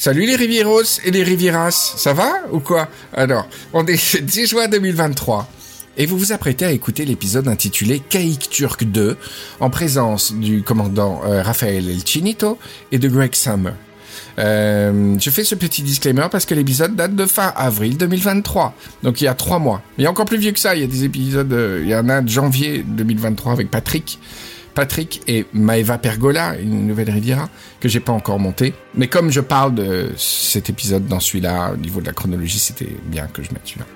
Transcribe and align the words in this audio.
Salut 0.00 0.26
les 0.26 0.36
Rivieros 0.36 1.00
et 1.04 1.10
les 1.10 1.24
Rivieras, 1.24 1.94
ça 1.96 2.12
va 2.12 2.30
ou 2.52 2.60
quoi? 2.60 2.86
Alors, 3.12 3.48
on 3.72 3.84
est 3.84 4.22
10 4.22 4.46
juin 4.46 4.68
2023 4.68 5.50
et 5.96 6.06
vous 6.06 6.16
vous 6.16 6.30
apprêtez 6.30 6.64
à 6.64 6.70
écouter 6.70 7.04
l'épisode 7.04 7.48
intitulé 7.48 7.98
Caïque 7.98 8.48
Turc 8.48 8.84
2 8.84 9.16
en 9.58 9.70
présence 9.70 10.32
du 10.32 10.62
commandant 10.62 11.22
euh, 11.24 11.42
Raphaël 11.42 11.90
El 11.90 12.06
Chinito 12.06 12.60
et 12.92 13.00
de 13.00 13.08
Greg 13.08 13.34
Summer. 13.34 13.74
Euh, 14.38 15.16
je 15.18 15.30
fais 15.30 15.42
ce 15.42 15.56
petit 15.56 15.82
disclaimer 15.82 16.28
parce 16.30 16.46
que 16.46 16.54
l'épisode 16.54 16.94
date 16.94 17.16
de 17.16 17.26
fin 17.26 17.52
avril 17.56 17.96
2023, 17.96 18.74
donc 19.02 19.20
il 19.20 19.24
y 19.24 19.26
a 19.28 19.34
trois 19.34 19.58
mois. 19.58 19.82
Il 19.98 20.04
y 20.04 20.06
a 20.06 20.10
encore 20.10 20.26
plus 20.26 20.38
vieux 20.38 20.52
que 20.52 20.60
ça, 20.60 20.76
il 20.76 20.80
y 20.80 20.84
a 20.84 20.86
des 20.86 21.02
épisodes, 21.02 21.52
euh, 21.52 21.80
il 21.82 21.90
y 21.90 21.96
en 21.96 22.08
a 22.08 22.20
de 22.20 22.28
janvier 22.28 22.84
2023 22.86 23.50
avec 23.50 23.68
Patrick, 23.68 24.20
Patrick 24.78 25.22
et 25.26 25.44
Maeva 25.52 25.98
Pergola, 25.98 26.54
une 26.56 26.86
nouvelle 26.86 27.10
Riviera, 27.10 27.48
que 27.80 27.88
j'ai 27.88 27.98
pas 27.98 28.12
encore 28.12 28.38
montée. 28.38 28.74
Mais 28.94 29.08
comme 29.08 29.32
je 29.32 29.40
parle 29.40 29.74
de 29.74 30.12
cet 30.16 30.70
épisode 30.70 31.08
dans 31.08 31.18
celui-là, 31.18 31.72
au 31.74 31.76
niveau 31.76 32.00
de 32.00 32.06
la 32.06 32.12
chronologie, 32.12 32.60
c'était 32.60 32.86
bien 33.06 33.26
que 33.26 33.42
je 33.42 33.48
mette 33.50 33.62
celui-là. 33.64 33.86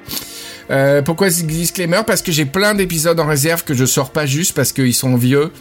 Euh, 0.72 1.00
pourquoi 1.00 1.30
ce 1.30 1.44
disclaimer 1.44 2.00
Parce 2.04 2.20
que 2.20 2.32
j'ai 2.32 2.46
plein 2.46 2.74
d'épisodes 2.74 3.20
en 3.20 3.26
réserve 3.26 3.62
que 3.62 3.74
je 3.74 3.84
sors 3.84 4.10
pas 4.10 4.26
juste 4.26 4.56
parce 4.56 4.72
qu'ils 4.72 4.92
sont 4.92 5.14
vieux 5.14 5.52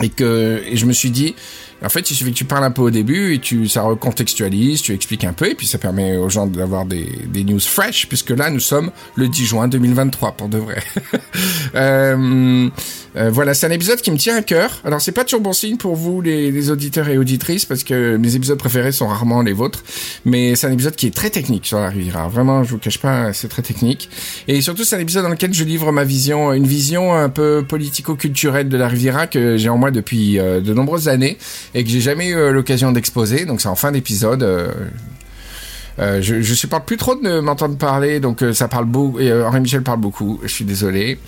et 0.00 0.08
que 0.08 0.62
et 0.66 0.78
je 0.78 0.86
me 0.86 0.94
suis 0.94 1.10
dit 1.10 1.34
en 1.84 1.88
fait, 1.88 2.10
il 2.10 2.14
suffit 2.14 2.32
que 2.32 2.36
tu 2.36 2.44
parles 2.44 2.64
un 2.64 2.70
peu 2.70 2.82
au 2.82 2.90
début 2.90 3.34
et 3.34 3.38
tu, 3.38 3.68
ça 3.68 3.82
recontextualise, 3.82 4.82
tu 4.82 4.94
expliques 4.94 5.24
un 5.24 5.32
peu 5.32 5.50
et 5.50 5.54
puis 5.54 5.66
ça 5.66 5.78
permet 5.78 6.16
aux 6.16 6.30
gens 6.30 6.46
d'avoir 6.46 6.86
des, 6.86 7.06
des 7.26 7.44
news 7.44 7.60
fresh 7.60 8.08
puisque 8.08 8.30
là, 8.30 8.50
nous 8.50 8.60
sommes 8.60 8.90
le 9.14 9.28
10 9.28 9.46
juin 9.46 9.68
2023 9.68 10.32
pour 10.32 10.48
de 10.48 10.58
vrai. 10.58 10.82
euh, 11.74 12.68
euh, 13.16 13.30
voilà, 13.30 13.54
c'est 13.54 13.66
un 13.66 13.70
épisode 13.70 14.00
qui 14.00 14.10
me 14.10 14.18
tient 14.18 14.36
à 14.36 14.42
cœur. 14.42 14.80
Alors, 14.84 15.00
c'est 15.00 15.12
pas 15.12 15.24
toujours 15.24 15.40
bon 15.40 15.52
signe 15.52 15.76
pour 15.76 15.96
vous, 15.96 16.20
les, 16.20 16.50
les, 16.50 16.70
auditeurs 16.70 17.08
et 17.08 17.16
auditrices, 17.16 17.64
parce 17.64 17.82
que 17.82 18.16
mes 18.16 18.34
épisodes 18.34 18.58
préférés 18.58 18.92
sont 18.92 19.06
rarement 19.06 19.40
les 19.42 19.54
vôtres. 19.54 19.82
Mais 20.24 20.54
c'est 20.54 20.66
un 20.66 20.72
épisode 20.72 20.96
qui 20.96 21.06
est 21.06 21.14
très 21.14 21.30
technique 21.30 21.66
sur 21.66 21.78
la 21.78 21.88
Riviera. 21.88 22.28
Vraiment, 22.28 22.62
je 22.62 22.72
vous 22.72 22.78
cache 22.78 22.98
pas, 22.98 23.32
c'est 23.32 23.48
très 23.48 23.62
technique. 23.62 24.10
Et 24.48 24.60
surtout, 24.60 24.84
c'est 24.84 24.96
un 24.96 25.00
épisode 25.00 25.24
dans 25.24 25.30
lequel 25.30 25.54
je 25.54 25.64
livre 25.64 25.92
ma 25.92 26.04
vision, 26.04 26.52
une 26.52 26.66
vision 26.66 27.14
un 27.14 27.30
peu 27.30 27.64
politico-culturelle 27.66 28.68
de 28.68 28.76
la 28.76 28.88
Riviera 28.88 29.26
que 29.26 29.56
j'ai 29.56 29.70
en 29.70 29.78
moi 29.78 29.90
depuis 29.90 30.38
euh, 30.38 30.60
de 30.60 30.74
nombreuses 30.74 31.08
années 31.08 31.38
et 31.76 31.84
que 31.84 31.90
j'ai 31.90 32.00
jamais 32.00 32.28
eu 32.28 32.52
l'occasion 32.52 32.90
d'exposer. 32.90 33.44
Donc, 33.44 33.60
c'est 33.60 33.68
en 33.68 33.76
fin 33.76 33.92
d'épisode. 33.92 34.42
Euh, 34.42 34.72
euh, 35.98 36.20
je, 36.20 36.42
je 36.42 36.54
supporte 36.54 36.86
plus 36.86 36.96
trop 36.96 37.14
de 37.14 37.40
m'entendre 37.40 37.76
parler, 37.76 38.20
donc 38.20 38.42
euh, 38.42 38.52
ça 38.52 38.68
parle 38.68 38.84
beaucoup. 38.84 39.18
Euh, 39.18 39.44
Henri 39.46 39.60
Michel 39.60 39.82
parle 39.82 40.00
beaucoup. 40.00 40.40
Je 40.42 40.48
suis 40.48 40.64
désolé, 40.64 41.18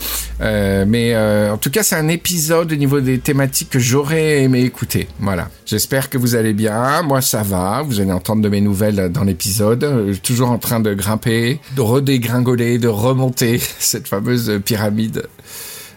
euh, 0.40 0.84
mais 0.86 1.16
en 1.16 1.56
tout 1.56 1.70
cas, 1.70 1.82
c'est 1.82 1.96
un 1.96 2.08
épisode 2.08 2.72
au 2.72 2.76
niveau 2.76 3.00
des 3.00 3.18
thématiques 3.18 3.70
que 3.70 3.78
j'aurais 3.78 4.42
aimé 4.42 4.62
écouter. 4.62 5.08
Voilà. 5.20 5.48
J'espère 5.66 6.10
que 6.10 6.18
vous 6.18 6.34
allez 6.34 6.52
bien. 6.52 7.02
Moi, 7.02 7.20
ça 7.20 7.42
va. 7.42 7.82
Vous 7.82 8.00
allez 8.00 8.12
entendre 8.12 8.42
de 8.42 8.48
mes 8.48 8.60
nouvelles 8.60 9.10
dans 9.10 9.24
l'épisode. 9.24 10.18
toujours 10.22 10.50
en 10.50 10.58
train 10.58 10.80
de 10.80 10.94
grimper, 10.94 11.60
de 11.76 11.80
redégringoler, 11.80 12.78
de 12.78 12.88
remonter 12.88 13.58
cette 13.78 14.08
fameuse 14.08 14.60
pyramide 14.64 15.24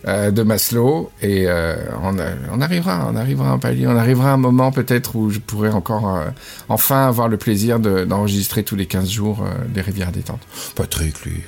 euh, 0.08 0.32
de 0.32 0.42
Maslow 0.42 1.12
et 1.22 1.44
euh, 1.46 1.76
on, 2.02 2.18
on, 2.52 2.62
arrivera, 2.62 3.08
on 3.12 3.16
arrivera 3.16 3.50
à 3.50 3.52
un 3.54 3.60
palier, 3.60 3.86
on 3.86 3.96
arrivera 3.96 4.32
à 4.32 4.34
un 4.34 4.38
moment 4.38 4.72
peut-être 4.72 5.16
où 5.16 5.30
je 5.30 5.38
pourrais 5.38 5.70
encore 5.70 6.16
euh, 6.16 6.30
enfin 6.70 7.08
avoir 7.08 7.28
le 7.28 7.38
plaisir 7.38 7.80
d'enregistrer 7.80 8.64
de, 8.64 8.68
tous 8.68 8.76
les 8.76 8.88
15 8.88 9.08
jours 9.08 9.46
des 9.70 9.82
rivières 9.82 10.12
détentes. 10.12 10.42
Patrick, 10.76 11.22
lui, 11.24 11.44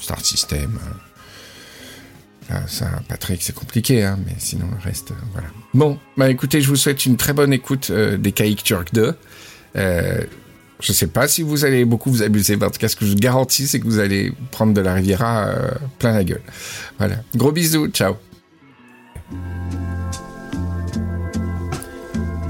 Star 0.00 0.24
System. 0.24 0.78
ça, 2.68 2.86
Patrick, 3.08 3.42
c'est 3.42 3.54
compliqué, 3.54 4.04
hein, 4.04 4.20
mais 4.24 4.34
sinon 4.38 4.66
le 4.70 4.80
reste, 4.84 5.12
voilà. 5.32 5.48
Bon, 5.74 5.98
bah 6.16 6.30
écoutez, 6.30 6.60
je 6.60 6.68
vous 6.68 6.76
souhaite 6.76 7.06
une 7.06 7.16
très 7.16 7.32
bonne 7.32 7.52
écoute 7.52 7.90
des 7.90 8.30
Caïques 8.30 8.62
Turk 8.62 8.94
2. 8.94 9.16
Je 10.80 10.92
sais 10.92 11.06
pas 11.06 11.26
si 11.26 11.42
vous 11.42 11.64
allez 11.64 11.84
beaucoup 11.84 12.10
vous 12.10 12.22
amuser, 12.22 12.56
mais 12.56 12.66
en 12.66 12.70
tout 12.70 12.78
cas, 12.78 12.88
ce 12.88 12.96
que 12.96 13.06
je 13.06 13.10
vous 13.10 13.16
garantis, 13.16 13.66
c'est 13.66 13.80
que 13.80 13.86
vous 13.86 13.98
allez 13.98 14.32
prendre 14.50 14.74
de 14.74 14.80
la 14.80 14.92
Riviera 14.92 15.46
euh, 15.46 15.70
plein 15.98 16.12
la 16.12 16.22
gueule. 16.22 16.42
Voilà. 16.98 17.16
Gros 17.34 17.52
bisous, 17.52 17.88
ciao. 17.88 18.16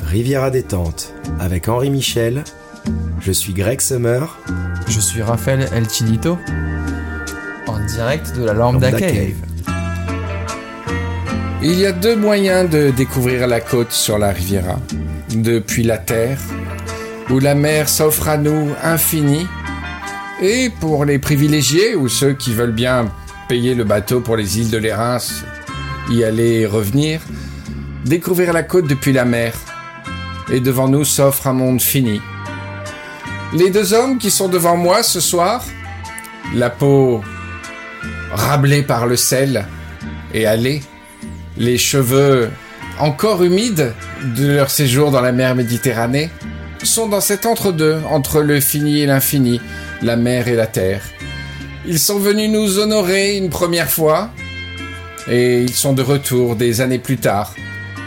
Riviera 0.07 0.51
détente 0.51 1.13
avec 1.39 1.69
Henri 1.69 1.91
Michel. 1.91 2.43
Je 3.21 3.31
suis 3.33 3.53
Greg 3.53 3.81
Summer. 3.81 4.39
Je 4.89 4.99
suis 4.99 5.23
Raphaël 5.23 5.69
El 5.73 5.89
Chinito. 5.89 6.39
En 7.67 7.85
direct 7.87 8.37
de 8.37 8.45
la 8.45 8.55
Lambda, 8.55 8.91
Lambda 8.91 9.07
Cave. 9.07 9.15
Cave. 9.15 9.77
Il 11.63 11.79
y 11.79 11.87
a 11.87 11.93
deux 11.93 12.17
moyens 12.17 12.69
de 12.71 12.91
découvrir 12.91 13.47
la 13.47 13.61
côte 13.61 13.93
sur 13.93 14.19
la 14.19 14.31
Riviera. 14.31 14.79
Depuis 15.31 15.83
la 15.83 15.99
terre 15.99 16.39
où 17.31 17.39
la 17.39 17.55
mer 17.55 17.89
s'offre 17.89 18.29
à 18.29 18.37
nous 18.37 18.71
infinie, 18.83 19.47
et 20.41 20.71
pour 20.81 21.05
les 21.05 21.19
privilégiés 21.19 21.95
ou 21.95 22.09
ceux 22.09 22.35
qui 22.35 22.53
veulent 22.53 22.73
bien 22.73 23.07
payer 23.49 23.75
le 23.75 23.85
bateau 23.85 24.21
pour 24.21 24.37
les 24.37 24.61
îles 24.61 24.71
de 24.71 24.79
l'Érins, 24.79 25.19
y 26.11 26.25
aller 26.25 26.61
et 26.61 26.67
revenir, 26.67 27.21
découvrir 28.05 28.53
la 28.53 28.63
côte 28.63 28.87
depuis 28.87 29.13
la 29.13 29.25
mer, 29.25 29.55
et 30.51 30.61
devant 30.61 30.89
nous 30.89 31.05
s'offre 31.05 31.47
un 31.47 31.53
monde 31.53 31.81
fini. 31.81 32.21
Les 33.53 33.71
deux 33.71 33.95
hommes 33.95 34.19
qui 34.19 34.31
sont 34.31 34.49
devant 34.49 34.77
moi 34.77 35.03
ce 35.03 35.21
soir, 35.21 35.65
la 36.55 36.71
peau 36.71 37.23
rablée 38.33 38.83
par 38.83 39.07
le 39.07 39.17
sel 39.17 39.67
et 40.35 40.47
allée, 40.47 40.83
les 41.57 41.79
cheveux 41.79 42.51
encore 42.99 43.43
humides 43.43 43.93
de 44.37 44.47
leur 44.47 44.71
séjour 44.71 45.11
dans 45.11 45.21
la 45.21 45.33
mer 45.33 45.55
Méditerranée, 45.55 46.31
sont 46.87 47.09
dans 47.09 47.21
cet 47.21 47.47
entre-deux, 47.47 47.99
entre 48.11 48.41
le 48.41 48.61
fini 48.61 49.01
et 49.01 49.07
l'infini, 49.07 49.61
la 50.03 50.17
mer 50.17 50.49
et 50.49 50.55
la 50.55 50.67
terre. 50.67 51.03
Ils 51.87 51.99
sont 51.99 52.19
venus 52.19 52.51
nous 52.51 52.79
honorer 52.79 53.37
une 53.37 53.51
première 53.51 53.91
fois, 53.91 54.31
et 55.29 55.63
ils 55.63 55.75
sont 55.75 55.93
de 55.93 56.03
retour 56.03 56.57
des 56.57 56.81
années 56.81 56.99
plus 56.99 57.19
tard. 57.19 57.55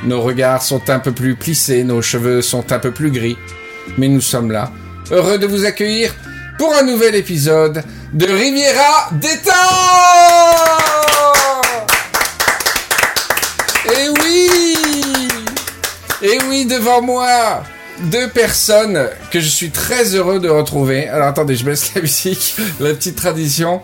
Nos 0.04 0.22
regards 0.22 0.62
sont 0.62 0.90
un 0.90 1.00
peu 1.00 1.12
plus 1.12 1.36
plissés, 1.36 1.84
nos 1.84 2.02
cheveux 2.02 2.42
sont 2.42 2.72
un 2.72 2.80
peu 2.80 2.92
plus 2.92 3.12
gris, 3.12 3.38
mais 3.98 4.08
nous 4.08 4.22
sommes 4.22 4.52
là, 4.52 4.72
heureux 5.12 5.38
de 5.38 5.48
vous 5.48 5.66
accueillir 5.66 6.14
pour 6.58 6.74
un 6.76 6.84
nouvel 6.84 7.16
épisode 7.16 7.84
de 8.14 8.26
Riviera 8.26 9.10
d'état 9.14 9.54
Et 13.86 14.10
oui 14.10 15.28
Et 16.22 16.38
oui, 16.48 16.66
devant 16.66 17.02
moi 17.02 17.64
deux 18.04 18.30
personnes 18.30 19.08
que 19.32 19.40
je 19.40 19.48
suis 19.48 19.70
très 19.70 20.16
heureux 20.16 20.40
de 20.40 20.50
retrouver. 20.50 21.08
Alors 21.08 21.28
attendez, 21.28 21.56
je 21.56 21.66
baisse 21.66 21.94
la 21.96 22.02
musique, 22.02 22.56
la 22.80 22.94
petite 22.94 23.16
tradition. 23.16 23.82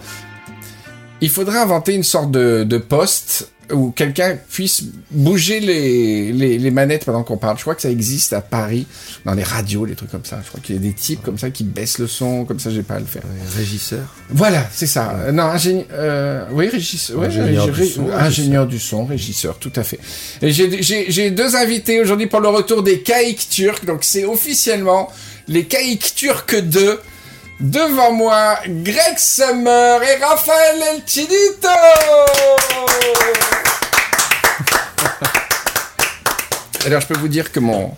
Il 1.21 1.29
faudrait 1.29 1.59
inventer 1.59 1.93
une 1.93 2.03
sorte 2.03 2.31
de, 2.31 2.63
de 2.63 2.77
poste 2.77 3.51
où 3.71 3.91
quelqu'un 3.91 4.37
puisse 4.49 4.83
bouger 5.11 5.59
les, 5.59 6.31
les, 6.31 6.57
les 6.57 6.71
manettes 6.71 7.05
pendant 7.05 7.23
qu'on 7.23 7.37
parle. 7.37 7.57
Je 7.57 7.61
crois 7.61 7.75
que 7.75 7.81
ça 7.81 7.89
existe 7.89 8.33
à 8.33 8.41
Paris, 8.41 8.85
dans 9.25 9.33
les 9.33 9.43
radios, 9.43 9.85
les 9.85 9.95
trucs 9.95 10.11
comme 10.11 10.25
ça. 10.25 10.39
Je 10.43 10.49
crois 10.49 10.59
qu'il 10.61 10.75
y 10.75 10.77
a 10.77 10.81
des 10.81 10.93
types 10.93 11.21
comme 11.21 11.37
ça 11.37 11.49
qui 11.49 11.63
baissent 11.63 11.99
le 11.99 12.07
son, 12.07 12.45
comme 12.45 12.59
ça 12.59 12.69
j'ai 12.69 12.83
pas 12.83 12.95
à 12.95 12.99
le 12.99 13.05
faire. 13.05 13.23
régisseur 13.57 14.05
Voilà, 14.29 14.67
c'est 14.71 14.87
ça. 14.87 15.15
Ouais. 15.25 15.31
Non, 15.31 15.43
ingénieur... 15.43 15.85
Euh, 15.93 16.45
oui, 16.51 16.67
régisseur. 16.69 17.19
Ouais, 17.19 17.27
ingénieur, 17.27 17.67
du 17.67 17.85
son, 17.85 18.11
ingénieur 18.11 18.67
du 18.67 18.79
son, 18.79 19.05
régisseur, 19.05 19.57
tout 19.59 19.73
à 19.75 19.83
fait. 19.83 19.99
Et 20.41 20.51
j'ai 20.51 21.31
deux 21.31 21.55
invités 21.55 22.01
aujourd'hui 22.01 22.27
pour 22.27 22.39
le 22.39 22.49
retour 22.49 22.83
des 22.83 22.99
Caïques 23.01 23.47
Turcs. 23.49 23.85
Donc 23.85 24.03
c'est 24.03 24.25
officiellement 24.25 25.11
les 25.47 25.65
Caïques 25.65 26.13
Turcs 26.15 26.61
2. 26.61 26.99
Devant 27.59 28.11
moi, 28.11 28.59
Greg 28.67 29.17
Summer 29.17 30.03
et 30.03 30.17
Raphaël 30.23 30.81
El 30.91 31.01
Alors 36.85 37.01
je 37.01 37.07
peux 37.07 37.17
vous 37.17 37.29
dire 37.29 37.51
que 37.51 37.59
mon 37.59 37.95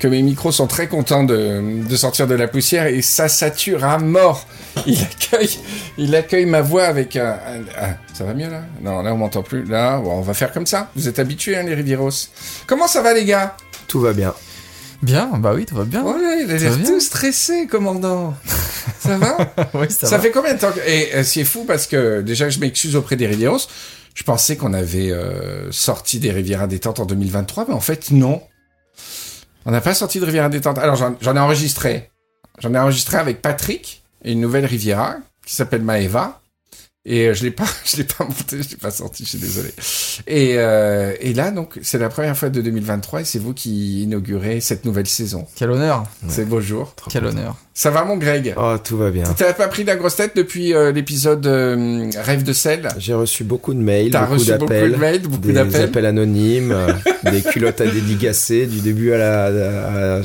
que 0.00 0.08
mes 0.08 0.22
micros 0.22 0.52
sont 0.52 0.66
très 0.66 0.88
contents 0.88 1.24
de, 1.24 1.82
sortir 1.96 2.26
de 2.26 2.34
la 2.34 2.48
poussière 2.48 2.86
et 2.86 3.00
ça 3.00 3.28
sature 3.28 3.84
à 3.84 3.98
mort. 3.98 4.46
Il 4.86 5.00
accueille, 5.00 5.58
il 5.96 6.14
accueille 6.16 6.46
ma 6.46 6.60
voix 6.60 6.84
avec 6.84 7.16
un, 7.16 7.38
ça 8.12 8.24
va 8.24 8.34
mieux 8.34 8.50
là? 8.50 8.62
Non, 8.82 9.02
là 9.02 9.14
on 9.14 9.18
m'entend 9.18 9.42
plus. 9.42 9.64
Là, 9.64 10.00
on 10.04 10.20
va 10.20 10.34
faire 10.34 10.52
comme 10.52 10.66
ça. 10.66 10.90
Vous 10.96 11.08
êtes 11.08 11.18
habitués, 11.18 11.56
hein, 11.56 11.62
les 11.62 11.74
Rivieros. 11.74 12.10
Comment 12.66 12.88
ça 12.88 13.02
va, 13.02 13.14
les 13.14 13.24
gars? 13.24 13.56
Tout 13.86 14.00
va 14.00 14.12
bien. 14.12 14.34
Bien, 15.02 15.26
bah 15.38 15.52
oui, 15.54 15.66
tout 15.66 15.74
va 15.74 15.84
bien. 15.84 16.02
Ouais, 16.02 16.42
il 16.44 16.50
a 16.50 16.56
l'air 16.56 16.82
tout 16.84 17.00
stressé, 17.00 17.66
commandant. 17.66 18.34
Ça 18.98 19.18
va 19.18 19.36
Oui, 19.74 19.86
ça, 19.90 20.06
ça 20.06 20.16
va. 20.16 20.22
fait 20.22 20.30
combien 20.30 20.54
de 20.54 20.58
temps 20.58 20.72
que... 20.72 20.80
Et 20.80 21.14
euh, 21.14 21.22
c'est 21.24 21.44
fou 21.44 21.64
parce 21.64 21.86
que 21.86 22.20
déjà, 22.22 22.48
je 22.48 22.58
m'excuse 22.58 22.96
auprès 22.96 23.16
des 23.16 23.26
Rivieros. 23.26 23.58
Je 24.14 24.22
pensais 24.22 24.56
qu'on 24.56 24.72
avait 24.72 25.10
euh, 25.10 25.70
sorti 25.72 26.20
des 26.20 26.30
Riviera 26.30 26.66
détente 26.66 27.00
en 27.00 27.06
2023, 27.06 27.66
mais 27.68 27.74
en 27.74 27.80
fait, 27.80 28.10
non. 28.10 28.42
On 29.66 29.70
n'a 29.70 29.80
pas 29.80 29.94
sorti 29.94 30.20
de 30.20 30.24
Riviera 30.24 30.48
détente. 30.48 30.78
Alors, 30.78 30.96
j'en 30.96 31.36
ai 31.36 31.40
enregistré. 31.40 32.10
J'en 32.60 32.72
ai 32.74 32.78
enregistré 32.78 33.16
avec 33.16 33.42
Patrick, 33.42 34.04
une 34.24 34.40
nouvelle 34.40 34.66
Riviera, 34.66 35.16
qui 35.44 35.54
s'appelle 35.54 35.82
Maeva. 35.82 36.40
Et 37.06 37.26
euh, 37.28 37.34
je 37.34 37.42
l'ai 37.42 37.50
pas, 37.50 37.66
je 37.84 37.98
l'ai 37.98 38.04
pas 38.04 38.24
monté, 38.24 38.62
je 38.62 38.70
l'ai 38.70 38.76
pas 38.76 38.90
sorti, 38.90 39.24
je 39.24 39.30
suis 39.30 39.38
désolé. 39.38 39.68
Et, 40.26 40.54
euh, 40.56 41.12
et 41.20 41.34
là, 41.34 41.50
donc, 41.50 41.78
c'est 41.82 41.98
la 41.98 42.08
première 42.08 42.34
fois 42.36 42.48
de 42.48 42.62
2023 42.62 43.20
et 43.20 43.24
c'est 43.26 43.38
vous 43.38 43.52
qui 43.52 44.04
inaugurez 44.04 44.60
cette 44.60 44.86
nouvelle 44.86 45.06
saison. 45.06 45.46
Quel 45.54 45.70
honneur. 45.70 46.04
C'est 46.28 46.46
beau 46.48 46.62
jour. 46.62 46.94
Trop 46.96 47.10
Quel 47.10 47.24
content. 47.24 47.36
honneur. 47.36 47.56
Ça 47.74 47.90
va, 47.90 48.04
mon 48.04 48.16
Greg? 48.16 48.54
Oh, 48.56 48.76
tout 48.82 48.96
va 48.96 49.10
bien. 49.10 49.24
T'as 49.36 49.52
pas 49.52 49.68
pris 49.68 49.84
la 49.84 49.96
grosse 49.96 50.16
tête 50.16 50.32
depuis 50.34 50.72
euh, 50.72 50.92
l'épisode 50.92 51.44
euh, 51.46 52.08
Rêve 52.22 52.42
de 52.44 52.52
sel? 52.54 52.88
J'ai 52.98 53.12
reçu 53.14 53.44
beaucoup 53.44 53.74
de 53.74 53.80
mails, 53.80 54.10
T'as 54.12 54.20
beaucoup 54.22 54.34
reçu 54.34 54.52
beaucoup 54.52 54.66
de 54.72 54.74
d'appels. 54.74 54.96
mails, 54.96 55.22
beaucoup 55.22 55.38
des 55.48 55.52
d'appels. 55.52 55.82
appels 55.82 56.06
anonymes, 56.06 56.72
euh, 56.72 56.92
des 57.30 57.42
culottes 57.42 57.80
à 57.82 57.86
dédicacer 57.86 58.66
du 58.66 58.80
début 58.80 59.12
à 59.12 59.18
la, 59.18 59.44
à- 59.46 60.16
à- 60.18 60.22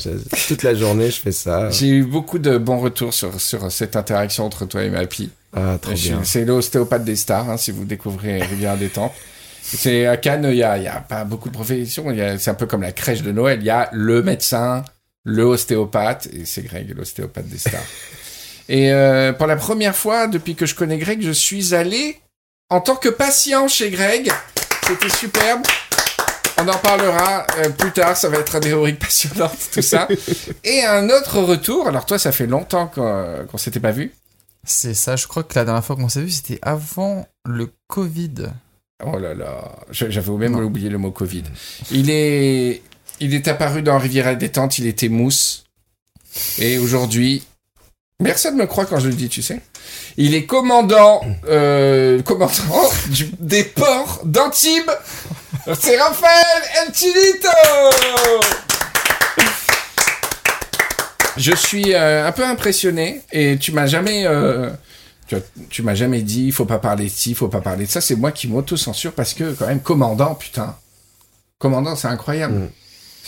toute 0.47 0.63
la 0.63 0.75
journée, 0.75 1.09
je 1.11 1.19
fais 1.19 1.31
ça. 1.33 1.69
J'ai 1.71 1.87
eu 1.87 2.03
beaucoup 2.03 2.39
de 2.39 2.57
bons 2.57 2.79
retours 2.79 3.13
sur, 3.13 3.41
sur 3.41 3.69
cette 3.71 3.95
interaction 3.97 4.45
entre 4.45 4.65
toi 4.65 4.83
et 4.83 4.89
Mappy. 4.91 5.29
Ah, 5.55 5.77
suis- 5.95 6.09
bien. 6.09 6.21
C'est 6.23 6.45
l'ostéopathe 6.45 7.03
des 7.03 7.15
stars, 7.15 7.49
hein, 7.49 7.57
si 7.57 7.71
vous 7.71 7.85
découvrez 7.85 8.41
Rivière 8.41 8.77
des 8.77 8.89
Temps. 8.89 9.13
C'est 9.61 10.05
à 10.07 10.17
Cannes, 10.17 10.47
il 10.49 10.57
y 10.57 10.63
a, 10.63 10.71
a 10.73 10.99
pas 11.01 11.23
beaucoup 11.25 11.49
de 11.49 11.53
professions. 11.53 12.09
Il 12.11 12.17
y 12.17 12.21
a- 12.21 12.37
C'est 12.39 12.49
un 12.51 12.55
peu 12.55 12.65
comme 12.65 12.81
la 12.81 12.91
crèche 12.91 13.21
de 13.21 13.31
Noël. 13.31 13.59
Il 13.61 13.65
y 13.65 13.69
a 13.69 13.89
le 13.91 14.21
médecin, 14.23 14.83
le 15.25 15.43
ostéopathe, 15.43 16.27
et 16.33 16.45
c'est 16.45 16.61
Greg, 16.63 16.95
l'ostéopathe 16.97 17.47
des 17.47 17.57
stars. 17.57 17.81
et 18.69 18.91
euh, 18.91 19.33
pour 19.33 19.47
la 19.47 19.55
première 19.55 19.95
fois 19.95 20.27
depuis 20.27 20.55
que 20.55 20.65
je 20.65 20.75
connais 20.75 20.97
Greg, 20.97 21.21
je 21.21 21.31
suis 21.31 21.73
allé 21.75 22.19
en 22.69 22.81
tant 22.81 22.95
que 22.95 23.09
patient 23.09 23.67
chez 23.67 23.89
Greg. 23.91 24.31
C'était 24.87 25.09
superbe. 25.09 25.61
On 26.61 26.67
en 26.67 26.77
parlera 26.77 27.45
euh, 27.59 27.69
plus 27.69 27.91
tard, 27.91 28.17
ça 28.17 28.27
va 28.27 28.37
être 28.37 28.59
des 28.59 28.73
rubriques 28.73 28.99
passionnantes, 28.99 29.57
tout 29.73 29.81
ça. 29.81 30.07
Et 30.63 30.83
un 30.83 31.09
autre 31.09 31.39
retour, 31.39 31.87
alors 31.87 32.05
toi, 32.05 32.19
ça 32.19 32.31
fait 32.33 32.47
longtemps 32.47 32.87
qu'on 32.87 33.45
qu'on 33.49 33.57
s'était 33.57 33.79
pas 33.79 33.91
vu. 33.91 34.11
C'est 34.71 34.93
ça, 34.93 35.15
je 35.15 35.25
crois 35.25 35.41
que 35.43 35.55
la 35.55 35.65
dernière 35.65 35.83
fois 35.83 35.95
qu'on 35.95 36.09
s'est 36.09 36.21
vu, 36.21 36.29
c'était 36.29 36.59
avant 36.61 37.27
le 37.43 37.71
Covid. 37.87 38.35
Oh 39.03 39.17
là 39.17 39.33
là, 39.33 39.71
j'avais 39.89 40.31
même 40.33 40.51
Non. 40.51 40.59
oublié 40.61 40.89
le 40.89 40.99
mot 40.99 41.09
Covid. 41.09 41.43
Il 41.91 42.11
est, 42.11 42.83
il 43.19 43.33
est 43.33 43.47
apparu 43.47 43.81
dans 43.81 43.97
Riviera 43.97 44.35
détente, 44.35 44.77
il 44.77 44.85
était 44.85 45.09
mousse. 45.09 45.63
Et 46.59 46.77
aujourd'hui, 46.77 47.43
personne 48.23 48.57
ne 48.57 48.61
me 48.61 48.67
croit 48.67 48.85
quand 48.85 48.99
je 48.99 49.07
le 49.07 49.15
dis, 49.15 49.27
tu 49.29 49.41
sais. 49.41 49.59
Il 50.17 50.35
est 50.35 50.45
commandant, 50.45 51.21
euh, 51.47 52.21
commandant 52.21 52.51
du- 53.09 53.31
des 53.39 53.63
ports 53.63 54.21
d'Antibes. 54.23 54.91
C'est 55.79 55.97
Raphaël 55.99 56.63
El 56.87 56.93
Chilito 56.93 57.47
Je 61.39 61.55
suis 61.55 61.93
euh, 61.93 62.27
un 62.27 62.31
peu 62.31 62.45
impressionné 62.45 63.21
et 63.31 63.57
tu 63.57 63.71
m'as 63.71 63.87
jamais, 63.87 64.25
euh, 64.27 64.69
tu, 65.27 65.35
tu 65.69 65.81
m'as 65.83 65.95
jamais 65.95 66.21
dit, 66.21 66.45
il 66.47 66.51
faut 66.51 66.65
pas 66.65 66.79
parler 66.79 67.05
de 67.05 67.09
ci, 67.09 67.31
il 67.31 67.35
faut 67.35 67.47
pas 67.47 67.61
parler 67.61 67.85
de 67.85 67.89
ça. 67.89 68.01
C'est 68.01 68.15
moi 68.15 68.31
qui 68.31 68.47
m'auto-censure 68.47 69.13
parce 69.13 69.33
que 69.33 69.53
quand 69.53 69.65
même, 69.67 69.79
commandant, 69.79 70.35
putain, 70.35 70.75
commandant, 71.57 71.95
c'est 71.95 72.07
incroyable. 72.09 72.55
Mm. 72.55 72.69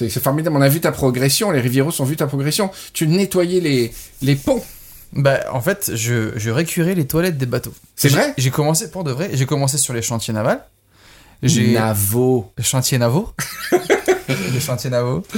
C'est 0.10 0.22
formidable. 0.24 0.56
On 0.58 0.62
a 0.62 0.68
vu 0.70 0.82
ta 0.82 0.92
progression. 0.92 1.52
Les 1.52 1.62
Rivieros 1.62 2.02
ont 2.02 2.06
vu 2.06 2.16
ta 2.16 2.26
progression. 2.28 2.70
Tu 2.92 3.08
nettoyais 3.08 3.60
les 3.60 3.94
les 4.22 4.36
ponts. 4.36 4.64
Bah, 5.14 5.42
en 5.54 5.62
fait, 5.62 5.92
je, 5.94 6.32
je 6.38 6.50
récurais 6.50 6.96
les 6.96 7.06
toilettes 7.06 7.38
des 7.38 7.46
bateaux. 7.46 7.74
C'est 7.96 8.10
J'ai- 8.10 8.16
vrai? 8.16 8.34
J'ai 8.38 8.50
commencé, 8.50 8.90
pour 8.90 9.04
de 9.04 9.12
vrai, 9.12 9.30
j'ai 9.34 9.46
commencé 9.46 9.78
sur 9.78 9.94
les 9.94 10.02
chantiers 10.02 10.34
navals. 10.34 10.64
Navo. 11.44 12.52
les 12.58 12.64
chantiers 12.64 12.98
navaux. 12.98 13.32
les 14.54 14.60
chantiers 14.60 14.90
navaux. 14.90 15.24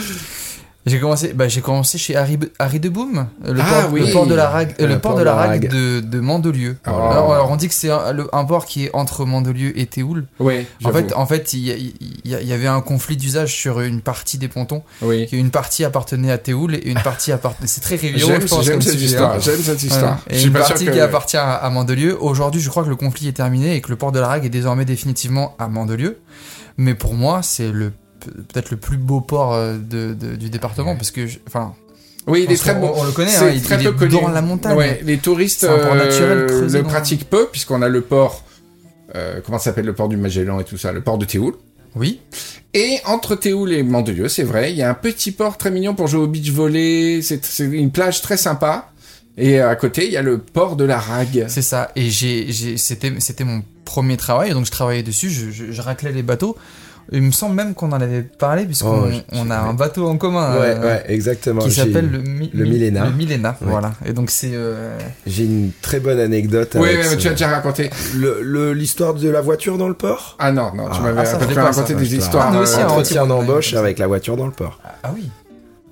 J'ai 0.85 0.99
commencé, 0.99 1.31
bah, 1.31 1.47
j'ai 1.47 1.61
commencé 1.61 1.97
chez 1.97 2.17
Harry, 2.17 2.37
Harry 2.59 2.81
de 2.81 2.89
Boom, 2.89 3.27
le, 3.45 3.61
Ah 3.61 3.83
port, 3.83 3.93
oui. 3.93 4.05
le 4.05 4.11
port 4.11 4.27
de 4.27 4.35
la 4.35 4.49
Rague, 4.49 4.75
le, 4.79 4.87
Le 4.87 4.99
port 4.99 5.11
port 5.11 5.19
de 5.19 5.23
la 5.23 5.33
Rague 5.33 5.69
de, 5.69 6.01
de 6.01 6.19
Mandelieu. 6.19 6.75
Oh. 6.85 6.89
Alors, 6.89 7.33
alors, 7.33 7.51
on 7.51 7.55
dit 7.55 7.69
que 7.69 7.73
c'est 7.73 7.89
un, 7.89 8.45
port 8.45 8.65
qui 8.65 8.85
est 8.85 8.89
entre 8.93 9.23
Mandelieu 9.25 9.79
et 9.79 9.85
Théoul. 9.85 10.25
Oui. 10.39 10.65
En 10.83 10.91
fait, 10.91 11.13
en 11.13 11.25
fait, 11.25 11.53
il 11.53 11.93
y, 12.25 12.53
avait 12.53 12.67
un 12.67 12.81
conflit 12.81 13.15
d'usage 13.15 13.53
sur 13.55 13.79
une 13.79 14.01
partie 14.01 14.37
des 14.37 14.49
pontons. 14.49 14.83
oui. 15.01 15.23
Une 15.31 15.51
partie 15.51 15.85
appartenait 15.85 16.31
à 16.31 16.37
Théoul 16.37 16.75
et 16.75 16.89
une 16.89 16.99
partie 16.99 17.31
appartenait. 17.31 17.67
C'est 17.67 17.79
très 17.81 17.95
Riviero, 17.95 18.29
J'aime 18.61 18.81
cette 18.81 18.91
sujet, 18.93 19.05
histoire. 19.05 19.35
hein. 19.35 19.39
J'aime 19.39 19.61
cette 19.61 19.83
histoire. 19.83 20.19
Et 20.29 20.43
une 20.43 20.51
pas 20.51 20.59
partie 20.59 20.85
que- 20.85 20.91
qui 20.91 20.99
appartient 20.99 21.37
à, 21.37 21.53
à 21.53 21.69
Mandelieu. 21.69 22.17
Aujourd'hui, 22.21 22.59
je 22.59 22.69
crois 22.69 22.83
que 22.83 22.89
le 22.89 22.97
conflit 22.97 23.29
est 23.29 23.33
terminé 23.33 23.75
et 23.75 23.81
que 23.81 23.89
le 23.89 23.95
port 23.95 24.11
de 24.11 24.19
la 24.19 24.27
Rague 24.27 24.45
est 24.45 24.49
désormais 24.49 24.83
définitivement 24.83 25.55
à 25.59 25.69
Mandelieu. 25.69 26.19
Mais 26.77 26.93
pour 26.93 27.13
moi, 27.13 27.41
c'est 27.41 27.71
le 27.71 27.93
peut-être 28.25 28.71
le 28.71 28.77
plus 28.77 28.97
beau 28.97 29.21
port 29.21 29.53
euh, 29.53 29.77
de, 29.77 30.13
de- 30.13 30.35
du 30.35 30.49
département 30.49 30.95
parce 30.95 31.11
que, 31.11 31.21
enfin, 31.47 31.73
Oui, 32.27 32.45
il 32.47 32.51
est 32.51 32.57
très 32.57 32.75
on- 32.75 32.79
beau. 32.79 32.91
on 32.95 33.03
le 33.03 33.11
connaît, 33.11 33.35
hein, 33.35 33.49
il, 33.53 33.61
très 33.61 33.75
il 33.77 33.83
peu 33.83 33.89
est 34.05 34.09
connu. 34.09 34.21
dans 34.21 34.29
la 34.29 34.41
montagne. 34.41 34.75
Ouais, 34.77 35.01
les 35.03 35.17
touristes 35.17 35.63
naturel 35.63 36.47
euh, 36.49 36.67
le 36.69 36.83
pratiquent 36.83 37.29
peu 37.29 37.47
puisqu'on 37.51 37.81
a 37.81 37.87
le 37.89 38.01
port. 38.01 38.43
euh, 39.15 39.39
comment 39.45 39.57
ça 39.59 39.65
s'appelle 39.65 39.85
le 39.85 39.93
port 39.93 40.09
du 40.09 40.17
Magellan 40.17 40.59
et 40.59 40.63
tout 40.63 40.77
ça, 40.77 40.91
le 40.91 41.01
port 41.01 41.17
de 41.17 41.25
Théoul. 41.25 41.53
Oui, 41.95 42.21
Et 42.73 42.97
entre 43.05 43.35
Théoul 43.35 43.71
et 43.71 43.83
Mandelieu, 43.83 44.27
c'est 44.27 44.41
vrai, 44.41 44.71
il 44.71 44.77
y 44.77 44.81
a 44.81 44.89
un 44.89 44.95
petit 44.95 45.31
port 45.31 45.57
très 45.59 45.69
mignon 45.69 45.93
pour 45.93 46.07
jouer 46.07 46.21
au 46.21 46.27
beach 46.27 46.49
volley. 46.49 47.21
C'est 47.21 47.39
une 47.59 47.91
plage 47.91 48.21
très 48.23 48.35
sympa. 48.37 48.89
Et 49.37 49.59
à 49.59 49.75
côté, 49.75 50.07
il 50.07 50.13
y 50.13 50.17
a 50.17 50.23
le 50.23 50.39
port 50.39 50.75
de 50.75 50.83
la 50.83 50.97
Rague. 50.99 51.45
c'est 51.49 51.61
ça. 51.61 51.91
Et 51.95 52.09
j'ai, 52.09 52.51
j'ai- 52.51 52.77
c'était, 52.77 53.13
c'était 53.19 53.43
mon 53.43 53.61
premier 53.85 54.17
travail, 54.17 54.51
donc 54.53 54.65
je 54.65 54.71
travaillais 54.71 55.03
dessus, 55.03 55.29
je, 55.29 55.51
je, 55.51 55.71
je 55.71 55.81
raclais 55.83 56.11
les 56.11 56.23
bateaux. 56.23 56.55
Il 57.11 57.21
me 57.21 57.31
semble 57.31 57.55
même 57.55 57.73
qu'on 57.73 57.91
en 57.91 58.01
avait 58.01 58.21
parlé 58.23 58.65
puisqu'on 58.65 59.09
Oh, 59.11 59.17
on 59.33 59.49
a 59.51 59.57
un 59.57 59.73
bateau 59.73 60.07
en 60.07 60.17
commun. 60.17 60.53
Ouais, 60.59 60.75
euh, 60.75 60.81
ouais, 60.81 61.03
exactement. 61.09 61.61
Qui 61.61 61.71
s'appelle 61.71 62.09
le, 62.09 62.19
Mi- 62.19 62.49
le 62.53 62.63
Mi- 62.63 62.71
Milléna. 62.71 63.05
Le 63.05 63.11
Milléna, 63.11 63.57
Ouais. 63.61 63.67
voilà. 63.69 63.91
Et 64.05 64.13
donc 64.13 64.29
c'est. 64.31 64.51
euh, 64.53 64.97
J'ai 65.27 65.43
une 65.45 65.71
très 65.81 65.99
bonne 65.99 66.19
anecdote. 66.19 66.75
Oui, 66.79 66.87
avec 66.89 66.97
mais 66.99 67.03
ce- 67.03 67.15
tu 67.15 67.27
as 67.27 67.31
déjà 67.31 67.49
raconté. 67.49 67.89
Le- 68.15 68.39
le- 68.41 68.73
L'histoire 68.73 69.13
de 69.13 69.29
la 69.29 69.41
voiture 69.41 69.77
dans 69.77 69.87
le 69.87 69.93
port? 69.93 70.35
Ah 70.39 70.51
non, 70.51 70.71
non, 70.75 70.85
tu 70.89 70.97
Ah, 70.99 71.01
m'avais 71.03 71.19
ah, 71.21 71.25
ça 71.25 71.37
raconté 71.37 71.93
ça 71.93 71.99
des 71.99 72.15
histoires. 72.15 72.47
Ah, 72.49 72.53
nous 72.55 72.61
aussi, 72.61 72.79
euh, 72.79 72.85
Entretien 72.85 73.27
d'embauche 73.27 73.73
avec 73.73 73.99
la 73.99 74.07
voiture 74.07 74.37
dans 74.37 74.45
le 74.47 74.51
port. 74.53 74.79
Ah 75.03 75.11
oui. 75.13 75.29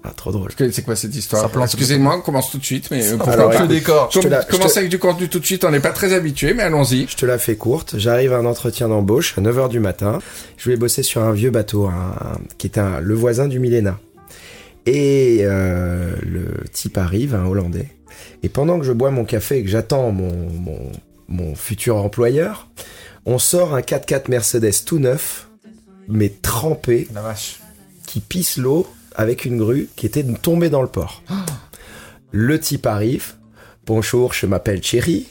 Ah, 0.04 0.12
trop 0.16 0.32
drôle. 0.32 0.50
C'est 0.72 0.84
quoi 0.84 0.96
cette 0.96 1.16
histoire. 1.16 1.48
Excusez-moi, 1.64 2.16
on 2.18 2.22
commence 2.22 2.50
tout 2.50 2.58
de 2.58 2.66
suite, 2.66 2.90
mais 2.90 3.06
euh, 3.06 3.18
pourquoi 3.18 3.60
le 3.62 3.68
décor. 3.68 4.10
la- 4.28 4.44
Com- 4.44 4.60
je 4.62 4.68
te- 4.74 4.78
avec 4.80 4.90
du 4.90 4.98
contenu 4.98 5.30
tout 5.30 5.38
de 5.40 5.46
suite, 5.46 5.64
on 5.64 5.70
n'est 5.70 5.80
pas 5.80 5.92
très 5.92 6.14
habitué, 6.14 6.56
mais 6.56 6.64
allons-y. 6.64 7.06
Je 7.08 7.16
te 7.16 7.26
la 7.28 7.38
fais 7.38 7.56
courte. 7.56 8.00
J'arrive 8.00 8.34
à 8.34 8.38
un 8.38 8.46
entretien 8.46 8.88
d'embauche 8.90 9.38
à 9.38 9.42
9h 9.42 9.70
du 9.70 9.80
matin. 9.80 10.18
Je 10.58 10.64
voulais 10.64 10.76
bosser 10.78 11.04
sur 11.04 11.22
un 11.22 11.34
vieux 11.34 11.52
bateau, 11.52 11.90
qui 12.58 12.66
est 12.66 12.80
un, 12.80 13.00
le 13.00 13.14
voisin 13.14 13.48
du 13.48 13.60
Milléna. 13.60 14.00
Et 14.88 15.42
euh, 15.42 16.16
le 16.24 16.64
type 16.74 16.98
arrive, 16.98 17.36
un 17.36 17.46
Hollandais. 17.46 17.90
Et 18.42 18.50
pendant 18.50 18.80
que 18.80 18.86
je 18.86 18.92
bois 18.94 19.12
mon 19.12 19.24
café 19.26 19.58
et 19.58 19.64
que 19.64 19.70
j'attends 19.70 20.12
mon, 20.12 20.34
mon, 20.50 20.92
mon 21.28 21.54
futur 21.56 21.98
employeur, 21.98 22.68
on 23.28 23.38
sort 23.38 23.76
un 23.76 23.82
4x4 23.82 24.30
Mercedes 24.30 24.84
tout 24.84 24.98
neuf, 24.98 25.48
mais 26.08 26.30
trempé, 26.30 27.08
La 27.14 27.22
vache. 27.22 27.60
qui 28.08 28.20
pisse 28.20 28.58
l'eau 28.58 28.88
avec 29.16 29.46
une 29.46 29.58
grue 29.58 29.88
qui 29.96 30.06
était 30.06 30.24
tombée 30.24 30.70
dans 30.70 30.82
le 30.82 30.88
port. 30.88 31.22
Le 32.32 32.60
type 32.60 32.86
arrive. 32.86 33.34
Bonjour, 33.86 34.34
je 34.34 34.46
m'appelle 34.46 34.80
Thierry. 34.80 35.28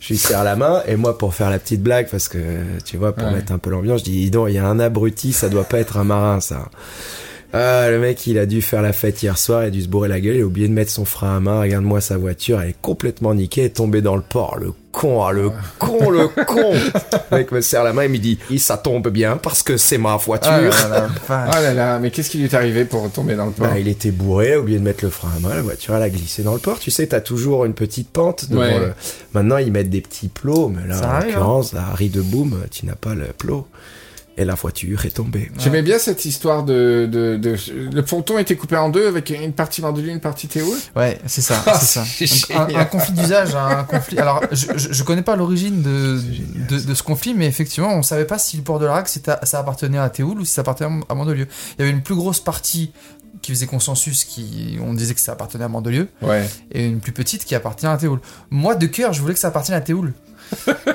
Je 0.00 0.08
lui 0.08 0.18
serre 0.18 0.44
la 0.44 0.56
main 0.56 0.82
et 0.86 0.96
moi 0.96 1.16
pour 1.16 1.32
faire 1.34 1.48
la 1.48 1.58
petite 1.58 1.82
blague 1.82 2.08
parce 2.10 2.28
que 2.28 2.38
tu 2.84 2.98
vois 2.98 3.14
pour 3.14 3.26
Ouais. 3.28 3.32
mettre 3.34 3.52
un 3.52 3.58
peu 3.58 3.70
l'ambiance, 3.70 4.00
je 4.00 4.04
dis 4.04 4.10
dis 4.24 4.30
donc 4.30 4.48
il 4.50 4.54
y 4.54 4.58
a 4.58 4.66
un 4.66 4.78
abruti, 4.78 5.32
ça 5.32 5.48
doit 5.48 5.64
pas 5.64 5.78
être 5.78 5.96
un 5.96 6.04
marin 6.04 6.40
ça. 6.40 6.68
Ah, 7.54 7.88
le 7.88 7.98
mec, 8.00 8.26
il 8.26 8.36
a 8.38 8.44
dû 8.46 8.60
faire 8.60 8.82
la 8.82 8.92
fête 8.92 9.22
hier 9.22 9.38
soir, 9.38 9.62
il 9.62 9.66
a 9.68 9.70
dû 9.70 9.80
se 9.80 9.88
bourrer 9.88 10.08
la 10.08 10.20
gueule, 10.20 10.36
il 10.36 10.42
a 10.42 10.44
oublié 10.44 10.68
de 10.68 10.72
mettre 10.74 10.90
son 10.90 11.04
frein 11.06 11.36
à 11.36 11.40
main, 11.40 11.60
regarde-moi 11.60 12.00
sa 12.02 12.18
voiture, 12.18 12.60
elle 12.60 12.70
est 12.70 12.76
complètement 12.82 13.32
niquée, 13.32 13.70
tombée 13.70 14.02
dans 14.02 14.16
le 14.16 14.22
port, 14.22 14.58
le 14.58 14.72
con, 14.94 15.22
ah, 15.26 15.32
le 15.32 15.50
con, 15.78 16.10
le 16.10 16.28
con. 16.44 16.72
Le 17.30 17.38
mec 17.38 17.52
me 17.52 17.60
serre 17.60 17.84
la 17.84 17.92
main 17.92 18.02
et 18.02 18.08
me 18.08 18.18
dit, 18.18 18.38
"Et 18.50 18.58
ça 18.58 18.76
tombe 18.76 19.08
bien 19.08 19.36
parce 19.36 19.62
que 19.62 19.76
c'est 19.76 19.98
ma 19.98 20.16
voiture. 20.16 20.72
Ah. 20.92 21.08
Ah 21.28 21.60
là 21.60 21.74
là, 21.74 21.98
mais 21.98 22.10
qu'est-ce 22.10 22.30
qui 22.30 22.38
lui 22.38 22.44
est 22.44 22.54
arrivé 22.54 22.84
pour 22.84 23.10
tomber 23.10 23.34
dans 23.34 23.46
le 23.46 23.52
port 23.52 23.66
Bah, 23.66 23.78
il 23.78 23.88
était 23.88 24.10
bourré, 24.10 24.48
il 24.50 24.52
a 24.54 24.60
oublié 24.60 24.78
de 24.78 24.84
mettre 24.84 25.04
le 25.04 25.10
frein 25.10 25.28
à 25.36 25.40
main, 25.40 25.54
la 25.54 25.62
voiture 25.62 25.94
elle 25.96 26.02
a 26.02 26.10
glissé 26.10 26.42
dans 26.42 26.54
le 26.54 26.60
port. 26.60 26.78
Tu 26.78 26.90
sais, 26.90 27.06
t'as 27.08 27.20
toujours 27.20 27.64
une 27.64 27.74
petite 27.74 28.10
pente 28.10 28.48
devant 28.50 28.62
Ouais. 28.62 28.78
le... 28.78 28.92
Maintenant, 29.34 29.56
ils 29.58 29.72
mettent 29.72 29.90
des 29.90 30.00
petits 30.00 30.28
plots, 30.28 30.68
mais 30.68 30.86
là, 30.86 30.96
Ça 30.96 31.08
en 31.08 31.10
hein. 31.14 31.20
l'occurrence, 31.24 31.74
à 31.74 31.84
Harry 31.92 32.08
de 32.08 32.22
Boom, 32.22 32.56
tu 32.70 32.86
n'as 32.86 32.94
pas 32.94 33.14
le 33.14 33.26
plot. 33.26 33.66
Et 34.36 34.44
la 34.44 34.54
voiture 34.54 35.04
est 35.06 35.10
tombée. 35.10 35.52
J'aimais 35.58 35.82
bien 35.82 35.98
cette 35.98 36.24
histoire 36.24 36.64
de, 36.64 37.08
de, 37.10 37.36
de, 37.36 37.56
Le 37.92 38.02
ponton 38.02 38.36
était 38.36 38.56
coupé 38.56 38.76
en 38.76 38.88
deux 38.88 39.06
avec 39.06 39.30
une 39.30 39.52
partie 39.52 39.80
Mandelieu, 39.80 40.08
une 40.10 40.18
partie 40.20 40.48
Théoul. 40.48 40.76
Ouais, 40.96 41.20
c'est 41.26 41.40
ça, 41.40 41.62
c'est 41.80 42.26
ça. 42.26 42.66
un, 42.76 42.84
conflit 42.84 43.12
d'usage, 43.12 43.54
un 43.54 43.84
conflit. 43.84 44.18
Alors, 44.18 44.42
je, 44.50 44.66
je, 44.76 44.92
je 44.92 45.02
connais 45.04 45.22
pas 45.22 45.36
l'origine 45.36 45.82
de, 45.82 46.20
de, 46.68 46.80
de 46.80 46.94
ce 46.94 47.02
conflit, 47.04 47.32
mais 47.34 47.46
effectivement, 47.46 47.94
on 47.94 48.02
savait 48.02 48.24
pas 48.24 48.38
si 48.38 48.56
le 48.56 48.64
port 48.64 48.80
de 48.80 48.86
la 48.86 48.94
Rague, 48.94 49.06
c'était- 49.06 49.36
ça 49.44 49.60
appartenait 49.60 49.98
à 49.98 50.10
Théoul 50.10 50.40
ou 50.40 50.44
si 50.44 50.52
ça 50.52 50.62
appartenait 50.62 51.00
à 51.08 51.14
Mandelieu. 51.14 51.46
Il 51.78 51.82
y 51.82 51.82
avait 51.82 51.92
une 51.96 52.02
plus 52.02 52.16
grosse 52.16 52.40
partie 52.40 52.90
qui 53.40 53.52
faisait 53.52 53.66
consensus, 53.66 54.24
qui 54.24 54.78
on 54.82 54.94
disait 54.94 55.14
que 55.14 55.20
ça 55.20 55.32
appartenait 55.32 55.64
à 55.64 55.68
Mandelieu, 55.68 56.08
Ouais. 56.22 56.48
et 56.72 56.84
une 56.86 56.98
plus 57.00 57.12
petite 57.12 57.44
qui 57.44 57.54
appartient 57.54 57.86
à 57.86 57.96
Théoul. 57.96 58.20
Moi, 58.50 58.74
de 58.74 58.86
cœur, 58.86 59.12
je 59.12 59.20
voulais 59.20 59.34
que 59.34 59.40
ça 59.40 59.48
appartienne 59.48 59.76
à 59.76 59.80
Théoul. 59.80 60.12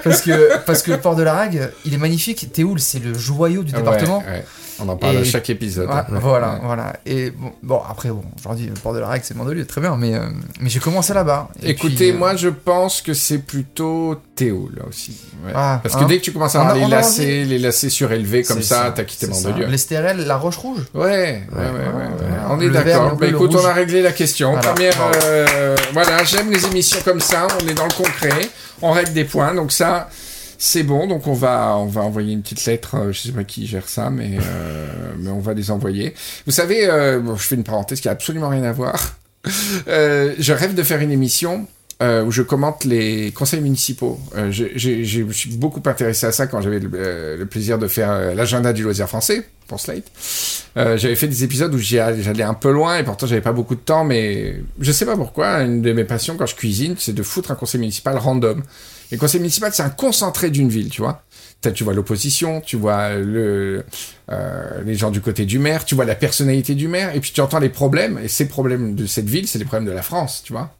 Parce 0.03 0.21
que 0.21 0.57
parce 0.65 0.81
que 0.81 0.91
le 0.91 0.99
port 0.99 1.15
de 1.15 1.23
la 1.23 1.33
Rague, 1.33 1.71
il 1.85 1.93
est 1.93 1.97
magnifique. 1.97 2.51
Théoul, 2.51 2.79
c'est 2.79 2.99
le 2.99 3.13
joyau 3.13 3.63
du 3.63 3.71
département. 3.71 4.19
Ouais, 4.19 4.25
ouais. 4.25 4.45
On 4.81 4.87
en 4.89 4.95
parle 4.95 5.15
Et- 5.15 5.19
à 5.19 5.23
chaque 5.23 5.49
épisode. 5.49 5.87
Ouais, 5.89 5.95
Ouais. 5.95 6.19
Voilà, 6.21 6.53
Ouais. 6.53 6.59
voilà. 6.63 6.93
Et 7.05 7.31
bon, 7.31 7.51
bon, 7.63 7.81
après, 7.89 8.09
bon, 8.09 8.23
aujourd'hui, 8.39 8.67
le 8.67 8.73
port 8.73 8.93
de 8.93 8.99
la 8.99 9.07
Rague, 9.07 9.21
c'est 9.23 9.35
Mandelieu, 9.35 9.65
très 9.65 9.81
bien, 9.81 9.95
mais, 9.97 10.15
euh, 10.15 10.21
mais 10.61 10.69
j'ai 10.69 10.79
commencé 10.79 11.13
là-bas. 11.13 11.49
Écoutez, 11.63 11.95
puis, 11.95 12.09
euh, 12.11 12.17
moi 12.17 12.35
je 12.35 12.49
pense 12.49 13.01
que 13.01 13.13
c'est 13.13 13.39
plutôt 13.39 14.15
Théo 14.35 14.69
là 14.75 14.83
aussi. 14.87 15.17
Ah, 15.53 15.79
Parce 15.83 15.95
que 15.95 16.01
hein. 16.03 16.07
dès 16.07 16.17
que 16.19 16.23
tu 16.23 16.31
commences 16.31 16.55
à 16.55 16.61
avoir 16.61 16.75
les 16.75 16.87
lacets, 16.87 17.43
les 17.45 17.57
lacets 17.59 17.89
surélevés 17.89 18.43
comme 18.43 18.61
ça, 18.61 18.91
t'as 18.95 19.03
quitté. 19.03 19.27
Mandelieu. 19.27 19.65
L'Estérel, 19.67 20.25
la 20.25 20.37
Roche 20.37 20.57
Rouge. 20.57 20.85
Ouais, 20.93 21.01
ouais, 21.03 21.57
ouais. 21.57 22.05
On 22.49 22.59
est 22.61 22.69
d'accord. 22.69 23.15
Bah 23.15 23.27
écoute, 23.27 23.53
on 23.55 23.65
a 23.65 23.73
réglé 23.73 24.01
la 24.01 24.11
question. 24.11 24.51
Voilà. 24.53 24.69
Première, 24.73 24.93
euh, 25.25 25.75
voilà, 25.93 26.23
j'aime 26.23 26.49
les 26.51 26.65
émissions 26.65 26.99
comme 27.03 27.19
ça. 27.19 27.47
On 27.61 27.67
est 27.67 27.73
dans 27.73 27.85
le 27.85 27.93
concret. 27.93 28.49
On 28.81 28.91
règle 28.91 29.13
des 29.13 29.25
points. 29.25 29.53
Donc 29.53 29.71
ça, 29.71 30.09
c'est 30.59 30.83
bon. 30.83 31.07
Donc 31.07 31.25
on 31.25 31.33
va, 31.33 31.75
on 31.77 31.87
va 31.87 32.01
envoyer 32.01 32.33
une 32.33 32.43
petite 32.43 32.63
lettre. 32.65 32.95
euh, 32.95 33.11
Je 33.11 33.19
sais 33.19 33.31
pas 33.31 33.43
qui 33.43 33.65
gère 33.65 33.89
ça, 33.89 34.11
mais 34.11 34.37
euh, 34.39 34.87
mais 35.17 35.31
on 35.31 35.39
va 35.39 35.55
les 35.55 35.71
envoyer. 35.71 36.13
Vous 36.45 36.51
savez, 36.51 36.87
euh, 36.87 37.19
bon, 37.19 37.35
je 37.35 37.47
fais 37.47 37.55
une 37.55 37.63
parenthèse 37.63 38.01
qui 38.01 38.07
a 38.07 38.11
absolument 38.11 38.49
rien 38.49 38.63
à 38.63 38.71
voir. 38.71 39.15
Euh, 39.87 40.35
je 40.37 40.51
rêve 40.51 40.75
de 40.75 40.83
faire 40.83 40.99
une 40.99 41.11
émission 41.13 41.65
euh, 42.03 42.23
où 42.25 42.29
je 42.31 42.41
commente 42.41 42.83
les 42.83 43.31
conseils 43.31 43.61
municipaux. 43.61 44.19
Euh, 44.35 44.51
Je 44.51 45.21
me 45.23 45.31
suis 45.31 45.51
beaucoup 45.51 45.81
intéressé 45.85 46.25
à 46.27 46.33
ça 46.33 46.45
quand 46.45 46.59
j'avais 46.61 46.79
le, 46.81 46.91
euh, 46.93 47.37
le 47.37 47.45
plaisir 47.45 47.77
de 47.79 47.87
faire 47.87 48.35
l'agenda 48.35 48.73
du 48.73 48.83
loisir 48.83 49.07
français 49.07 49.47
pour 49.67 49.79
Slate. 49.79 50.03
J'avais 50.75 51.15
fait 51.15 51.27
des 51.29 51.45
épisodes 51.45 51.73
où 51.73 51.77
j'allais 51.77 52.43
un 52.43 52.53
peu 52.53 52.69
loin 52.71 52.97
et 52.97 53.03
pourtant 53.03 53.27
j'avais 53.27 53.41
pas 53.41 53.53
beaucoup 53.53 53.75
de 53.75 53.79
temps, 53.79 54.03
mais 54.03 54.61
je 54.81 54.91
sais 54.91 55.05
pas 55.05 55.15
pourquoi. 55.15 55.61
Une 55.61 55.81
de 55.81 55.93
mes 55.93 56.03
passions 56.03 56.35
quand 56.37 56.45
je 56.45 56.55
cuisine, 56.55 56.95
c'est 56.99 57.13
de 57.13 57.23
foutre 57.23 57.51
un 57.51 57.55
conseil 57.55 57.79
municipal 57.79 58.17
random. 58.17 58.61
Et 59.11 59.15
le 59.15 59.19
conseil 59.19 59.39
municipal, 59.39 59.71
c'est 59.73 59.83
un 59.83 59.89
concentré 59.89 60.49
d'une 60.49 60.69
ville, 60.69 60.89
tu 60.89 61.01
vois. 61.01 61.23
Tu 61.73 61.83
vois 61.83 61.93
l'opposition, 61.93 62.61
tu 62.61 62.77
vois 62.77 63.15
le, 63.15 63.83
euh, 64.31 64.81
les 64.85 64.95
gens 64.95 65.11
du 65.11 65.19
côté 65.19 65.45
du 65.45 65.59
maire, 65.59 65.83
tu 65.83 65.93
vois 65.93 66.05
la 66.05 66.15
personnalité 66.15 66.73
du 66.73 66.87
maire, 66.87 67.13
et 67.13 67.19
puis 67.19 67.31
tu 67.33 67.41
entends 67.41 67.59
les 67.59 67.69
problèmes, 67.69 68.17
et 68.23 68.29
ces 68.29 68.47
problèmes 68.47 68.95
de 68.95 69.05
cette 69.05 69.27
ville, 69.27 69.45
c'est 69.45 69.59
les 69.59 69.65
problèmes 69.65 69.89
de 69.89 69.93
la 69.93 70.01
France, 70.01 70.41
tu 70.45 70.53
vois. 70.53 70.73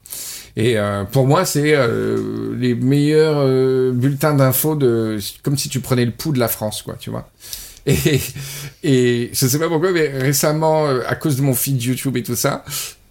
Et 0.55 0.77
euh, 0.77 1.03
pour 1.03 1.27
moi, 1.27 1.45
c'est 1.45 1.73
euh, 1.75 2.55
les 2.57 2.75
meilleurs 2.75 3.39
euh, 3.39 3.91
bulletins 3.91 4.33
d'infos 4.33 4.75
de, 4.75 5.19
comme 5.43 5.57
si 5.57 5.69
tu 5.69 5.79
prenais 5.79 6.05
le 6.05 6.11
pouls 6.11 6.31
de 6.31 6.39
la 6.39 6.47
France, 6.47 6.81
quoi, 6.81 6.95
tu 6.99 7.09
vois. 7.09 7.29
Et, 7.85 8.19
et 8.83 9.29
je 9.33 9.47
sais 9.47 9.59
pas 9.59 9.67
pourquoi, 9.67 9.91
mais 9.91 10.07
récemment, 10.07 10.87
euh, 10.87 11.01
à 11.07 11.15
cause 11.15 11.37
de 11.37 11.41
mon 11.41 11.53
feed 11.53 11.81
YouTube 11.81 12.17
et 12.17 12.23
tout 12.23 12.35
ça, 12.35 12.63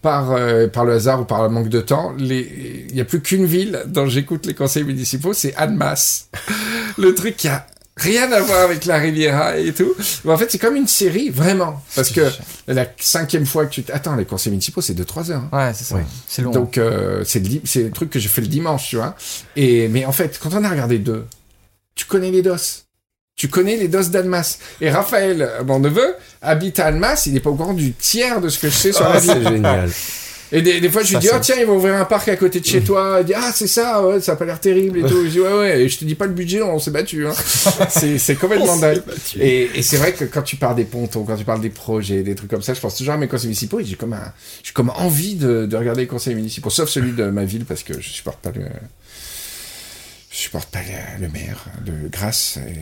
par, 0.03 0.33
euh, 0.33 0.69
par 0.69 0.85
le 0.85 0.93
hasard 0.95 1.21
ou 1.23 1.25
par 1.25 1.43
le 1.43 1.49
manque 1.49 1.69
de 1.69 1.81
temps, 1.81 2.13
les- 2.19 2.87
il 2.89 2.95
n'y 2.95 3.01
a 3.01 3.05
plus 3.05 3.21
qu'une 3.21 3.47
ville 3.47 3.83
dont 3.87 4.07
j'écoute 4.07 4.47
les 4.47 4.55
conseils 4.55 4.85
municipaux, 4.85 5.33
c'est 5.33 5.55
Annemasse. 5.57 6.29
le 6.99 7.15
truc 7.15 7.37
qui 7.37 7.49
a 7.49 7.67
rien 7.97 8.31
à 8.31 8.41
voir 8.41 8.61
avec 8.63 8.85
la 8.85 8.99
Riviera 8.99 9.59
et 9.59 9.73
tout. 9.73 9.93
Mais 10.25 10.33
en 10.33 10.39
fait, 10.39 10.51
c'est 10.53 10.59
comme 10.59 10.77
une 10.77 10.87
série, 10.87 11.31
vraiment. 11.31 11.83
Parce 11.97 12.11
que 12.11 12.21
la 12.69 12.87
cinquième 13.01 13.45
fois 13.45 13.67
que 13.67 13.71
tu... 13.73 13.83
t- 13.83 13.93
Attends, 13.93 14.15
les 14.15 14.25
conseils 14.25 14.53
municipaux, 14.53 14.81
c'est 14.81 14.95
2-3 14.95 15.33
heures. 15.33 15.43
hein. 15.53 15.67
Ouais, 15.67 15.73
c'est 15.75 15.83
ça. 15.85 15.97
Ouais. 15.97 16.05
C'est 16.29 16.43
long. 16.43 16.53
Donc, 16.53 16.79
euh, 16.79 17.25
c'est 17.25 17.41
le, 17.41 17.49
di- 17.49 17.61
c'est 17.65 17.83
le 17.83 17.91
truc 17.91 18.11
que 18.11 18.21
j'ai 18.21 18.29
fait 18.29 18.41
le 18.41 18.47
dimanche, 18.47 18.89
tu 18.91 18.97
vois. 18.97 19.17
Et, 19.57 19.89
mais 19.89 20.05
en 20.05 20.13
fait, 20.13 20.39
quand 20.41 20.51
on 20.55 20.63
a 20.63 20.69
regardé 20.71 20.99
deux, 21.01 21.25
tu 21.97 22.05
connais 22.07 22.31
les 22.31 22.41
DOS. 22.43 22.85
Tu 23.39 23.49
connais 23.49 23.77
les 23.77 23.89
DOS 23.89 24.11
d'Almas. 24.11 24.59
Et 24.83 24.91
Raphaël, 24.91 25.41
euh, 25.41 25.65
mon 25.65 25.79
neveu, 25.79 26.15
habite 26.43 26.79
à 26.81 26.87
Almas, 26.87 27.23
il 27.25 27.33
n'est 27.33 27.41
pas 27.41 27.51
au 27.51 27.55
courant 27.55 27.73
du 27.73 27.93
tiers 27.93 28.41
de 28.43 28.51
ce 28.51 28.59
que 28.59 28.69
je 28.69 28.75
sais 28.75 28.93
sur 28.93 29.07
Ah, 29.07 29.15
la 29.15 29.21
ville. 29.21 29.33
c'est 29.43 29.49
génial. 29.55 29.91
Et 30.51 30.63
des, 30.63 30.81
des 30.81 30.89
fois, 30.89 31.03
je 31.03 31.13
lui 31.13 31.19
dis, 31.19 31.29
oh 31.31 31.37
tiens, 31.43 31.57
ils 31.61 31.67
vont 31.67 31.77
ouvrir 31.77 31.95
un 31.97 32.07
parc 32.07 32.27
à 32.29 32.37
côté 32.37 32.59
de 32.61 32.65
chez 32.65 32.81
toi. 32.81 33.19
Il 33.21 33.27
dit, 33.27 33.35
ah, 33.37 33.51
c'est 33.55 33.67
ça, 33.67 34.03
ouais, 34.03 34.19
ça 34.23 34.33
a 34.33 34.37
pas 34.37 34.47
l'air 34.47 34.59
terrible 34.59 34.99
et 35.01 35.03
tout. 35.03 35.25
Je 35.25 35.29
dis, 35.29 35.41
ouais, 35.41 35.53
ouais, 35.53 35.81
et 35.83 35.89
je 35.91 35.99
te 35.99 36.07
dis 36.07 36.15
pas 36.15 36.25
le 36.25 36.33
budget, 36.33 36.63
on 36.63 36.79
s'est 36.79 36.91
battu. 36.91 37.27
Hein. 37.27 37.33
c'est, 37.91 38.35
complètement 38.37 38.79
dingue. 38.79 39.03
Et, 39.39 39.69
et 39.75 39.83
c'est 39.83 39.99
vrai 39.99 40.13
que 40.15 40.25
quand 40.25 40.41
tu 40.41 40.57
parles 40.57 40.77
des 40.77 40.85
pontons, 40.87 41.25
quand 41.25 41.37
tu 41.37 41.45
parles 41.45 41.61
des 41.61 41.69
projets, 41.69 42.23
des 42.23 42.35
trucs 42.35 42.51
comme 42.51 42.63
ça, 42.63 42.73
je 42.73 42.81
pense 42.81 42.97
toujours 42.97 43.13
à 43.13 43.19
mes 43.19 43.29
conseils 43.29 43.49
municipaux 43.49 43.79
et 43.81 43.85
j'ai 43.85 43.97
comme, 43.97 44.15
un, 44.15 44.33
comme 44.73 44.89
envie 44.97 45.35
de, 45.35 45.67
de 45.67 45.77
regarder 45.77 46.01
les 46.01 46.07
conseils 46.09 46.35
municipaux, 46.35 46.71
sauf 46.71 46.89
celui 46.89 47.13
de 47.13 47.25
ma 47.25 47.45
ville 47.45 47.67
parce 47.67 47.83
que 47.83 48.01
je 48.01 48.09
supporte 48.09 48.39
pas 48.39 48.51
le, 48.55 48.63
je 50.31 50.37
supporte 50.37 50.71
pas 50.71 50.81
le, 50.81 51.27
le 51.27 51.31
maire 51.31 51.67
de 51.85 52.09
Grasse 52.09 52.57
et 52.67 52.73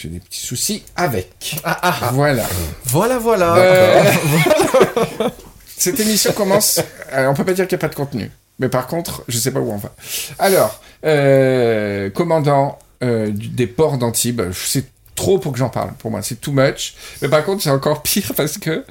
j'ai 0.00 0.08
des 0.08 0.20
petits 0.20 0.40
soucis 0.44 0.82
avec. 0.96 1.56
Ah, 1.64 1.78
ah, 1.82 1.96
ah. 2.02 2.10
Voilà. 2.12 2.44
Voilà, 2.84 3.18
voilà. 3.18 3.56
Euh, 3.56 4.04
Cette 5.76 5.98
émission 6.00 6.32
commence. 6.32 6.80
Alors, 7.10 7.32
on 7.32 7.34
peut 7.34 7.44
pas 7.44 7.52
dire 7.54 7.66
qu'il 7.66 7.76
n'y 7.76 7.80
a 7.80 7.86
pas 7.86 7.92
de 7.92 7.94
contenu. 7.94 8.30
Mais 8.58 8.68
par 8.68 8.86
contre, 8.86 9.24
je 9.28 9.38
sais 9.38 9.50
pas 9.50 9.60
où 9.60 9.70
on 9.72 9.76
va. 9.78 9.92
Alors, 10.38 10.82
euh, 11.04 12.10
commandant 12.10 12.78
euh, 13.02 13.30
du- 13.30 13.48
des 13.48 13.66
ports 13.66 13.96
d'Antibes, 13.96 14.42
c'est 14.52 14.84
trop 15.14 15.38
pour 15.38 15.52
que 15.52 15.58
j'en 15.58 15.70
parle. 15.70 15.94
Pour 15.94 16.10
moi, 16.10 16.20
c'est 16.22 16.40
too 16.40 16.52
much. 16.52 16.94
Mais 17.22 17.28
par 17.28 17.44
contre, 17.44 17.62
c'est 17.62 17.70
encore 17.70 18.02
pire 18.02 18.32
parce 18.36 18.58
que 18.58 18.84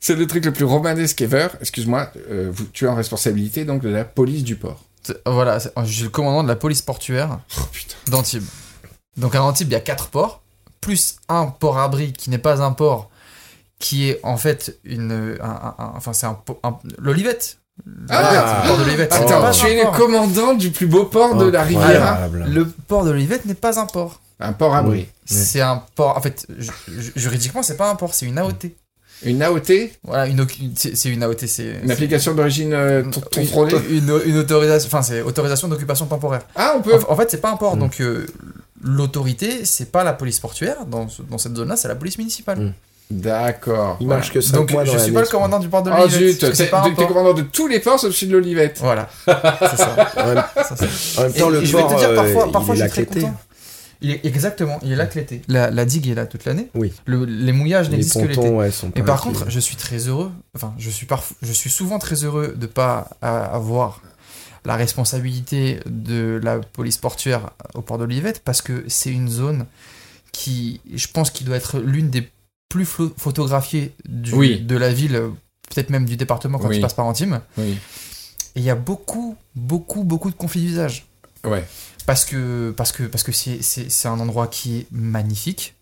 c'est 0.00 0.14
le 0.14 0.26
truc 0.26 0.46
le 0.46 0.52
plus 0.52 0.64
romanesque 0.64 1.20
ever. 1.20 1.48
Excuse-moi, 1.60 2.10
euh, 2.30 2.48
vous- 2.50 2.64
tu 2.72 2.86
es 2.86 2.88
en 2.88 2.94
responsabilité 2.94 3.66
donc 3.66 3.82
de 3.82 3.90
la 3.90 4.04
police 4.04 4.42
du 4.44 4.56
port. 4.56 4.80
C'est- 5.02 5.18
Voilà, 5.26 5.58
je 5.58 5.92
suis 5.92 6.04
le 6.04 6.08
commandant 6.08 6.42
de 6.42 6.48
la 6.48 6.56
police 6.56 6.80
portuaire 6.80 7.40
Oh 7.58 7.62
putain. 7.72 7.96
d'Antibes. 8.08 8.44
Donc 9.18 9.34
à 9.34 9.42
Antibes, 9.42 9.68
il 9.68 9.72
y 9.72 9.76
a 9.76 9.80
quatre 9.80 10.08
ports, 10.08 10.40
plus 10.80 11.16
un 11.28 11.46
port 11.46 11.78
abri 11.78 12.12
qui 12.12 12.30
n'est 12.30 12.38
pas 12.38 12.62
un 12.62 12.72
port, 12.72 13.10
qui 13.78 14.08
est 14.10 14.20
en 14.22 14.36
fait 14.36 14.78
une. 14.84 15.38
un- 15.40 15.46
un- 15.46 15.74
un- 15.78 15.92
enfin, 15.96 16.12
c'est 16.12 16.26
un, 16.26 16.38
L'Olivette. 16.98 17.58
Ah 18.10 18.60
le 18.62 18.68
port 18.68 18.78
de 18.78 18.84
l'Olivette. 18.84 19.12
Attends, 19.12 19.40
pas 19.40 19.50
tu 19.52 19.66
es 19.66 19.82
le 19.84 19.90
commandant 19.96 20.52
du 20.54 20.70
plus 20.70 20.86
beau 20.86 21.04
port 21.04 21.34
de 21.36 21.46
la 21.46 21.62
Riviera. 21.62 22.12
Incroyable. 22.24 22.44
Le 22.48 22.66
port 22.66 23.04
de 23.04 23.10
l'Olivette 23.10 23.46
n'est 23.46 23.54
pas 23.54 23.80
un 23.80 23.86
port. 23.86 24.20
Un 24.38 24.52
port 24.52 24.74
abri. 24.74 25.06
C'est 25.24 25.60
un 25.60 25.82
port. 25.94 26.16
En 26.16 26.20
fait, 26.20 26.46
ju- 26.58 26.70
ju- 26.98 27.12
juridiquement, 27.16 27.62
c'est 27.62 27.76
pas 27.76 27.90
un 27.90 27.94
port, 27.94 28.12
c'est 28.14 28.26
une 28.26 28.38
AOT. 28.38 28.70
Une 29.22 29.42
AOT, 29.42 29.90
Voilà, 30.02 30.26
une, 30.26 30.46
c'est 30.76 31.08
une 31.10 31.22
AOT, 31.22 31.46
c'est. 31.46 31.80
une 31.82 31.90
application 31.90 32.34
d'origine 32.34 32.72
euh, 32.72 33.02
contrôlée. 33.34 33.76
Une, 33.90 34.08
une, 34.08 34.20
une 34.30 34.36
autorisation, 34.38 34.86
enfin, 34.88 35.02
c'est 35.02 35.20
autorisation 35.20 35.68
d'occupation 35.68 36.06
temporaire. 36.06 36.40
Ah, 36.56 36.72
on 36.76 36.80
peut. 36.80 36.94
En, 37.06 37.12
en 37.12 37.16
fait, 37.16 37.30
c'est 37.30 37.40
pas 37.40 37.50
un 37.50 37.56
port, 37.56 37.76
Mm. 37.76 37.80
donc 37.80 38.00
euh, 38.00 38.26
l'autorité, 38.82 39.64
c'est 39.64 39.90
pas 39.92 40.04
la 40.04 40.12
police 40.12 40.38
portuaire 40.40 40.84
dans, 40.86 41.08
ce- 41.08 41.22
dans 41.22 41.38
cette 41.38 41.56
zone-là, 41.56 41.76
c'est 41.76 41.88
la 41.88 41.94
police 41.96 42.18
municipale. 42.18 42.58
Mm. 42.60 42.72
D'accord. 43.12 43.96
Il 44.00 44.06
marche 44.06 44.32
que 44.32 44.40
5 44.40 44.52
Donc, 44.56 44.70
mois 44.70 44.84
je 44.84 44.96
suis 44.96 45.10
pas 45.10 45.22
le 45.22 45.26
commandant 45.26 45.58
du 45.58 45.68
port 45.68 45.82
de 45.82 45.90
Oh 45.90 45.94
l'Olivette. 45.98 46.30
zut, 46.32 46.40
parce 46.40 46.58
que 46.92 46.94
t'es 46.96 47.06
commandant 47.06 47.34
de 47.34 47.42
tous 47.42 47.66
les 47.66 47.80
ports 47.80 47.98
sauf 47.98 48.14
celui 48.14 48.30
de 48.32 48.36
l'Olivette. 48.38 48.78
Voilà, 48.80 49.08
c'est 49.26 49.76
ça. 49.76 50.12
En 50.16 50.26
même, 50.34 50.44
ça. 50.54 50.76
temps, 51.30 51.48
Et- 51.48 51.52
le 51.52 51.62
et 51.62 51.66
je 51.66 51.76
vais 51.76 51.82
te 51.82 51.98
dire, 51.98 52.08
euh, 52.10 52.14
parfois, 52.14 52.44
il 52.46 52.52
parfois 52.52 52.74
est 52.76 52.78
je 52.78 52.82
suis 52.84 52.90
très 52.92 53.06
clété. 53.06 53.20
content. 53.26 53.40
Il 54.02 54.12
est, 54.12 54.24
exactement, 54.24 54.78
il 54.82 54.92
est 54.92 54.96
là 54.96 55.06
clété. 55.06 55.42
La, 55.48 55.70
la 55.70 55.84
digue 55.84 56.08
est 56.08 56.14
là 56.14 56.24
toute 56.24 56.44
l'année. 56.46 56.70
Oui. 56.74 56.92
Le- 57.04 57.24
les 57.24 57.52
mouillages 57.52 57.90
Les 57.90 57.96
n'existent 57.96 58.20
que 58.22 58.28
l'été. 58.28 58.36
pontons, 58.40 58.56
ouais, 58.58 58.70
sont 58.70 58.90
pas 58.92 59.00
Et 59.00 59.02
par 59.02 59.20
contre, 59.20 59.44
je 59.50 59.60
suis 59.60 59.76
très 59.76 59.98
heureux. 60.06 60.30
Enfin, 60.54 60.72
je 60.78 60.88
suis 60.88 61.04
parfois, 61.04 61.36
je 61.42 61.52
suis 61.52 61.68
souvent 61.68 61.98
très 61.98 62.22
heureux 62.24 62.54
de 62.56 62.66
pas 62.66 63.08
avoir 63.20 64.00
la 64.64 64.76
responsabilité 64.76 65.80
de 65.86 66.40
la 66.42 66.58
police 66.58 66.96
portuaire 66.98 67.50
au 67.74 67.82
port 67.82 67.98
d'Olivette 67.98 68.42
parce 68.44 68.60
que 68.62 68.84
c'est 68.88 69.10
une 69.10 69.28
zone 69.28 69.66
qui, 70.32 70.80
je 70.94 71.06
pense, 71.08 71.30
qui 71.30 71.44
doit 71.44 71.56
être 71.56 71.78
l'une 71.80 72.10
des 72.10 72.28
plus 72.68 72.84
photographiées 72.84 73.92
du- 74.08 74.34
Oui. 74.34 74.60
de 74.60 74.76
la 74.76 74.92
ville, 74.92 75.20
peut-être 75.68 75.90
même 75.90 76.04
du 76.04 76.16
département 76.16 76.58
quand 76.58 76.68
Oui. 76.68 76.76
tu 76.76 76.80
passes 76.82 76.94
par 76.94 77.06
Antibes. 77.06 77.34
Oui. 77.58 77.76
Et 78.54 78.60
il 78.60 78.62
y 78.62 78.70
a 78.70 78.74
beaucoup, 78.76 79.36
beaucoup, 79.56 80.04
beaucoup 80.04 80.30
de 80.30 80.36
conflits 80.36 80.62
d'usage. 80.62 81.06
Ouais. 81.44 81.66
Parce 82.06 82.24
que 82.24 82.72
parce 82.76 82.92
que 82.92 83.04
parce 83.04 83.22
que 83.24 83.32
c'est 83.32 84.08
un 84.08 84.18
endroit 84.20 84.46
qui 84.48 84.78
est 84.78 84.86
magnifique. 84.90 85.74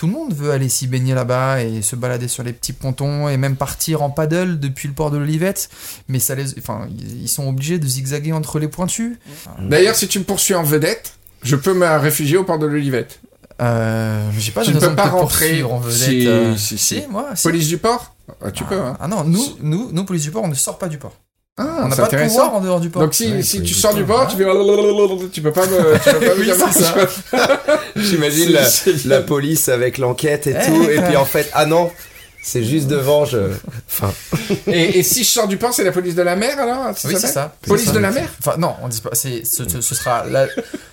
Tout 0.00 0.06
le 0.06 0.14
monde 0.14 0.32
veut 0.32 0.50
aller 0.50 0.70
s'y 0.70 0.86
baigner 0.86 1.12
là-bas 1.12 1.62
et 1.62 1.82
se 1.82 1.94
balader 1.94 2.26
sur 2.26 2.42
les 2.42 2.54
petits 2.54 2.72
pontons 2.72 3.28
et 3.28 3.36
même 3.36 3.54
partir 3.54 4.00
en 4.00 4.08
paddle 4.08 4.58
depuis 4.58 4.88
le 4.88 4.94
port 4.94 5.10
de 5.10 5.18
l'Olivette. 5.18 5.68
Mais 6.08 6.18
ça 6.18 6.34
les, 6.34 6.58
enfin, 6.58 6.88
ils 6.98 7.28
sont 7.28 7.46
obligés 7.46 7.78
de 7.78 7.86
zigzaguer 7.86 8.32
entre 8.32 8.58
les 8.58 8.68
pointus. 8.68 9.18
D'ailleurs, 9.58 9.94
si 9.94 10.08
tu 10.08 10.18
me 10.18 10.24
poursuis 10.24 10.54
en 10.54 10.62
vedette, 10.62 11.18
je 11.42 11.54
peux 11.54 11.74
me 11.74 11.86
réfugier 11.98 12.38
au 12.38 12.44
port 12.44 12.58
de 12.58 12.64
l'Olivette. 12.64 13.20
Euh, 13.60 14.30
j'ai 14.38 14.52
pas 14.52 14.62
Tu 14.62 14.70
de 14.70 14.76
ne 14.76 14.80
peux 14.80 14.96
pas 14.96 15.10
rentrer. 15.10 15.62
en 15.64 15.78
vedette. 15.80 15.98
Si, 15.98 16.26
euh. 16.26 16.56
si, 16.56 16.78
si. 16.78 17.02
moi. 17.10 17.34
Police 17.42 17.68
du 17.68 17.76
port? 17.76 18.14
Ah, 18.42 18.50
Tu 18.52 18.62
ah, 18.64 18.68
peux, 18.70 18.80
hein. 18.80 18.96
Ah 19.00 19.06
non, 19.06 19.24
nous, 19.24 19.44
nous, 19.60 19.90
nous, 19.92 20.04
police 20.06 20.22
du 20.22 20.30
port, 20.30 20.44
on 20.44 20.48
ne 20.48 20.54
sort 20.54 20.78
pas 20.78 20.88
du 20.88 20.96
port. 20.96 21.12
Ah, 21.58 21.80
on 21.84 21.88
n'a 21.88 21.96
pas 21.96 22.06
de 22.08 22.16
pouvoir 22.28 22.54
en 22.54 22.60
dehors 22.60 22.80
du 22.80 22.88
port. 22.88 23.02
Donc 23.02 23.12
si, 23.14 23.32
Ouais, 23.32 23.42
si 23.42 23.62
tu 23.62 23.74
sors 23.74 23.92
du 23.94 24.04
port, 24.04 24.26
tu 24.28 24.36
fais... 24.36 24.44
Tu 25.32 25.42
peux 25.42 25.52
pas 25.52 25.66
me... 25.66 25.98
Tu 25.98 26.10
peux 26.10 26.26
pas 26.26 26.34
Oui. 26.38 26.50
J'imagine 27.96 28.50
la, 28.52 28.66
la 29.04 29.20
police 29.20 29.68
avec 29.68 29.98
l'enquête 29.98 30.46
et 30.46 30.54
Eh, 30.58 30.66
tout, 30.66 30.90
et 30.90 31.00
puis 31.02 31.16
en 31.16 31.24
fait, 31.26 31.50
ah 31.52 31.66
non, 31.66 31.90
c'est 32.42 32.64
juste 32.64 32.86
devant, 32.86 33.26
je. 33.26 33.38
Enfin, 33.88 34.12
Et, 34.66 34.98
et 34.98 35.02
si 35.02 35.24
je 35.24 35.28
sors 35.28 35.46
du 35.48 35.58
port, 35.58 35.74
c'est 35.74 35.84
la 35.84 35.92
police 35.92 36.14
de 36.14 36.22
la 36.22 36.36
mer, 36.36 36.58
alors 36.58 36.94
oui, 37.04 37.14
c'est 37.18 37.26
ça. 37.26 37.54
Police 37.66 37.92
de 37.92 37.98
la 37.98 38.10
mer 38.10 38.28
Enfin, 38.38 38.56
non, 38.56 38.74
on 38.82 38.88
dit 38.88 39.00
pas. 39.02 39.10
C'est, 39.12 39.44
ce, 39.44 39.68
ce- 39.68 39.80
ce 39.82 39.94
sera 39.94 40.24
la, 40.26 40.46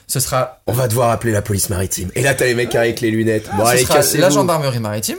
ce 0.08 0.20
sera 0.20 0.60
on 0.68 0.74
va 0.74 0.88
devoir 0.90 1.12
appeler 1.12 1.32
la 1.32 1.42
police 1.42 1.70
maritime. 1.70 2.10
Et 2.16 2.22
là, 2.22 2.34
t'as 2.34 2.46
les 2.46 2.56
mecs 2.56 2.76
avec 2.76 3.00
les 3.00 3.12
lunettes. 3.12 3.48
Bon, 3.56 3.64
ce 3.66 3.70
allez, 3.94 4.18
la 4.20 4.30
gendarmerie 4.30 4.80
maritime, 4.80 5.18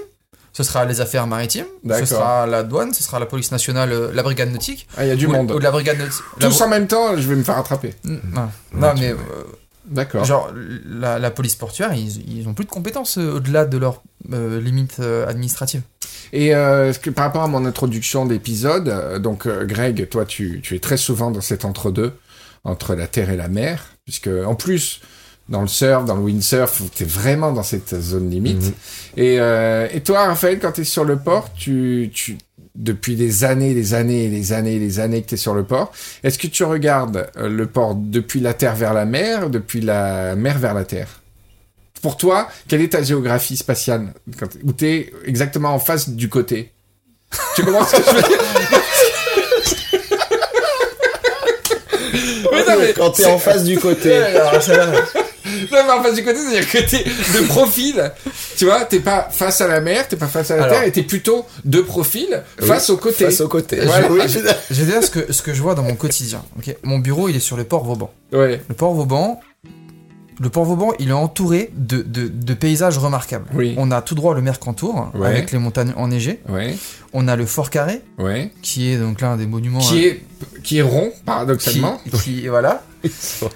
ce 0.59 0.65
sera 0.65 0.85
les 0.85 1.01
affaires 1.01 1.29
maritimes, 1.29 1.67
ce 1.85 1.89
D'accord. 1.89 2.09
sera 2.09 2.47
la 2.49 2.65
douane, 2.65 2.93
ce 2.93 3.05
sera 3.05 3.21
la 3.21 3.27
police 3.27 3.53
nationale, 3.53 3.93
euh, 3.93 4.11
la 4.13 4.25
brigade 4.25 4.51
nautique. 4.51 4.89
Ah, 4.97 5.05
il 5.05 5.09
y 5.09 5.13
a 5.13 5.15
du 5.15 5.27
ou, 5.27 5.31
monde. 5.31 5.53
ou 5.53 5.59
de 5.61 5.63
la 5.63 5.71
brigade 5.71 5.99
nautique. 5.99 6.25
Tous 6.41 6.61
en 6.63 6.69
même 6.69 6.89
temps, 6.89 7.17
je 7.17 7.29
vais 7.29 7.37
me 7.37 7.45
faire 7.45 7.59
attraper. 7.59 7.95
Non, 8.03 8.51
non, 8.73 8.93
mais 8.99 9.13
euh, 9.13 9.17
D'accord. 9.85 10.25
Genre, 10.25 10.51
la, 10.85 11.21
la 11.21 11.31
police 11.31 11.55
portuaire, 11.55 11.95
ils, 11.95 12.39
ils 12.39 12.49
ont 12.49 12.55
plus 12.55 12.65
de 12.65 12.71
compétences 12.71 13.19
euh, 13.19 13.37
au-delà 13.37 13.67
de 13.67 13.79
leurs 13.79 14.03
euh, 14.33 14.61
limites 14.61 14.97
euh, 14.99 15.29
administratives. 15.29 15.83
Et 16.33 16.57
euh, 16.57 16.93
que, 16.93 17.11
par 17.11 17.27
rapport 17.27 17.45
à 17.45 17.47
mon 17.47 17.65
introduction 17.65 18.27
d'épisode, 18.27 18.89
euh, 18.89 19.21
donc 19.21 19.47
euh, 19.47 19.65
Greg, 19.65 20.09
toi, 20.09 20.25
tu, 20.25 20.61
tu 20.61 20.75
es 20.75 20.81
très 20.81 20.97
souvent 20.97 21.31
dans 21.31 21.41
cet 21.41 21.65
entre-deux, 21.65 22.15
entre 22.65 22.97
la 22.97 23.07
terre 23.07 23.31
et 23.31 23.37
la 23.37 23.47
mer, 23.49 23.87
puisque 24.05 24.29
en 24.29 24.57
plus, 24.57 25.01
dans 25.49 25.63
le 25.63 25.69
surf, 25.69 26.05
dans 26.05 26.17
le 26.17 26.23
windsurf, 26.23 26.83
tu 26.95 27.05
es 27.05 27.07
vraiment 27.07 27.53
dans 27.53 27.63
cette 27.63 27.99
zone 28.01 28.31
limite. 28.31 28.63
Mhm. 28.63 28.73
et, 29.17 29.41
euh, 29.41 29.89
et 29.93 30.01
toi, 30.01 30.27
Raphaël, 30.27 30.59
quand 30.59 30.73
tu 30.73 30.83
es 30.83 30.85
sur 30.85 31.05
le 31.05 31.17
port, 31.17 31.53
tu, 31.55 32.11
tu, 32.13 32.37
depuis 32.75 33.17
des 33.17 33.45
années, 33.45 33.75
des 33.75 33.95
années, 33.95 34.29
des 34.29 34.53
années, 34.53 34.79
des 34.79 35.01
années 35.01 35.23
que 35.23 35.29
tu 35.29 35.35
es 35.35 35.39
sur 35.39 35.55
le 35.55 35.65
port, 35.65 35.91
est-ce 36.23 36.39
que 36.39 36.47
tu 36.47 36.65
regardes 36.65 37.31
euh, 37.37 37.49
le 37.49 37.67
port 37.67 37.95
depuis 37.95 38.41
la 38.41 38.55
terre 38.55 38.77
vers 38.77 38.93
la 38.93 39.05
mer, 39.07 39.51
depuis 39.51 39.81
la 39.81 40.37
mer 40.37 40.59
vers 40.59 40.75
la 40.75 40.85
terre? 40.85 41.21
Pour 42.03 42.17
toi, 42.17 42.49
quelle 42.69 42.81
est 42.83 42.91
ta 42.93 43.03
géographie 43.03 43.57
spatiale? 43.57 44.13
Quand, 44.39 44.47
Où 44.65 44.73
tu 44.73 44.87
es 44.87 45.13
exactement 45.25 45.71
en 45.71 45.81
face 45.81 46.11
du 46.11 46.29
côté? 46.29 46.73
Tu 47.57 47.65
comprends 47.65 47.85
ce 47.85 47.97
que 47.97 48.03
je 48.03 48.15
veux 48.17 48.23
dire? 48.23 48.39
Oui, 52.53 52.61
non, 52.67 52.75
mais 52.79 52.93
Quand 52.95 53.11
t'es 53.11 53.27
en 53.27 53.39
face 53.39 53.65
du 53.65 53.79
côté. 53.79 54.21
Non, 55.73 55.79
mais 55.87 55.93
en 55.93 56.03
face 56.03 56.15
du 56.15 56.25
côté, 56.25 56.39
c'est-à-dire 56.39 56.71
que 56.71 56.79
t'es 56.79 57.05
de 57.05 57.47
profil. 57.47 58.13
Tu 58.57 58.65
vois, 58.65 58.85
t'es 58.85 59.01
pas 59.01 59.29
face 59.31 59.61
à 59.61 59.69
la 59.69 59.81
mer, 59.81 60.07
t'es 60.09 60.17
pas 60.17 60.27
face 60.27 60.51
à 60.51 60.57
la 60.57 60.65
Alors. 60.65 60.75
terre, 60.79 60.87
et 60.89 60.93
t'es 60.93 61.03
plutôt 61.03 61.45
de 61.65 61.81
profil 61.81 62.43
face 62.61 62.91
au 62.91 62.97
côté. 62.97 63.25
Face 63.27 63.41
au 63.41 63.49
côté. 63.49 63.81
Voilà. 63.81 64.11
Oui, 64.11 64.21
je- 64.27 64.39
Je 64.71 64.83
vais 64.85 64.93
dire 64.93 65.03
ce 65.05 65.11
que, 65.11 65.33
ce 65.33 65.43
que 65.43 65.53
je 65.55 65.63
vois 65.63 65.75
dans 65.75 65.83
mon 65.83 65.95
quotidien. 65.97 66.43
ok? 66.59 66.75
Mon 66.83 66.99
bureau, 66.99 67.29
il 67.29 67.37
est 67.37 67.41
sur 67.41 67.57
le 67.57 67.65
port 67.65 67.85
Vauban. 67.85 68.13
Ouais. 68.33 68.61
Le 68.69 68.75
port 68.75 68.93
Vauban, 68.95 69.41
le 70.41 70.49
port 70.51 70.65
Vauban, 70.65 70.93
il 70.99 71.09
est 71.09 71.13
entouré 71.13 71.71
de, 71.77 72.03
de, 72.03 72.29
de 72.29 72.55
paysages 72.55 72.97
remarquables. 72.99 73.47
Oui. 73.55 73.75
On 73.77 73.91
a 73.91 74.03
tout 74.03 74.15
droit 74.15 74.35
le 74.35 74.41
Mercantour, 74.43 75.11
Ouais. 75.15 75.27
avec 75.29 75.51
les 75.53 75.59
montagnes 75.59 75.93
enneigées. 75.97 76.41
Ouais. 76.49 76.77
On 77.13 77.27
a 77.27 77.35
le 77.37 77.45
Fort 77.47 77.71
Carré, 77.71 78.03
Ouais. 78.19 78.53
qui 78.63 78.89
est 78.91 78.99
donc 78.99 79.21
l'un 79.21 79.37
des 79.37 79.47
monuments... 79.47 79.81
Qui 79.81 80.07
euh, 80.07 80.11
est, 80.13 80.23
qui 80.63 80.79
est 80.79 80.83
rond, 80.83 81.11
paradoxalement. 81.25 81.99
qui, 82.05 82.11
qui- 82.41 82.49
voilà. 82.49 82.83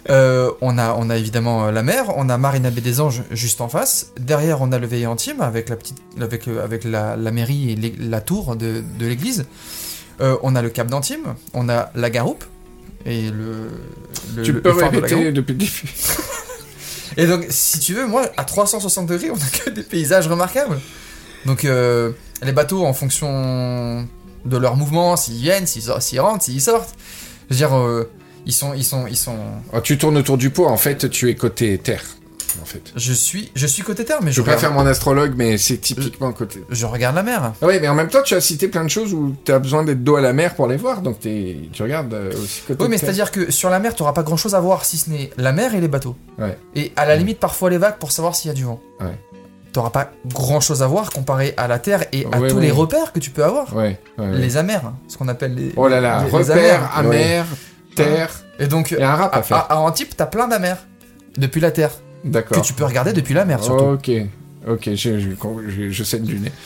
Euh, 0.09 0.51
on 0.61 0.79
a 0.79 0.95
on 0.97 1.11
a 1.11 1.17
évidemment 1.17 1.67
euh, 1.67 1.73
la 1.73 1.83
mer, 1.83 2.13
on 2.17 2.29
a 2.29 2.39
Marina 2.39 2.71
Baie 2.71 2.81
des 2.81 3.01
Anges 3.01 3.23
juste 3.33 3.61
en 3.61 3.69
face. 3.69 4.13
Derrière, 4.21 4.63
on 4.63 4.71
a 4.71 4.79
le 4.79 4.87
Veillé 4.87 5.07
Antime 5.09 5.41
avec 5.41 5.69
la 5.69 5.75
petite 5.75 5.99
avec 6.21 6.47
le- 6.47 6.61
avec 6.63 6.85
la, 6.85 7.17
la 7.17 7.31
mairie 7.33 7.73
et 7.73 7.95
la 7.99 8.21
tour 8.21 8.55
de, 8.55 8.85
de 9.01 9.07
l'église. 9.07 9.45
Euh, 10.21 10.37
on 10.45 10.55
a 10.55 10.63
le 10.63 10.69
Cap 10.71 10.87
d'Antime, 10.87 11.35
on 11.55 11.69
a 11.69 11.91
la 11.97 12.11
Garoupe 12.11 12.45
et 13.05 13.31
le, 13.31 13.69
le 14.37 14.43
Tu 14.45 14.53
le- 14.53 14.61
peux 14.63 14.71
de 14.73 14.75
répéter 14.77 15.33
depuis 15.33 15.55
le 15.55 15.59
début. 15.59 15.83
Et 17.17 17.27
donc, 17.27 17.47
si 17.49 17.79
tu 17.79 17.95
veux, 17.95 18.07
moi, 18.07 18.31
à 18.37 18.45
360 18.45 19.07
degrés, 19.07 19.31
on 19.31 19.37
a 19.37 19.65
que 19.65 19.71
des 19.71 19.83
paysages 19.83 20.27
remarquables. 20.29 20.81
Donc, 21.47 21.65
euh, 21.65 22.13
les 22.43 22.53
bateaux, 22.53 22.85
en 22.85 22.93
fonction 22.93 24.07
de 24.45 24.57
leur 24.57 24.77
mouvement, 24.77 25.17
s'ils 25.17 25.37
viennent, 25.37 25.67
s'ils 25.67 26.21
rentrent, 26.21 26.45
s'ils 26.45 26.61
sortent, 26.61 26.95
je 27.49 27.55
veux 27.55 27.59
dire, 27.59 27.77
euh, 27.77 28.11
ils 28.47 28.53
sont, 28.53 28.75
ils 28.75 28.85
sont, 28.85 29.07
ils 29.07 29.17
sont. 29.17 29.39
Oh, 29.73 29.81
tu 29.81 29.99
tournes 29.99 30.17
autour 30.17 30.39
du 30.39 30.51
pot, 30.51 30.67
en 30.67 30.77
fait, 30.77 31.11
tu 31.11 31.29
es 31.29 31.35
côté 31.35 31.79
terre. 31.79 32.05
En 32.61 32.65
fait. 32.65 32.93
Je 32.97 33.13
suis, 33.13 33.51
je 33.55 33.67
suis 33.67 33.83
côté 33.83 34.05
terre, 34.05 34.19
mais 34.23 34.31
Je 34.31 34.37
je, 34.37 34.43
veux 34.43 34.51
pas 34.51 34.59
faire 34.59 34.73
mon 34.73 34.87
astrologue, 34.87 35.33
mais 35.37 35.57
c'est 35.59 35.79
typiquement 35.79 36.33
côté. 36.33 36.63
je 36.71 36.85
regarde 36.87 37.15
la 37.17 37.23
mer. 37.23 37.53
Ah 37.63 37.67
ouais, 37.67 37.81
mais 37.81 37.89
en 37.89 37.95
même 37.95 38.09
temps, 38.09 38.23
tu 38.23 38.35
as 38.35 38.41
cité 38.41 38.69
plein 38.69 38.85
de 38.85 38.91
choses 38.91 39.15
où 39.15 39.35
tu 39.45 39.53
as 39.53 39.59
besoin 39.59 39.85
d'être 39.85 40.03
dos 40.05 40.17
à 40.17 40.21
la 40.21 40.33
mer 40.33 40.55
pour 40.55 40.67
les 40.67 40.77
voir, 40.77 41.03
donc 41.03 41.21
t'es- 41.21 41.57
tu 41.73 41.83
regardes 41.83 42.13
euh, 42.13 42.33
aussi 42.33 42.63
côté 42.67 42.83
Oui, 42.83 42.89
mais 42.91 42.99
c'est-à-dire 42.99 43.31
que 43.31 43.51
sur 43.51 43.71
la 43.71 43.79
mer, 43.79 43.95
tu 43.95 44.03
pas 44.03 44.23
grand 44.23 44.37
chose 44.37 44.55
à 44.55 44.61
voir 44.61 44.85
si 44.85 44.99
ce 44.99 45.09
n'est 45.11 45.31
la 45.39 45.53
mer 45.53 45.75
et 45.75 45.81
les 45.81 45.89
bateaux. 45.89 46.17
Ouais. 46.39 46.59
Et 46.75 46.93
à 46.97 47.07
la 47.07 47.17
limite, 47.17 47.39
parfois 47.39 47.71
les 47.71 47.79
vagues 47.79 47.97
pour 47.99 48.13
savoir 48.13 48.35
s'il 48.37 48.49
y 48.49 48.51
a 48.51 48.55
du 48.55 48.65
vent. 48.65 48.81
Ouais. 49.01 49.19
T'auras 49.73 49.89
pas 49.91 50.11
grand 50.27 50.61
chose 50.61 50.83
à 50.83 50.87
voir 50.87 51.11
comparé 51.11 51.55
à 51.57 51.67
la 51.67 51.79
terre 51.79 52.05
et 52.13 52.27
à 52.31 52.39
Ouais, 52.39 52.49
tous 52.49 52.57
ouais. 52.57 52.61
les 52.63 52.71
repères 52.71 53.13
que 53.13 53.19
tu 53.21 53.31
peux 53.31 53.43
avoir. 53.43 53.75
Ouais. 53.75 53.99
Les 54.19 54.59
amers, 54.59 54.85
hein, 54.85 54.95
ce 55.09 55.17
qu'on 55.17 55.29
appelle 55.29 55.55
les. 55.55 55.73
Oh 55.77 55.89
là 55.89 56.01
là, 56.01 56.19
les- 56.19 56.31
les 56.31 56.31
repère, 56.37 56.91
amers. 56.95 57.15
amer, 57.15 57.47
terre. 57.97 58.31
Et 58.59 58.67
donc, 58.67 58.91
Il 58.91 58.99
y 58.99 59.03
a 59.03 59.13
un 59.13 59.17
rap 59.17 59.35
à 59.35 59.57
à- 59.57 59.73
à 59.73 59.77
Antibes, 59.79 60.09
t'as 60.15 60.27
plein 60.27 60.47
d'amers 60.47 60.77
depuis 61.39 61.61
la 61.63 61.71
terre 61.71 61.93
que 62.23 62.29
D'accord. 62.29 62.63
tu 62.63 62.73
peux 62.73 62.85
regarder 62.85 63.13
depuis 63.13 63.35
la 63.35 63.45
mer 63.45 63.63
surtout. 63.63 63.85
Ok, 63.85 64.11
ok, 64.69 64.91
je, 64.95 65.19
je, 65.19 65.31
je, 65.69 65.91
je 65.91 66.05
saigne 66.05 66.25
du 66.25 66.39
nez. 66.39 66.53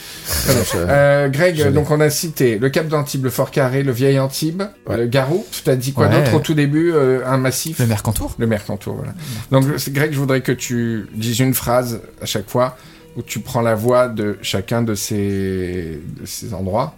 Euh, 0.75 1.29
Greg, 1.29 1.73
donc 1.73 1.91
on 1.91 2.01
a 2.01 2.11
cité 2.11 2.59
le 2.59 2.69
Cap 2.69 2.89
d'Antibes, 2.89 3.25
le 3.25 3.31
Fort 3.31 3.51
Carré, 3.51 3.83
le 3.83 3.93
Vieil 3.93 4.19
Antibes, 4.19 4.63
Ouais. 4.87 4.97
le 4.97 5.07
Garou. 5.07 5.45
Tu 5.51 5.63
t'as 5.63 5.77
dit 5.77 5.93
quoi 5.93 6.09
Ouais. 6.09 6.19
d'autre 6.21 6.35
au 6.37 6.41
tout 6.41 6.55
début 6.55 6.93
euh, 6.93 7.21
Un 7.27 7.39
massif? 7.39 7.79
Le 7.79 7.87
Mercantour. 7.87 8.35
Le 8.39 8.47
Mercantour, 8.47 8.95
voilà. 8.97 9.15
Donc 9.51 9.65
Greg, 9.91 10.13
je 10.13 10.19
voudrais 10.19 10.41
que 10.43 10.53
tu 10.53 11.07
dises 11.15 11.39
une 11.41 11.55
phrase 11.55 12.01
à 12.21 12.27
chaque 12.27 12.49
fois 12.51 12.77
où 13.17 13.23
tu 13.23 13.41
prends 13.41 13.63
la 13.63 13.75
voix 13.75 14.09
de 14.09 14.37
chacun 14.43 14.83
de 14.83 14.95
ces, 14.95 16.01
de 16.21 16.27
ces 16.27 16.53
endroits. 16.53 16.95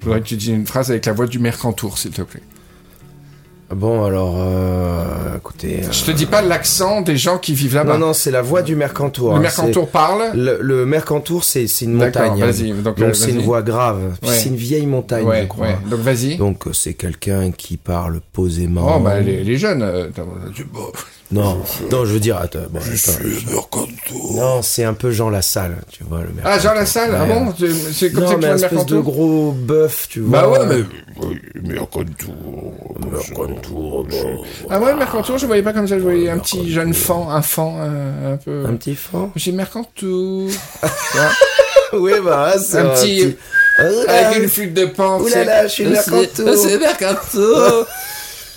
Je 0.00 0.04
voudrais 0.06 0.20
que 0.20 0.26
tu 0.26 0.36
dises 0.36 0.48
une 0.48 0.66
phrase 0.66 0.90
avec 0.90 1.06
la 1.06 1.12
voix 1.12 1.26
du 1.26 1.38
Mercantour, 1.38 1.96
s'il 1.96 2.10
te 2.10 2.22
plaît. 2.22 2.42
Bon, 3.74 4.04
alors, 4.04 4.34
euh, 4.38 5.36
écoutez. 5.38 5.80
euh, 5.84 5.92
Je 5.92 6.04
te 6.04 6.10
dis 6.10 6.26
pas 6.26 6.42
l'accent 6.42 7.00
des 7.00 7.16
gens 7.16 7.38
qui 7.38 7.54
vivent 7.54 7.74
là-bas. 7.74 7.94
Non, 7.98 8.06
non, 8.08 8.12
c'est 8.12 8.30
la 8.30 8.42
voix 8.42 8.62
du 8.62 8.76
Mercantour. 8.76 9.30
le 9.30 9.36
hein, 9.36 9.40
Mercantour 9.40 9.88
parle. 9.88 10.22
Le, 10.34 10.58
le 10.60 10.84
Mercantour, 10.86 11.42
c'est 11.44 11.64
une 11.80 11.94
montagne. 11.94 12.38
vas-y. 12.38 12.70
Donc, 12.72 12.98
euh, 13.00 13.06
Donc 13.06 13.16
c'est 13.16 13.30
une 13.30 13.40
voix 13.40 13.62
grave. 13.62 14.00
Ouais. 14.22 14.28
C'est 14.30 14.48
une 14.50 14.56
vieille 14.56 14.86
montagne, 14.86 15.24
Ouais, 15.24 15.42
je 15.42 15.46
crois. 15.46 15.66
ouais. 15.68 15.76
Donc 15.90 16.00
vas-y. 16.00 16.36
Donc 16.36 16.66
euh, 16.66 16.72
c'est 16.72 16.94
quelqu'un 16.94 17.50
qui 17.50 17.76
parle 17.76 18.20
posément. 18.32 18.96
Oh, 18.96 19.00
bah, 19.00 19.20
les, 19.20 19.42
les 19.42 19.56
jeunes. 19.56 19.82
euh, 19.82 20.08
bon, 20.72 20.92
Non, 21.32 21.58
non, 21.90 22.04
je 22.04 22.12
veux 22.12 22.20
dire, 22.20 22.36
attends, 22.36 22.58
bon, 22.70 22.78
je 22.80 22.92
attends. 22.92 23.18
suis. 23.24 23.46
Non, 24.36 24.60
c'est 24.62 24.84
un 24.84 24.92
peu 24.94 25.10
Jean 25.10 25.30
Lassalle, 25.30 25.76
tu 25.90 26.04
vois 26.04 26.20
le 26.20 26.26
Ah, 26.44 26.50
Mercantour. 26.56 26.62
Jean 26.62 26.74
Lassalle, 26.74 27.10
ah 27.18 27.24
bon 27.24 27.54
C'est 27.92 28.12
comme 28.12 28.24
non, 28.24 28.28
ça 28.28 28.34
que 28.34 28.40
tu 28.40 28.40
mais 28.40 28.46
vois 28.46 28.54
un 28.54 28.58
le 28.58 28.64
espèce 28.64 28.86
de 28.86 28.98
gros 29.00 29.52
bœuf, 29.52 30.06
tu 30.10 30.20
vois. 30.20 30.42
Bah 30.42 30.48
ouais, 30.48 30.66
mais... 30.66 31.62
Mercantour, 31.62 32.34
Mercantour, 33.10 34.04
bon. 34.04 34.42
Ah 34.70 34.80
ouais, 34.80 34.92
le 34.92 34.98
Mercantour, 34.98 35.38
je 35.38 35.46
voyais 35.46 35.62
pas 35.62 35.72
comme 35.72 35.86
ça, 35.88 35.96
je 35.98 36.02
voyais 36.02 36.28
un 36.28 36.38
petit 36.38 36.70
jeune 36.70 36.92
fan, 36.94 37.24
un 37.28 37.42
fan 37.42 37.74
euh, 37.78 38.34
un 38.34 38.36
peu... 38.36 38.64
Un 38.66 38.74
petit 38.76 38.94
fan? 38.94 39.30
J'ai 39.36 39.52
Mercantour. 39.52 40.48
Oui, 41.94 42.12
bah, 42.24 42.54
c'est 42.58 42.78
Un 42.78 42.86
petit- 42.88 43.36
Avec 43.78 44.38
une 44.42 44.48
flûte 44.48 44.72
de 44.72 44.86
pan. 44.86 45.20
Ouh 45.20 45.28
là 45.28 45.44
là, 45.44 45.66
je 45.66 45.72
suis 45.72 45.84
le 45.84 45.90
Mercantour. 45.90 46.54
C'est 46.56 46.78
Mercantour. 46.78 47.86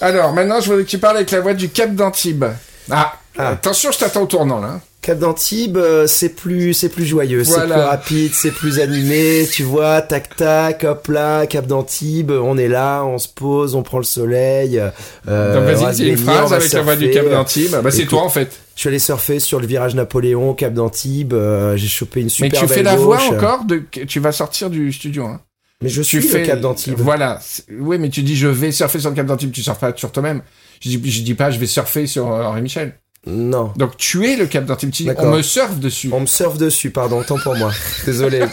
Alors, 0.02 0.34
maintenant, 0.34 0.60
je 0.62 0.68
voudrais 0.70 0.84
que 0.84 0.90
tu 0.90 0.98
parles 0.98 1.18
avec 1.18 1.32
la 1.32 1.42
voix 1.42 1.54
du 1.54 1.70
Cap 1.70 1.94
d'Antibes. 1.96 2.46
Ah, 2.92 3.14
Ah. 3.38 3.50
attention, 3.50 3.92
je 3.92 3.98
t'attends 4.00 4.24
au 4.24 4.28
tournant, 4.28 4.60
là. 4.62 4.80
Cap 5.02 5.20
d'Antibes, 5.20 5.78
euh, 5.78 6.08
c'est 6.08 6.30
plus, 6.30 6.74
c'est 6.74 6.90
plus 6.90 7.06
joyeux, 7.06 7.44
c'est 7.44 7.62
plus 7.62 7.72
rapide, 7.74 8.32
c'est 8.34 8.50
plus 8.50 8.80
animé, 8.80 9.48
tu 9.52 9.62
vois, 9.62 10.02
tac 10.02 10.36
tac, 10.36 10.84
hop 10.84 11.08
là, 11.10 11.46
Cap 11.46 11.68
d'Antibes, 11.68 12.32
on 12.32 12.58
est 12.58 12.68
là, 12.68 13.04
on 13.06 13.20
se 13.20 13.28
pose, 13.28 13.76
on 13.76 13.84
prend 13.84 14.00
le 14.00 14.04
soleil. 14.04 14.82
euh, 15.28 15.54
Donc 15.54 15.62
on 15.62 15.66
va 15.66 15.74
vas-y, 15.76 15.96
dis 15.96 16.08
une 16.10 16.18
phrase 16.18 16.52
avec 16.54 16.74
la 16.74 16.82
voix 16.82 16.96
du. 16.96 17.12
Cap 17.12 17.30
d'Antibes. 17.30 17.76
Bah, 17.84 17.92
c'est 17.92 18.06
toi, 18.06 18.24
en 18.24 18.30
fait. 18.30 18.50
Je 18.76 18.80
suis 18.82 18.90
allé 18.90 18.98
surfer 19.00 19.40
sur 19.40 19.60
le 19.60 19.68
virage 19.68 19.94
Napoléon, 19.96 20.54
Cap 20.56 20.74
d'Antibes, 20.74 21.34
euh, 21.34 21.78
j'ai 21.78 21.88
chopé 21.88 22.22
une 22.22 22.26
Mais 22.26 22.30
super 22.30 22.62
tu 22.62 22.68
fais 22.68 22.82
la 22.84 22.96
voix 22.96 23.22
encore 23.22 23.64
de... 23.66 23.84
Tu 24.08 24.20
vas 24.20 24.32
sortir 24.32 24.70
du 24.72 24.92
studio, 24.92 25.26
hein. 25.26 25.40
Mais 25.82 25.90
je 25.90 26.02
tu 26.02 26.22
suis 26.22 26.22
fais 26.22 26.40
le 26.42 26.46
Cap 26.48 26.60
d'Antibes. 26.62 26.96
Voilà. 26.98 27.40
Oui, 27.80 27.98
mais 27.98 28.10
tu 28.10 28.24
dis 28.24 28.36
je 28.36 28.48
vais 28.48 28.72
surfer 28.72 29.00
sur 29.00 29.10
le 29.10 29.16
Cap 29.16 29.26
d'Antibes, 29.26 29.52
tu 29.52 29.62
surfes 29.62 29.80
pas 29.80 29.94
sur 29.96 30.12
toi-même. 30.12 30.42
Je 30.82 30.90
dis, 30.90 31.12
je 31.12 31.22
dis 31.22 31.34
pas 31.36 31.52
je 31.52 31.60
vais 31.60 31.68
surfer 31.68 32.08
sur 32.08 32.32
euh, 32.32 32.44
Henri 32.44 32.62
Michel. 32.62 32.96
Non. 33.28 33.74
Donc 33.76 33.98
tu 33.98 34.26
es 34.28 34.36
le 34.36 34.46
Cap 34.46 34.66
d'Antibes. 34.66 34.92
Tu 34.92 35.10
on 35.18 35.32
me 35.32 35.42
surfe 35.42 35.78
dessus. 35.80 36.10
On 36.14 36.22
me 36.22 36.26
surfe 36.28 36.58
dessus, 36.58 36.92
pardon, 36.92 37.24
tant 37.24 37.38
pour 37.40 37.56
moi. 37.56 37.72
Désolé. 38.06 38.46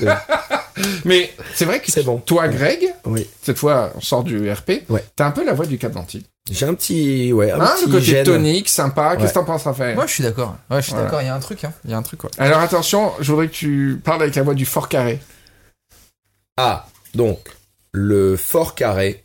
Mais 1.05 1.31
c'est 1.55 1.65
vrai 1.67 1.81
que 1.81 1.93
C'est 1.93 2.03
bon. 2.03 2.17
toi, 2.19 2.49
Greg, 2.49 2.93
Oui. 3.05 3.27
cette 3.43 3.59
fois 3.59 3.93
on 3.95 4.01
sort 4.01 4.25
du 4.25 4.51
RP, 4.51 4.83
Ouais. 4.89 5.05
t'as 5.15 5.27
un 5.27 5.31
peu 5.31 5.45
la 5.45 5.53
voix 5.53 5.67
du 5.67 5.77
Cap 5.79 5.93
d'Antibes. 5.93 6.23
J'ai 6.51 6.67
un 6.67 6.75
petit, 6.75 7.33
ouais, 7.33 7.53
un 7.53 7.61
Hein, 7.61 7.71
petit 7.77 7.87
le 7.87 7.93
côté 7.93 8.23
tonique, 8.25 8.69
sympa. 8.69 9.17
Qu'est-ce 9.17 9.29
que 9.29 9.35
t'en 9.39 9.45
penses, 9.45 9.63
Raphaël? 9.63 9.95
Moi, 9.95 10.07
je 10.09 10.13
suis 10.15 10.25
d'accord. 10.25 10.57
Ouais, 10.71 10.79
je 10.79 10.83
suis 10.87 10.93
Voilà. 10.93 11.05
d'accord. 11.05 11.23
Il 11.23 11.27
y 11.27 11.29
a 11.29 11.35
un 11.37 11.41
truc. 11.41 11.63
Hein. 11.65 11.73
Il 11.85 11.91
y 11.93 11.95
a 11.95 11.97
un 11.99 12.03
truc 12.03 12.21
quoi. 12.21 12.31
Alors 12.39 12.59
attention, 12.61 13.13
je 13.21 13.31
voudrais 13.31 13.47
que 13.47 13.53
tu 13.53 14.01
parles 14.03 14.23
avec 14.23 14.35
la 14.35 14.43
voix 14.43 14.55
du 14.55 14.67
Fort 14.67 14.89
Carré. 14.89 15.21
Ah, 16.57 16.87
donc, 17.15 17.39
le 17.93 18.37
fort 18.37 18.75
carré, 18.75 19.23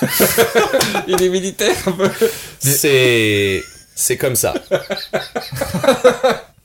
Il 1.08 1.22
est 1.22 1.28
militaire 1.28 1.76
un 1.86 1.92
peu. 1.92 2.10
c'est, 2.58 3.62
c'est 3.94 4.16
comme 4.16 4.36
ça. 4.36 4.54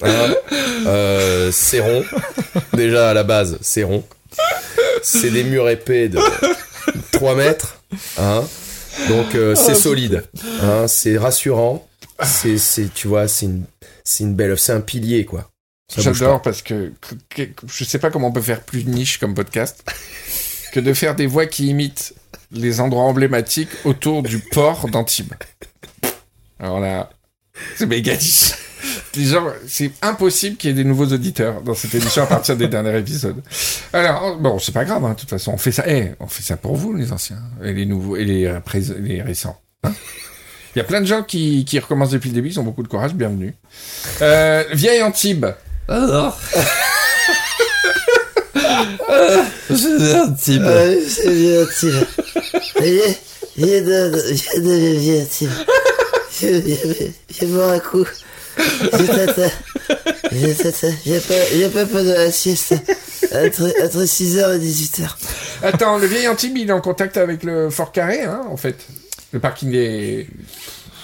Hein 0.03 0.35
Euh, 0.85 1.51
c'est 1.53 1.79
rond. 1.79 2.03
Déjà, 2.73 3.09
à 3.11 3.13
la 3.13 3.23
base, 3.23 3.57
c'est 3.61 3.83
rond. 3.83 4.03
C'est 5.01 5.29
des 5.31 5.43
murs 5.45 5.69
épais 5.69 6.09
de 6.09 6.19
3 7.13 7.35
mètres. 7.35 7.81
Hein 8.17 8.43
Donc, 9.07 9.33
euh, 9.35 9.55
c'est 9.55 9.73
solide. 9.75 10.23
Hein 10.61 10.87
c'est 10.87 11.17
rassurant. 11.17 11.87
C'est, 12.23 12.57
c'est, 12.57 12.93
tu 12.93 13.07
vois, 13.07 13.27
c'est 13.29 13.45
une, 13.45 13.63
c'est 14.03 14.23
une 14.25 14.35
belle, 14.35 14.57
c'est 14.57 14.73
un 14.73 14.81
pilier, 14.81 15.25
quoi. 15.25 15.49
Ça 15.93 16.01
J'adore 16.01 16.41
parce 16.41 16.61
que, 16.61 16.91
que- 17.29 17.43
que- 17.43 17.51
je 17.67 17.83
sais 17.83 17.99
pas 17.99 18.09
comment 18.09 18.27
on 18.27 18.31
peut 18.33 18.41
faire 18.41 18.61
plus 18.61 18.85
niche 18.85 19.17
comme 19.19 19.33
podcast 19.33 19.83
que 20.75 20.81
de 20.81 20.93
faire 20.93 21.15
des 21.15 21.25
voix 21.25 21.45
qui 21.45 21.69
imitent 21.69 22.13
les 22.51 22.81
endroits 22.81 23.05
emblématiques 23.05 23.69
autour 23.85 24.23
du 24.23 24.39
port 24.39 24.89
d'Antibes. 24.89 25.31
Alors 26.59 26.81
là, 26.81 27.09
c'est 27.77 27.85
méga 27.85 28.11
c'est 29.67 29.91
impossible 30.01 30.57
qu'il 30.57 30.69
y 30.69 30.73
ait 30.73 30.75
des 30.75 30.83
nouveaux 30.83 31.05
auditeurs 31.05 31.61
dans 31.61 31.73
cette 31.75 31.95
émission 31.95 32.23
à 32.23 32.25
partir 32.25 32.57
des 32.57 32.67
derniers 32.67 32.99
épisodes. 32.99 33.41
Alors, 33.93 34.35
bon, 34.35 34.59
c'est 34.59 34.73
pas 34.73 34.83
grave, 34.83 35.05
hein, 35.05 35.13
de 35.13 35.19
toute 35.19 35.29
façon, 35.29 35.53
on 35.53 35.57
fait 35.57 35.71
ça, 35.71 35.85
eh, 35.87 36.11
on 36.19 36.27
fait 36.27 36.43
ça 36.43 36.57
pour 36.57 36.75
vous, 36.75 36.93
les 36.93 37.13
anciens, 37.13 37.41
et 37.63 37.71
les 37.71 37.85
nouveaux, 37.85 38.17
et 38.17 38.25
les, 38.25 38.45
euh, 38.45 38.59
récents. 39.23 39.57
hein. 39.85 39.93
Il 40.75 40.79
y 40.79 40.81
a 40.81 40.83
plein 40.83 40.99
de 40.99 41.05
gens 41.05 41.23
qui, 41.23 41.63
qui 41.63 41.79
recommencent 41.79 42.11
depuis 42.11 42.31
le 42.31 42.35
début, 42.35 42.49
ils 42.49 42.59
ont 42.59 42.63
beaucoup 42.63 42.83
de 42.83 42.89
courage, 42.89 43.13
bienvenue. 43.13 43.53
Euh, 44.21 44.65
vieille 44.73 45.01
Antibes. 45.01 45.45
Alors. 45.87 46.37
Euh, 49.09 49.43
C'est 49.69 50.13
un 50.15 50.31
type. 50.31 50.61
Euh, 50.63 50.99
c'est 51.07 51.29
bien, 51.29 51.65
Tim. 51.79 52.05
Viens, 52.81 53.15
viens 53.57 53.81
de, 53.81 54.31
viens 54.31 54.61
de, 54.61 54.97
viens, 54.97 55.25
Tim. 55.29 55.49
Viens, 56.39 56.59
viens, 56.59 56.77
viens 57.29 57.47
boire 57.49 57.69
un 57.71 57.79
coup. 57.79 58.05
Viens, 58.57 59.05
tata. 59.25 59.49
Viens, 60.31 60.53
tata. 60.53 60.87
Viens 61.05 61.19
pas, 61.19 61.33
viens 61.53 61.69
pas 61.69 61.85
pendant 61.85 62.13
la 62.13 62.31
sieste. 62.31 62.73
Entre, 63.33 63.73
entre 63.83 64.03
6h 64.03 64.55
et 64.55 64.59
18h. 64.59 65.07
Attends, 65.63 65.97
le 65.97 66.07
vieil 66.07 66.27
Antibes, 66.27 66.57
il 66.57 66.69
est 66.69 66.73
en 66.73 66.81
contact 66.81 67.17
avec 67.17 67.43
le 67.43 67.69
Fort 67.69 67.91
Carré, 67.91 68.21
hein, 68.23 68.41
en 68.49 68.57
fait. 68.57 68.75
Le 69.31 69.39
parking 69.39 69.71
des... 69.71 70.27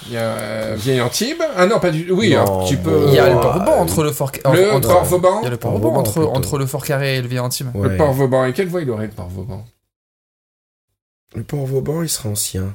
Il 0.07 0.13
y 0.13 0.17
a 0.17 0.21
euh, 0.21 0.75
vieil 0.77 0.99
Antibes. 1.01 1.41
Ah 1.55 1.65
non, 1.67 1.79
pas 1.79 1.91
du 1.91 2.11
Oui, 2.11 2.33
Non, 2.33 2.61
un 2.61 2.65
petit 2.65 2.75
peu... 2.75 3.05
Il 3.07 3.13
y 3.13 3.19
a 3.19 3.29
le 3.29 3.35
Oh, 3.35 3.39
port 3.39 3.53
Vauban 3.59 3.71
euh, 3.77 3.81
entre 3.81 4.03
le 4.03 4.11
fort. 4.11 4.31
Le 4.51 4.71
entre- 4.73 4.87
Port 4.89 5.05
Vauban. 5.05 5.39
Il 5.41 5.43
y 5.43 5.47
a 5.47 5.49
le 5.51 5.57
port 5.57 5.71
Vauban 5.77 5.95
entre, 5.99 6.23
entre 6.25 6.57
le 6.57 6.65
fort 6.65 6.83
carré 6.85 7.17
et 7.17 7.21
le 7.21 7.27
vieil 7.27 7.39
intime. 7.39 7.71
Le 7.75 7.97
Port 7.97 8.13
Vauban. 8.13 8.45
Et 8.45 8.53
quelle 8.53 8.67
voie 8.67 8.81
il 8.81 8.89
aurait, 8.89 9.05
le 9.05 9.11
Port 9.13 9.29
Vauban 9.29 9.63
Le 11.35 11.43
port 11.43 11.65
Vauban, 11.65 12.01
il 12.03 12.09
sera 12.09 12.29
ancien. 12.29 12.73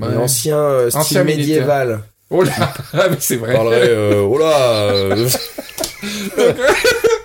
Ouais. 0.00 0.08
Mais 0.10 0.16
ancien, 0.16 0.56
euh, 0.56 0.88
style 0.88 1.00
Ancien 1.00 1.24
militaire. 1.24 1.46
médiéval. 1.46 2.00
Oh 2.30 2.42
là 2.44 2.52
Ah, 2.92 3.08
mais 3.10 3.16
c'est 3.18 3.36
vrai. 3.36 3.52
parlerait, 3.54 3.88
euh, 3.88 4.22
oh 4.22 4.38
là, 4.38 4.56
euh, 4.92 5.28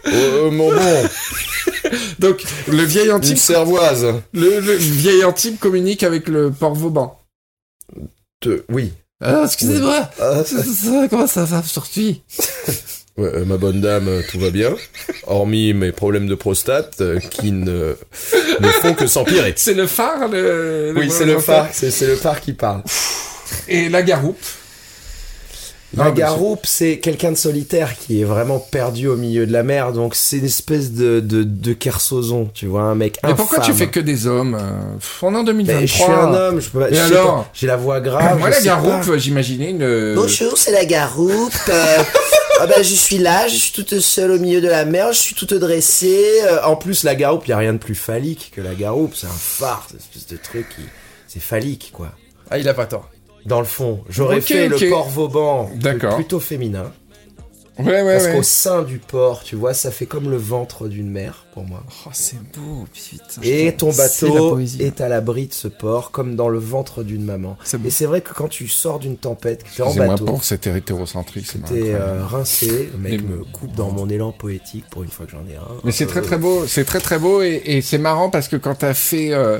euh, 0.07 0.51
mon 0.51 0.73
bon, 0.73 1.09
Donc, 2.19 2.43
le 2.67 2.83
vieil 2.83 3.07
une 3.07 3.13
Antibes... 3.13 3.37
cervoise. 3.37 4.05
Le, 4.33 4.59
le 4.59 4.73
vieil 4.73 5.23
Antibes 5.23 5.57
communique 5.59 6.03
avec 6.03 6.27
le 6.27 6.49
Port 6.51 6.73
Vauban. 6.73 7.19
Te- 8.45 8.63
oui. 8.69 8.93
Ah, 9.21 9.41
excusez-moi. 9.45 10.09
Ah, 10.21 10.43
comment 11.09 11.27
ça 11.27 11.45
va 11.45 11.59
aujourd'hui 11.65 12.21
Ouais, 13.17 13.29
euh, 13.33 13.45
ma 13.45 13.55
bonne 13.55 13.79
dame, 13.79 14.09
euh, 14.09 14.21
tout 14.29 14.37
va 14.37 14.49
bien. 14.49 14.75
Hormis 15.25 15.73
mes 15.73 15.93
problèmes 15.93 16.27
de 16.27 16.35
prostate 16.35 16.99
euh, 16.99 17.17
qui 17.19 17.53
ne, 17.53 17.95
ne 18.59 18.67
font 18.81 18.93
que 18.93 19.07
s'empirer. 19.07 19.53
C'est 19.55 19.73
le 19.73 19.87
phare, 19.87 20.27
le... 20.27 20.93
Oui, 20.97 21.09
c'est 21.09 21.23
le 21.25 21.39
phare, 21.39 21.69
c'est 21.71 22.07
le 22.07 22.17
phare 22.17 22.41
qui 22.41 22.51
parle. 22.51 22.83
Et 23.69 23.87
la 23.87 24.03
garoupe. 24.03 24.37
La 25.95 26.05
Ah, 26.05 26.09
mais 26.11 26.17
garoupe, 26.19 26.65
c'est 26.65 26.99
quelqu'un 26.99 27.31
de 27.31 27.37
solitaire 27.37 27.97
qui 27.97 28.21
est 28.21 28.23
vraiment 28.25 28.59
perdu 28.59 29.07
au 29.07 29.15
milieu 29.15 29.45
de 29.47 29.53
la 29.53 29.63
mer, 29.63 29.93
donc 29.93 30.13
c'est 30.15 30.37
une 30.37 30.45
espèce 30.45 30.91
de, 30.91 31.19
de, 31.19 31.43
de 31.43 31.73
Kersozon, 31.73 32.49
tu 32.53 32.65
vois, 32.67 32.81
un 32.83 32.95
mec 32.95 33.17
Mais 33.23 33.33
pourquoi 33.33 33.59
tu 33.59 33.73
fais 33.73 33.87
que 33.87 33.99
des 33.99 34.27
hommes 34.27 34.55
euh, 34.59 34.97
On 35.21 35.33
est 35.33 35.37
en 35.37 35.43
2023. 35.43 35.79
Mais 35.81 35.87
je 35.87 35.93
suis 35.93 36.03
un 36.03 36.33
homme, 36.33 36.59
je 36.59 36.69
peux 36.69 36.79
pas. 36.79 36.89
Et 36.89 36.95
je 36.95 36.99
alors 37.01 37.47
J'ai 37.53 37.67
la 37.67 37.77
voix 37.77 37.99
grave. 38.01 38.39
Moi, 38.39 38.49
je 38.51 38.55
la 38.55 38.61
garoupe, 38.61 39.15
j'imaginais 39.17 39.69
une... 39.71 39.83
euh, 39.83 40.15
Bonjour, 40.15 40.57
c'est 40.57 40.71
la 40.71 40.85
garoupe. 40.85 41.53
Euh, 41.69 41.97
ah 42.59 42.67
ben, 42.67 42.77
je 42.83 42.93
suis 42.93 43.17
là, 43.17 43.47
je 43.47 43.55
suis 43.55 43.71
toute 43.71 43.99
seule 43.99 44.31
au 44.31 44.39
milieu 44.39 44.61
de 44.61 44.67
la 44.67 44.85
mer, 44.85 45.13
je 45.13 45.19
suis 45.19 45.35
toute 45.35 45.53
dressée. 45.53 46.41
Euh, 46.43 46.63
en 46.65 46.75
plus, 46.75 47.03
la 47.03 47.15
garoupe, 47.15 47.43
il 47.47 47.51
y 47.51 47.53
a 47.53 47.57
rien 47.57 47.73
de 47.73 47.77
plus 47.79 47.95
phallique 47.95 48.51
que 48.55 48.61
la 48.61 48.73
garoupe. 48.75 49.13
C'est 49.15 49.27
un 49.27 49.29
phare, 49.29 49.87
cette 49.89 49.99
espèce 50.01 50.27
de 50.27 50.37
truc 50.37 50.67
qui, 50.75 50.81
c'est 51.27 51.41
phallique, 51.41 51.91
quoi. 51.93 52.09
Ah, 52.51 52.57
il 52.57 52.67
a 52.69 52.73
pas 52.73 52.85
tort. 52.85 53.09
Dans 53.45 53.59
le 53.59 53.65
fond, 53.65 54.03
j'aurais 54.09 54.41
fait 54.41 54.67
le 54.67 54.89
port 54.89 55.09
Vauban 55.09 55.69
plutôt 56.15 56.39
féminin. 56.39 56.91
Ouais, 57.77 58.01
ouais, 58.03 58.13
Parce 58.13 58.23
ouais. 58.27 58.35
qu'au 58.35 58.41
sein 58.43 58.83
du 58.83 58.99
port, 58.99 59.43
tu 59.43 59.57
vois, 59.57 59.73
ça 59.73 59.91
fait 59.91 60.05
comme 60.05 60.29
le 60.29 60.37
ventre 60.37 60.87
d'une 60.87 61.09
mer 61.09 61.45
pour 61.53 61.65
moi. 61.65 61.83
Oh, 62.05 62.09
c'est 62.13 62.37
beau, 62.57 62.85
putain. 62.93 63.41
Et 63.43 63.73
ton 63.75 63.91
bateau 63.91 64.57
est 64.79 65.01
à 65.01 65.09
l'abri 65.09 65.47
de 65.47 65.53
ce 65.53 65.67
port, 65.67 66.11
comme 66.11 66.37
dans 66.37 66.47
le 66.47 66.57
ventre 66.57 67.03
d'une 67.03 67.25
maman. 67.25 67.57
Et 67.83 67.89
c'est 67.89 68.05
vrai 68.05 68.21
que 68.21 68.33
quand 68.33 68.47
tu 68.47 68.69
sors 68.69 68.97
d'une 68.99 69.17
tempête, 69.17 69.65
que 69.65 69.75
t'es 69.75 69.81
en 69.83 69.93
bateau, 69.93 70.23
pour 70.23 70.45
cet 70.45 70.67
hétérocentrisme. 70.67 71.63
t'es 71.67 71.73
incroyable. 71.91 72.01
euh, 72.01 72.25
rincé, 72.25 72.89
le 72.93 72.97
mec 72.97 73.21
me 73.21 73.43
coupe 73.43 73.75
dans 73.75 73.91
mon 73.91 74.07
élan 74.09 74.31
poétique 74.31 74.85
pour 74.89 75.03
une 75.03 75.09
fois 75.09 75.25
que 75.25 75.33
j'en 75.33 75.45
ai 75.51 75.57
un. 75.57 75.67
Mais 75.83 75.91
c'est 75.91 76.05
très 76.05 76.21
Euh, 76.21 76.23
très 76.23 76.37
beau, 76.37 76.65
c'est 76.67 76.85
très 76.85 77.01
très 77.01 77.19
beau 77.19 77.41
et, 77.41 77.61
et 77.65 77.81
c'est 77.81 77.97
marrant 77.97 78.29
parce 78.29 78.47
que 78.47 78.55
quand 78.55 78.75
t'as 78.75 78.93
fait 78.93 79.33
euh, 79.33 79.59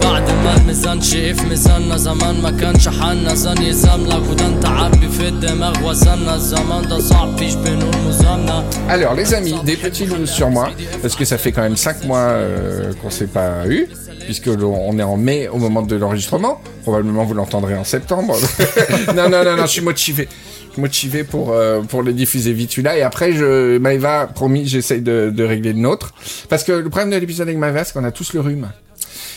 بعد 0.70 0.70
ما 0.70 0.70
الميزان 0.70 1.00
شاف 1.00 1.42
ميزاننا 1.48 1.96
زمان 1.96 2.40
ما 2.40 2.50
كان 2.50 2.78
شحنا 2.80 3.34
زان 3.34 3.62
يزاملك 3.62 4.30
وده 4.30 4.60
تعبي 4.60 5.08
في 5.08 5.28
الدماغ 5.28 5.88
وزننا 5.88 6.34
الزمان 6.34 6.88
ده 6.88 6.98
صعب 6.98 7.38
فيش 7.38 7.54
بنور 7.54 7.96
مزامنة 8.08 8.64
Alors 8.88 9.14
les 9.14 9.34
amis, 9.34 9.54
des 9.64 9.76
petits 9.76 10.06
loups 10.06 10.26
sur 10.38 10.48
moi, 10.50 10.68
parce 11.02 11.16
que 11.16 11.24
ça 11.24 11.36
fait 11.38 11.50
quand 11.52 11.62
même 11.62 11.76
5 11.76 12.04
mois 12.04 12.18
euh, 12.18 12.92
qu'on 13.02 13.10
s'est 13.10 13.26
pas 13.26 13.66
eu, 13.66 13.88
puisque 14.26 14.46
l'on- 14.46 14.80
on 14.90 14.96
est 14.98 15.02
en 15.02 15.16
mai 15.16 15.48
au 15.48 15.58
moment 15.58 15.82
de 15.82 15.96
l'enregistrement. 15.96 16.60
Probablement 16.82 17.24
vous 17.24 17.34
l'entendrez 17.34 17.76
en 17.76 17.84
septembre. 17.84 18.34
non, 19.16 19.28
non, 19.28 19.42
non, 19.44 19.56
non, 19.56 19.66
je 19.66 19.72
suis 19.78 19.80
motivé. 19.90 20.28
Je 20.68 20.72
suis 20.74 20.80
motivé 20.82 21.24
pour, 21.24 21.46
euh, 21.52 21.80
pour 21.90 22.02
le 22.04 22.12
diffuser 22.12 22.52
vite 22.52 22.70
celui-là. 22.70 22.96
Et 22.98 23.02
après, 23.02 23.32
je, 23.32 23.78
Maëva, 23.78 24.14
promis, 24.40 24.62
j'essaye 24.68 25.00
de, 25.00 25.32
de 25.34 25.44
régler 25.52 25.72
le 25.72 25.80
nôtre. 25.80 26.08
Parce 26.50 26.62
que 26.64 26.72
le 26.72 26.88
problème 26.90 27.10
de 27.10 27.16
l'épisode 27.16 27.48
avec 27.48 27.58
Maëva, 27.58 27.82
c'est 27.84 27.92
qu'on 27.94 28.04
a 28.04 28.12
tous 28.12 28.32
le 28.34 28.40
rhume. 28.40 28.68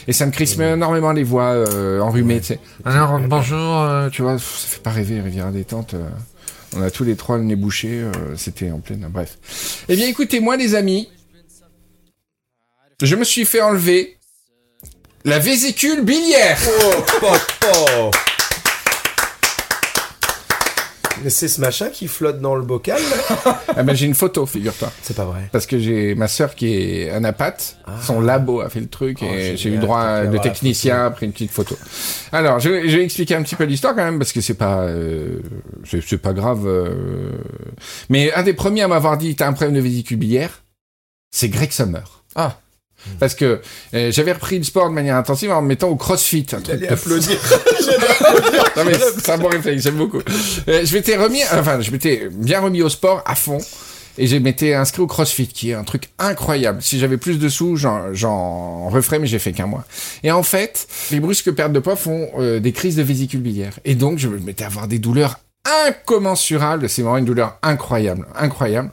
Et 0.07 0.13
ça 0.13 0.27
me 0.27 0.31
crispe 0.31 0.61
énormément 0.61 1.13
les 1.13 1.25
voix 1.25 1.51
euh, 1.53 2.01
enrhumées, 2.01 2.41
tu 2.41 2.47
sais. 2.47 2.61
Alors, 2.85 3.19
bonjour, 3.21 3.81
euh, 3.81 4.09
tu 4.11 4.23
vois, 4.23 4.39
ça 4.39 4.45
fait 4.45 4.83
pas 4.83 4.91
rêver, 4.91 5.21
Rivière 5.21 5.51
détente. 5.51 5.95
euh. 5.95 6.09
On 6.77 6.83
a 6.83 6.91
tous 6.91 7.05
les 7.05 7.15
trois 7.15 7.39
le 7.39 7.45
nez 7.45 7.57
bouché, 7.57 7.89
euh, 8.01 8.13
c'était 8.37 8.71
en 8.71 8.81
pleine... 8.81 9.07
Bref. 9.09 9.39
Eh 9.89 9.95
bien, 9.97 10.09
écoutez, 10.09 10.41
moi, 10.41 10.57
les 10.57 10.75
amis, 10.75 11.09
je 13.01 13.15
me 13.15 13.25
suis 13.25 13.45
fait 13.45 13.61
enlever 13.61 14.19
la 15.25 15.39
vésicule 15.39 16.03
biliaire. 16.03 16.59
Oh, 16.83 17.03
po, 17.21 17.27
po. 17.61 18.11
Mais 21.25 21.31
c'est 21.31 21.49
ce 21.49 21.61
machin 21.61 21.89
qui 21.89 22.07
flotte 22.07 22.41
dans 22.41 22.55
le 22.55 22.63
bocal, 22.63 23.01
là 23.01 23.61
ah 23.77 23.83
ben, 23.83 23.95
j'ai 23.97 24.07
une 24.07 24.15
photo, 24.15 24.45
figure-toi. 24.47 24.93
C'est 25.03 25.17
pas 25.17 25.25
vrai. 25.25 25.49
Parce 25.51 25.67
que 25.67 25.79
j'ai 25.79 26.15
ma 26.15 26.29
sœur 26.29 26.55
qui 26.55 26.75
est 26.75 27.11
anapathe, 27.11 27.77
son 28.03 28.21
labo 28.21 28.61
a 28.61 28.69
fait 28.69 28.81
le 28.81 28.89
truc 28.89 29.19
Oh, 29.23 29.25
et 29.25 29.57
j'ai 29.57 29.71
eu 29.71 29.79
droit 29.79 30.25
de 30.27 30.39
technicien 30.39 31.07
a 31.07 31.11
pris 31.11 31.27
une 31.27 31.33
petite 31.33 31.51
photo. 31.51 31.77
Alors, 32.31 32.61
je, 32.61 32.69
vais- 32.69 32.89
je 32.89 32.97
vais 32.99 33.05
expliquer 33.05 33.35
un 33.35 33.43
petit 33.43 33.57
peu 33.57 33.65
l'histoire 33.65 33.95
quand 33.95 34.05
même 34.05 34.19
parce 34.19 34.33
que 34.33 34.41
c'est 34.41 34.55
pas 34.55 34.83
euh, 34.83 35.41
c'est 35.85 36.03
c'est 36.03 36.19
pas 36.19 36.33
grave. 36.35 36.67
euh. 36.67 37.31
Mais 38.11 38.33
un 38.35 38.43
des 38.43 38.55
premiers 38.55 38.83
à 38.83 38.89
m'avoir 38.89 39.17
dit 39.19 39.35
t'as 39.35 39.49
un 39.49 39.53
problème 39.55 39.75
de 39.75 39.81
vésicule 39.81 40.19
biliaire, 40.19 40.63
c'est 41.31 41.49
Greg 41.49 41.73
Summer. 41.73 42.23
Ah. 42.35 42.59
Parce 43.19 43.35
que 43.35 43.61
euh, 43.95 44.11
j'avais 44.13 44.33
repris 44.33 44.59
le 44.59 44.65
sport 44.65 44.89
de 44.89 44.95
manière 44.95 45.17
intensive 45.17 45.51
en 45.51 45.63
me 45.63 45.69
mettant 45.69 45.89
au 45.89 45.97
crossfit. 45.97 46.47
Un 46.53 46.61
truc 46.61 46.81
de 46.81 46.87
applaudir. 46.93 47.39
non 48.77 48.85
mais 48.85 48.95
c'est 48.95 49.31
un 49.31 49.39
bon 49.39 49.49
réflexe, 49.49 49.83
j'aime 49.83 49.97
beaucoup. 49.97 50.21
Euh, 50.69 50.85
je 50.85 50.95
m'étais 50.95 51.17
remis, 51.17 51.43
enfin 51.53 51.81
je 51.81 51.91
m'étais 51.91 52.29
bien 52.33 52.61
remis 52.61 52.83
au 52.83 52.89
sport 52.89 53.23
à 53.27 53.35
fond. 53.35 53.59
Et 54.17 54.29
je 54.29 54.37
m'étais 54.37 54.75
inscrit 54.75 55.03
au 55.03 55.09
CrossFit, 55.09 55.49
qui 55.49 55.71
est 55.71 55.75
un 55.75 55.83
truc 55.83 56.11
incroyable. 56.21 56.81
Si 56.81 57.01
j'avais 57.01 57.17
plus 57.17 57.39
de 57.39 57.49
sous, 57.49 57.77
j'en, 57.77 58.15
j'en 58.15 58.89
referais, 58.89 59.19
mais 59.19 59.27
j'ai 59.27 59.41
fait 59.41 59.53
qu'un 59.53 59.67
mois. 59.67 59.85
Et 60.23 60.31
en 60.31 60.45
fait, 60.45 60.87
les 61.11 61.19
brusques 61.19 61.51
pertes 61.51 61.73
de 61.73 61.81
poids 61.81 61.97
font 61.97 62.29
euh, 62.39 62.61
des 62.61 62.71
crises 62.71 62.95
de 62.95 63.03
vésicule 63.03 63.41
biliaire. 63.41 63.73
Et 63.85 63.97
donc, 63.97 64.19
je 64.19 64.29
me 64.29 64.39
mettais 64.39 64.63
à 64.63 64.69
avoir 64.69 64.87
des 64.87 65.01
douleurs 65.01 65.41
incommensurables. 65.65 66.89
C'est 66.89 67.03
vraiment 67.03 67.19
une 67.19 67.25
douleur 67.25 67.59
incroyable, 67.63 68.27
incroyable. 68.35 68.91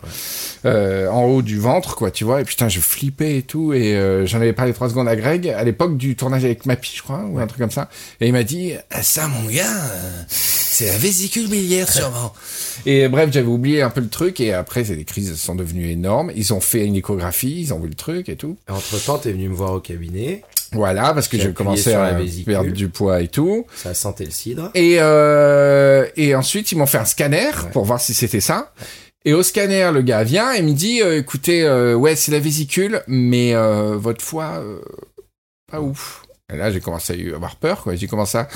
Euh, 0.65 1.07
en 1.09 1.23
haut 1.23 1.41
du 1.41 1.59
ventre, 1.59 1.95
quoi, 1.95 2.11
tu 2.11 2.23
vois. 2.23 2.41
Et 2.41 2.43
putain, 2.43 2.69
je 2.69 2.79
flippais 2.79 3.37
et 3.37 3.41
tout. 3.41 3.73
Et 3.73 3.95
euh, 3.95 4.25
j'en 4.25 4.37
avais 4.37 4.53
parlé 4.53 4.73
trois 4.73 4.89
secondes 4.89 5.07
à 5.07 5.15
Greg, 5.15 5.49
à 5.49 5.63
l'époque 5.63 5.97
du 5.97 6.15
tournage 6.15 6.45
avec 6.45 6.65
Mappy, 6.65 6.93
je 6.95 7.01
crois, 7.01 7.23
ou 7.27 7.39
un 7.39 7.47
truc 7.47 7.59
comme 7.59 7.71
ça. 7.71 7.89
Et 8.19 8.27
il 8.27 8.33
m'a 8.33 8.43
dit, 8.43 8.73
Ah, 8.89 9.03
ça, 9.03 9.27
mon 9.27 9.49
gars, 9.49 9.63
euh, 9.65 10.23
c'est 10.27 10.87
la 10.87 10.97
vésicule 10.97 11.47
biliaire, 11.49 11.91
sûrement. 11.91 12.33
Et 12.85 13.07
bref, 13.07 13.29
j'avais 13.31 13.47
oublié 13.47 13.81
un 13.81 13.89
peu 13.89 14.01
le 14.01 14.09
truc. 14.09 14.39
Et 14.39 14.53
après, 14.53 14.83
les 14.83 15.03
crises 15.03 15.35
sont 15.35 15.55
devenues 15.55 15.89
énormes. 15.89 16.31
Ils 16.35 16.53
ont 16.53 16.61
fait 16.61 16.85
une 16.85 16.95
échographie, 16.95 17.61
ils 17.61 17.73
ont 17.73 17.79
vu 17.79 17.89
le 17.89 17.95
truc 17.95 18.29
et 18.29 18.35
tout. 18.35 18.57
Entre 18.69 19.03
temps, 19.03 19.17
t'es 19.17 19.31
venu 19.31 19.49
me 19.49 19.55
voir 19.55 19.73
au 19.73 19.79
cabinet, 19.79 20.43
Voilà, 20.73 21.13
parce 21.13 21.27
que 21.27 21.37
J'ai 21.37 21.51
commencé 21.53 21.93
à 21.93 22.17
perdre 22.45 22.71
du 22.71 22.87
poids 22.89 23.21
et 23.21 23.27
tout. 23.27 23.65
ça 23.75 23.93
sentait 23.93 24.25
le 24.25 24.31
cidre. 24.31 24.71
Et, 24.73 24.97
euh, 24.99 26.05
et 26.15 26.33
ensuite, 26.35 26.71
ils 26.71 26.77
m'ont 26.77 26.85
fait 26.85 26.97
un 26.97 27.05
scanner 27.05 27.51
pour 27.73 27.83
voir 27.85 27.99
si 27.99 28.13
c'était 28.13 28.39
ça. 28.39 28.73
Et 29.25 29.33
au 29.33 29.43
scanner, 29.43 29.91
le 29.93 30.01
gars 30.01 30.23
vient 30.23 30.51
et 30.53 30.61
me 30.61 30.71
dit, 30.71 31.01
euh, 31.01 31.19
écoutez, 31.19 31.63
euh, 31.63 31.93
ouais, 31.95 32.15
c'est 32.15 32.31
la 32.31 32.39
vésicule, 32.39 33.03
mais 33.07 33.53
euh, 33.53 33.95
votre 33.97 34.23
foie, 34.23 34.53
euh, 34.59 34.81
pas 35.71 35.81
ouf. 35.81 36.23
Et 36.51 36.57
là, 36.57 36.71
j'ai 36.71 36.79
commencé 36.79 37.29
à 37.31 37.35
avoir 37.35 37.55
peur, 37.57 37.83
quoi. 37.83 37.95
J'ai 37.95 38.07
commencé 38.07 38.37
à, 38.37 38.47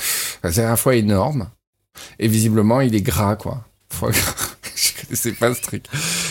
c'est 0.50 0.64
un 0.64 0.76
foie 0.76 0.96
énorme. 0.96 1.50
Et 2.18 2.28
visiblement, 2.28 2.80
il 2.80 2.94
est 2.94 3.00
gras, 3.02 3.36
quoi. 3.36 3.64
Foie 3.90 4.10
gras. 4.10 4.55
Je 4.84 4.92
connaissais 5.02 5.32
pas 5.32 5.54
ce 5.54 5.60
truc. 5.62 5.84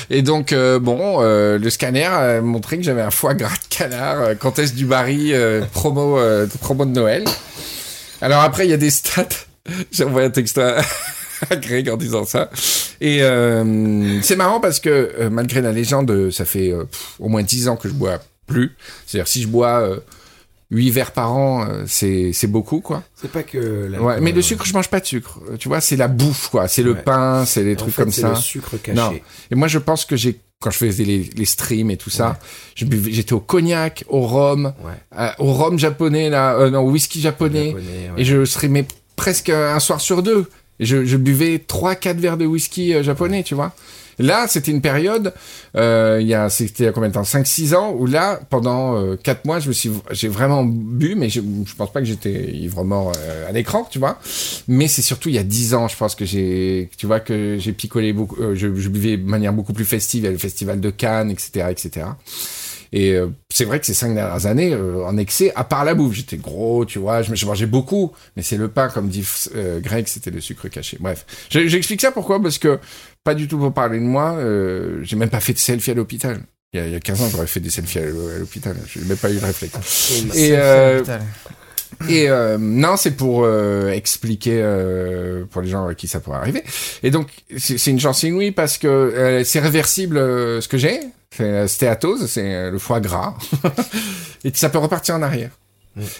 Et 0.10 0.22
donc, 0.22 0.54
euh, 0.54 0.80
bon, 0.80 1.18
euh, 1.20 1.58
le 1.58 1.70
scanner 1.70 2.06
a 2.06 2.42
montré 2.42 2.78
que 2.78 2.84
j'avais 2.84 3.02
un 3.02 3.12
foie 3.12 3.34
gras 3.34 3.50
de 3.50 3.76
canard, 3.76 4.22
euh, 4.22 4.36
Comtesse 4.36 4.76
du 4.76 4.86
Barry, 4.86 5.34
euh, 5.34 5.62
promo, 5.74 6.20
promo 6.62 6.86
de 6.86 6.92
Noël. 6.92 7.26
Alors 8.22 8.42
après, 8.42 8.66
il 8.68 8.70
y 8.70 8.74
a 8.74 8.78
des 8.78 8.92
stats. 8.92 9.28
J'ai 9.92 10.04
envoyé 10.04 10.28
un 10.28 10.32
texte 10.32 10.60
à, 10.60 10.78
à 11.50 11.56
Greg 11.56 11.90
en 11.90 11.98
disant 11.98 12.26
ça. 12.26 12.52
Et 13.02 13.20
c'est 14.22 14.36
marrant 14.36 14.60
parce 14.60 14.80
que 14.80 15.28
malgré 15.30 15.62
la 15.62 15.72
légende, 15.72 16.32
ça 16.32 16.46
fait 16.46 16.74
au 17.20 17.28
moins 17.28 17.44
10 17.44 17.68
ans 17.68 17.76
que 17.76 17.90
je 17.90 17.94
bois 17.94 18.20
plus. 18.48 18.76
C'est-à-dire 19.06 19.28
si 19.28 19.42
je 19.42 19.48
bois 19.48 20.00
8 20.71 20.89
verres 20.89 21.12
par 21.12 21.32
an, 21.34 21.65
euh, 21.67 21.84
c'est 21.88 22.32
c'est 22.34 22.47
beaucoup 22.47 22.80
quoi. 22.82 23.04
C'est 23.15 23.32
pas 23.32 23.43
que 23.43 23.88
la. 23.91 24.01
Ouais, 24.01 24.19
mais 24.19 24.32
le 24.32 24.41
sucre, 24.41 24.65
je 24.65 24.73
mange 24.73 24.89
pas 24.89 24.99
de 24.99 25.06
sucre. 25.06 25.39
Euh, 25.51 25.58
Tu 25.58 25.67
vois, 25.67 25.80
c'est 25.82 25.95
la 25.95 26.08
bouffe 26.08 26.49
quoi, 26.49 26.67
c'est 26.67 26.82
le 26.84 26.93
Ouais. 26.93 27.01
pain, 27.04 27.45
c'est 27.45 27.63
des 27.63 27.75
trucs 27.75 27.93
fait, 27.93 28.01
comme 28.04 28.12
c'est 28.12 28.21
ça. 28.21 28.30
le 28.30 28.36
sucre 28.36 28.78
caché. 28.82 28.97
Non. 28.97 29.13
Et 29.51 29.56
moi 29.56 29.67
je 29.67 29.78
pense 29.80 30.06
que 30.06 30.15
j'ai 30.15 30.39
quand 30.62 30.71
je 30.71 30.78
faisais 30.78 31.04
les, 31.04 31.30
les 31.36 31.45
streams 31.45 31.91
et 31.91 31.97
tout 31.97 32.10
ça, 32.10 32.39
je 32.75 32.86
buvais- 32.86 33.12
j'étais 33.12 33.34
au 33.34 33.39
cognac, 33.41 34.04
au 34.08 34.21
rhum, 34.21 34.73
Ouais. 34.84 34.91
euh, 35.19 35.30
au 35.38 35.54
rhum 35.54 35.78
japonais 35.78 36.30
là, 36.30 36.56
euh, 36.56 36.69
non, 36.71 36.80
au 36.80 36.89
whisky 36.91 37.21
japonais. 37.21 37.67
Japonais, 37.67 37.84
ouais. 38.15 38.21
Et 38.21 38.25
je 38.25 38.43
streamais 38.45 38.88
presque 39.15 39.49
un 39.49 39.80
soir 39.80 40.01
sur 40.01 40.23
deux. 40.23 40.45
Et 40.80 40.86
je, 40.86 41.06
je 41.06 41.15
buvais 41.17 41.58
3-4 41.65 42.17
verres 42.17 42.38
de 42.38 42.45
whisky 42.45 42.93
euh, 42.93 43.04
japonais, 43.04 43.43
tu 43.43 43.54
vois. 43.56 43.73
Là, 44.19 44.45
c'était 44.47 44.71
une 44.71 44.82
période, 44.82 45.34
euh, 45.75 46.19
il 46.21 46.28
y 46.28 46.34
a, 46.34 46.49
c'était 46.49 46.86
il 46.86 46.91
combien 46.91 47.10
de 47.10 47.13
temps? 47.13 47.23
5-6 47.23 47.75
ans, 47.75 47.91
où 47.97 48.06
là, 48.06 48.39
pendant 48.49 48.95
euh, 48.97 49.17
4 49.21 49.45
mois, 49.45 49.60
je 49.60 49.67
me 49.67 49.73
suis, 49.73 49.91
j'ai 50.12 50.28
vraiment 50.28 50.63
bu, 50.63 51.15
mais 51.15 51.30
je, 51.30 51.41
je 51.65 51.75
pense 51.75 51.91
pas 51.91 51.99
que 51.99 52.06
j'étais 52.06 52.51
ivre-mort 52.54 53.12
euh, 53.17 53.49
à 53.49 53.51
l'écran, 53.51 53.88
tu 53.89 53.99
vois. 53.99 54.19
Mais 54.67 54.88
c'est 54.88 55.01
surtout 55.01 55.30
il 55.30 55.36
y 55.36 55.39
a 55.39 55.43
10 55.43 55.73
ans, 55.73 55.88
je 55.88 55.97
pense 55.97 56.15
que 56.15 56.25
j'ai, 56.25 56.89
tu 56.97 57.08
vois, 57.08 57.19
que 57.19 57.58
j'ai 57.60 57.73
picolé 57.73 58.13
beaucoup, 58.13 58.36
euh, 58.41 58.56
je, 58.56 58.73
je 58.75 58.89
buvais 58.89 59.17
de 59.17 59.23
manière 59.25 59.54
beaucoup 59.54 59.73
plus 59.73 59.86
festive, 59.86 60.23
il 60.23 60.25
y 60.25 60.30
a 60.30 60.32
le 60.32 60.38
festival 60.38 60.80
de 60.80 60.89
Cannes, 60.89 61.30
etc., 61.32 61.67
etc. 61.71 62.08
Et 62.93 63.13
euh, 63.13 63.28
c'est 63.49 63.65
vrai 63.65 63.80
que 63.80 63.86
ces 63.86 63.93
cinq 63.93 64.13
dernières 64.13 64.45
années, 64.45 64.73
euh, 64.73 65.06
en 65.06 65.17
excès, 65.17 65.51
à 65.56 65.63
part 65.63 65.84
la 65.84 65.95
bouffe, 65.95 66.13
j'étais 66.13 66.38
gros, 66.38 66.86
tu 66.86 66.99
vois, 66.99 67.21
je, 67.23 67.34
je 67.36 67.45
mangeais 67.45 67.65
beaucoup, 67.65 68.12
mais 68.38 68.43
c'est 68.43 68.58
le 68.58 68.67
pain, 68.69 68.88
comme 68.89 69.10
dit 69.10 69.25
euh, 69.56 69.80
Greg, 69.82 70.08
c'était 70.08 70.32
le 70.32 70.39
sucre 70.39 70.67
caché. 70.69 70.97
Bref, 70.99 71.25
Je- 71.49 71.67
j'explique 71.67 71.99
ça 72.01 72.12
pourquoi? 72.12 72.41
Parce 72.41 72.58
que, 72.58 72.80
pas 73.26 73.34
du 73.34 73.50
tout 73.50 73.58
pour 73.58 73.74
parler 73.74 74.00
de 74.00 74.06
moi, 74.06 74.36
euh, 74.36 75.00
j'ai 75.02 75.18
même 75.18 75.30
pas 75.30 75.42
fait 75.42 75.52
de 75.52 75.58
selfie 75.58 75.92
à 75.92 75.94
l'hôpital. 75.96 76.40
Il 76.74 76.80
y, 76.80 76.84
a, 76.84 76.88
il 76.88 76.94
y 76.94 76.96
a 76.96 77.00
15 77.00 77.22
ans, 77.22 77.30
j'aurais 77.32 77.48
fait 77.48 77.60
des 77.60 77.72
selfies 77.72 78.00
à, 78.00 78.06
l'hôpital, 78.38 78.76
j'ai 78.88 79.02
même 79.02 79.18
pas 79.18 79.30
eu 79.32 79.40
le 79.40 79.46
réflexe. 79.46 80.24
Et, 80.36 80.52
euh, 80.52 81.04
et 82.08 82.30
euh, 82.30 82.58
non, 82.60 82.98
c'est 82.98 83.12
pour 83.12 83.44
euh, 83.44 83.90
expliquer 83.92 84.62
pour 85.50 85.62
les 85.64 85.70
gens 85.70 85.88
à 85.88 85.96
qui 85.96 86.08
ça 86.08 86.20
pourrait 86.20 86.38
arriver. 86.38 86.64
Et 87.02 87.10
donc, 87.10 87.30
c'est 87.58 87.88
une 87.88 88.00
chance 88.00 88.22
inouïe 88.24 88.52
parce 88.52 88.78
que 88.78 89.42
c'est 89.44 89.60
réversible 89.60 90.18
ce 90.18 90.68
que 90.68 90.78
j'ai. 90.78 91.00
C'est 91.36 91.52
la 91.52 91.68
stéatose, 91.68 92.28
c'est 92.28 92.70
le 92.70 92.78
foie 92.78 93.00
gras. 93.00 93.34
et 94.44 94.52
ça 94.54 94.70
peut 94.70 94.78
repartir 94.78 95.16
en 95.16 95.22
arrière. 95.24 95.52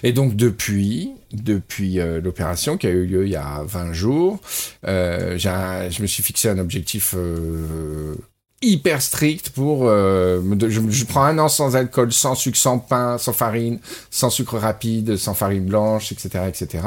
Et 0.04 0.14
donc 0.14 0.36
depuis, 0.36 1.12
depuis 1.34 2.00
euh, 2.00 2.22
l'opération 2.22 2.78
qui 2.78 2.88
a 2.88 2.92
eu 2.92 3.06
lieu 3.06 3.26
il 3.26 3.32
y 3.32 3.36
a 3.36 3.64
20 3.66 3.92
jours, 3.94 4.40
euh, 4.88 5.38
j'ai 5.38 5.50
un- 5.50 5.90
je 5.90 6.02
me 6.02 6.08
suis 6.08 6.24
fixé 6.24 6.48
un 6.50 6.58
objectif 6.60 7.14
euh, 7.18 8.16
hyper 8.62 9.02
strict 9.02 9.50
pour... 9.50 9.82
euh, 9.88 10.42
de- 10.56 10.70
je, 10.70 10.80
je 10.90 11.06
prends 11.06 11.24
un 11.24 11.38
an 11.40 11.50
sans 11.50 11.76
alcool, 11.76 12.12
sans 12.14 12.36
sucre, 12.36 12.58
sans 12.58 12.80
pain, 12.80 13.18
sans 13.18 13.34
farine, 13.34 13.80
sans 14.10 14.30
sucre 14.30 14.58
rapide, 14.58 15.18
sans 15.18 15.34
farine 15.34 15.66
blanche, 15.66 16.12
etc., 16.12 16.46
etc. 16.48 16.84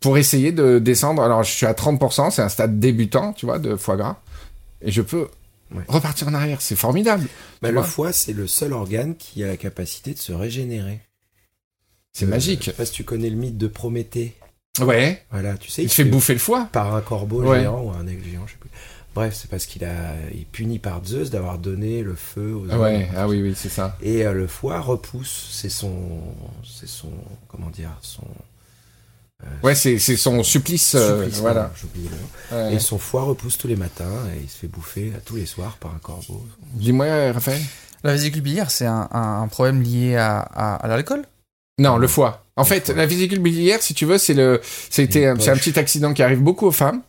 Pour 0.00 0.18
essayer 0.18 0.52
de 0.52 0.78
descendre. 0.78 1.22
Alors 1.22 1.42
je 1.42 1.50
suis 1.52 1.66
à 1.66 1.72
30%, 1.72 2.30
c'est 2.30 2.42
un 2.42 2.48
stade 2.48 2.78
débutant, 2.80 3.32
tu 3.32 3.46
vois, 3.46 3.58
de 3.58 3.76
foie 3.76 3.96
gras, 3.96 4.16
et 4.82 4.90
je 4.90 5.02
peux 5.02 5.28
Ouais. 5.72 5.84
repartir 5.86 6.26
en 6.26 6.34
arrière. 6.34 6.60
C'est 6.60 6.74
formidable. 6.74 7.28
Bah, 7.62 7.70
le 7.70 7.80
foie, 7.82 8.12
c'est 8.12 8.32
le 8.32 8.48
seul 8.48 8.72
organe 8.72 9.14
qui 9.14 9.44
a 9.44 9.46
la 9.46 9.56
capacité 9.56 10.12
de 10.12 10.18
se 10.18 10.32
régénérer. 10.32 10.98
C'est 12.12 12.24
Euh, 12.24 12.28
magique. 12.28 12.60
Je 12.60 12.64
sais 12.66 12.72
pas 12.76 12.84
si 12.86 12.92
tu 12.92 13.04
connais 13.04 13.30
le 13.30 13.36
mythe 13.36 13.56
de 13.58 13.66
Prométhée. 13.66 14.34
Ouais. 14.80 15.22
Voilà, 15.30 15.56
tu 15.56 15.70
sais. 15.70 15.82
Il 15.82 15.88
fait 15.88 16.04
fait 16.04 16.08
bouffer 16.10 16.32
le 16.32 16.38
foie. 16.38 16.68
par 16.72 16.94
un 16.94 17.00
corbeau 17.00 17.42
Ouais. 17.42 17.60
géant 17.60 17.80
ou 17.82 17.90
un 17.90 18.06
aigle 18.06 18.24
géant, 18.24 18.46
je 18.46 18.52
sais 18.52 18.58
plus. 18.58 18.70
Bref, 19.14 19.34
c'est 19.36 19.50
parce 19.50 19.66
qu'il 19.66 19.84
a, 19.84 20.14
il 20.32 20.42
est 20.42 20.44
puni 20.44 20.78
par 20.78 21.04
Zeus 21.04 21.30
d'avoir 21.30 21.58
donné 21.58 22.02
le 22.04 22.14
feu 22.14 22.54
aux 22.54 22.70
hommes. 22.70 22.80
Ouais. 22.80 23.08
Ah 23.16 23.26
oui, 23.28 23.42
oui, 23.42 23.54
c'est 23.56 23.68
ça. 23.68 23.96
Et 24.00 24.24
euh, 24.24 24.32
le 24.32 24.46
foie 24.46 24.78
repousse, 24.80 25.48
c'est 25.52 25.68
son, 25.68 25.92
c'est 26.64 26.86
son, 26.88 27.10
comment 27.48 27.70
dire, 27.70 27.90
son. 28.02 28.22
Ouais, 29.62 29.74
c'est 29.74 29.98
c'est 29.98 30.16
son 30.16 30.42
supplice. 30.42 30.94
euh, 30.94 31.22
supplice, 31.22 31.40
voilà. 31.40 31.72
j'oublie 31.80 32.08
le 32.08 32.10
nom. 32.10 32.64
Ouais. 32.68 32.74
Et 32.74 32.78
son 32.78 32.98
foie 32.98 33.22
repousse 33.22 33.56
tous 33.58 33.68
les 33.68 33.76
matins 33.76 34.12
et 34.36 34.42
il 34.42 34.48
se 34.50 34.58
fait 34.58 34.68
bouffer 34.68 35.12
tous 35.24 35.36
les 35.36 35.46
soirs 35.46 35.76
par 35.78 35.94
un 35.94 35.98
corbeau. 35.98 36.46
Dis-moi, 36.74 37.32
Raphaël. 37.32 37.60
La 38.04 38.12
vésicule 38.12 38.42
biliaire, 38.42 38.70
c'est 38.70 38.86
un, 38.86 39.08
un- 39.10 39.42
un 39.42 39.48
problème 39.48 39.82
lié 39.82 40.16
à, 40.16 40.38
à- 40.40 40.74
à 40.76 40.88
l'alcool? 40.88 41.24
Non, 41.80 41.96
le 41.96 42.08
foie. 42.08 42.44
En 42.60 42.64
fait, 42.64 42.88
la 42.90 43.06
vésicule 43.06 43.40
biliaire, 43.40 43.82
si 43.82 43.94
tu 43.94 44.04
veux, 44.06 44.18
c'est 44.18 44.34
le, 44.34 44.60
c'était, 44.90 45.26
un- 45.26 45.38
c'est 45.38 45.50
un 45.50 45.54
poche. 45.54 45.62
petit 45.64 45.78
accident 45.78 46.12
qui 46.14 46.22
arrive 46.22 46.40
beaucoup 46.40 46.66
aux 46.66 46.72
femmes. 46.72 47.02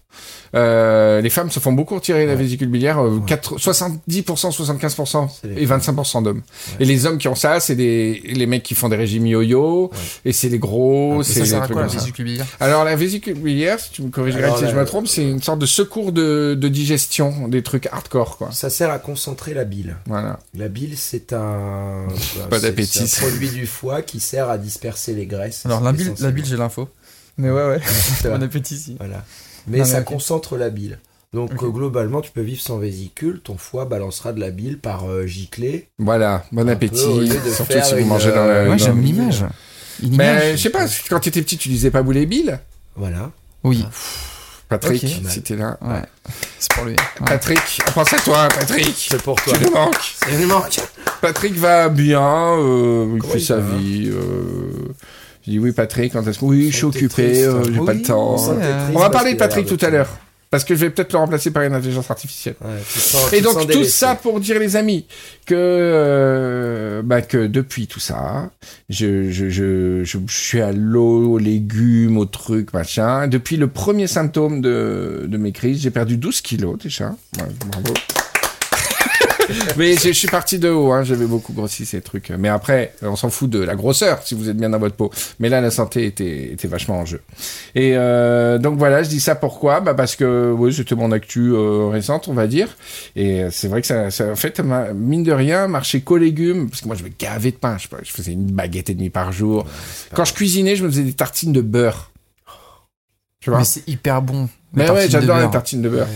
Euh, 0.54 1.22
les 1.22 1.30
femmes 1.30 1.50
se 1.50 1.62
font 1.62 1.72
beaucoup 1.72 1.96
retirer 1.96 2.26
la 2.26 2.34
Ouais. 2.34 2.38
vésicule 2.40 2.68
biliaire, 2.68 3.00
euh, 3.00 3.12
Ouais. 3.12 3.22
4 3.26 3.58
70%, 3.58 4.52
75% 4.52 5.30
C'est 5.42 5.48
les 5.48 5.62
et 5.62 5.66
25% 5.66 6.22
d'hommes. 6.22 6.40
Ouais. 6.40 6.76
Et 6.82 6.86
les 6.86 7.06
hommes 7.06 7.18
qui 7.18 7.30
ont 7.30 7.36
ça, 7.36 7.62
c'est 7.62 7.76
des, 7.76 8.22
les 8.26 8.46
mecs 8.48 8.62
qui 8.64 8.76
font 8.76 8.90
des 8.90 8.98
régimes 8.98 9.26
yo-yo, 9.28 9.92
et 10.26 10.34
c'est 10.34 10.50
les 10.50 10.60
gros, 10.60 11.20
Ah, 11.22 11.24
c'est 11.24 11.44
les 11.44 11.50
trucs 11.52 11.72
quoi 11.72 11.84
la 11.84 11.88
vésicule 11.88 12.26
biliaire? 12.26 12.46
Alors, 12.60 12.84
la 12.84 12.98
vésicule 12.98 13.36
biliaire, 13.36 13.80
si 13.80 13.92
tu 13.92 14.02
me 14.02 14.10
corrigerais 14.10 14.44
Alors, 14.44 14.58
si 14.60 14.66
je 14.68 14.76
la- 14.76 14.82
me 14.82 14.86
trompe, 14.86 15.08
c'est 15.08 15.24
une 15.24 15.42
sorte 15.42 15.60
de 15.60 15.66
secours 15.66 16.12
de, 16.12 16.58
de 16.60 16.68
digestion, 16.68 17.48
des 17.48 17.64
trucs 17.64 17.88
hardcore, 17.90 18.38
quoi. 18.38 18.50
Ça 18.52 18.70
sert 18.70 18.90
à 18.92 19.00
concentrer 19.00 19.54
la 19.54 19.64
bile. 19.64 19.96
Voilà. 20.08 20.38
La 20.58 20.68
bile, 20.68 20.96
c'est 20.98 21.32
un, 21.32 22.08
Pas 22.50 22.60
d'appétit. 22.60 23.06
produit 23.22 23.50
du 23.52 23.66
foie 23.68 24.02
qui 24.02 24.20
sert 24.20 24.50
à 24.50 24.58
disperser 24.58 25.14
les 25.14 25.28
graisses. 25.28 25.41
Alors 25.66 25.82
la 25.82 25.92
bile, 25.92 26.14
la 26.20 26.32
bile 26.32 26.46
j'ai 26.46 26.58
l'info. 26.58 26.90
Mais 27.38 27.50
ouais, 27.50 27.66
ouais. 27.68 27.82
Bon 28.24 28.42
appétit 28.44 28.78
si. 28.78 28.96
Voilà. 28.98 29.24
Mais 29.68 29.80
Non, 29.80 29.84
mais 29.86 29.90
ça 29.90 30.02
concentre 30.02 30.58
la 30.58 30.70
bile. 30.70 31.00
Donc 31.34 31.52
euh, 31.64 31.70
globalement, 31.70 32.20
tu 32.22 32.30
peux 32.32 32.42
vivre 32.42 32.62
sans 32.62 32.78
vésicule, 32.78 33.40
ton 33.42 33.56
foie 33.58 33.86
balancera 33.86 34.34
de 34.34 34.40
la 34.42 34.50
bile 34.52 34.78
par 34.80 35.10
euh, 35.10 35.26
giclée. 35.26 35.88
Voilà. 35.98 36.44
Bon 36.52 36.68
appétit. 36.70 36.98
Surtout 37.56 37.78
si 37.84 37.94
vous 37.96 38.06
mangez 38.06 38.32
dans 38.32 38.38
euh. 38.38 38.64
Ouais, 38.64 38.70
dans- 38.70 38.78
j'aime 38.78 39.02
l'image. 39.02 39.46
Mais 40.04 40.58
je 40.58 40.62
sais 40.64 40.70
pas, 40.72 40.86
quand 41.10 41.20
t'étais 41.20 41.42
petit, 41.42 41.58
tu 41.58 41.70
disais 41.70 41.92
pas 41.92 42.02
boulet 42.02 42.26
Bill 42.26 42.60
Voilà. 42.96 43.32
Oui, 43.64 43.86
Patrick, 44.68 45.04
Ok. 45.04 45.30
si 45.30 45.42
t'es 45.44 45.56
là. 45.56 45.78
ouais. 45.82 46.02
C'est 46.58 46.72
pour 46.74 46.86
lui. 46.86 46.94
Ouais. 46.94 47.26
Patrick, 47.26 47.60
pense 47.94 48.14
à 48.14 48.18
toi, 48.18 48.48
Patrick. 48.48 48.96
C'est 49.10 49.22
pour 49.22 49.36
toi. 49.42 49.54
Tu 49.58 49.64
nous 49.66 49.72
manques. 49.72 50.16
C'est 50.26 50.34
une 50.34 50.48
manque. 50.48 50.80
Patrick 51.22 51.54
va 51.56 51.90
bien, 51.90 52.58
euh, 52.58 53.18
il 53.22 53.30
fait 53.30 53.38
il 53.40 53.46
sa 53.46 53.58
va? 53.58 53.76
vie. 53.78 54.10
Euh... 54.12 54.94
Oui, 55.60 55.72
Patrick, 55.72 56.14
quand 56.14 56.26
est-ce 56.28 56.40
que. 56.40 56.46
Oui, 56.46 56.70
je 56.72 56.76
suis 56.78 56.86
occupé, 56.86 57.44
euh, 57.44 57.64
j'ai 57.64 57.80
pas 57.86 57.94
le 57.94 58.02
temps. 58.02 58.36
On 58.94 59.00
va 59.00 59.10
parler 59.10 59.34
de 59.34 59.38
Patrick 59.40 59.66
tout 59.66 59.78
à 59.86 59.90
l'heure. 59.90 60.10
Parce 60.50 60.66
que 60.66 60.76
je 60.76 60.82
vais 60.82 60.90
peut-être 60.90 61.14
le 61.14 61.20
remplacer 61.20 61.50
par 61.52 61.64
une 61.64 61.74
intelligence 61.74 62.12
artificielle. 62.12 62.56
Ouais, 62.60 62.72
tu 62.94 63.00
sens- 63.00 63.32
Et 63.32 63.40
donc 63.40 63.58
tout 63.62 63.66
délaissé. 63.68 63.90
ça 63.90 64.16
pour 64.16 64.38
dire 64.42 64.60
les 64.60 64.76
amis 64.76 65.06
que 65.46 65.56
euh, 65.56 67.02
bah, 67.04 67.22
que 67.22 67.48
depuis 67.48 67.88
tout 67.88 68.02
ça, 68.02 68.50
je 68.90 69.30
je, 69.32 69.50
je, 69.50 70.04
je, 70.04 70.20
je 70.28 70.34
suis 70.34 70.60
à 70.60 70.74
l'eau, 70.74 71.34
aux 71.34 71.38
légumes, 71.38 72.18
aux 72.18 72.26
trucs 72.26 72.74
machin. 72.74 73.28
Depuis 73.30 73.56
le 73.56 73.68
premier 73.68 74.08
symptôme 74.08 74.60
de, 74.60 75.26
de 75.26 75.38
mes 75.38 75.54
crises, 75.54 75.82
j'ai 75.82 75.90
perdu 75.92 76.18
12 76.18 76.42
kilos 76.42 76.78
déjà. 76.84 77.16
Ouais, 77.38 77.46
bravo. 77.72 77.94
Mais 79.78 79.96
je, 79.96 80.08
je 80.08 80.12
suis 80.12 80.28
parti 80.28 80.60
de 80.60 80.70
haut, 80.70 80.92
hein, 80.92 81.04
j'avais 81.04 81.26
beaucoup 81.26 81.54
grossi 81.54 81.86
ces 81.86 82.02
trucs. 82.02 82.30
Mais 82.30 82.50
après, 82.50 82.94
on 83.02 83.16
s'en 83.16 83.30
fout 83.30 83.50
de 83.50 83.60
la 83.60 83.76
grosseur 83.76 84.22
si 84.24 84.36
vous 84.36 84.50
êtes 84.50 84.58
bien 84.58 84.70
dans 84.70 84.80
votre 84.80 84.96
peau. 84.96 85.12
Mais 85.40 85.50
là, 85.50 85.62
la 85.62 85.72
santé 85.72 86.06
était, 86.06 86.54
était 86.54 86.68
vachement 86.68 87.00
en 87.00 87.06
jeu. 87.06 87.22
Et 87.76 87.94
euh, 87.96 88.58
donc 88.58 88.78
voilà, 88.78 89.04
je 89.04 89.10
dis 89.10 89.20
ça 89.20 89.36
pourquoi? 89.36 89.80
Bah 89.80 89.94
Parce 89.94 90.16
que 90.16 90.54
oui, 90.58 90.74
c'était 90.74 90.96
mon 90.96 91.12
actu 91.12 91.52
euh, 91.54 91.88
récente, 91.88 92.28
on 92.28 92.34
va 92.34 92.48
dire. 92.48 92.70
Et 93.16 93.44
euh, 93.44 93.50
c'est 93.52 93.68
vrai 93.68 93.82
que 93.82 93.88
ça, 93.88 94.12
ça 94.12 94.32
en 94.32 94.36
fait, 94.36 94.62
mine 94.94 95.24
de 95.24 95.32
rien, 95.32 95.68
marché 95.68 96.02
qu'aux 96.02 96.18
légumes. 96.18 96.70
Parce 96.70 96.82
que 96.82 96.88
moi, 96.88 96.96
je 96.96 97.04
me 97.04 97.10
gavais 97.10 97.52
de 97.52 97.58
pain. 97.58 97.78
Je, 97.78 98.12
faisais 98.12 98.34
une 98.34 98.52
baguette 98.52 98.90
et 98.90 98.94
demie 98.94 99.10
par 99.10 99.32
jour. 99.32 99.66
Quand 100.14 100.26
je 100.26 100.34
cuisinais, 100.34 100.76
je 100.76 100.84
me 100.84 100.90
faisais 100.90 101.04
des 101.04 101.14
tartines 101.14 101.54
de 101.54 101.62
beurre. 101.62 102.12
Tu 103.40 103.50
vois? 103.50 103.60
Mais 103.60 103.66
c'est 103.66 103.88
hyper 103.88 104.22
bon. 104.22 104.48
Mais 104.74 104.90
ouais, 104.90 105.10
j'adore 105.10 105.40
les 105.40 105.50
tartines 105.50 105.82
de 105.82 105.90
beurre. 105.90 106.08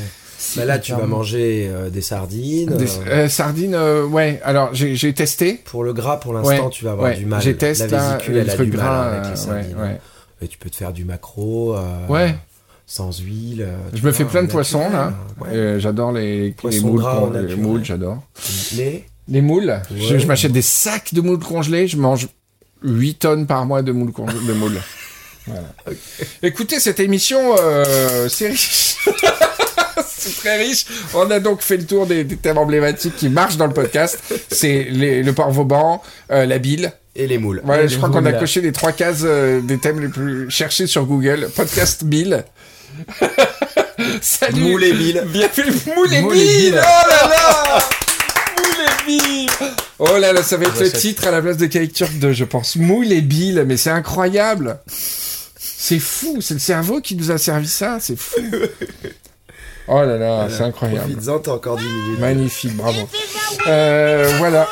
Bah 0.56 0.66
là, 0.66 0.80
tu 0.80 0.92
vas 0.94 1.06
manger 1.06 1.68
euh, 1.70 1.90
des 1.90 2.02
sardines. 2.02 2.76
Des- 2.78 2.98
euh, 2.98 3.26
euh, 3.26 3.30
sardines, 3.30 3.76
euh, 3.76 4.06
ouais. 4.06 4.40
Alors, 4.44 4.70
j'ai, 4.74 5.14
testé. 5.14 5.62
Pour 5.66 5.84
le 5.84 5.94
gras, 5.94 6.18
pour 6.18 6.34
l'instant, 6.34 6.66
Ouais, 6.66 6.70
tu 6.72 6.86
vas 6.86 6.92
avoir 6.92 7.12
Ouais, 7.12 7.18
du 7.18 7.26
mal. 7.26 7.42
j'ai 7.42 7.56
testé 7.56 7.88
la 7.88 8.14
vésicule, 8.16 8.38
elle 8.38 8.50
a 8.50 8.58
mal 8.58 8.70
gras. 8.70 9.04
avec 9.04 9.24
les 9.24 9.30
ouais, 9.30 9.36
sardines. 9.36 9.78
ouais. 9.78 10.00
Et 10.42 10.48
tu 10.48 10.58
peux 10.58 10.70
te 10.70 10.76
faire 10.76 10.94
du 10.94 11.06
maquereau. 11.06 11.76
Ouais. 12.10 12.36
Sans 12.88 13.18
huile. 13.20 13.68
Je 13.94 14.06
me 14.06 14.12
fais 14.12 14.26
plein 14.26 14.44
de 14.44 14.48
poissons 14.50 14.90
là. 14.90 15.14
J'adore 15.80 16.12
les, 16.12 16.54
les 16.70 16.80
moules, 16.82 17.00
gras 17.00 17.30
les 17.48 17.56
moules, 17.56 17.84
j'adore. 17.84 18.22
Les 18.76 19.06
Les 19.28 19.42
moules, 19.42 19.82
je, 19.96 20.26
m'achète 20.28 20.52
des 20.52 20.62
sacs 20.62 21.14
de 21.14 21.22
moules 21.22 21.40
congelés, 21.40 21.88
je 21.88 21.98
mange 21.98 22.28
8 22.84 23.16
tonnes 23.16 23.48
par 23.48 23.66
mois 23.66 23.82
de 23.82 23.92
moules. 23.92 24.12
De 24.14 24.54
moules. 24.54 24.80
Voilà. 25.48 25.68
Écoutez, 26.42 26.80
cette 26.80 27.00
émission, 27.00 27.40
euh, 27.60 28.28
c'est 28.30 28.48
riche. 28.48 28.96
c'est 30.08 30.36
très 30.38 30.58
riche. 30.58 30.86
On 31.14 31.30
a 31.32 31.40
donc 31.40 31.62
fait 31.62 31.78
le 31.78 31.86
tour 31.86 32.06
des, 32.08 32.24
des 32.24 32.38
thèmes 32.38 32.58
emblématiques 32.58 33.16
qui 33.16 33.30
marchent 33.30 33.58
dans 33.58 33.68
le 33.68 33.74
podcast. 33.74 34.20
C'est 34.52 34.88
les- 34.90 35.24
le 35.24 35.34
porc 35.34 35.52
vauban, 35.52 36.02
euh, 36.32 36.46
la 36.46 36.58
bile. 36.58 36.92
Et 37.18 37.28
les 37.28 37.38
moules. 37.38 37.62
Voilà, 37.64 37.84
Et 37.84 37.88
je 37.88 37.96
crois 37.96 38.10
qu'on 38.10 38.26
a 38.26 38.34
coché 38.34 38.60
les 38.60 38.74
trois 38.74 38.92
cases 38.92 39.22
euh, 39.24 39.62
des 39.62 39.78
thèmes 39.78 40.02
les 40.02 40.10
plus 40.10 40.50
cherchés 40.50 40.86
sur 40.86 41.06
Google. 41.06 41.50
Podcast 41.56 42.04
Bill. 42.04 42.44
Salut. 44.22 44.60
Moules 44.62 44.84
et 44.84 44.94
billes. 44.94 45.22
Bienvenue. 45.28 45.74
Moule 45.96 46.14
et 46.14 46.22
Moule 46.22 46.36
et 46.38 46.40
Bill. 46.44 46.72
Bill. 46.72 46.82
Oh 46.82 47.10
là 47.10 47.30
là. 47.30 47.80
Moule 48.58 48.86
et 48.86 49.06
Bill. 49.06 49.50
Oh 50.00 50.18
là 50.18 50.34
là, 50.34 50.44
ça 50.44 50.58
va 50.58 50.66
être 50.66 50.74
le 50.80 50.86
J'achète. 50.88 51.00
titre 51.00 51.28
à 51.28 51.32
la 51.32 51.42
place 51.42 51.56
de 51.58 51.68
Cake 51.68 51.94
Turk 51.94 52.12
2, 52.20 52.34
je 52.34 52.44
pense. 52.44 52.76
Moule 52.76 53.12
et 53.14 53.22
Bill, 53.22 53.64
mais 53.66 53.78
c'est 53.78 53.92
incroyable. 53.92 54.80
C'est 55.58 56.00
fou, 56.00 56.40
c'est 56.42 56.56
le 56.56 56.60
cerveau 56.60 57.00
qui 57.00 57.16
nous 57.16 57.32
a 57.32 57.38
servi 57.38 57.68
ça, 57.68 57.98
c'est 58.02 58.18
fou. 58.20 58.42
Oh 59.88 60.02
là 60.04 60.18
là, 60.18 60.48
c'est 60.50 60.64
incroyable. 60.64 61.12
Profites-en, 61.12 61.40
t'as 61.40 61.52
encore 61.52 61.78
10 61.78 61.86
minutes. 61.86 62.20
Magnifique, 62.20 62.76
bravo. 62.76 63.08
Euh, 63.68 64.34
voilà. 64.40 64.68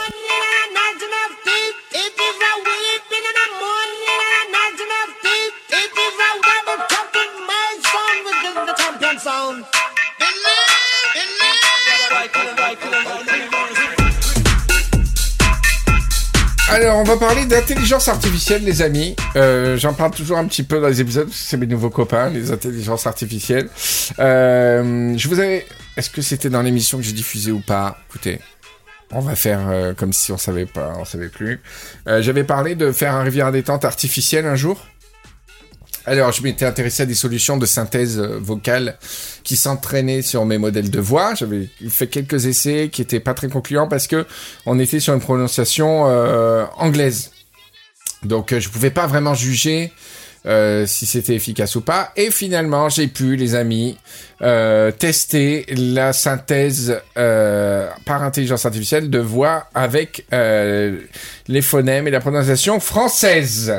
Alors, 16.69 16.97
on 16.97 17.03
va 17.03 17.17
parler 17.17 17.45
d'intelligence 17.45 18.07
artificielle, 18.07 18.63
les 18.63 18.81
amis. 18.81 19.15
Euh, 19.35 19.77
J'en 19.77 19.93
parle 19.93 20.11
toujours 20.11 20.37
un 20.37 20.45
petit 20.45 20.63
peu 20.63 20.79
dans 20.81 20.87
les 20.87 21.01
épisodes, 21.01 21.27
parce 21.27 21.37
que 21.37 21.43
c'est 21.45 21.57
mes 21.57 21.67
nouveaux 21.67 21.89
copains, 21.91 22.29
les 22.29 22.51
intelligences 22.51 23.05
artificielles. 23.05 23.69
Euh, 24.19 25.13
je 25.15 25.27
vous 25.27 25.39
avais... 25.39 25.65
Est-ce 25.97 26.09
que 26.09 26.23
c'était 26.23 26.49
dans 26.49 26.63
l'émission 26.63 26.97
que 26.97 27.03
j'ai 27.03 27.11
diffusée 27.11 27.51
ou 27.51 27.59
pas? 27.59 27.97
Écoutez, 28.09 28.39
on 29.11 29.19
va 29.19 29.35
faire 29.35 29.59
euh, 29.69 29.93
comme 29.93 30.13
si 30.13 30.31
on 30.31 30.37
savait 30.39 30.65
pas, 30.65 30.93
on 30.97 31.05
savait 31.05 31.29
plus. 31.29 31.61
Euh, 32.07 32.23
J'avais 32.23 32.43
parlé 32.43 32.73
de 32.73 32.91
faire 32.91 33.13
un 33.13 33.21
rivière 33.21 33.51
détente 33.51 33.85
artificielle 33.85 34.47
un 34.47 34.55
jour. 34.55 34.83
Alors, 36.05 36.33
je 36.33 36.43
m'étais 36.43 36.65
intéressé 36.65 37.03
à 37.03 37.05
des 37.05 37.13
solutions 37.13 37.57
de 37.57 37.65
synthèse 37.65 38.19
euh, 38.19 38.37
vocale 38.39 38.97
qui 39.43 39.55
s'entraînaient 39.55 40.21
sur 40.21 40.45
mes 40.45 40.57
modèles 40.57 40.89
de 40.89 40.99
voix. 40.99 41.33
J'avais 41.33 41.69
fait 41.89 42.07
quelques 42.07 42.45
essais 42.45 42.89
qui 42.91 43.01
étaient 43.01 43.21
pas 43.21 43.33
très 43.33 43.47
concluants 43.47 43.87
parce 43.87 44.07
que 44.07 44.25
on 44.65 44.79
était 44.79 44.99
sur 44.99 45.13
une 45.13 45.21
prononciation 45.21 46.07
euh, 46.07 46.65
anglaise. 46.75 47.31
Donc, 48.23 48.51
euh, 48.51 48.59
je 48.59 48.69
pouvais 48.69 48.89
pas 48.89 49.07
vraiment 49.07 49.33
juger 49.33 49.91
si 50.85 51.05
c'était 51.05 51.35
efficace 51.35 51.73
ou 51.77 51.79
pas. 51.79 52.11
Et 52.17 52.29
finalement, 52.29 52.89
j'ai 52.89 53.07
pu, 53.07 53.37
les 53.37 53.55
amis, 53.55 53.97
tester 54.99 55.65
la 55.69 56.11
synthèse 56.11 56.99
par 57.15 58.23
intelligence 58.23 58.65
artificielle 58.65 59.09
de 59.09 59.19
voix 59.19 59.69
avec 59.73 60.25
les 60.33 61.61
phonèmes 61.61 62.09
et 62.09 62.11
la 62.11 62.19
prononciation 62.19 62.81
française. 62.81 63.73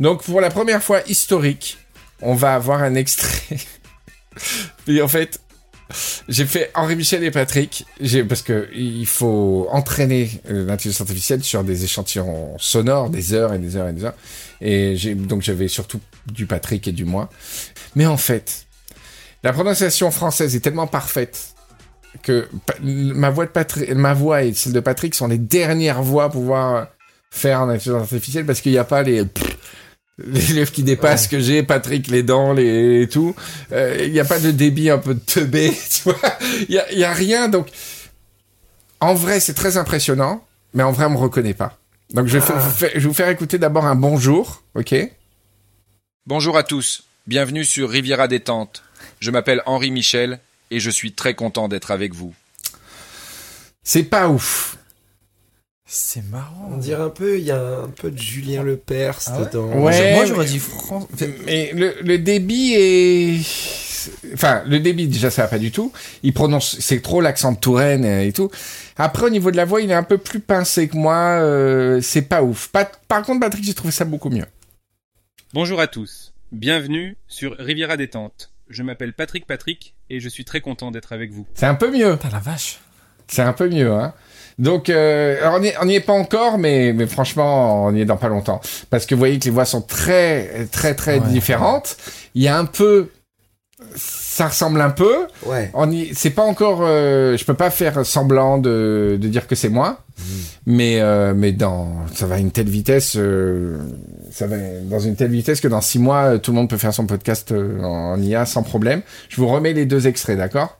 Donc 0.00 0.22
pour 0.22 0.40
la 0.40 0.50
première 0.50 0.82
fois 0.82 1.00
historique, 1.08 1.78
on 2.20 2.34
va 2.34 2.54
avoir 2.54 2.82
un 2.82 2.94
extrait. 2.94 3.58
Et 4.88 5.00
en 5.00 5.08
fait, 5.08 5.40
j'ai 6.28 6.46
fait 6.46 6.70
Henri 6.74 6.96
Michel 6.96 7.22
et 7.22 7.30
Patrick, 7.30 7.86
parce 8.28 8.42
que 8.42 8.68
il 8.74 9.06
faut 9.06 9.68
entraîner 9.70 10.30
euh, 10.50 10.66
l'intelligence 10.66 11.00
artificielle 11.00 11.44
sur 11.44 11.62
des 11.62 11.84
échantillons 11.84 12.56
sonores, 12.58 13.08
des 13.08 13.34
heures 13.34 13.54
et 13.54 13.58
des 13.58 13.76
heures 13.76 13.88
et 13.88 13.92
des 13.92 14.04
heures. 14.04 14.14
Et 14.60 15.14
donc 15.14 15.42
j'avais 15.42 15.68
surtout 15.68 16.00
du 16.26 16.46
Patrick 16.46 16.88
et 16.88 16.92
du 16.92 17.04
moi. 17.04 17.30
Mais 17.94 18.06
en 18.06 18.16
fait, 18.16 18.66
la 19.44 19.52
prononciation 19.52 20.10
française 20.10 20.56
est 20.56 20.60
tellement 20.60 20.88
parfaite 20.88 21.54
que 22.22 22.48
ma 22.82 23.30
voix 23.30 23.46
de 23.46 23.50
Patrick, 23.50 23.90
ma 23.94 24.14
voix 24.14 24.42
et 24.42 24.54
celle 24.54 24.72
de 24.72 24.80
Patrick 24.80 25.14
sont 25.14 25.28
les 25.28 25.38
dernières 25.38 26.02
voix 26.02 26.24
à 26.24 26.28
pouvoir 26.30 26.88
faire 27.30 27.60
en 27.60 27.68
intelligence 27.68 28.02
artificielle 28.02 28.46
parce 28.46 28.60
qu'il 28.60 28.72
n'y 28.72 28.78
a 28.78 28.84
pas 28.84 29.02
les 29.02 29.24
les 30.18 30.40
lèvres 30.54 30.72
qui 30.72 30.82
dépassent 30.82 31.28
que 31.28 31.38
j'ai, 31.40 31.62
Patrick, 31.62 32.08
les 32.08 32.22
dents, 32.22 32.52
les 32.52 33.02
et 33.02 33.08
tout. 33.08 33.34
Euh, 33.72 33.98
Il 34.04 34.12
n'y 34.12 34.20
a 34.20 34.24
pas 34.24 34.38
de 34.38 34.50
débit 34.50 34.88
un 34.90 34.98
peu 34.98 35.14
de 35.14 35.20
teubé, 35.20 35.70
tu 35.90 36.02
vois. 36.04 36.18
Il 36.68 36.74
y 36.74 36.78
a, 36.78 36.90
il 36.92 36.98
y 36.98 37.04
a 37.04 37.12
rien, 37.12 37.48
donc 37.48 37.68
en 39.00 39.14
vrai 39.14 39.40
c'est 39.40 39.54
très 39.54 39.76
impressionnant, 39.76 40.44
mais 40.74 40.82
en 40.82 40.92
vrai 40.92 41.04
on 41.06 41.10
me 41.10 41.18
reconnaît 41.18 41.54
pas. 41.54 41.78
Donc 42.14 42.26
je 42.28 42.38
vais, 42.38 42.44
fa- 42.44 42.54
vous 42.54 42.70
faire- 42.70 42.90
je 42.94 43.00
vais 43.00 43.06
vous 43.08 43.14
faire 43.14 43.28
écouter 43.28 43.58
d'abord 43.58 43.84
un 43.84 43.94
bonjour, 43.96 44.62
ok? 44.74 44.94
Bonjour 46.26 46.56
à 46.56 46.62
tous, 46.62 47.04
bienvenue 47.26 47.64
sur 47.64 47.90
Riviera 47.90 48.26
Détente. 48.28 48.82
Je 49.20 49.30
m'appelle 49.30 49.62
Henri 49.66 49.90
Michel 49.90 50.40
et 50.70 50.80
je 50.80 50.90
suis 50.90 51.12
très 51.12 51.34
content 51.34 51.68
d'être 51.68 51.90
avec 51.90 52.14
vous. 52.14 52.34
C'est 53.84 54.02
pas 54.04 54.28
ouf. 54.28 54.78
C'est 55.88 56.24
marrant. 56.30 56.70
On 56.72 56.78
dirait 56.78 57.02
un 57.02 57.10
peu, 57.10 57.38
il 57.38 57.44
y 57.44 57.52
a 57.52 57.60
un 57.84 57.88
peu 57.88 58.10
de 58.10 58.18
Julien 58.18 58.64
Lepers 58.64 59.18
Ah 59.26 59.38
ouais 59.38 59.46
dedans. 59.46 59.66
Ouais. 59.84 60.14
Moi, 60.14 60.24
j'aurais 60.26 60.46
dit 60.46 60.58
France. 60.58 61.06
Mais 61.46 61.70
le, 61.74 61.94
le 62.02 62.18
débit 62.18 62.72
est... 62.74 63.40
Enfin, 64.34 64.62
le 64.66 64.80
débit, 64.80 65.06
déjà, 65.06 65.30
ça 65.30 65.42
va 65.42 65.48
pas 65.48 65.58
du 65.60 65.70
tout. 65.70 65.92
Il 66.24 66.32
prononce... 66.32 66.76
C'est 66.80 67.00
trop 67.02 67.20
l'accent 67.20 67.52
de 67.52 67.58
Touraine 67.58 68.04
et 68.04 68.32
tout. 68.32 68.50
Après, 68.96 69.26
au 69.26 69.30
niveau 69.30 69.52
de 69.52 69.56
la 69.56 69.64
voix, 69.64 69.80
il 69.80 69.90
est 69.90 69.94
un 69.94 70.02
peu 70.02 70.18
plus 70.18 70.40
pincé 70.40 70.88
que 70.88 70.96
moi. 70.96 71.14
euh, 71.40 72.00
c'est 72.00 72.22
pas 72.22 72.42
ouf. 72.42 72.66
Pas- 72.68 72.90
Par 73.06 73.22
contre, 73.22 73.40
Patrick, 73.40 73.64
j'ai 73.64 73.74
trouvé 73.74 73.92
ça 73.92 74.04
beaucoup 74.04 74.30
mieux. 74.30 74.46
Bonjour 75.54 75.80
à 75.80 75.86
tous, 75.86 76.32
bienvenue 76.50 77.16
sur 77.28 77.56
Riviera 77.58 77.96
Détente. 77.96 78.50
Je 78.68 78.82
m'appelle 78.82 79.12
Patrick 79.12 79.46
Patrick 79.46 79.94
et 80.10 80.18
je 80.18 80.28
suis 80.28 80.44
très 80.44 80.60
content 80.60 80.90
d'être 80.90 81.12
avec 81.12 81.30
vous. 81.30 81.46
C'est 81.54 81.66
un 81.66 81.76
peu 81.76 81.90
mieux. 81.92 82.16
Putain, 82.16 82.30
la 82.32 82.40
vache. 82.40 82.80
C'est 83.28 83.42
un 83.42 83.52
peu 83.52 83.68
mieux, 83.68 83.90
hein. 83.92 84.12
Donc, 84.58 84.88
euh, 84.88 85.36
alors 85.42 85.56
on 85.56 85.60
n'y 85.60 85.70
on 85.82 85.84
n'y 85.84 85.96
est 85.96 86.00
pas 86.00 86.14
encore, 86.14 86.56
mais, 86.56 86.92
mais 86.94 87.06
franchement, 87.06 87.84
on 87.86 87.94
y 87.94 88.00
est 88.00 88.04
dans 88.06 88.16
pas 88.16 88.28
longtemps. 88.28 88.60
Parce 88.88 89.04
que 89.04 89.14
vous 89.14 89.18
voyez 89.18 89.38
que 89.38 89.44
les 89.44 89.50
voix 89.50 89.66
sont 89.66 89.82
très, 89.82 90.66
très, 90.72 90.94
très 90.94 91.18
Ouais. 91.20 91.28
différentes. 91.28 91.96
Il 92.34 92.42
y 92.42 92.48
a 92.48 92.56
un 92.58 92.64
peu... 92.64 93.10
Ça 93.94 94.48
ressemble 94.48 94.80
un 94.80 94.88
peu. 94.90 95.26
Ouais. 95.44 95.70
On 95.74 95.90
y... 95.90 96.14
C'est 96.14 96.30
pas 96.30 96.42
encore... 96.42 96.80
euh, 96.82 97.36
Je 97.36 97.44
peux 97.44 97.54
pas 97.54 97.68
faire 97.70 98.04
semblant 98.06 98.56
de, 98.56 99.18
de 99.20 99.28
dire 99.28 99.46
que 99.46 99.54
c'est 99.54 99.68
moi. 99.68 100.00
Mais, 100.64 101.00
euh, 101.00 101.34
mais 101.36 101.52
dans... 101.52 102.06
Ça 102.14 102.26
va 102.26 102.36
à 102.36 102.38
une 102.38 102.50
telle 102.50 102.70
vitesse... 102.70 103.14
euh, 103.18 103.78
Ça 104.32 104.46
va 104.46 104.56
dans 104.84 104.98
une 105.00 105.16
telle 105.16 105.30
vitesse 105.30 105.60
que 105.60 105.68
dans 105.68 105.82
six 105.82 105.98
mois, 105.98 106.22
euh, 106.34 106.38
tout 106.38 106.52
le 106.52 106.56
monde 106.56 106.70
peut 106.70 106.78
faire 106.78 106.94
son 106.94 107.06
podcast 107.06 107.52
euh, 107.52 107.78
en 107.82 108.18
IA 108.22 108.46
sans 108.46 108.62
problème. 108.62 109.02
Je 109.28 109.36
vous 109.36 109.48
remets 109.48 109.74
les 109.74 109.84
deux 109.84 110.06
extraits, 110.06 110.38
d'accord? 110.38 110.78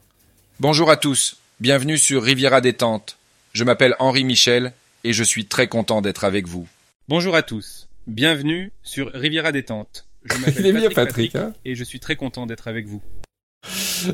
Bonjour 0.60 0.90
à 0.90 0.96
tous, 0.96 1.36
bienvenue 1.60 1.98
sur 1.98 2.22
Riviera 2.22 2.62
Détente. 2.62 3.18
Je 3.56 3.64
m'appelle 3.64 3.96
Henri 4.00 4.22
Michel 4.22 4.74
et 5.02 5.14
je 5.14 5.24
suis 5.24 5.46
très 5.46 5.66
content 5.66 6.02
d'être 6.02 6.24
avec 6.24 6.46
vous. 6.46 6.68
Bonjour 7.08 7.34
à 7.34 7.40
tous, 7.40 7.88
bienvenue 8.06 8.70
sur 8.82 9.10
Riviera 9.14 9.50
Détente. 9.50 10.04
Je 10.26 10.36
m'appelle 10.44 10.74
Patrick, 10.74 10.94
Patrick, 10.94 11.36
hein. 11.36 11.54
et 11.64 11.74
je 11.74 11.82
suis 11.82 11.98
très 11.98 12.16
content 12.16 12.44
d'être 12.44 12.68
avec 12.68 12.86
vous. 12.86 13.00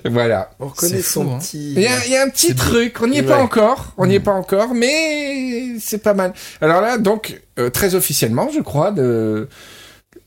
Voilà. 0.04 0.52
On 0.60 0.68
reconnaît 0.68 1.02
son 1.02 1.24
fou, 1.24 1.30
hein. 1.32 1.38
petit. 1.40 1.72
Il 1.74 1.80
y, 1.80 1.88
a, 1.88 2.06
il 2.06 2.12
y 2.12 2.16
a 2.16 2.22
un 2.22 2.28
petit 2.28 2.54
truc, 2.54 3.02
on 3.02 3.08
n'y 3.08 3.18
est 3.18 3.22
Ouais. 3.22 3.26
pas 3.26 3.42
encore, 3.42 3.92
on 3.96 4.06
n'y 4.06 4.14
est 4.14 4.20
pas 4.20 4.30
encore, 4.30 4.74
mais 4.74 5.76
c'est 5.80 5.98
pas 6.04 6.14
mal. 6.14 6.34
Alors 6.60 6.80
là, 6.80 6.96
donc, 6.96 7.40
euh, 7.58 7.68
très 7.68 7.96
officiellement, 7.96 8.48
je 8.54 8.60
crois, 8.60 8.92
de, 8.92 9.48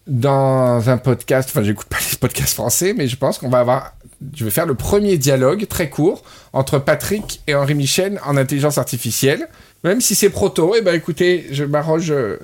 dans 0.07 0.89
un 0.89 0.97
podcast, 0.97 1.47
enfin, 1.51 1.63
j'écoute 1.63 1.87
pas 1.87 1.99
les 2.11 2.17
podcasts 2.17 2.53
français, 2.55 2.93
mais 2.93 3.07
je 3.07 3.15
pense 3.15 3.37
qu'on 3.37 3.47
va 3.47 3.59
avoir, 3.59 3.95
je 4.33 4.45
vais 4.45 4.51
faire 4.51 4.65
le 4.65 4.75
premier 4.75 5.17
dialogue 5.17 5.67
très 5.67 5.89
court 5.89 6.23
entre 6.53 6.79
Patrick 6.79 7.41
et 7.47 7.55
Henri 7.55 7.75
Michel 7.75 8.19
en 8.25 8.37
intelligence 8.37 8.77
artificielle. 8.77 9.47
Même 9.83 10.01
si 10.01 10.15
c'est 10.15 10.29
proto, 10.29 10.75
eh 10.77 10.81
ben 10.81 10.95
écoutez, 10.95 11.47
je 11.51 11.63
m'arroge 11.63 12.11
euh, 12.11 12.39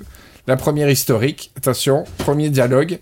la 0.46 0.56
première 0.56 0.88
historique. 0.90 1.52
Attention, 1.56 2.04
premier 2.18 2.50
dialogue. 2.50 2.98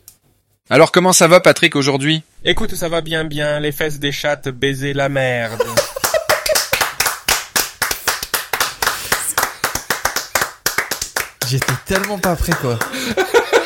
Alors 0.70 0.92
comment 0.92 1.12
ça 1.12 1.26
va 1.26 1.40
Patrick 1.40 1.76
aujourd'hui? 1.76 2.22
Écoute, 2.44 2.74
ça 2.74 2.88
va 2.88 3.00
bien 3.00 3.24
bien, 3.24 3.60
les 3.60 3.72
fesses 3.72 3.98
des 3.98 4.12
chattes 4.12 4.48
baiser 4.48 4.92
la 4.92 5.08
merde. 5.08 5.62
J'étais 11.50 11.72
tellement 11.84 12.18
pas 12.18 12.36
prêt, 12.36 12.52
quoi. 12.60 12.78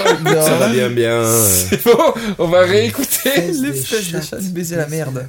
Ça 0.05 0.55
va 0.59 0.69
bien, 0.69 0.90
bien. 0.90 1.23
C'est 1.71 1.85
bon, 1.85 2.14
on 2.38 2.47
va 2.47 2.61
réécouter. 2.61 3.53
Les 3.53 3.71
Des 3.71 3.73
fesses 3.73 3.90
des 3.90 4.12
chattes 4.12 4.25
chattes 4.25 4.53
baiser 4.53 4.77
la 4.77 4.87
merde. 4.87 5.27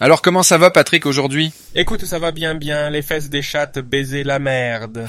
Alors 0.00 0.22
comment 0.22 0.42
ça 0.42 0.58
va 0.58 0.70
Patrick 0.70 1.06
aujourd'hui? 1.06 1.52
Écoute, 1.74 2.04
ça 2.04 2.18
va 2.18 2.32
bien 2.32 2.54
bien, 2.54 2.90
les 2.90 3.02
fesses 3.02 3.30
des 3.30 3.42
chattes 3.42 3.78
baiser 3.78 4.24
la 4.24 4.38
merde. 4.38 5.06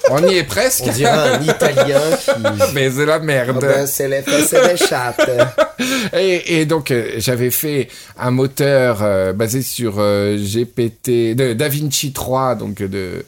On 0.10 0.26
y 0.26 0.38
est 0.38 0.44
presque. 0.44 0.84
On 0.86 0.92
dirait 0.92 1.10
un 1.10 1.42
Italien 1.42 2.00
qui... 2.24 2.30
Mais 2.74 2.90
c'est 2.90 3.06
la 3.06 3.18
merde. 3.18 3.58
ben, 3.60 3.86
c'est 3.86 4.08
les 4.08 4.76
chattes. 4.76 5.30
Et, 6.12 6.60
et 6.60 6.66
donc 6.66 6.90
euh, 6.90 7.12
j'avais 7.16 7.50
fait 7.50 7.88
un 8.18 8.30
moteur 8.30 8.98
euh, 9.02 9.32
basé 9.32 9.62
sur 9.62 9.94
euh, 9.98 10.36
GPT, 10.36 11.34
de 11.34 11.54
DaVinci 11.54 12.12
3, 12.12 12.54
donc 12.54 12.82
de 12.82 13.24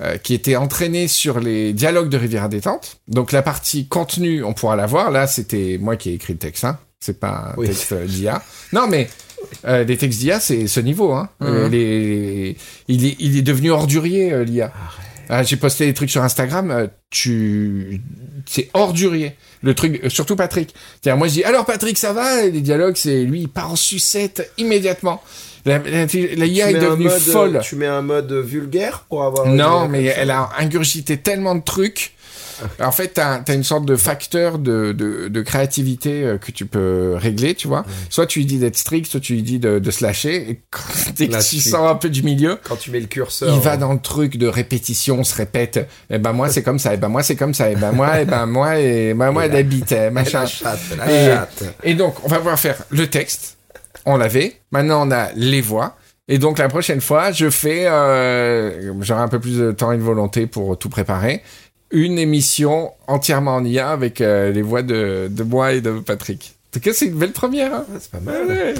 euh, 0.00 0.16
qui 0.16 0.34
était 0.34 0.56
entraîné 0.56 1.06
sur 1.06 1.38
les 1.38 1.72
dialogues 1.72 2.08
de 2.08 2.16
Riviera 2.16 2.48
détente. 2.48 2.96
Donc 3.06 3.30
la 3.30 3.42
partie 3.42 3.86
contenu, 3.86 4.42
on 4.42 4.52
pourra 4.52 4.74
la 4.74 4.86
voir. 4.86 5.12
Là, 5.12 5.28
c'était 5.28 5.78
moi 5.80 5.94
qui 5.96 6.10
ai 6.10 6.14
écrit 6.14 6.32
le 6.32 6.40
texte. 6.40 6.64
Hein. 6.64 6.78
C'est 6.98 7.20
pas 7.20 7.52
un 7.52 7.54
Oui. 7.56 7.68
texte 7.68 7.92
euh, 7.92 8.04
d'IA. 8.04 8.42
Non, 8.72 8.88
mais 8.88 9.08
euh, 9.66 9.84
les 9.84 9.96
textes 9.96 10.18
d'IA, 10.18 10.40
c'est 10.40 10.66
ce 10.66 10.80
niveau. 10.80 11.12
Hein. 11.12 11.28
Euh, 11.42 11.68
les- 11.68 12.56
il, 12.88 13.06
est, 13.06 13.16
il 13.20 13.38
est 13.38 13.42
devenu 13.42 13.70
ordurier, 13.70 14.32
euh, 14.32 14.42
l'IA. 14.44 14.72
Ah, 15.34 15.42
J'ai 15.42 15.56
posté 15.56 15.86
des 15.86 15.94
trucs 15.94 16.10
sur 16.10 16.22
Instagram, 16.22 16.70
euh, 16.70 16.86
tu, 17.08 18.02
c'est 18.44 18.68
ordurier. 18.74 19.34
Le 19.62 19.74
truc, 19.74 19.98
euh, 20.04 20.10
surtout 20.10 20.36
Patrick. 20.36 20.74
Tiens, 21.00 21.16
moi 21.16 21.26
je 21.28 21.32
dis, 21.32 21.44
alors 21.44 21.64
Patrick, 21.64 21.96
ça 21.96 22.12
va? 22.12 22.42
Et 22.42 22.50
les 22.50 22.60
dialogues, 22.60 22.96
c'est 22.96 23.22
lui, 23.24 23.40
il 23.40 23.48
part 23.48 23.70
en 23.72 23.76
sucette 23.76 24.52
immédiatement. 24.58 25.22
La, 25.64 25.78
la, 25.78 26.04
la 26.04 26.46
IA 26.46 26.70
est 26.70 26.74
devenue 26.74 27.04
mode- 27.04 27.18
folle. 27.18 27.60
Tu 27.62 27.76
mets 27.76 27.86
un 27.86 28.02
mode 28.02 28.30
vulgaire 28.32 29.06
pour 29.08 29.22
avoir... 29.24 29.46
Non, 29.46 29.88
mais 29.88 30.04
elle 30.04 30.30
a 30.32 30.50
ingurgité 30.58 31.16
tellement 31.16 31.54
de 31.54 31.62
trucs. 31.62 32.12
En 32.80 32.92
fait, 32.92 33.08
t'as 33.14 33.40
as 33.46 33.54
une 33.54 33.64
sorte 33.64 33.84
de 33.84 33.96
facteur 33.96 34.58
de, 34.58 34.92
de, 34.92 35.28
de 35.28 35.42
créativité 35.42 36.24
euh, 36.24 36.38
que 36.38 36.52
tu 36.52 36.66
peux 36.66 37.14
régler, 37.16 37.54
tu 37.54 37.68
vois. 37.68 37.84
Soit 38.10 38.26
tu 38.26 38.40
lui 38.40 38.46
dis 38.46 38.58
d'être 38.58 38.76
strict, 38.76 39.06
soit 39.10 39.20
tu 39.20 39.34
lui 39.34 39.42
dis 39.42 39.58
de, 39.58 39.78
de 39.78 39.90
se 39.90 40.04
lâcher. 40.04 40.50
Et 40.50 40.60
quand 40.70 40.82
dès 41.16 41.28
que 41.28 41.48
tu 41.48 41.60
sors 41.60 41.88
un 41.88 41.94
peu 41.94 42.08
du 42.10 42.22
milieu, 42.22 42.58
Quand 42.64 42.76
tu 42.76 42.90
mets 42.90 43.00
le 43.00 43.06
curseur... 43.06 43.54
il 43.54 43.60
va 43.60 43.76
dans 43.76 43.92
le 43.92 44.00
truc 44.00 44.36
de 44.36 44.46
répétition, 44.46 45.18
on 45.20 45.24
se 45.24 45.34
répète. 45.34 45.88
Eh 46.10 46.18
ben 46.18 46.32
moi 46.32 46.48
c'est 46.48 46.62
comme 46.62 46.78
ça. 46.78 46.94
Eh 46.94 46.96
ben 46.96 47.08
moi 47.08 47.22
c'est 47.22 47.36
comme 47.36 47.54
ça. 47.54 47.70
Eh 47.70 47.76
ben 47.76 47.92
moi, 47.92 48.20
eh 48.20 48.24
ben 48.24 48.46
moi, 48.46 48.78
et 48.78 49.14
ben 49.14 49.30
moi 49.32 49.46
Et 49.46 49.48
la- 49.48 49.54
d'habite, 49.54 49.92
eh, 49.92 50.10
machin. 50.10 50.44
Et-. 51.08 51.34
Et 51.90 51.94
donc 51.94 52.16
on 52.24 52.28
va 52.28 52.36
pouvoir 52.38 52.58
faire 52.58 52.76
le 52.90 53.06
texte. 53.08 53.56
On 54.06 54.16
l'avait. 54.16 54.56
Maintenant 54.70 55.06
on 55.06 55.10
a 55.12 55.28
les 55.34 55.60
voix. 55.60 55.96
Et 56.28 56.38
donc 56.38 56.58
la 56.58 56.68
prochaine 56.68 57.00
fois, 57.00 57.32
je 57.32 57.50
fais, 57.50 57.86
euh, 57.86 58.92
j'aurai 59.02 59.22
un 59.22 59.28
peu 59.28 59.40
plus 59.40 59.58
de 59.58 59.72
temps 59.72 59.90
et 59.92 59.96
de 59.96 60.02
volonté 60.02 60.46
pour 60.46 60.78
tout 60.78 60.88
préparer, 60.88 61.42
une 61.92 62.18
émission 62.18 62.90
entièrement 63.06 63.56
en 63.56 63.64
IA 63.64 63.90
avec 63.90 64.20
euh, 64.20 64.50
les 64.50 64.62
voix 64.62 64.82
de, 64.82 65.28
de 65.30 65.42
moi 65.42 65.72
et 65.72 65.80
de 65.80 65.92
Patrick. 66.00 66.56
En 66.70 66.78
tout 66.78 66.80
cas, 66.80 66.92
c'est 66.94 67.06
une 67.06 67.18
belle 67.18 67.32
première. 67.32 67.74
Hein 67.74 67.84
Ah, 67.88 67.98
C'est 68.00 68.10
pas 68.10 68.20
mal. 68.20 68.46
Ouais. 68.46 68.74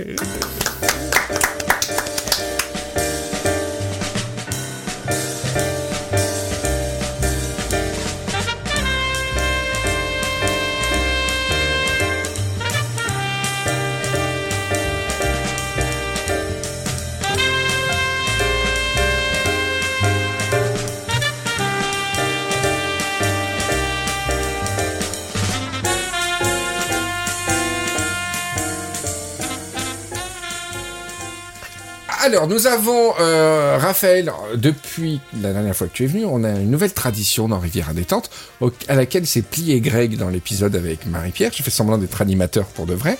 Alors, 32.32 32.48
nous 32.48 32.66
avons 32.66 33.12
euh, 33.20 33.76
Raphaël, 33.78 34.32
depuis 34.54 35.20
la 35.42 35.52
dernière 35.52 35.76
fois 35.76 35.86
que 35.86 35.92
tu 35.92 36.04
es 36.04 36.06
venu, 36.06 36.24
on 36.24 36.44
a 36.44 36.48
une 36.48 36.70
nouvelle 36.70 36.94
tradition 36.94 37.46
dans 37.46 37.58
Riviera 37.58 37.92
Détente, 37.92 38.30
au- 38.62 38.72
à 38.88 38.94
laquelle 38.94 39.26
s'est 39.26 39.42
plié 39.42 39.80
Greg 39.82 40.16
dans 40.16 40.30
l'épisode 40.30 40.74
avec 40.74 41.04
Marie-Pierre. 41.04 41.50
J'ai 41.54 41.62
fait 41.62 41.70
semblant 41.70 41.98
d'être 41.98 42.22
animateur 42.22 42.64
pour 42.68 42.86
de 42.86 42.94
vrai. 42.94 43.18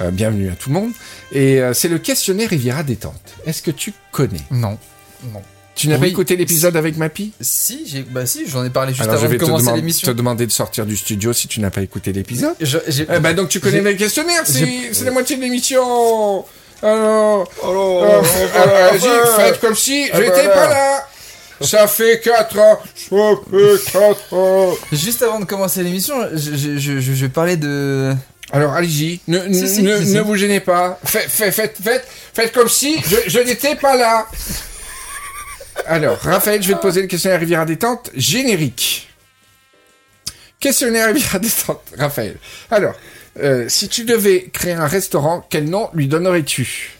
Euh, 0.00 0.10
bienvenue 0.10 0.50
à 0.50 0.56
tout 0.56 0.70
le 0.70 0.74
monde. 0.74 0.90
Et 1.30 1.60
euh, 1.60 1.72
c'est 1.72 1.86
le 1.86 1.98
questionnaire 1.98 2.50
Riviera 2.50 2.82
Détente. 2.82 3.14
Est-ce 3.46 3.62
que 3.62 3.70
tu 3.70 3.94
connais? 4.10 4.40
Non. 4.50 4.76
Non. 5.32 5.40
Tu 5.76 5.86
n'as 5.86 5.96
pas 5.98 6.08
écouté 6.08 6.34
l'épisode 6.34 6.76
avec 6.76 6.96
Mappy 6.96 7.30
Si, 7.40 7.84
j'ai, 7.86 8.02
bah 8.02 8.26
si, 8.26 8.48
j'en 8.48 8.64
ai 8.64 8.70
parlé 8.70 8.92
juste 8.92 9.02
Alors, 9.02 9.14
je 9.14 9.26
avant 9.26 9.30
vais 9.30 9.38
de 9.38 9.44
commencer 9.44 9.72
l'émission. 9.76 10.10
te 10.10 10.16
demander 10.16 10.44
de 10.44 10.50
sortir 10.50 10.84
du 10.84 10.96
studio 10.96 11.32
si 11.32 11.46
tu 11.46 11.60
n'as 11.60 11.70
pas 11.70 11.82
écouté 11.82 12.12
l'épisode. 12.12 12.56
Je- 12.60 12.78
Eh 13.08 13.20
ben, 13.20 13.34
donc 13.36 13.48
tu 13.50 13.60
connais 13.60 13.80
le 13.82 13.94
questionnaire, 13.94 14.42
c'est 14.44 15.04
la 15.04 15.12
moitié 15.12 15.36
de 15.36 15.42
l'émission. 15.42 16.44
Alors, 16.82 17.50
Oh 17.62 18.02
Euh, 18.04 18.22
euh, 18.56 18.90
vas-y, 18.92 19.36
faites 19.36 19.60
comme 19.60 19.74
si 19.74 20.08
Ah 20.12 20.16
j'étais 20.20 20.48
pas 20.48 20.68
là. 20.68 21.06
Ça 21.60 21.88
fait 21.88 22.20
4 22.20 22.58
ans. 22.58 22.78
Ça 22.96 23.16
fait 23.50 23.92
4 23.92 24.32
ans. 24.34 24.74
Juste 24.92 25.22
avant 25.22 25.40
de 25.40 25.44
commencer 25.44 25.82
l'émission, 25.82 26.14
je, 26.32 26.54
je, 26.78 27.00
je, 27.00 27.26
parler 27.26 27.56
de. 27.56 28.14
Alors, 28.52 28.72
allez-y. 28.74 29.20
Ne, 29.26 29.40
ne- 29.40 29.52
Si, 29.52 29.68
si, 29.68 29.82
ne, 29.82 29.98
si, 29.98 30.06
si. 30.06 30.12
ne 30.14 30.20
vous 30.20 30.36
gênez 30.36 30.60
pas. 30.60 30.98
Faites, 31.04 31.28
faites, 31.28 31.52
faites, 31.52 31.76
faites, 31.82 32.06
faites 32.32 32.52
comme 32.52 32.68
si 32.68 33.00
je, 33.02 33.16
je 33.28 33.40
n'étais 33.40 33.74
pas 33.74 33.96
là. 33.96 34.26
Alors, 35.86 36.16
Raphaël, 36.18 36.62
je 36.62 36.68
vais 36.68 36.74
te 36.74 36.80
poser 36.80 37.02
le 37.02 37.08
questionnaire 37.08 37.40
Riviera 37.40 37.64
Détente 37.64 38.10
générique. 38.14 39.08
Questionnaire 40.60 41.08
Riviera 41.08 41.38
Détente, 41.40 41.82
Raphaël. 41.98 42.36
Alors, 42.70 42.94
euh, 43.40 43.68
si 43.68 43.88
tu 43.88 44.04
devais 44.04 44.44
créer 44.52 44.72
un 44.74 44.86
restaurant, 44.86 45.44
quel 45.50 45.68
nom 45.68 45.90
lui 45.94 46.08
donnerais-tu 46.08 46.96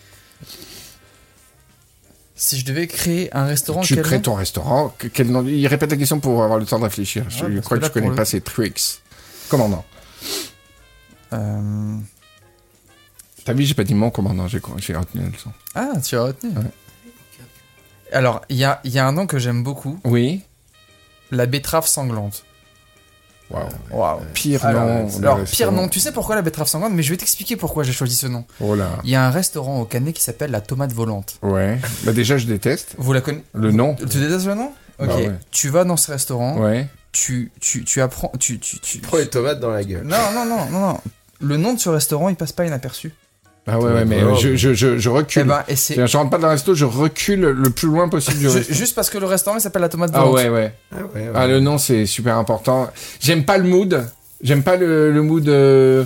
Si 2.37 2.59
je 2.61 2.65
devais 2.65 2.87
créer 2.87 3.35
un 3.35 3.47
restaurant. 3.47 3.81
Tu 3.81 3.95
quel 3.95 4.05
crées 4.05 4.17
nom 4.17 4.23
ton 4.23 4.35
restaurant. 4.35 4.95
que- 4.97 5.09
Quel 5.09 5.31
nom 5.31 5.45
Il 5.47 5.67
répète 5.67 5.91
la 5.91 5.97
question 5.97 6.21
pour 6.21 6.43
avoir 6.45 6.59
le 6.59 6.67
temps 6.67 6.79
de 6.79 6.85
réfléchir. 6.85 7.25
Je 7.29 7.45
Ouais, 7.45 7.55
parce 7.57 7.65
crois 7.67 7.77
que 7.79 7.83
que, 7.83 7.87
là, 7.87 7.91
tu 7.91 8.01
connais 8.01 8.15
pas 8.17 8.25
ces 8.25 8.41
tricks. 8.41 9.01
Commandant. 9.49 9.85
Euh, 11.33 11.97
T'as 13.45 13.53
vu, 13.55 13.65
j'ai 13.65 13.75
pas 13.75 13.85
dit 13.85 13.95
mon 13.95 14.11
commandant, 14.11 14.47
j'ai 14.47 14.61
j'ai 14.77 14.95
retenu 14.95 15.23
la 15.23 15.29
leçon. 15.31 15.51
Ah, 15.75 15.93
tu 16.05 16.17
as 16.17 16.23
retenu. 16.23 16.51
Ouais. 16.57 16.65
Alors, 18.13 18.43
il 18.51 18.57
y 18.57 18.65
a, 18.65 18.81
il 18.85 18.93
y 18.93 18.99
a 18.99 19.07
un 19.07 19.13
nom 19.13 19.27
que 19.27 19.39
j'aime 19.39 19.63
beaucoup 19.63 19.99
Oui. 20.05 20.43
la 21.31 21.47
betterave 21.47 21.87
sanglante. 21.87 22.45
Waouh. 23.51 23.69
Waouh. 23.91 24.21
Pire 24.35 24.65
Alors, 24.67 24.85
nom. 24.85 25.07
de 25.07 25.17
alors, 25.25 25.41
pire 25.45 25.73
nom, 25.73 25.89
tu 25.89 26.01
sais 26.01 26.13
pourquoi 26.13 26.35
la 26.35 26.43
betterave 26.43 26.69
sanglante, 26.69 26.93
mais 26.93 27.03
je 27.03 27.11
vais 27.11 27.17
t'expliquer 27.17 27.57
pourquoi 27.57 27.83
j'ai 27.83 27.93
choisi 27.93 28.15
ce 28.15 28.27
nom. 28.27 28.45
Oh 28.61 28.75
là. 28.75 28.91
Il 29.05 29.11
y 29.11 29.15
a 29.17 29.25
un 29.27 29.31
restaurant 29.31 29.81
au 29.81 29.85
Canet 29.85 30.15
qui 30.15 30.23
s'appelle 30.23 30.51
la 30.51 30.61
tomate 30.61 30.93
volante. 30.93 31.37
Ouais. 31.43 31.79
Bah 32.05 32.13
déjà, 32.13 32.37
je 32.39 32.47
déteste. 32.47 32.95
Vous 32.99 33.13
la 33.13 33.21
connaissez 33.21 33.45
Le 33.55 33.73
nom. 33.73 33.95
Tu 33.95 34.05
détestes 34.19 34.47
le 34.47 34.55
nom? 34.55 34.73
Ok. 34.99 35.07
Bah 35.09 35.17
ouais. 35.17 35.33
Tu 35.51 35.69
vas 35.71 35.85
dans 35.85 35.97
ce 35.97 36.11
restaurant, 36.11 36.59
Ouais. 36.59 36.89
tu, 37.13 37.51
tu, 37.61 37.85
tu 37.85 38.01
apprends. 38.03 38.33
Tu, 38.39 38.59
tu, 38.59 38.79
tu... 38.81 38.99
Prends 38.99 39.17
les 39.19 39.29
tomates 39.29 39.61
dans 39.61 39.71
la 39.71 39.83
gueule. 39.85 40.05
Non, 40.05 40.17
non, 40.35 40.45
non, 40.45 40.67
non, 40.71 40.81
non. 40.81 41.01
Le 41.41 41.57
nom 41.57 41.73
de 41.73 41.79
ce 41.79 41.89
restaurant, 41.89 42.29
il 42.29 42.37
passe 42.37 42.53
pas 42.53 42.67
inaperçu. 42.67 43.15
Ah 43.71 43.79
ouais, 43.79 43.93
ouais, 43.93 44.05
mais 44.05 44.21
D'accord. 44.21 44.37
je, 44.37 44.57
je, 44.57 44.75
je, 44.75 44.99
je 44.99 45.09
Eh 45.11 45.13
recule. 45.13 45.45
ben, 45.45 45.63
et 45.69 45.77
c'est. 45.77 46.07
Je 46.07 46.17
rentre 46.17 46.31
pas 46.31 46.39
dans 46.39 46.47
le 46.49 46.53
resto, 46.55 46.75
je 46.75 46.85
recule 46.85 47.41
le 47.41 47.71
plus 47.71 47.89
loin 47.89 48.09
possible 48.09 48.39
du 48.39 48.49
resto. 48.49 48.73
Juste 48.73 48.95
parce 48.95 49.11
que 49.11 49.19
le 49.19 49.27
restaurant 49.27 49.57
il 49.57 49.61
s'appelle 49.61 49.83
la 49.83 49.89
tomate 49.89 50.11
Ah 50.15 50.21
volante. 50.21 50.35
ouais, 50.37 50.49
ouais. 50.49 50.73
Ah 50.93 50.97
ouais, 51.15 51.21
ouais. 51.23 51.33
Ah, 51.35 51.47
le 51.47 51.61
nom, 51.61 51.79
c'est 51.79 52.07
super 52.07 52.37
important. 52.39 52.89
J'aime 53.21 53.45
pas 53.45 53.59
le 53.59 53.65
mood. 53.69 54.05
J'aime 54.43 54.63
pas 54.63 54.77
le, 54.77 55.11
le 55.13 55.23
mood. 55.23 55.49
euh, 55.49 56.05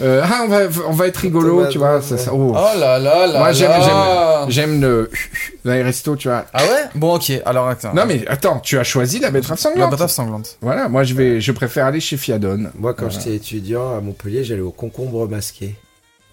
euh, 0.00 0.22
ah, 0.24 0.40
on 0.44 0.48
va, 0.48 0.58
on 0.88 0.92
va 0.92 1.06
être 1.06 1.18
rigolo, 1.18 1.56
Tomate, 1.58 1.70
tu 1.70 1.78
vois. 1.78 1.96
ouais. 1.96 2.02
Ça, 2.02 2.16
ça- 2.18 2.32
oh. 2.34 2.54
Oh 2.56 2.78
là 2.78 2.98
là 2.98 3.26
là 3.26 3.38
Moi, 3.38 3.52
j'aime, 3.52 3.70
j'aime, 3.82 4.50
j'aime 4.50 4.80
le, 4.80 5.10
dans 5.64 5.72
les 5.72 5.82
restos, 5.82 6.16
tu 6.16 6.28
vois. 6.28 6.46
Ah 6.52 6.62
ouais? 6.64 6.84
Bon, 6.94 7.14
ok. 7.16 7.30
Alors 7.44 7.68
attends. 7.68 7.92
Non, 7.94 8.04
mais 8.06 8.24
attends, 8.26 8.58
tu 8.60 8.78
as 8.78 8.84
choisi 8.84 9.20
la 9.20 9.30
betterave 9.30 9.58
La 9.58 9.62
sanglante. 9.62 9.90
betterave 9.90 10.10
sanglante. 10.10 10.56
Voilà, 10.62 10.88
moi, 10.88 11.04
je 11.04 11.14
vais, 11.14 11.40
je 11.40 11.52
préfère 11.52 11.86
aller 11.86 12.00
chez 12.00 12.16
Fiadone. 12.16 12.70
Moi, 12.78 12.94
quand 12.94 13.04
Voilà. 13.06 13.18
j'étais 13.18 13.36
étudiant 13.36 13.96
à 13.96 14.00
Montpellier, 14.00 14.44
j'allais 14.44 14.60
au 14.62 14.70
concombre 14.70 15.28
masqué. 15.28 15.74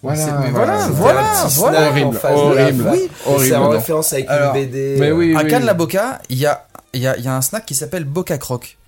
Voilà, 0.02 0.38
mais 0.40 0.50
voilà, 0.50 0.86
voilà, 0.88 1.32
voilà, 1.48 1.88
Horrible, 1.90 2.18
horrible. 2.24 2.88
Oui, 2.90 3.10
horrible, 3.26 3.44
C'est 3.50 3.56
en 3.56 3.68
référence 3.68 4.12
avec 4.14 4.26
Alors, 4.28 4.54
une 4.56 4.62
BD. 4.66 4.96
Mais 4.98 5.12
oui, 5.12 5.34
À 5.36 5.42
oui. 5.42 5.48
Cannes 5.50 5.64
la 5.66 5.74
Boca, 5.74 6.20
il 6.30 6.38
y 6.38 6.46
a, 6.46 6.66
il 6.94 7.02
y, 7.02 7.06
a, 7.06 7.16
il 7.18 7.24
y 7.24 7.28
a 7.28 7.36
un 7.36 7.42
snack 7.42 7.66
qui 7.66 7.74
s'appelle 7.74 8.04
Boca 8.04 8.38
Croc. 8.38 8.78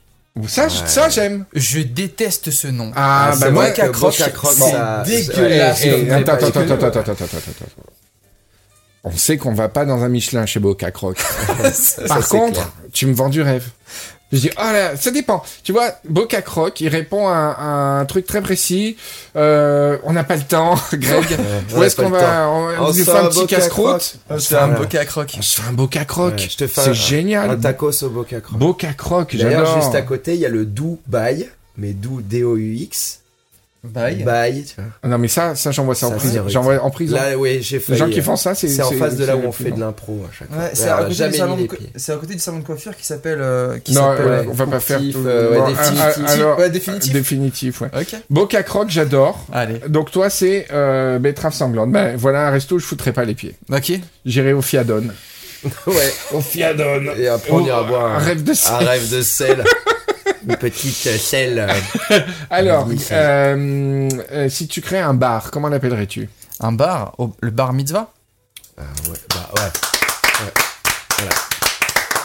Ça, 0.49 0.69
je- 0.69 0.87
ça, 0.87 1.11
j'aime. 1.11 1.45
Je 1.53 1.81
déteste 1.81 2.51
ce 2.51 2.67
nom. 2.69 2.91
Ah, 2.97 3.27
Ah, 3.27 3.31
bah 3.33 3.37
c'est 3.39 3.51
moi, 3.51 3.69
Boca 3.69 3.87
que 3.89 3.93
Croc, 3.93 4.15
c'est 4.15 4.31
ça- 4.71 5.03
dégueulasse. 5.05 5.85
attends, 5.85 6.33
attends, 6.33 6.47
attends, 6.47 6.61
ouais. 6.61 6.73
attends, 6.73 6.87
attends, 6.87 7.01
attends, 7.01 7.13
attends, 7.13 7.37
attends. 7.37 7.83
On 9.05 9.11
sait 9.11 9.37
qu'on 9.37 9.53
va 9.53 9.69
pas 9.69 9.85
dans 9.85 10.03
un 10.05 10.09
Michelin 10.09 10.47
chez 10.47 10.61
Boca 10.61 10.91
Croc. 10.93 11.19
Par 12.09 12.27
contre, 12.29 12.53
clair. 12.55 12.73
tu 12.93 13.07
me 13.07 13.13
vends 13.15 13.29
du 13.29 13.43
rêve. 13.43 13.67
Je 14.33 14.39
dis, 14.39 14.51
ah 14.57 14.73
là, 14.73 14.97
ça 14.97 15.11
dépend. 15.11 15.43
Tu 15.63 15.73
vois, 15.73 15.91
Boca 16.09 16.41
Croc, 16.41 16.81
il 16.81 16.89
répond 16.89 17.29
à, 17.29 17.55
à 17.59 17.65
un 18.01 18.05
truc 18.07 18.27
très 18.27 18.41
précis. 18.41 18.97
Euh, 19.37 19.99
on 20.05 20.15
n'a 20.15 20.25
pas 20.25 20.37
le 20.37 20.43
temps, 20.43 20.75
Greg. 20.95 21.37
on 21.75 21.79
Où 21.79 21.83
est-ce 21.83 21.97
qu'on 21.97 22.09
va 22.09 22.49
On, 22.49 22.69
on 22.69 22.85
On 22.85 22.93
lui 22.93 23.01
se 23.01 23.05
fait 23.05 23.11
fait 23.13 23.19
un 23.19 23.25
un 23.27 23.29
petit 23.29 23.47
casse-croûte. 23.47 24.17
Croc. 24.29 24.41
C'est 24.41 24.55
un 24.57 24.67
Voilà. 24.69 24.81
Boca 24.81 25.05
Croc. 25.05 25.35
On 25.39 25.43
se 25.43 25.61
fait 25.61 25.69
un 25.69 25.73
Boca 25.75 26.05
Croc. 26.07 26.33
Ouais, 26.35 26.39
je 26.49 26.57
te 26.57 26.67
fais 26.67 26.81
C'est 26.81 26.91
un- 26.91 26.93
génial. 26.95 27.51
Un 27.51 27.57
tacos 27.57 28.03
au 28.05 28.09
Boca 28.09 28.41
Croc. 28.41 28.59
Boca 28.59 28.93
Croc, 28.95 29.37
D'ailleurs, 29.37 29.81
juste 29.81 29.95
à 29.95 30.03
côté, 30.03 30.35
il 30.35 30.41
y 30.41 30.47
a 30.47 30.49
le 30.49 30.65
Doux 30.65 30.99
Bail, 31.07 31.49
mais 31.77 31.93
Doux 31.93 32.23
D-O-U-X. 32.23 33.21
Bye. 33.85 34.23
Bail, 34.23 34.65
tu 34.65 34.75
vois. 34.81 35.11
Non, 35.11 35.19
mais 35.19 35.27
ça, 35.27 35.57
ça 35.57 35.73
j'envoie 35.73 35.97
ça, 35.97 36.07
en 36.07 36.11
Ça, 36.11 36.17
prison. 36.17 36.43
c'est 36.47 36.53
J'envoie 36.53 36.79
en 36.81 36.91
prison. 36.91 37.17
Là, 37.17 37.37
oui, 37.37 37.59
j'ai 37.63 37.79
Les 37.79 37.83
fait. 37.83 37.97
gens 37.97 38.09
qui 38.09 38.23
font 38.23 38.37
ça, 38.37 38.55
c'est. 38.55 38.69
C'est 38.69 38.81
en 38.83 38.93
face 38.93 39.17
de 39.17 39.25
là 39.25 39.35
où 39.37 39.41
on 39.45 39.51
fait 39.51 39.65
prison. 39.65 39.77
de 39.77 39.81
l'impro 39.81 40.25
à 40.29 40.33
chaque 40.33 40.49
fois. 40.53 40.57
Ouais, 40.63 40.71
c'est 40.73 40.89
à, 40.89 40.99
côté 40.99 41.29
du 41.29 41.37
salon 41.37 41.57
de 41.57 41.63
les 41.63 41.67
co- 41.67 41.77
pieds. 41.77 41.91
c'est 41.97 42.13
à 42.13 42.17
côté 42.17 42.35
du 42.35 42.39
salon 42.41 42.61
de 42.61 42.65
coiffure 42.65 42.97
qui 42.97 43.05
s'appelle. 43.05 43.41
euh, 43.41 43.79
qui 43.81 43.93
Non, 43.95 44.03
s'appelle. 44.13 44.27
ouais, 44.27 44.47
on 44.49 44.53
va 44.55 44.67
pas 44.69 44.79
faire 44.79 45.01
tout. 45.01 45.27
euh, 45.27 45.51
ouais, 45.65 45.73
définitif. 45.73 46.25
ah, 46.27 46.31
alors, 46.31 46.59
Ouais, 46.61 46.71
définitif. 46.71 47.13
Définitif, 47.13 47.81
ouais. 47.81 47.89
Ok. 47.99 48.15
Boca 48.31 48.63
Croc, 48.63 48.89
j'adore. 48.89 49.45
Allez. 49.53 49.81
Donc 49.89 50.13
toi, 50.13 50.31
c'est 50.31 50.69
euh, 50.73 51.19
betterave 51.19 51.53
sanglante. 51.53 51.91
Ben 51.91 52.15
voilà 52.17 52.47
un 52.47 52.51
resto 52.53 52.77
où 52.77 52.79
je 52.79 52.87
foutrais 52.87 53.13
pas 53.13 53.25
les 53.25 53.35
pieds. 53.35 53.57
Ok. 53.73 53.93
J'irai 54.25 54.53
au 54.53 54.63
Fiadon. 54.63 55.05
Ouais. 55.87 56.13
Au 56.33 56.41
Fiadon. 56.41 57.03
Et 57.17 57.29
après, 57.29 57.51
on 57.53 57.65
ira 57.65 57.83
boire 57.85 58.07
un 58.07 58.15
un, 58.17 58.19
rêve 58.19 58.43
de 58.43 58.51
un 58.51 58.55
sel. 58.55 58.75
rêve 58.85 59.09
de 59.11 59.23
sel. 59.23 59.65
Une 60.49 60.57
petite 60.57 61.07
euh, 61.07 61.19
sel. 61.19 61.59
euh, 62.11 62.19
Alors, 62.51 62.89
euh, 63.13 64.49
si 64.49 64.67
tu 64.69 64.81
crées 64.81 64.99
un 65.01 65.15
bar, 65.15 65.51
comment 65.51 65.69
l'appellerais-tu 65.69 66.29
Un 66.61 66.73
bar, 66.73 67.15
au- 67.19 67.35
le 67.41 67.51
bar 67.51 67.73
mitzvah? 67.73 68.13
Ah 68.79 68.83
ouais, 69.09 69.17
bah 69.31 69.51
ouais. 69.57 71.27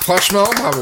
Franchement, 0.02 0.50
bravo. 0.62 0.82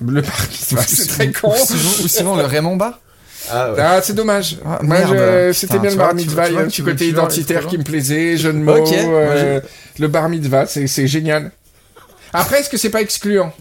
Le 0.00 0.20
bar 0.22 0.32
mitzvah, 0.50 0.82
c'est 0.86 1.06
très 1.08 1.32
con. 1.32 1.50
Ou 1.52 1.66
sinon, 1.66 2.04
ou 2.04 2.08
sinon 2.08 2.36
le 2.36 2.44
Raymond 2.44 2.76
Bar? 2.76 3.00
Ah 3.50 3.72
ouais. 3.72 3.80
Ah, 3.80 4.00
c'est 4.02 4.14
dommage. 4.14 4.58
Ah, 4.64 4.78
c'était 5.52 5.78
bien 5.78 5.90
le 5.90 5.96
bar 5.96 6.14
mitzvah. 6.14 6.48
Il 6.48 6.54
y 6.54 6.58
a 6.58 6.60
un 6.60 6.66
petit 6.66 6.82
côté 6.82 7.08
identitaire 7.08 7.66
qui 7.66 7.78
me 7.78 7.84
plaisait, 7.84 8.36
jeu 8.36 8.52
de 8.52 8.58
mots. 8.58 8.76
Ok, 8.76 8.92
euh, 8.92 9.60
le 9.98 10.08
bar 10.08 10.28
mitzvah, 10.28 10.66
c'est 10.66 10.86
c'est 10.86 11.06
génial. 11.08 11.50
Après, 12.32 12.60
est-ce 12.60 12.68
que 12.68 12.76
c'est 12.76 12.90
pas 12.90 13.00
excluant? 13.00 13.52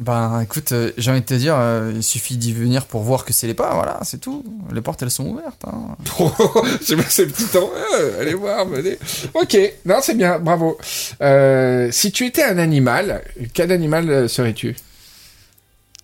Ben 0.00 0.40
écoute, 0.40 0.72
euh, 0.72 0.90
j'ai 0.96 1.10
envie 1.10 1.20
de 1.20 1.26
te 1.26 1.34
dire, 1.34 1.54
euh, 1.56 1.92
il 1.94 2.02
suffit 2.02 2.36
d'y 2.36 2.52
venir 2.52 2.86
pour 2.86 3.02
voir 3.02 3.24
que 3.24 3.32
c'est 3.32 3.46
les 3.46 3.54
pas, 3.54 3.74
voilà, 3.74 4.00
c'est 4.02 4.18
tout. 4.18 4.42
Les 4.72 4.80
portes 4.80 5.02
elles 5.02 5.10
sont 5.10 5.26
ouvertes. 5.26 5.64
Hein. 5.66 5.96
J'ai 6.86 6.96
pas 6.96 7.02
ces 7.04 7.26
petits 7.26 7.46
temps. 7.46 7.70
Euh, 7.94 8.20
allez 8.20 8.34
voir, 8.34 8.64
venez. 8.66 8.98
Ok, 9.34 9.56
non, 9.84 9.98
c'est 10.00 10.14
bien, 10.14 10.38
bravo. 10.38 10.78
Si 10.80 12.12
tu 12.12 12.26
étais 12.26 12.42
un 12.42 12.58
animal, 12.58 13.22
quel 13.52 13.70
animal 13.70 14.28
serais-tu? 14.28 14.76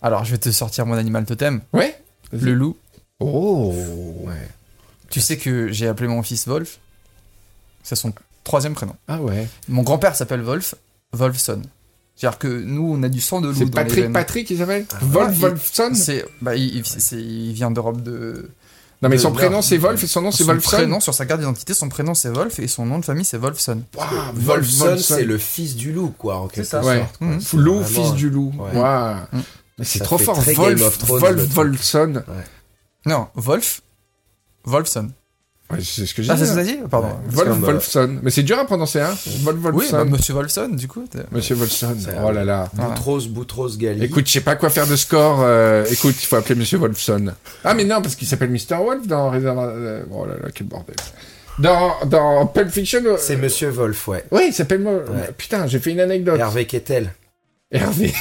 Alors 0.01 0.25
je 0.25 0.33
vais 0.33 0.39
te 0.39 0.51
sortir 0.51 0.87
mon 0.87 0.95
animal 0.95 1.25
totem, 1.25 1.61
Ouais 1.73 1.99
le 2.33 2.53
loup. 2.53 2.77
Oh 3.21 3.75
Ouais. 4.27 4.49
Tu 5.11 5.21
sais 5.21 5.39
que 5.39 5.73
j'ai 5.73 5.89
appelé 5.89 6.09
mon 6.09 6.23
fils 6.23 6.47
Wolf. 6.47 6.79
C'est 7.83 7.97
son 7.97 8.13
troisième 8.45 8.75
prénom. 8.75 8.95
Ah 9.09 9.21
ouais. 9.21 9.49
Mon 9.69 9.83
grand-père 9.83 10.15
s'appelle 10.15 10.43
Wolf, 10.43 10.75
Wolfson. 11.13 11.63
C'est-à-dire 12.21 12.39
que 12.41 12.49
nous 12.49 12.95
on 12.99 13.03
a 13.05 13.09
du 13.09 13.21
sang 13.21 13.41
de 13.41 13.47
loup 13.49 13.55
C'est 13.55 13.65
dans 13.67 13.81
les 13.83 13.87
Patrick. 13.87 14.13
Patrick, 14.13 14.51
il 14.51 14.59
s'appelle 14.59 14.87
Ah, 14.93 14.99
Wolf 15.03 15.35
il- 15.37 15.41
Wolfson? 15.43 15.93
bah, 16.43 16.57
il, 16.57 16.79
il- 16.79 16.85
c'est- 16.85 17.15
il 17.17 17.53
vient 17.53 17.71
d'Europe 17.71 18.03
de. 18.03 18.51
Non, 19.01 19.09
mais 19.09 19.19
son 19.19 19.31
prénom 19.31 19.63
c'est 19.63 19.79
Wolf 19.79 20.03
et 20.03 20.07
son 20.09 20.23
nom 20.23 20.33
c'est 20.33 20.43
son 20.43 20.49
Wolfson? 20.49 20.77
prénom 20.79 20.99
sur 20.99 21.15
sa 21.15 21.25
carte 21.25 21.39
d'identité, 21.39 21.73
son 21.75 21.89
prénom 21.89 22.15
c'est 22.15 22.31
Wolf 22.31 22.59
et 22.59 22.67
son 22.67 22.85
nom 22.85 22.99
de 22.99 23.05
famille 23.05 23.25
c'est 23.25 23.39
Wolfson. 23.39 23.83
Waouh, 23.97 24.09
Wolfson, 24.35 24.97
c'est 24.99 25.23
le 25.25 25.39
fils 25.39 25.77
du 25.77 25.93
loup, 25.93 26.13
quoi, 26.19 26.39
en 26.39 26.49
quelque 26.49 26.67
ça. 26.67 26.83
sorte. 26.83 26.87
Ouais. 26.87 27.07
quoi. 27.21 27.29
Loup, 27.61 27.79
vraiment- 27.81 27.85
fils 27.85 28.13
du 28.15 28.29
loup. 28.31 28.53
Ouais. 28.59 28.77
Waouh. 28.81 29.15
Mm. 29.33 29.41
Mais 29.79 29.85
c'est 29.85 30.01
trop 30.01 30.19
fort. 30.19 30.41
Wolf, 30.41 30.99
Wolf. 31.07 31.55
Wolfson. 31.55 32.25
Non, 33.07 33.29
Wolf, 33.37 33.83
Wolfson. 34.65 35.11
Ouais, 35.71 35.79
c'est 35.83 36.07
ce 36.07 36.15
que 36.15 36.23
j'ai 36.23 36.31
Ah, 36.31 36.35
dit. 36.35 36.41
c'est 36.41 36.47
ce 36.47 36.53
que 36.53 36.57
t'as 36.57 36.63
dit 36.65 36.79
Pardon. 36.91 37.09
Ouais. 37.09 37.15
Wolf 37.31 37.49
Comme, 37.49 37.63
euh, 37.65 37.67
Wolfson. 37.67 38.19
Mais 38.23 38.31
c'est 38.31 38.43
dur 38.43 38.59
à 38.59 38.65
prononcer, 38.65 39.01
hein 39.01 39.15
Wolf 39.43 39.59
Oui, 39.65 39.71
Wolfson. 39.73 39.97
bah, 39.99 40.05
Monsieur 40.07 40.33
Wolfson, 40.35 40.69
du 40.71 40.89
coup. 40.89 41.05
Monsieur 41.31 41.55
Wolfson. 41.57 41.95
Oh 42.25 42.33
là 42.33 42.45
là. 42.45 42.71
Boutros, 42.73 43.21
Boutros 43.29 43.77
Ghali. 43.77 44.05
Écoute, 44.05 44.27
je 44.27 44.33
sais 44.33 44.41
pas 44.41 44.57
quoi 44.57 44.71
faire 44.71 44.87
de 44.87 44.97
score. 44.97 45.41
euh, 45.43 45.85
écoute, 45.91 46.15
il 46.21 46.25
faut 46.27 46.37
appeler 46.37 46.55
Monsieur 46.55 46.79
Wolfson. 46.79 47.33
Ah, 47.65 47.75
mais 47.75 47.85
non, 47.85 48.01
parce 48.01 48.15
qu'il 48.17 48.27
s'appelle 48.27 48.51
Mr. 48.51 48.77
Wolf 48.83 49.07
dans 49.07 49.31
Reservoir. 49.31 49.69
euh, 49.75 50.03
Oh 50.11 50.25
là 50.25 50.35
là, 50.43 50.49
quel 50.55 50.67
bordel. 50.69 50.97
Dans, 51.59 51.93
dans 52.07 52.47
Pulp 52.47 52.71
Fiction. 52.71 53.03
euh, 53.05 53.17
C'est 53.19 53.37
Monsieur 53.37 53.69
Wolf, 53.69 54.09
ouais. 54.09 54.25
Oui, 54.31 54.45
il 54.49 54.53
s'appelle 54.55 54.81
moi. 54.81 54.93
Ouais. 54.95 55.31
Putain, 55.37 55.67
j'ai 55.67 55.81
fait 55.81 55.91
une 55.91 56.01
anecdote. 56.01 56.39
Hervé 56.41 56.65
Kettel. 56.67 57.13
Hervé. 57.71 58.15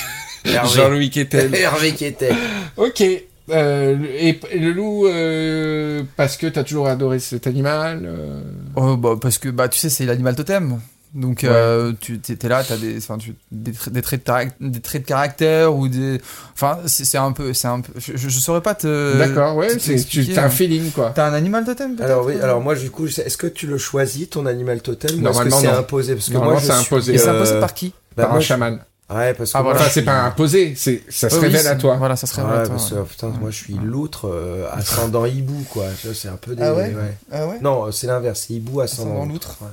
Hervé. 0.43 0.69
Jean-Louis 0.75 1.09
Quetel. 1.09 1.53
Hervé 1.55 1.93
Kettel. 1.93 2.35
ok. 2.75 3.03
Euh, 3.49 3.97
et, 4.17 4.39
et 4.51 4.59
le 4.59 4.71
loup, 4.73 5.07
euh, 5.07 6.03
parce 6.17 6.37
que 6.37 6.47
t'as 6.47 6.63
toujours 6.63 6.87
adoré 6.87 7.19
cet 7.19 7.47
animal. 7.47 8.01
euh, 8.05 8.41
Oh, 8.75 8.97
bah, 8.97 9.15
parce 9.21 9.37
que 9.37 9.49
bah, 9.49 9.69
tu 9.69 9.79
sais, 9.79 9.89
c'est 9.89 10.05
l'animal 10.05 10.35
totem. 10.35 10.79
Donc, 11.13 11.45
euh, 11.45 11.93
tu 12.01 12.19
t'es 12.19 12.49
là, 12.49 12.63
t'as 12.67 12.75
des, 12.75 12.97
enfin, 12.97 13.17
tu- 13.17 13.33
des, 13.51 13.71
des, 13.91 14.01
traits 14.01 14.27
de 14.27 14.69
des 14.69 14.81
traits 14.81 15.01
de 15.03 15.07
caractère 15.07 15.73
ou 15.73 15.87
des. 15.87 16.19
Enfin, 16.53 16.79
c'est 16.85 17.17
un 17.17 17.31
peu. 17.31 17.53
c'est 17.53 17.69
un 17.69 17.79
peu 17.79 17.93
je, 17.97 18.17
je 18.17 18.29
saurais 18.39 18.61
pas 18.61 18.75
te. 18.75 19.17
D'accord, 19.17 19.55
ouais, 19.55 19.67
te 19.67 19.73
c'est, 19.79 19.79
tu 19.79 19.91
l'expliquer, 19.91 20.37
as 20.37 20.43
un 20.43 20.45
hein. 20.47 20.49
feeling, 20.49 20.91
quoi. 20.91 21.13
T'as 21.15 21.29
un 21.29 21.33
animal 21.33 21.63
totem 21.63 21.95
peut-être 21.95 22.05
Alors 22.11 22.25
oui, 22.25 22.33
alors 22.41 22.59
moi 22.61 22.75
du 22.75 22.91
coup, 22.91 23.07
est-ce 23.07 23.37
que 23.37 23.47
tu 23.47 23.65
le 23.67 23.77
choisis 23.77 24.29
ton 24.29 24.45
animal 24.45 24.81
totem 24.81 25.09
ou 25.11 25.13
est-ce 25.13 25.19
que 25.19 25.23
Normalement, 25.23 25.59
c'est 25.61 25.67
imposé? 25.69 26.13
Parce 26.13 26.29
que 26.29 26.37
moi 26.37 26.55
je 26.59 26.65
c'est 26.65 26.73
suis, 26.73 26.81
imposé. 26.93 27.13
Et 27.13 27.17
c'est 27.17 27.29
imposé 27.29 27.59
par 27.61 27.73
qui? 27.73 27.93
bah, 28.15 28.23
par 28.23 28.29
moi, 28.31 28.37
un 28.37 28.41
je- 28.41 28.45
chaman. 28.45 28.79
Ouais, 29.09 29.33
parce 29.33 29.53
que 29.53 29.57
Ah, 29.57 29.61
voilà. 29.61 29.77
je 29.79 29.83
Enfin, 29.83 29.91
c'est 29.93 29.99
suis- 30.01 30.05
pas 30.05 30.23
imposé, 30.23 30.75
c'est, 30.75 31.01
ça 31.09 31.29
se 31.29 31.39
révèle 31.39 31.61
c'est- 31.61 31.67
à 31.67 31.75
toi. 31.77 31.95
Voilà, 31.95 32.15
ça 32.17 32.27
se 32.27 32.35
révèle 32.35 32.59
à 32.59 32.65
toi. 32.65 32.75
parce 32.75 32.89
que 32.89 33.03
putain, 33.03 33.29
moi 33.29 33.51
je 33.51 33.55
suis 33.55 33.73
loutre 33.75 34.27
euh, 34.27 34.67
ascendant 34.73 35.25
hibou 35.25 35.63
quoi. 35.69 35.85
C'est 36.13 36.27
un 36.27 36.35
peu 36.35 36.55
des. 36.55 36.63
Ah 36.63 36.73
ouais 36.73 36.93
Ah 37.31 37.47
ouais 37.47 37.59
Non, 37.61 37.89
c'est 37.91 38.07
l'inverse, 38.07 38.45
c'est 38.47 38.55
hibou 38.55 38.81
ascendant, 38.81 39.11
Ascendant 39.11 39.25
loutre. 39.33 39.57
Ouais. 39.61 39.67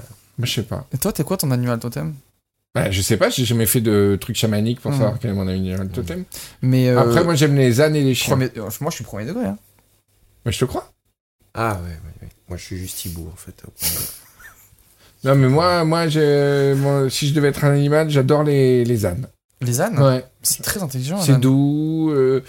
Je 0.46 0.52
sais 0.52 0.62
pas. 0.62 0.86
Et 0.92 0.98
toi, 0.98 1.12
t'es 1.12 1.24
quoi 1.24 1.36
ton 1.36 1.50
animal 1.50 1.78
totem? 1.80 2.14
Bah, 2.76 2.90
je 2.90 3.02
sais 3.02 3.16
pas, 3.16 3.28
j'ai 3.30 3.44
jamais 3.44 3.66
fait 3.66 3.80
de 3.80 4.16
trucs 4.20 4.36
chamaniques 4.36 4.80
pour 4.80 4.90
Mhm. 4.92 4.98
savoir 4.98 5.18
quel 5.20 5.30
est 5.30 5.34
mon 5.34 5.46
animal 5.48 5.88
totem. 5.88 6.24
Mais 6.62 6.88
euh, 6.88 7.00
Après, 7.00 7.22
moi, 7.24 7.34
j'aime 7.34 7.54
les 7.56 7.80
ânes 7.80 7.94
et 7.96 8.02
les 8.02 8.14
chiens. 8.14 8.36
premier- 8.36 8.50
euh, 8.56 8.68
moi, 8.80 8.90
je 8.90 8.94
suis 8.96 9.04
premier 9.04 9.24
degré. 9.26 9.46
Hein. 9.46 9.58
Mais 10.46 10.52
je 10.52 10.58
te 10.60 10.64
crois. 10.64 10.90
Ah 11.54 11.74
ouais, 11.82 11.88
ouais, 11.88 12.22
ouais. 12.22 12.28
Moi 12.48 12.58
je 12.58 12.64
suis 12.64 12.76
juste 12.76 13.04
hibou 13.04 13.30
en 13.32 13.36
fait. 13.36 13.62
Non, 15.24 15.34
mais 15.34 15.48
moi, 15.48 15.84
moi, 15.84 16.04
moi, 16.76 17.10
si 17.10 17.28
je 17.28 17.34
devais 17.34 17.48
être 17.48 17.64
un 17.64 17.72
animal, 17.72 18.10
j'adore 18.10 18.42
les, 18.44 18.84
les 18.84 19.06
ânes. 19.06 19.26
Les 19.60 19.80
ânes, 19.80 19.98
Ouais. 20.02 20.24
c'est 20.42 20.62
très 20.62 20.82
intelligent. 20.82 21.18
C'est 21.20 21.40
doux. 21.40 22.10
Euh, 22.10 22.42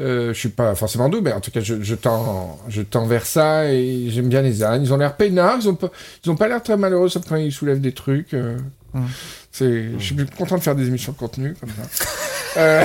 euh, 0.00 0.34
je 0.34 0.38
suis 0.38 0.48
pas 0.50 0.74
forcément 0.74 1.08
doux, 1.08 1.20
mais 1.22 1.32
en 1.32 1.40
tout 1.40 1.50
cas, 1.50 1.60
je, 1.60 1.82
je 1.82 1.94
tends, 1.94 2.58
je 2.68 2.82
tends 2.82 3.06
vers 3.06 3.24
ça 3.24 3.72
et 3.72 4.10
j'aime 4.10 4.28
bien 4.28 4.42
les 4.42 4.62
ânes. 4.62 4.82
Ils 4.82 4.92
ont 4.92 4.96
l'air 4.98 5.16
peinards. 5.16 5.58
Ils 5.62 5.68
ont 5.68 5.74
pas, 5.74 5.90
ils 6.24 6.30
ont 6.30 6.36
pas 6.36 6.46
l'air 6.48 6.62
très 6.62 6.76
malheureux, 6.76 7.08
sauf 7.08 7.24
quand 7.26 7.36
ils 7.36 7.52
soulèvent 7.52 7.80
des 7.80 7.92
trucs. 7.92 8.34
euh. 8.34 8.58
Mm. 8.92 9.04
C'est, 9.50 9.84
je 9.98 10.04
suis 10.04 10.16
content 10.36 10.56
de 10.56 10.62
faire 10.62 10.74
des 10.76 10.86
émissions 10.88 11.12
de 11.12 11.18
contenu 11.18 11.54
comme 11.58 11.70
ça. 11.70 11.82
Euh, 12.56 12.84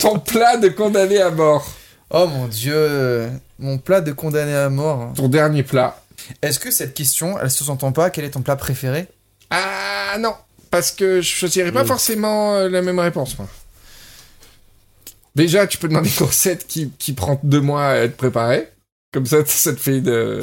ton 0.00 0.18
plat 0.18 0.56
de 0.58 0.68
condamné 0.68 1.18
à 1.22 1.30
mort. 1.30 1.66
Oh 2.10 2.26
mon 2.26 2.46
dieu, 2.48 3.28
mon 3.58 3.78
plat 3.78 4.00
de 4.02 4.12
condamné 4.12 4.52
à 4.54 4.68
mort. 4.68 5.12
Ton 5.14 5.28
dernier 5.28 5.62
plat. 5.62 5.96
Est-ce 6.42 6.58
que 6.58 6.70
cette 6.70 6.94
question, 6.94 7.38
elle 7.40 7.50
se 7.50 7.64
s'entend 7.64 7.92
pas 7.92 8.10
Quel 8.10 8.24
est 8.24 8.30
ton 8.30 8.42
plat 8.42 8.56
préféré? 8.56 9.06
Ah 9.50 10.16
non, 10.18 10.34
parce 10.70 10.90
que 10.92 11.20
je 11.20 11.28
choisirais 11.28 11.72
pas 11.72 11.84
forcément 11.84 12.54
euh, 12.56 12.68
la 12.68 12.82
même 12.82 12.98
réponse, 12.98 13.38
moi. 13.38 13.48
Déjà, 15.34 15.66
tu 15.66 15.78
peux 15.78 15.88
demander 15.88 16.10
une 16.20 16.26
recette 16.26 16.66
qui, 16.66 16.90
qui 16.98 17.12
prend 17.12 17.38
deux 17.42 17.60
mois 17.60 17.86
à 17.86 17.94
être 17.96 18.16
préparée. 18.16 18.68
Comme 19.12 19.24
ça, 19.24 19.38
ça 19.46 19.72
te 19.72 19.80
fait 19.80 20.00
de... 20.00 20.40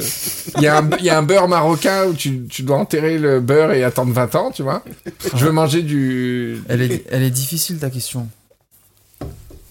Il 0.56 0.62
y, 0.62 0.66
a 0.66 0.78
un- 0.78 0.90
il 0.98 1.04
y 1.04 1.10
a 1.10 1.18
un 1.18 1.22
beurre 1.22 1.46
marocain 1.48 2.06
où 2.06 2.14
tu, 2.14 2.46
tu 2.48 2.62
dois 2.62 2.78
enterrer 2.78 3.18
le 3.18 3.40
beurre 3.40 3.72
et 3.72 3.84
attendre 3.84 4.12
20 4.12 4.34
ans, 4.34 4.50
tu 4.50 4.62
vois. 4.62 4.82
Je 5.34 5.44
veux 5.44 5.52
manger 5.52 5.82
du... 5.82 6.62
elle 6.68 6.82
est, 6.82 7.04
elle 7.10 7.22
est 7.22 7.30
difficile 7.30 7.78
ta 7.78 7.90
question. 7.90 8.26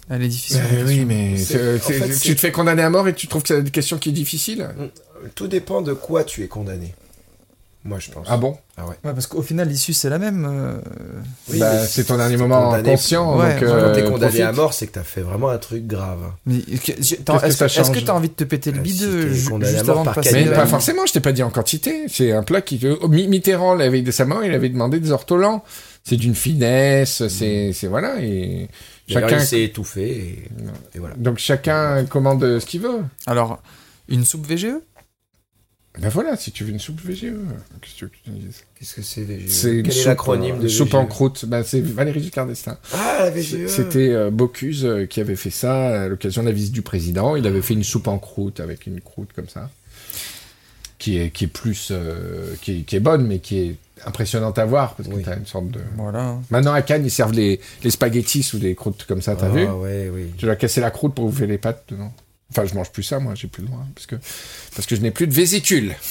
Elle 0.10 0.24
est 0.24 0.28
difficile. 0.28 0.58
Euh, 0.64 0.70
question. 0.70 0.86
oui, 0.88 1.06
mais 1.06 1.38
C'est- 1.38 1.54
c'est- 1.54 1.78
en 1.78 1.88
c'est- 1.88 1.94
fait, 1.94 2.20
tu 2.20 2.36
te 2.36 2.40
fais 2.40 2.52
condamner 2.52 2.84
à 2.84 2.90
mort 2.90 3.08
et 3.08 3.14
tu 3.16 3.28
trouves 3.28 3.42
que 3.42 3.48
c'est 3.50 3.60
une 3.60 3.72
question 3.72 3.98
qui 3.98 4.10
est 4.10 4.14
difficile? 4.14 4.68
Tout 5.34 5.48
dépend 5.48 5.82
de 5.82 5.94
quoi 5.94 6.24
tu 6.24 6.44
es 6.44 6.48
condamné. 6.48 6.94
Moi 7.88 8.00
je 8.00 8.10
pense. 8.10 8.26
Ah 8.28 8.38
bon? 8.38 8.58
Ah 8.78 8.86
ouais. 8.86 8.96
Ouais, 9.04 9.14
parce 9.14 9.28
qu'au 9.28 9.44
final, 9.44 9.68
l'issue 9.70 9.94
c'est 9.94 10.10
la 10.10 10.18
même. 10.18 10.48
euh, 10.50 10.78
Oui, 11.52 11.60
Bah, 11.60 11.86
C'est 11.86 12.04
ton 12.06 12.18
dernier 12.18 12.36
moment 12.36 12.76
conscient, 12.84 13.38
Ouais, 13.38 13.54
donc 13.60 13.64
voilà, 13.64 13.82
Quand 13.82 13.86
euh, 13.90 13.94
t'es 13.96 14.02
condamné 14.04 14.20
profite. 14.20 14.42
à 14.42 14.52
mort, 14.54 14.74
c'est 14.74 14.88
que 14.88 14.92
t'as 14.94 15.04
fait 15.04 15.22
vraiment 15.22 15.50
un 15.50 15.60
truc 15.60 15.86
grave. 15.86 16.18
Est-ce 16.50 16.82
que 16.82 16.92
est-ce 17.46 17.60
que 17.60 17.68
change 17.68 18.04
t'as 18.06 18.14
envie 18.14 18.30
de 18.30 18.34
te 18.34 18.44
péter 18.44 18.72
le 18.72 18.78
Bah, 18.78 18.84
bide 18.84 18.96
si 18.96 19.04
euh, 19.06 19.26
à 19.26 19.34
juste 19.34 19.50
mort 19.86 20.00
avant 20.00 20.06
de 20.10 20.16
passer 20.16 20.34
Mais 20.34 20.46
pas 20.52 20.66
forcément, 20.66 21.06
je 21.06 21.14
t'ai 21.14 21.20
pas 21.20 21.32
dit 21.32 21.44
en 21.44 21.52
quantité. 21.52 22.06
C'est 22.08 22.32
un 22.32 22.42
plat 22.42 22.62
qui... 22.62 22.80
Mi- 23.08 23.28
Mitterrand, 23.28 23.76
la 23.76 23.88
veille 23.88 24.02
de 24.02 24.12
sa 24.12 24.26
mort, 24.26 24.44
il 24.44 24.52
avait 24.54 24.70
demandé 24.70 25.00
des 25.00 25.12
ortolans. 25.12 25.64
C'est 26.08 26.18
d'une 26.18 26.36
finesse, 26.36 27.28
c'est... 27.28 27.74
c'est 27.74 27.88
voilà, 27.88 28.22
et... 28.22 28.70
Chacun 29.08 29.40
s'est 29.40 29.64
étouffé 29.64 30.10
et, 30.10 30.50
et 30.96 31.00
voilà. 31.00 31.16
Donc 31.16 31.38
chacun 31.38 32.06
commande 32.06 32.60
ce 32.60 32.66
qu'il 32.66 32.82
veut. 32.82 33.04
Alors, 33.28 33.62
une 34.08 34.26
soupe 34.26 34.48
VGE 34.48 34.78
Ben 36.00 36.10
voilà, 36.10 36.36
si 36.38 36.52
tu 36.52 36.64
veux 36.64 36.72
une 36.72 36.80
soupe 36.80 37.02
VGE. 37.02 37.34
Qu'est-ce 37.82 37.94
que 37.94 37.98
tu 37.98 38.06
veux 38.06 38.10
que 38.10 38.18
je 38.26 38.32
te 38.32 38.36
dise? 38.36 38.64
Qu'est-ce 38.78 38.96
que 38.96 39.02
c'est 39.02 39.22
VGE 39.24 39.48
C'est 39.50 39.84
Quel 39.84 39.98
est 39.98 40.06
l'acronyme 40.06 40.56
euh, 40.58 40.64
de 40.64 40.68
soupe 40.68 40.90
VGE 40.90 40.96
en 40.96 41.06
croûte. 41.06 41.46
Ben, 41.46 41.64
c'est 41.64 41.82
Valérie 41.82 42.22
Giscard 42.22 42.48
d'Estaing. 42.48 42.78
Ah 42.94 43.18
la 43.20 43.30
VGE. 43.30 43.68
C'était 43.68 44.10
euh, 44.10 44.32
Bocuse 44.32 44.86
euh, 44.86 45.06
qui 45.06 45.22
avait 45.22 45.36
fait 45.36 45.52
ça 45.52 46.04
à 46.04 46.08
l'occasion 46.08 46.42
de 46.42 46.48
la 46.48 46.54
visite 46.54 46.74
du 46.74 46.82
président. 46.82 47.36
Il 47.36 47.46
avait 47.48 47.62
fait 47.62 47.76
une 47.76 47.84
soupe 47.84 48.08
en 48.08 48.18
croûte 48.20 48.60
avec 48.60 48.88
une 48.88 49.02
croûte 49.02 49.30
comme 49.36 49.50
ça, 49.50 49.70
qui 50.98 51.18
est 51.20 51.30
qui 51.30 51.46
est 51.46 51.48
plus 51.48 51.90
euh, 51.92 52.56
qui, 52.62 52.80
est, 52.80 52.82
qui 52.82 52.96
est 52.96 53.00
bonne, 53.02 53.26
mais 53.26 53.40
qui 53.40 53.60
est 53.60 53.76
impressionnante 54.06 54.58
à 54.60 54.66
voir 54.66 54.96
parce 54.96 55.08
que 55.10 55.14
Oui. 55.14 55.24
t'as 55.24 55.38
une 55.38 55.46
sorte 55.46 55.70
de. 55.70 55.80
Voilà. 55.98 56.36
Maintenant 56.50 56.74
à 56.74 56.82
Cannes 56.82 57.06
ils 57.06 57.12
servent 57.12 57.34
les, 57.34 57.60
les 57.84 57.90
spaghettis 57.92 58.44
sous 58.44 58.58
des 58.60 58.76
croûtes 58.76 59.06
comme 59.08 59.22
ça, 59.22 59.36
t'as 59.36 59.48
Ah, 59.48 59.50
vu 59.50 59.66
ouais, 59.66 60.10
oui. 60.14 60.32
Tu 60.38 60.46
dois 60.46 60.56
casser 60.56 60.82
la 60.82 60.92
croûte 60.92 61.16
pour 61.16 61.26
ouvrir 61.26 61.48
les 61.48 61.58
pâtes 61.58 61.84
dedans. 61.90 62.14
Enfin, 62.52 62.66
je 62.66 62.76
mange 62.76 62.92
plus 62.92 63.04
ça, 63.04 63.20
moi, 63.20 63.34
j'ai 63.36 63.48
plus 63.48 63.64
le 63.64 63.70
droit, 63.70 63.84
parce 63.96 64.06
que 64.06 64.16
parce 64.76 64.86
que 64.88 64.96
je 64.96 65.02
n'ai 65.02 65.12
plus 65.12 65.28
de 65.28 65.34
vésicule. 65.34 65.96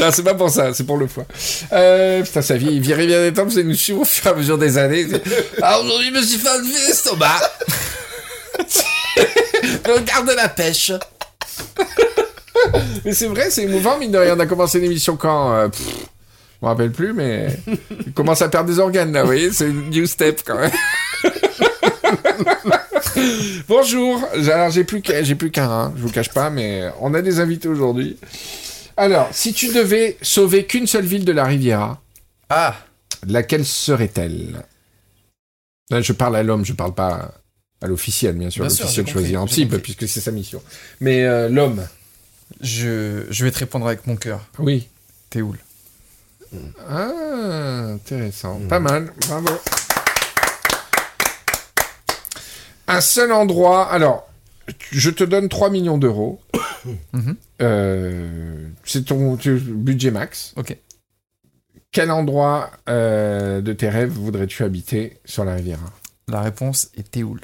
non, 0.00 0.10
c'est 0.12 0.22
pas 0.22 0.34
pour 0.34 0.50
ça, 0.50 0.74
c'est 0.74 0.84
pour 0.84 0.96
le 0.98 1.06
foie. 1.06 1.24
Euh, 1.72 2.22
putain, 2.22 2.42
sa 2.42 2.56
vie, 2.56 2.68
il 2.70 2.80
virait 2.80 3.06
bien 3.06 3.20
des 3.22 3.32
temps, 3.32 3.48
c'est 3.48 3.62
nous 3.64 3.74
suivre 3.74 4.00
au 4.00 4.04
fur 4.04 4.26
et 4.26 4.30
à 4.30 4.34
mesure 4.34 4.58
des 4.58 4.78
années. 4.78 5.06
Ah, 5.62 5.80
aujourd'hui, 5.80 6.08
je 6.08 6.12
me 6.18 6.22
suis 6.22 6.38
fait 6.38 6.48
un 6.48 6.60
l'estomac. 6.62 7.40
Le 9.86 10.00
garde 10.04 10.28
de 10.28 10.34
la 10.34 10.48
pêche. 10.48 10.92
mais 13.04 13.12
c'est 13.12 13.26
vrai, 13.28 13.50
c'est 13.50 13.64
émouvant, 13.64 13.98
mine 13.98 14.12
de 14.12 14.18
rien. 14.18 14.36
On 14.36 14.40
a 14.40 14.46
commencé 14.46 14.80
l'émission 14.80 15.16
quand 15.16 15.52
euh, 15.52 15.68
pff, 15.68 15.86
Je 16.60 16.66
me 16.66 16.68
rappelle 16.68 16.92
plus, 16.92 17.12
mais 17.12 17.48
il 18.06 18.12
commence 18.12 18.42
à 18.42 18.48
perdre 18.48 18.68
des 18.70 18.78
organes, 18.78 19.12
là, 19.12 19.20
vous 19.22 19.26
voyez 19.26 19.52
C'est 19.52 19.68
une 19.68 19.90
new 19.90 20.06
step, 20.06 20.42
quand 20.44 20.58
même. 20.58 20.70
Bonjour. 23.68 24.22
Alors 24.34 24.70
j'ai 24.70 24.84
plus 24.84 25.02
qu'un, 25.02 25.22
j'ai 25.22 25.34
plus 25.34 25.50
qu'un, 25.50 25.70
hein, 25.70 25.92
je 25.96 26.02
vous 26.02 26.10
cache 26.10 26.30
pas, 26.30 26.50
mais 26.50 26.84
on 27.00 27.14
a 27.14 27.22
des 27.22 27.40
invités 27.40 27.68
aujourd'hui. 27.68 28.16
Alors, 28.96 29.28
si 29.32 29.52
tu 29.52 29.72
devais 29.72 30.16
sauver 30.22 30.64
qu'une 30.64 30.86
seule 30.86 31.04
ville 31.04 31.24
de 31.24 31.32
la 31.32 31.44
Riviera, 31.44 32.00
Ah 32.48 32.76
laquelle 33.26 33.64
serait-elle? 33.64 34.62
Là, 35.90 36.00
je 36.00 36.12
parle 36.12 36.36
à 36.36 36.42
l'homme, 36.42 36.64
je 36.64 36.72
parle 36.72 36.94
pas 36.94 37.34
à 37.82 37.86
l'officiel, 37.86 38.36
bien 38.36 38.50
sûr. 38.50 38.64
L'officiel 38.64 39.06
choisit 39.06 39.36
type, 39.48 39.70
compris. 39.70 39.82
puisque 39.82 40.08
c'est 40.08 40.20
sa 40.20 40.30
mission. 40.30 40.62
Mais 41.00 41.24
euh, 41.24 41.48
l'homme, 41.48 41.86
je, 42.60 43.24
je 43.30 43.44
vais 43.44 43.50
te 43.50 43.58
répondre 43.58 43.86
avec 43.86 44.06
mon 44.06 44.16
cœur. 44.16 44.40
oui. 44.58 44.88
Théoul. 45.30 45.58
Ah, 46.88 47.10
intéressant. 47.92 48.60
Pas 48.68 48.78
mal, 48.80 49.12
bravo. 49.28 49.48
Un 52.88 53.00
seul 53.00 53.32
endroit. 53.32 53.90
Alors, 53.90 54.28
je 54.92 55.10
te 55.10 55.24
donne 55.24 55.48
3 55.48 55.70
millions 55.70 55.98
d'euros. 55.98 56.40
Mhm. 57.12 57.34
Euh, 57.62 58.68
c'est 58.84 59.06
ton 59.06 59.34
budget 59.34 60.12
max. 60.12 60.52
Ok. 60.54 60.76
Quel 61.90 62.12
endroit 62.12 62.70
euh, 62.88 63.60
de 63.60 63.72
tes 63.72 63.88
rêves 63.88 64.12
voudrais-tu 64.12 64.62
habiter 64.62 65.18
sur 65.24 65.44
la 65.44 65.54
Riviera 65.54 65.90
La 66.28 66.42
réponse 66.42 66.90
est 66.96 67.10
Théoul. 67.10 67.40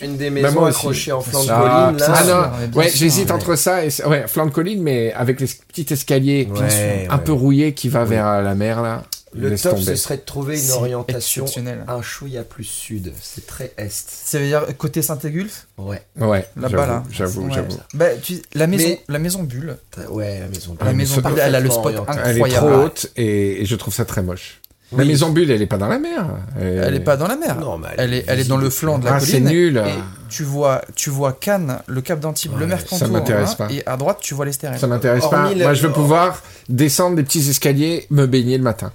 Une 0.00 0.16
des 0.16 0.30
Bah, 0.30 0.42
maisons 0.42 0.62
aussi. 0.62 0.70
accrochées 0.76 1.12
en 1.12 1.20
flanc 1.20 1.44
de 1.44 1.50
Ah, 1.50 1.86
colline, 1.92 1.98
là. 2.00 2.14
Ah 2.16 2.24
non, 2.24 2.66
bien 2.68 2.78
ouais, 2.78 2.90
j'hésite 2.94 3.26
ouais. 3.28 3.32
entre 3.32 3.56
ça 3.56 3.84
et 3.84 3.88
ouais, 4.06 4.26
flanc 4.28 4.46
de 4.46 4.50
colline, 4.50 4.82
mais 4.82 5.12
avec 5.12 5.40
les 5.40 5.46
petits 5.46 5.86
escaliers 5.92 6.48
Ouais, 6.50 7.06
un 7.10 7.16
ouais. 7.16 7.24
peu 7.24 7.32
rouillés 7.32 7.74
qui 7.74 7.88
va 7.88 8.04
vers 8.04 8.26
euh, 8.26 8.42
la 8.42 8.54
mer 8.54 8.82
là. 8.82 9.02
Le 9.36 9.48
Laisse 9.48 9.62
top, 9.62 9.72
tomber. 9.72 9.84
ce 9.86 9.96
serait 9.96 10.18
de 10.18 10.22
trouver 10.22 10.62
une 10.64 10.70
orientation 10.70 11.44
un 11.88 12.02
chouïa 12.02 12.44
plus 12.44 12.62
sud. 12.62 13.12
C'est 13.20 13.44
très 13.48 13.72
est. 13.78 14.08
Ça 14.08 14.38
veut 14.38 14.46
dire 14.46 14.64
côté 14.78 15.02
Saint-Égulphe 15.02 15.66
Ouais. 15.76 16.00
Ouais, 16.20 16.46
Là-bas, 16.56 16.86
là. 16.86 17.02
J'avoue, 17.10 17.46
Ouais. 17.48 17.52
j'avoue. 17.52 17.76
Bah, 17.94 18.10
tu, 18.22 18.40
la, 18.54 18.68
maison, 18.68 18.86
Mais- 18.86 19.00
la 19.08 19.18
maison 19.18 19.42
bulle. 19.42 19.76
Ouais, 20.10 20.38
la 20.38 20.46
maison. 20.46 20.76
La 20.84 20.92
maison 20.92 21.20
bulle, 21.20 21.40
elle 21.42 21.54
a 21.56 21.58
le 21.58 21.68
spot 21.68 21.96
orientée. 21.96 22.12
Elle 22.24 22.28
est 22.38 22.42
incroyable. 22.42 22.66
trop 22.68 22.82
haute 22.84 23.10
et, 23.16 23.62
et 23.62 23.66
je 23.66 23.74
trouve 23.74 23.92
ça 23.92 24.04
très 24.04 24.22
moche. 24.22 24.60
La 24.92 24.98
Oui. 24.98 25.08
maison 25.08 25.30
bulle, 25.30 25.50
elle 25.50 25.62
est 25.62 25.66
pas 25.66 25.78
dans 25.78 25.88
la 25.88 25.98
mer. 25.98 26.24
Elle 26.60 26.94
est 26.94 27.00
pas 27.00 27.16
dans 27.16 27.26
la 27.26 27.36
mer. 27.36 27.56
Non, 27.58 27.78
mais 27.78 27.88
Elle 27.96 28.14
est, 28.14 28.24
elle 28.28 28.38
est 28.38 28.48
dans 28.48 28.58
le 28.58 28.70
flanc 28.70 28.98
de 28.98 29.06
la 29.06 29.14
Ah, 29.14 29.20
c'est 29.20 29.40
colline. 29.40 29.48
nul. 29.48 29.82
Et 29.86 29.92
tu 30.28 30.42
vois, 30.44 30.82
tu 30.94 31.10
vois 31.10 31.32
Cannes, 31.32 31.78
le 31.86 32.00
Cap 32.00 32.20
d'Antibes, 32.20 32.52
le 32.58 32.66
Mercantour. 32.66 32.98
ça 32.98 33.08
m'intéresse 33.08 33.52
hein, 33.52 33.66
pas. 33.66 33.72
Et 33.72 33.82
à 33.86 33.96
droite, 33.96 34.18
tu 34.20 34.34
vois 34.34 34.44
l'Estérel. 34.44 34.78
Ça 34.78 34.86
m'intéresse 34.86 35.26
pas. 35.26 35.52
Moi, 35.54 35.74
je 35.74 35.86
veux 35.86 35.92
pouvoir 35.92 36.42
descendre 36.68 37.16
des 37.16 37.22
petits 37.24 37.48
escaliers, 37.48 38.06
me 38.10 38.26
baigner 38.26 38.56
le 38.58 38.62
matin. 38.64 38.92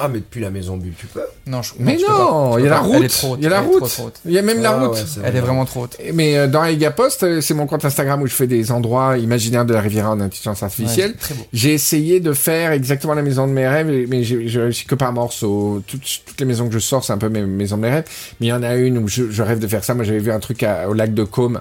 Ah, 0.00 0.08
mais 0.08 0.20
depuis 0.20 0.40
la 0.40 0.50
maison 0.50 0.78
bulle, 0.78 0.94
tu 0.98 1.06
peux. 1.06 1.20
Non, 1.46 1.60
je, 1.60 1.74
Mais 1.78 1.98
je 1.98 2.06
non. 2.10 2.54
Je 2.54 2.60
il 2.60 2.64
y 2.64 2.66
a 2.66 2.70
la 2.70 2.80
pas. 2.80 2.86
Elle 2.86 2.92
est 2.94 2.96
route. 2.98 3.10
trop 3.10 3.32
haute. 3.34 3.38
Il 3.40 3.44
y 3.44 3.46
a 3.46 3.50
la 3.50 3.60
route. 3.60 4.00
Il 4.24 4.32
y 4.32 4.38
a 4.38 4.42
même 4.42 4.62
la 4.62 4.70
Ah, 4.70 4.86
route. 4.86 4.94
ouais, 4.96 5.04
Elle 5.22 5.36
est 5.36 5.40
vraiment 5.40 5.64
trop 5.66 5.82
haute. 5.82 5.98
Mais 6.14 6.38
euh, 6.38 6.46
dans 6.46 6.64
Egapost, 6.64 7.22
euh, 7.24 7.40
c'est 7.42 7.52
mon 7.52 7.66
compte 7.66 7.84
Instagram 7.84 8.22
où 8.22 8.26
je 8.26 8.32
fais 8.32 8.46
des 8.46 8.72
endroits 8.72 9.18
imaginaires 9.18 9.66
de 9.66 9.74
la 9.74 9.82
Riviera 9.82 10.10
en 10.10 10.18
intelligence 10.20 10.62
artificielle. 10.62 11.10
Ouais, 11.10 11.16
très 11.18 11.34
beau. 11.34 11.44
J'ai 11.52 11.74
essayé 11.74 12.20
de 12.20 12.32
faire 12.32 12.72
exactement 12.72 13.12
la 13.12 13.20
maison 13.22 13.46
de 13.46 13.52
mes 13.52 13.68
rêves, 13.68 14.06
mais 14.08 14.24
j'ai 14.24 14.48
j'ai 14.48 14.60
réussi 14.62 14.86
que 14.86 14.94
par 14.94 15.12
morceaux. 15.12 15.82
Toutes, 15.86 16.02
toutes 16.24 16.40
les 16.40 16.46
maisons 16.46 16.66
que 16.68 16.72
je 16.74 16.78
sors, 16.78 17.04
c'est 17.04 17.12
un 17.12 17.18
peu 17.18 17.28
mes 17.28 17.42
maisons 17.42 17.76
de 17.76 17.82
mes 17.82 17.90
rêves. 17.90 18.04
Mais 18.40 18.46
il 18.46 18.50
y 18.50 18.52
en 18.54 18.62
a 18.62 18.74
une 18.76 18.96
où 18.96 19.08
je, 19.08 19.30
je 19.30 19.42
rêve 19.42 19.58
de 19.58 19.66
faire 19.68 19.84
ça. 19.84 19.92
Moi, 19.94 20.04
j'avais 20.04 20.20
vu 20.20 20.32
un 20.32 20.40
truc 20.40 20.62
à- 20.62 20.88
au 20.88 20.94
lac 20.94 21.12
de 21.12 21.24
Côme. 21.24 21.60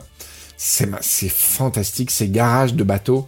C'est 0.58 0.88
fantastique. 1.30 2.12
C'est 2.12 2.28
garage 2.30 2.76
de 2.76 2.84
bateau 2.86 3.28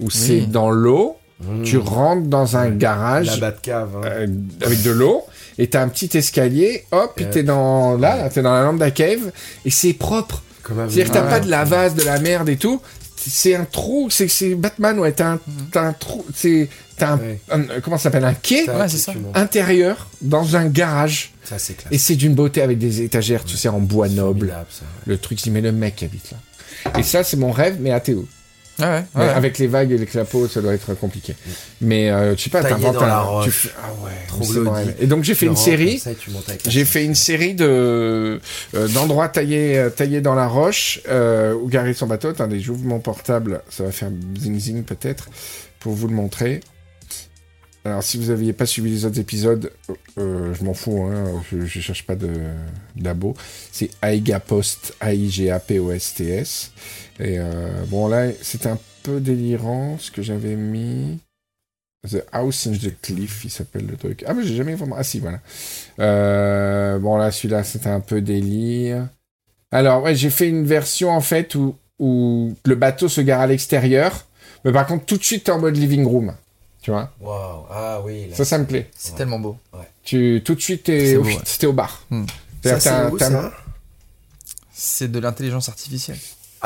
où 0.00 0.08
c'est 0.10 0.42
dans 0.42 0.70
l'eau. 0.70 1.16
Mmh. 1.40 1.62
Tu 1.64 1.76
rentres 1.76 2.28
dans 2.28 2.56
un 2.56 2.64
La 2.64 2.70
garage 2.70 3.40
Batcave. 3.40 3.90
Hein. 3.96 4.06
euh, 4.06 4.26
avec 4.64 4.82
de 4.82 4.90
l'eau 4.90 5.22
et 5.58 5.68
t'as 5.68 5.82
un 5.82 5.88
petit 5.88 6.16
escalier. 6.16 6.84
Hop, 6.92 7.12
Ouais. 7.18 7.28
t'es 7.30 7.42
dans 7.42 7.96
là, 7.98 8.28
t'es 8.30 8.40
dans 8.42 8.54
la 8.54 8.62
lampe 8.62 8.94
cave 8.94 9.32
et 9.64 9.70
c'est 9.70 9.92
propre. 9.92 10.42
Comme 10.62 10.80
un 10.80 10.88
C'est-à-dire 10.88 11.08
que 11.08 11.12
t'as 11.18 11.24
Ouais. 11.24 11.30
pas 11.30 11.40
de 11.40 11.50
la 11.50 11.64
vase, 11.64 11.94
de 11.94 12.02
la 12.04 12.18
merde 12.20 12.48
et 12.48 12.56
tout. 12.56 12.80
C'est 13.18 13.54
un 13.54 13.64
trou, 13.64 14.08
c'est 14.08 14.28
c'est 14.28 14.54
Batman, 14.54 14.98
ouais. 14.98 15.12
T'as 15.12 15.32
un, 15.32 15.40
t'as 15.72 15.82
un 15.82 15.92
trou, 15.92 16.24
c'est 16.34 16.68
t'as 16.96 17.12
un, 17.12 17.18
Ouais. 17.18 17.38
un- 17.50 17.60
euh, 17.68 17.80
comment 17.82 17.96
ça 17.98 18.04
s'appelle 18.04 18.24
un 18.24 18.34
quai 18.34 18.68
Ouais, 18.70 18.88
ça. 18.88 19.12
intérieur 19.34 20.06
dans 20.22 20.56
un 20.56 20.66
garage 20.66 21.32
Ça, 21.44 21.58
c'est 21.58 21.74
classe. 21.74 21.92
et 21.92 21.98
c'est 21.98 22.14
d'une 22.16 22.34
beauté 22.34 22.62
avec 22.62 22.78
des 22.78 23.02
étagères, 23.02 23.44
tu 23.44 23.56
sais, 23.56 23.68
en 23.68 23.80
bois 23.80 24.08
noble. 24.08 24.46
Formidable, 24.46 24.66
ça, 24.70 24.82
ouais. 24.84 25.02
Le 25.12 25.18
truc, 25.18 25.38
j'y 25.42 25.50
mets 25.50 25.60
le 25.60 25.72
mec 25.72 25.96
qui 25.96 26.04
habite 26.06 26.30
là. 26.30 26.38
Et 26.98 27.02
ça, 27.02 27.24
c'est 27.24 27.36
mon 27.36 27.50
rêve, 27.50 27.76
mais 27.80 27.90
à 27.90 28.00
Théo. 28.00 28.26
Ouais, 28.78 28.84
ouais. 28.86 29.04
Mais 29.14 29.20
ouais. 29.22 29.28
Avec 29.30 29.58
les 29.58 29.66
vagues 29.66 29.90
et 29.92 29.98
les 29.98 30.04
clapots, 30.06 30.48
ça 30.48 30.60
doit 30.60 30.74
être 30.74 30.92
compliqué. 30.94 31.34
Mais 31.80 32.10
euh, 32.10 32.36
je 32.36 32.42
sais 32.42 32.50
pas, 32.50 32.62
t'inventes 32.62 32.96
un. 33.02 33.20
roche. 33.20 33.44
tu 33.46 33.50
fais- 33.50 33.70
Ah 33.82 33.88
ouais, 34.04 34.10
Trop. 34.28 34.44
Et 35.00 35.06
donc 35.06 35.24
j'ai 35.24 35.34
fait 35.34 35.46
une 35.46 35.56
série. 35.56 35.98
tu 36.20 36.30
J'ai 36.70 36.84
fait 36.84 37.04
une 37.04 37.14
série 37.14 37.54
de 37.54 38.38
euh, 38.74 38.88
d'endroits 38.88 39.28
taillés 39.28 39.78
euh, 39.78 39.88
taillés 39.90 40.20
dans 40.20 40.34
la 40.34 40.46
roche 40.46 41.00
euh, 41.08 41.54
où 41.54 41.68
garer 41.68 41.94
son 41.94 42.06
bateau. 42.06 42.28
Attendez, 42.28 42.60
j'ouvre 42.60 42.84
mon 42.84 43.00
portable, 43.00 43.62
ça 43.70 43.84
va 43.84 43.92
faire 43.92 44.10
zing 44.38 44.58
zing 44.58 44.82
peut-être 44.84 45.28
pour 45.80 45.94
vous 45.94 46.08
le 46.08 46.14
montrer. 46.14 46.60
Alors 47.84 48.02
si 48.02 48.18
vous 48.18 48.30
n'aviez 48.32 48.52
pas 48.52 48.66
suivi 48.66 48.90
les 48.90 49.04
autres 49.04 49.20
épisodes, 49.20 49.70
euh, 50.18 50.52
je 50.58 50.64
m'en 50.64 50.74
fous, 50.74 51.02
hein, 51.08 51.40
je, 51.52 51.64
je 51.66 51.80
cherche 51.80 52.04
pas 52.04 52.16
de 52.16 52.28
d'abo. 52.96 53.34
C'est 53.70 53.90
Aiga 54.02 54.40
Post, 54.40 54.94
Et 57.18 57.38
euh, 57.38 57.84
bon 57.86 58.08
là, 58.08 58.28
c'est 58.42 58.66
un 58.66 58.78
peu 59.02 59.20
délirant 59.20 59.96
ce 59.98 60.10
que 60.10 60.22
j'avais 60.22 60.56
mis. 60.56 61.18
The 62.08 62.24
House 62.32 62.66
in 62.66 62.72
the 62.72 62.94
Cliff, 63.00 63.44
il 63.44 63.50
s'appelle 63.50 63.86
le 63.86 63.96
truc. 63.96 64.24
Ah, 64.26 64.34
mais 64.34 64.44
j'ai 64.44 64.54
jamais 64.54 64.74
vraiment. 64.74 64.96
Ah, 64.98 65.02
si, 65.02 65.18
voilà. 65.18 65.40
Euh, 65.98 66.98
bon, 66.98 67.16
là, 67.16 67.30
celui-là, 67.32 67.64
c'était 67.64 67.88
un 67.88 68.00
peu 68.00 68.20
délire. 68.20 69.08
Alors, 69.72 70.02
ouais, 70.02 70.14
j'ai 70.14 70.30
fait 70.30 70.48
une 70.48 70.64
version, 70.64 71.10
en 71.10 71.20
fait, 71.20 71.54
où, 71.56 71.74
où 71.98 72.54
le 72.64 72.74
bateau 72.74 73.08
se 73.08 73.20
gare 73.20 73.40
à 73.40 73.46
l'extérieur. 73.46 74.26
Mais 74.64 74.72
par 74.72 74.86
contre, 74.86 75.04
tout 75.04 75.16
de 75.16 75.24
suite, 75.24 75.44
t'es 75.44 75.52
en 75.52 75.58
mode 75.58 75.76
living 75.76 76.04
room. 76.06 76.34
Tu 76.80 76.90
vois 76.90 77.12
Waouh. 77.20 77.64
Ah 77.70 78.00
oui. 78.04 78.28
là. 78.30 78.36
Ça, 78.36 78.44
ça 78.44 78.58
me 78.58 78.66
plaît. 78.66 78.88
C'est 78.96 79.16
tellement 79.16 79.40
beau. 79.40 79.58
Tu, 80.04 80.42
tout 80.44 80.54
de 80.54 80.60
suite, 80.60 80.84
t'es 80.84 81.16
au, 81.16 81.24
ouais. 81.24 81.64
au 81.64 81.72
bar. 81.72 82.04
Hmm. 82.10 82.26
C'est 84.72 85.10
de 85.10 85.18
l'intelligence 85.18 85.68
artificielle. 85.68 86.18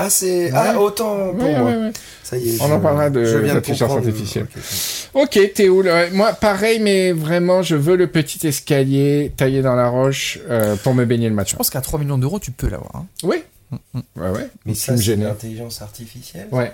Ah, 0.02 0.10
c'est. 0.10 0.50
Ah, 0.54 0.78
autant 0.80 1.32
pour 1.34 1.42
Ouais, 1.44 1.58
moi. 1.58 1.70
ouais, 1.70 1.76
ouais. 1.76 1.92
Ça 2.22 2.36
y 2.36 2.50
est. 2.56 2.60
On 2.62 2.68
je- 2.68 2.72
en 2.72 2.80
parlera 2.80 3.10
de 3.10 3.24
je 3.24 3.36
l'intelligence 3.38 3.90
artificielle. 3.92 4.46
Ok, 5.14 5.38
Théo, 5.54 5.82
le- 5.82 6.10
moi 6.12 6.32
pareil, 6.32 6.78
mais 6.80 7.12
vraiment, 7.12 7.62
je 7.62 7.74
veux 7.76 7.96
le 7.96 8.06
petit 8.06 8.46
escalier 8.46 9.32
taillé 9.36 9.62
dans 9.62 9.74
la 9.74 9.88
roche 9.88 10.38
euh, 10.48 10.76
pour 10.76 10.94
me 10.94 11.04
baigner 11.04 11.26
le 11.28 11.32
Je 11.32 11.36
matin. 11.36 11.56
pense 11.56 11.70
qu'à 11.70 11.80
3 11.80 11.98
millions 11.98 12.18
d'euros, 12.18 12.38
tu 12.38 12.50
peux 12.52 12.68
l'avoir. 12.68 12.92
hein. 12.94 13.06
Oui. 13.24 13.42
Mm, 13.70 14.00
Ouais, 14.16 14.30
ouais. 14.30 14.48
Mais 14.66 14.74
ça, 14.74 14.96
c'est 14.96 15.16
l'intelligence 15.16 15.82
artificielle 15.82 16.46
Ouais. 16.52 16.72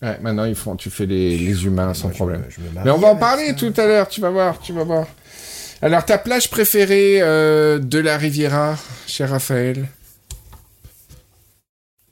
Ouais, 0.00 0.16
maintenant 0.22 0.44
ils 0.44 0.54
font, 0.54 0.76
tu 0.76 0.90
fais 0.90 1.06
les, 1.06 1.36
les 1.36 1.64
humains 1.64 1.92
sans 1.92 2.04
Moi, 2.04 2.12
je 2.12 2.16
problème. 2.18 2.42
me- 2.42 2.50
je 2.50 2.60
me 2.60 2.84
Mais 2.84 2.90
on 2.92 2.98
va 2.98 3.08
en 3.08 3.16
parler 3.16 3.48
ça. 3.48 3.54
tout 3.54 3.72
à 3.76 3.86
l'heure, 3.86 4.06
tu 4.08 4.20
vas 4.20 4.30
voir, 4.30 4.60
tu 4.60 4.72
vas 4.72 4.84
voir. 4.84 5.06
Alors, 5.82 6.04
ta 6.04 6.18
plage 6.18 6.50
préférée 6.50 7.18
euh, 7.20 7.78
de 7.78 7.98
la 7.98 8.16
Riviera, 8.16 8.76
cher 9.06 9.30
Raphaël? 9.30 9.88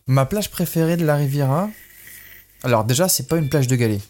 Ma 0.07 0.25
plage 0.25 0.51
préférée 0.51 0.97
de 0.97 1.05
la 1.05 1.17
Riviera. 1.17 1.69
Alors, 2.63 2.85
déjà, 2.85 3.09
c'est 3.09 3.29
pas 3.29 3.37
une 3.39 3.49
plage 3.49 3.67
de 3.67 3.77
galets. 3.77 4.01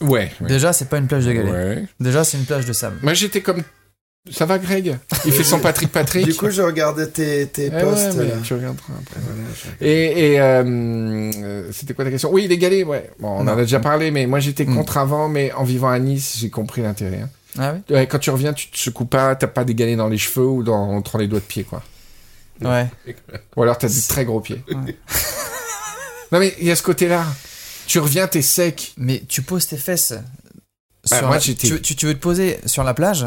Ouais. 0.00 0.30
ouais. 0.40 0.48
Déjà, 0.48 0.72
c'est 0.72 0.88
pas 0.88 0.96
une 0.98 1.06
plage 1.06 1.26
de 1.26 1.32
galets. 1.32 1.52
Ouais. 1.52 1.84
Déjà, 2.00 2.24
c'est 2.24 2.38
une 2.38 2.46
plage 2.46 2.64
de 2.64 2.72
sable. 2.72 2.96
Moi 3.02 3.12
j'étais 3.14 3.42
comme. 3.42 3.62
Ça 4.30 4.44
va, 4.46 4.58
Greg? 4.58 4.98
Il 5.26 5.32
fait 5.32 5.44
son 5.44 5.58
Patrick 5.60 5.90
Patrick. 5.92 6.24
Du 6.26 6.34
coup, 6.34 6.50
je 6.50 6.60
regardais 6.62 7.06
tes, 7.08 7.46
tes 7.48 7.66
Eh 7.66 7.70
ouais, 7.74 7.82
posts. 7.82 8.14
mais 8.16 8.24
là. 8.28 8.34
tu 8.42 8.54
regarderas 8.54 8.92
après. 9.00 9.20
Voilà, 9.20 9.48
je- 9.80 9.84
Et, 9.86 10.32
et 10.34 10.40
euh, 10.40 10.62
euh, 11.36 11.68
c'était 11.72 11.94
quoi 11.94 12.04
ta 12.04 12.10
question? 12.10 12.30
Oui, 12.32 12.46
les 12.46 12.56
galets, 12.58 12.84
ouais. 12.84 13.10
Bon, 13.18 13.28
on 13.28 13.40
en 13.40 13.44
Non. 13.44 13.52
a 13.52 13.56
déjà 13.56 13.80
parlé, 13.80 14.10
mais 14.10 14.26
moi 14.26 14.38
j'étais 14.40 14.64
Mm. 14.64 14.74
contre 14.76 14.98
avant, 14.98 15.28
mais 15.28 15.52
en 15.52 15.64
vivant 15.64 15.88
à 15.88 15.98
Nice, 15.98 16.36
j'ai 16.38 16.50
compris 16.50 16.82
l'intérêt. 16.82 17.20
hein. 17.22 17.30
Ah 17.58 17.74
oui 17.88 17.94
Ouais, 17.94 18.06
quand 18.06 18.18
tu 18.18 18.30
reviens, 18.30 18.52
tu 18.52 18.68
te 18.70 18.76
secoues 18.78 19.06
pas, 19.06 19.34
t'as 19.36 19.46
pas 19.48 19.64
des 19.64 19.74
galets 19.74 19.96
dans 19.96 20.08
les 20.08 20.18
cheveux 20.18 20.46
ou 20.46 20.62
dans, 20.62 20.90
entre 20.90 21.16
les 21.18 21.26
doigts 21.26 21.40
de 21.40 21.44
pied, 21.44 21.64
quoi. 21.64 21.82
Ouais. 22.60 22.88
Ou 23.56 23.62
alors 23.62 23.78
t'as 23.78 23.88
des 23.88 24.02
très 24.08 24.24
gros 24.24 24.40
pieds. 24.40 24.62
non 26.32 26.38
mais 26.38 26.54
il 26.60 26.66
y 26.66 26.70
a 26.70 26.76
ce 26.76 26.82
côté-là. 26.82 27.26
Tu 27.86 27.98
reviens, 27.98 28.28
t'es 28.28 28.42
sec. 28.42 28.92
Mais 28.96 29.22
tu 29.28 29.42
poses 29.42 29.66
tes 29.66 29.76
fesses. 29.76 30.12
Bah, 31.10 31.16
sur 31.18 31.26
moi, 31.26 31.36
la- 31.36 31.40
tu, 31.40 31.54
tu, 31.56 31.80
tu 31.96 32.06
veux 32.06 32.14
te 32.14 32.20
poser 32.20 32.60
sur 32.66 32.84
la 32.84 32.92
plage, 32.94 33.26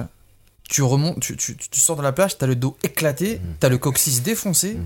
tu 0.69 0.83
remontes, 0.83 1.19
tu, 1.19 1.35
tu, 1.35 1.57
tu 1.57 1.79
sors 1.79 1.95
de 1.95 2.03
la 2.03 2.11
plage, 2.11 2.37
t'as 2.37 2.45
le 2.45 2.55
dos 2.55 2.77
éclaté, 2.83 3.41
t'as 3.59 3.67
le 3.69 3.77
coccyx 3.79 4.21
défoncé, 4.21 4.75
Mm. 4.75 4.85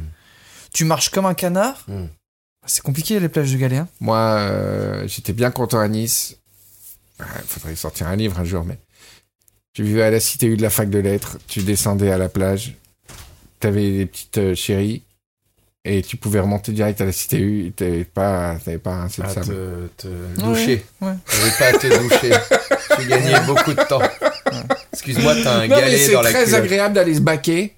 tu 0.74 0.86
marches 0.86 1.10
comme 1.10 1.26
un 1.26 1.34
canard. 1.34 1.84
Mm. 1.88 2.06
C'est 2.66 2.82
compliqué 2.82 3.20
les 3.20 3.30
plages 3.30 3.52
de 3.52 3.58
Galéen. 3.58 3.88
Moi, 4.00 4.18
euh, 4.18 5.08
j'étais 5.08 5.34
bien 5.34 5.52
content 5.52 5.80
à 5.80 5.88
Nice. 5.88 6.38
Il 7.20 7.26
faudrait 7.48 7.76
sortir 7.76 8.08
un 8.08 8.16
livre 8.16 8.40
un 8.40 8.46
jour, 8.46 8.64
mais. 8.64 8.78
Tu 9.74 9.84
vivais 9.84 10.04
à 10.04 10.10
la 10.10 10.20
cité 10.20 10.48
U 10.48 10.58
de 10.58 10.62
la 10.64 10.70
fac 10.72 10.90
de 10.90 10.98
lettres, 11.00 11.38
tu 11.48 11.62
descendais 11.62 12.10
à 12.12 12.18
la 12.18 12.30
plage, 12.30 12.76
t'avais 13.60 13.92
des 13.98 14.06
petites 14.06 14.38
euh, 14.38 14.56
chéries, 14.56 15.04
et 15.86 16.02
tu 16.02 16.18
pouvais 16.18 16.40
remonter 16.40 16.72
direct 16.74 17.00
à 17.02 17.06
la 17.06 17.12
cité 17.12 17.38
U, 17.40 17.68
et 17.68 17.72
t'avais 17.72 18.04
pas, 18.04 18.58
t'avais 18.64 18.78
pas 18.78 18.94
un 18.96 19.10
seul 19.10 19.26
À 19.26 19.30
sable. 19.30 19.48
te, 19.98 20.08
te 20.08 20.42
doucher. 20.42 20.86
ouais. 21.02 21.14
T'avais 21.26 21.52
pas 21.58 21.66
à 21.78 21.80
te 21.80 22.02
doucher. 22.02 22.32
tu 23.00 23.08
gagnais 23.08 23.40
beaucoup 23.46 23.74
de 23.74 23.84
temps. 23.84 24.02
Excuse-moi, 24.94 25.36
t'as 25.44 25.60
un 25.60 25.68
Non, 25.68 25.78
galet 25.78 25.98
c'est 25.98 26.14
dans 26.14 26.22
la 26.22 26.32
très 26.32 26.46
culotte. 26.46 26.60
agréable 26.62 26.96
d'aller 26.96 27.16
se 27.16 27.20
baquer 27.22 27.74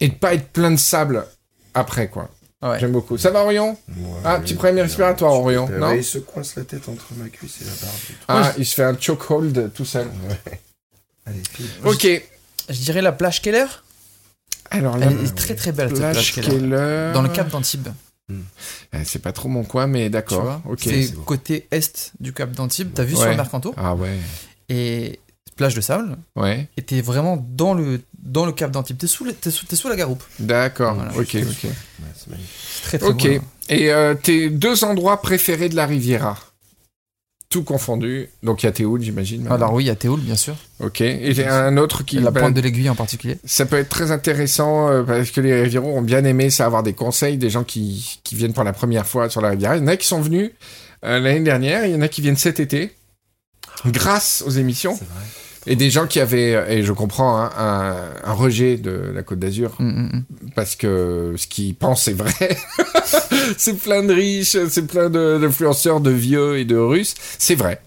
et 0.00 0.08
de 0.08 0.14
pas 0.14 0.34
être 0.34 0.48
plein 0.48 0.70
de 0.70 0.76
sable 0.76 1.24
après, 1.74 2.08
quoi. 2.08 2.30
Ouais. 2.62 2.80
J'aime 2.80 2.92
beaucoup. 2.92 3.18
Ça 3.18 3.30
va, 3.30 3.44
Orion? 3.44 3.76
Ouais, 3.88 4.04
Ah, 4.24 4.40
petit 4.40 4.54
problème 4.54 4.78
respiratoire, 4.78 5.32
Orion, 5.34 5.68
euh, 5.70 5.78
non? 5.78 5.88
ouais, 5.88 5.98
Il 5.98 6.04
se 6.04 6.18
coince 6.18 6.56
la 6.56 6.64
tête 6.64 6.88
entre 6.88 7.06
ma 7.16 7.28
cuisse 7.28 7.58
et 7.60 7.64
la 7.64 7.70
barbe. 7.70 7.94
Ah, 8.46 8.52
il 8.58 8.64
se 8.66 8.74
fait 8.74 8.82
un 8.82 8.96
chokehold 8.98 9.70
tout 9.74 9.84
seul. 9.84 10.08
Allez. 11.26 11.42
Ok. 11.84 12.06
Je 12.70 12.78
dirais 12.80 13.02
la 13.02 13.12
plage 13.12 13.42
Keller. 13.42 13.66
Alors 14.70 14.98
là, 14.98 15.06
Elle 15.10 15.24
est 15.26 15.34
très 15.34 15.54
très 15.54 15.72
belle 15.72 15.88
cette 15.90 15.98
plage 15.98 16.32
Keller. 16.34 17.10
Dans 17.14 17.22
le 17.22 17.28
cap 17.28 17.50
d'Antibes. 17.50 17.88
Eh, 18.30 19.04
C'est 19.04 19.20
pas 19.20 19.32
trop 19.32 19.48
mon 19.48 19.62
coin, 19.64 19.86
mais 19.86 20.10
d'accord. 20.10 20.60
C'est 20.78 21.14
côté 21.24 21.66
est 21.70 22.12
du 22.20 22.32
cap 22.32 22.50
d'Antibes. 22.52 22.90
T'as 22.94 23.04
vu 23.04 23.14
sur 23.16 23.26
le 23.26 23.36
Mercanto 23.36 23.72
Ah 23.76 23.94
ouais. 23.94 24.16
et 24.68 25.20
plage 25.56 25.74
de 25.74 25.80
sable. 25.80 26.16
Ouais. 26.34 26.68
Et 26.76 26.82
t'es 26.82 27.00
vraiment 27.00 27.36
dans 27.52 27.72
le 27.72 28.00
dans 28.18 28.44
le 28.44 28.52
cap 28.52 28.70
d'Antibes. 28.72 28.98
T'es 28.98 29.06
sous, 29.06 29.24
le- 29.24 29.32
t'es 29.32 29.50
sous, 29.52 29.64
t'es 29.66 29.76
sous 29.76 29.88
la 29.88 29.94
garoupe. 29.96 30.22
D'accord. 30.40 30.94
Voilà. 30.94 31.12
Ok, 31.12 31.36
ok. 31.36 31.70
C'est 32.16 32.82
très 32.82 32.98
très 32.98 33.08
Ok. 33.08 33.22
beau. 33.38 33.44
Et 33.68 33.90
euh, 33.92 34.14
tes 34.14 34.50
deux 34.50 34.84
endroits 34.84 35.22
préférés 35.22 35.68
de 35.68 35.76
la 35.76 35.86
Riviera? 35.86 36.36
Tout 37.48 37.62
confondu. 37.62 38.28
Donc 38.42 38.62
il 38.62 38.66
y 38.66 38.68
a 38.68 38.72
Théoul, 38.72 39.00
j'imagine. 39.00 39.42
maintenant. 39.42 39.56
Alors 39.56 39.74
oui, 39.74 39.84
il 39.84 39.86
y 39.86 39.90
a 39.90 39.94
Théoul 39.94 40.20
bien 40.20 40.36
sûr. 40.36 40.56
Ok. 40.80 41.00
Et 41.00 41.32
j'ai 41.32 41.46
un 41.46 41.76
autre 41.76 42.04
qui. 42.04 42.18
La 42.18 42.30
bah, 42.30 42.40
pointe 42.40 42.54
de 42.54 42.60
l'aiguille 42.60 42.90
en 42.90 42.94
particulier. 42.96 43.38
Ça 43.44 43.66
peut 43.66 43.76
être 43.76 43.88
très 43.88 44.10
intéressant 44.10 44.88
euh, 44.88 45.02
parce 45.04 45.30
que 45.30 45.40
les 45.40 45.62
Rivieros 45.62 45.96
ont 45.96 46.02
bien 46.02 46.24
aimé 46.24 46.50
ça, 46.50 46.66
avoir 46.66 46.82
des 46.82 46.92
conseils 46.92 47.36
des 47.36 47.50
gens 47.50 47.62
qui, 47.62 48.20
qui 48.24 48.34
viennent 48.34 48.52
pour 48.52 48.64
la 48.64 48.72
première 48.72 49.06
fois 49.06 49.30
sur 49.30 49.40
la 49.40 49.50
Riviera. 49.50 49.76
Il 49.76 49.80
y 49.80 49.84
en 49.84 49.88
a 49.88 49.96
qui 49.96 50.06
sont 50.06 50.20
venus 50.20 50.50
euh, 51.04 51.20
l'année 51.20 51.40
dernière, 51.40 51.86
il 51.86 51.92
y 51.92 51.94
en 51.94 52.00
a 52.00 52.08
qui 52.08 52.20
viennent 52.20 52.36
cet 52.36 52.58
été, 52.58 52.94
grâce 53.86 54.42
aux 54.46 54.50
émissions. 54.50 54.96
C'est 54.98 55.04
vrai. 55.04 55.24
Et 55.66 55.74
des 55.76 55.90
gens 55.90 56.06
qui 56.06 56.20
avaient, 56.20 56.64
et 56.78 56.82
je 56.82 56.92
comprends, 56.92 57.40
hein, 57.40 57.50
un, 57.58 58.30
un 58.30 58.32
rejet 58.32 58.76
de 58.76 59.10
la 59.14 59.22
Côte 59.22 59.38
d'Azur, 59.40 59.74
Mm, 59.78 59.84
mm, 59.88 60.10
mm. 60.16 60.24
parce 60.54 60.76
que 60.76 61.34
ce 61.36 61.46
qu'ils 61.46 61.74
pensent 61.74 62.06
est 62.08 62.12
vrai. 62.14 62.56
c'est 63.56 63.78
plein 63.78 64.02
de 64.02 64.12
riches, 64.14 64.56
c'est 64.68 64.86
plein 64.86 65.10
de- 65.10 65.38
d'influenceurs, 65.40 66.00
de 66.00 66.10
vieux 66.10 66.58
et 66.58 66.64
de 66.64 66.76
russes. 66.76 67.14
C'est 67.38 67.54
vrai. 67.56 67.80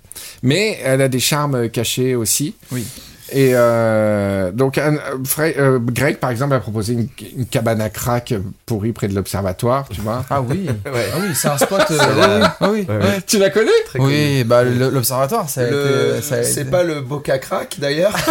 Mais 0.44 0.80
elle 0.84 1.02
a 1.02 1.08
des 1.10 1.20
charmes 1.20 1.70
cachés 1.70 2.16
aussi. 2.16 2.56
Oui. 2.72 2.86
Et 3.32 3.52
euh, 3.54 4.52
donc, 4.52 4.78
un- 4.78 4.96
euh, 4.96 5.52
euh, 5.58 5.80
Greg, 5.82 6.18
par 6.18 6.30
exemple, 6.32 6.54
a 6.56 6.60
proposé 6.60 6.94
une, 6.94 7.08
une 7.38 7.46
cabane 7.46 7.82
à 7.82 7.90
crack 7.90 8.34
pourrie 8.66 8.92
près 8.92 9.08
de 9.08 9.16
l'observatoire, 9.16 9.88
tu 9.90 10.02
vois. 10.02 10.26
Ah 10.30 10.42
oui. 10.42 10.68
Ouais. 10.86 11.06
Ah 11.14 11.18
oui, 11.22 11.28
c'est 11.36 11.48
un 11.48 11.58
spot. 11.58 11.82
euh, 11.92 11.98
C'est 12.00 12.16
la- 12.40 12.58
ah 12.60 12.70
oui. 12.72 12.86
Ouais, 12.90 12.96
ouais. 12.98 13.04
ouais. 13.04 13.22
Tu 13.28 13.38
la 13.38 13.50
connais 13.50 13.72
Très 13.86 14.00
connu. 14.00 14.12
Oui, 14.12 14.44
bah 14.44 14.64
l'observatoire, 14.64 15.48
a 15.56 15.62
Le- 15.70 16.20
C'est 16.44 16.70
pas 16.70 16.84
le 16.84 17.02
Boca 17.02 17.38
Crack 17.38 17.76
d'ailleurs? 17.80 18.16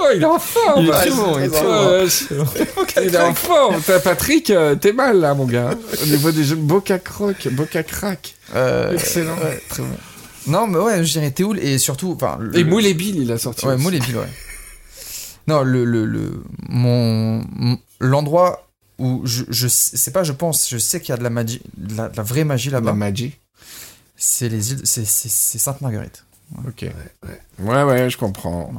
Oh, 0.00 0.04
il 0.14 0.22
est 0.22 0.26
en 0.26 0.38
forme 0.38 0.82
Il 0.82 0.88
est 0.88 0.92
Ah, 0.94 0.96
très 1.00 1.10
bon, 1.10 1.34
c'est 1.34 1.40
il 1.40 1.44
est 1.46 1.48
très 1.48 1.60
très 1.60 2.36
bon. 2.36 2.44
Il 3.02 3.14
est 3.14 3.18
en 3.18 3.34
forme 3.34 3.80
Patrick, 4.04 4.48
euh, 4.50 4.76
t'es 4.76 4.92
mal 4.92 5.18
là, 5.18 5.34
mon 5.34 5.44
gars. 5.44 5.70
Au 6.00 6.06
niveau 6.06 6.30
des 6.30 6.44
jeux 6.44 6.54
Boca 6.54 7.00
Croc, 7.00 7.48
Boca 7.50 7.82
Crack. 7.82 8.34
Euh, 8.54 8.92
Excellent. 8.92 9.34
ouais, 9.34 9.60
très 9.68 9.82
bon. 9.82 9.88
Non, 10.48 10.66
mais 10.66 10.78
ouais, 10.78 11.04
je 11.04 11.12
dirais 11.12 11.30
Théoul 11.30 11.58
et 11.58 11.78
surtout. 11.78 12.12
Enfin, 12.12 12.38
le- 12.40 12.56
Et 12.58 12.64
Moule 12.64 12.86
et 12.86 12.94
Bill, 12.94 13.16
il 13.16 13.30
a 13.32 13.38
sorti. 13.38 13.66
Ouais, 13.66 13.74
aussi. 13.74 13.82
Moule 13.82 13.94
et 13.94 14.00
Bill, 14.00 14.16
ouais. 14.16 14.28
Non, 15.46 15.62
le, 15.62 15.84
le, 15.84 16.04
le, 16.04 16.42
mon, 16.68 17.44
l'endroit 18.00 18.68
où 18.98 19.22
je, 19.24 19.44
je 19.48 19.68
sais 19.68 20.10
pas, 20.10 20.22
je 20.24 20.32
pense, 20.32 20.68
je 20.68 20.76
sais 20.78 21.00
qu'il 21.00 21.10
y 21.10 21.12
a 21.12 21.16
de 21.16 21.22
la 21.22 21.30
magie, 21.30 21.62
de 21.76 21.96
la, 21.96 22.08
de 22.08 22.16
la 22.16 22.22
vraie 22.22 22.44
magie 22.44 22.68
La 22.70 22.78
là-bas. 22.80 22.92
magie. 22.94 23.36
C'est 24.16 24.48
les 24.48 24.72
îles, 24.72 24.80
c'est, 24.84 25.06
c'est, 25.06 25.28
c'est 25.30 25.58
Sainte-Marguerite. 25.58 26.24
Ok. 26.66 26.84
Ouais, 27.60 27.82
ouais, 27.82 28.10
je 28.10 28.16
comprends. 28.18 28.72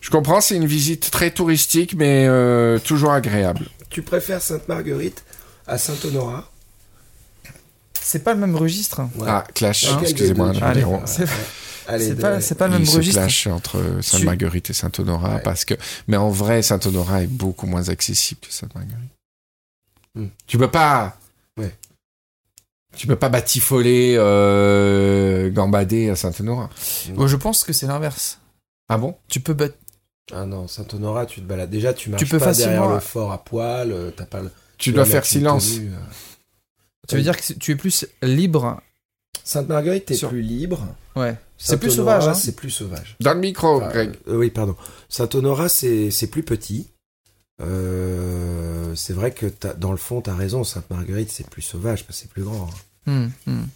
Je 0.00 0.10
comprends, 0.10 0.40
c'est 0.40 0.56
une 0.56 0.66
visite 0.66 1.10
très 1.10 1.30
touristique, 1.30 1.94
mais 1.94 2.26
euh, 2.26 2.78
toujours 2.78 3.12
agréable. 3.12 3.68
Tu 3.90 4.02
préfères 4.02 4.40
Sainte-Marguerite 4.40 5.24
à 5.66 5.76
Saint-Honorat 5.78 6.50
C'est 8.10 8.24
pas 8.24 8.32
le 8.32 8.40
même 8.40 8.56
registre. 8.56 9.02
Ouais. 9.16 9.26
Ah, 9.28 9.44
clash, 9.54 9.84
excusez-moi, 10.00 10.54
c'est, 11.98 12.14
pas, 12.18 12.40
c'est 12.40 12.54
pas 12.54 12.66
le 12.68 12.74
Il 12.74 12.78
même 12.78 12.86
se 12.86 12.96
registre. 12.96 13.20
clash 13.20 13.46
entre 13.48 13.82
Sainte-Marguerite 14.00 14.70
et 14.70 14.72
Saint-Honorat, 14.72 15.34
Ouais. 15.34 15.42
parce 15.42 15.66
que... 15.66 15.74
Mais 16.06 16.16
en 16.16 16.30
vrai, 16.30 16.62
Saint-Honorat 16.62 17.24
est 17.24 17.26
beaucoup 17.26 17.66
moins 17.66 17.90
accessible 17.90 18.40
que 18.40 18.50
Sainte-Marguerite. 18.52 19.10
Hmm. 20.14 20.28
Tu 20.46 20.56
peux 20.56 20.70
pas... 20.70 21.18
Ouais. 21.58 21.76
Tu 22.96 23.06
peux 23.06 23.16
pas 23.16 23.28
batifoler, 23.28 24.14
euh, 24.16 25.50
gambader 25.50 26.08
à 26.08 26.16
Saint-Honorat. 26.16 26.70
Ouais, 27.14 27.28
je 27.28 27.36
pense 27.36 27.62
que 27.62 27.74
c'est 27.74 27.86
l'inverse. 27.86 28.38
Ah 28.88 28.96
bon? 28.96 29.16
Tu 29.28 29.40
peux 29.40 29.52
battre. 29.52 29.76
Ah 30.32 30.46
non, 30.46 30.66
Saint-Honorat, 30.66 31.26
tu 31.26 31.42
te 31.42 31.46
balades. 31.46 31.68
Déjà, 31.68 31.92
tu 31.92 32.08
marches 32.08 32.26
peux 32.26 32.38
pas 32.38 32.52
derrière 32.54 32.80
facilement- 32.80 32.94
le 32.94 33.00
fort 33.00 33.32
à 33.32 33.44
poil, 33.44 33.92
euh, 33.92 34.10
t'as 34.16 34.24
pas 34.24 34.40
le... 34.40 34.50
Tu 34.78 34.92
dois 34.92 35.04
faire 35.04 35.26
silence. 35.26 35.74
tenue, 35.74 35.88
euh. 35.92 35.98
Tu 37.08 37.16
veux 37.16 37.22
dire 37.22 37.36
que 37.36 37.52
tu 37.54 37.72
es 37.72 37.76
plus 37.76 38.06
libre. 38.22 38.80
Sainte-Marguerite, 39.44 40.06
t'es 40.06 40.14
Sur- 40.14 40.28
plus 40.30 40.42
libre. 40.42 40.86
Ouais. 41.16 41.34
C'est 41.56 41.78
plus 41.80 41.90
Saint-Honorat, 41.90 42.20
sauvage. 42.20 42.36
Hein. 42.36 42.38
C'est 42.40 42.54
plus 42.56 42.70
sauvage. 42.70 43.16
Dans 43.20 43.34
le 43.34 43.40
micro, 43.40 43.80
Greg. 43.80 44.10
euh, 44.28 44.36
oui, 44.36 44.50
pardon. 44.50 44.76
Saint-Honorat, 45.08 45.68
c'est 45.68 46.10
c'est 46.10 46.26
plus 46.28 46.42
petit. 46.42 46.88
Euh, 47.60 48.92
c'est 48.94 49.12
vrai 49.12 49.32
que 49.32 49.46
t'as- 49.46 49.74
dans 49.74 49.90
le 49.90 49.96
fond, 49.98 50.20
t'as 50.20 50.34
raison. 50.34 50.64
Sainte-Marguerite, 50.64 51.30
c'est 51.32 51.48
plus 51.48 51.62
sauvage 51.62 52.04
parce 52.04 52.18
que 52.18 52.22
c'est 52.22 52.30
plus 52.30 52.42
grand. 52.44 52.68
hein. 52.70 53.10
Hum, 53.10 53.30
hum. 53.46 53.66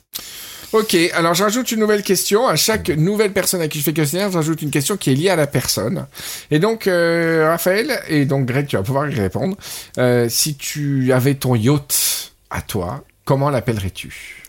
Ok, 0.73 0.95
alors 1.15 1.35
j'ajoute 1.35 1.71
une 1.73 1.81
nouvelle 1.81 2.03
question. 2.03 2.47
À 2.47 2.57
chaque 2.57 2.89
nouvelle 2.91 3.33
personne 3.33 3.61
à 3.61 3.69
qui 3.69 3.79
je 3.79 3.85
fais 3.85 3.93
questionnaire, 3.93 4.31
j'ajoute 4.31 4.63
une 4.63 4.71
question 4.71 4.97
qui 4.97 5.11
est 5.11 5.15
liée 5.15 5.29
à 5.29 5.37
la 5.37 5.47
personne. 5.47 6.07
Et 6.51 6.59
donc, 6.59 6.87
euh, 6.87 7.49
Raphaël, 7.51 8.01
et 8.09 8.25
donc 8.25 8.47
Greg, 8.47 8.67
tu 8.67 8.77
vas 8.77 8.83
pouvoir 8.83 9.09
y 9.11 9.15
répondre. 9.15 9.57
Euh, 9.99 10.29
si 10.31 10.55
tu 10.57 11.13
avais 11.13 11.35
ton 11.35 11.55
yacht 11.55 12.33
à 12.51 12.63
toi, 12.63 13.05
comment 13.25 13.51
l'appellerais-tu? 13.51 14.45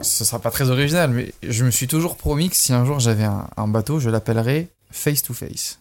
Ce 0.00 0.24
sera 0.24 0.38
pas 0.38 0.50
très 0.50 0.70
original, 0.70 1.10
mais 1.10 1.32
je 1.42 1.64
me 1.64 1.70
suis 1.70 1.88
toujours 1.88 2.16
promis 2.16 2.50
que 2.50 2.56
si 2.56 2.72
un 2.72 2.84
jour 2.84 3.00
j'avais 3.00 3.24
un, 3.24 3.48
un 3.56 3.68
bateau, 3.68 3.98
je 3.98 4.10
l'appellerais 4.10 4.68
Face 4.90 5.22
to 5.22 5.34
Face. 5.34 5.80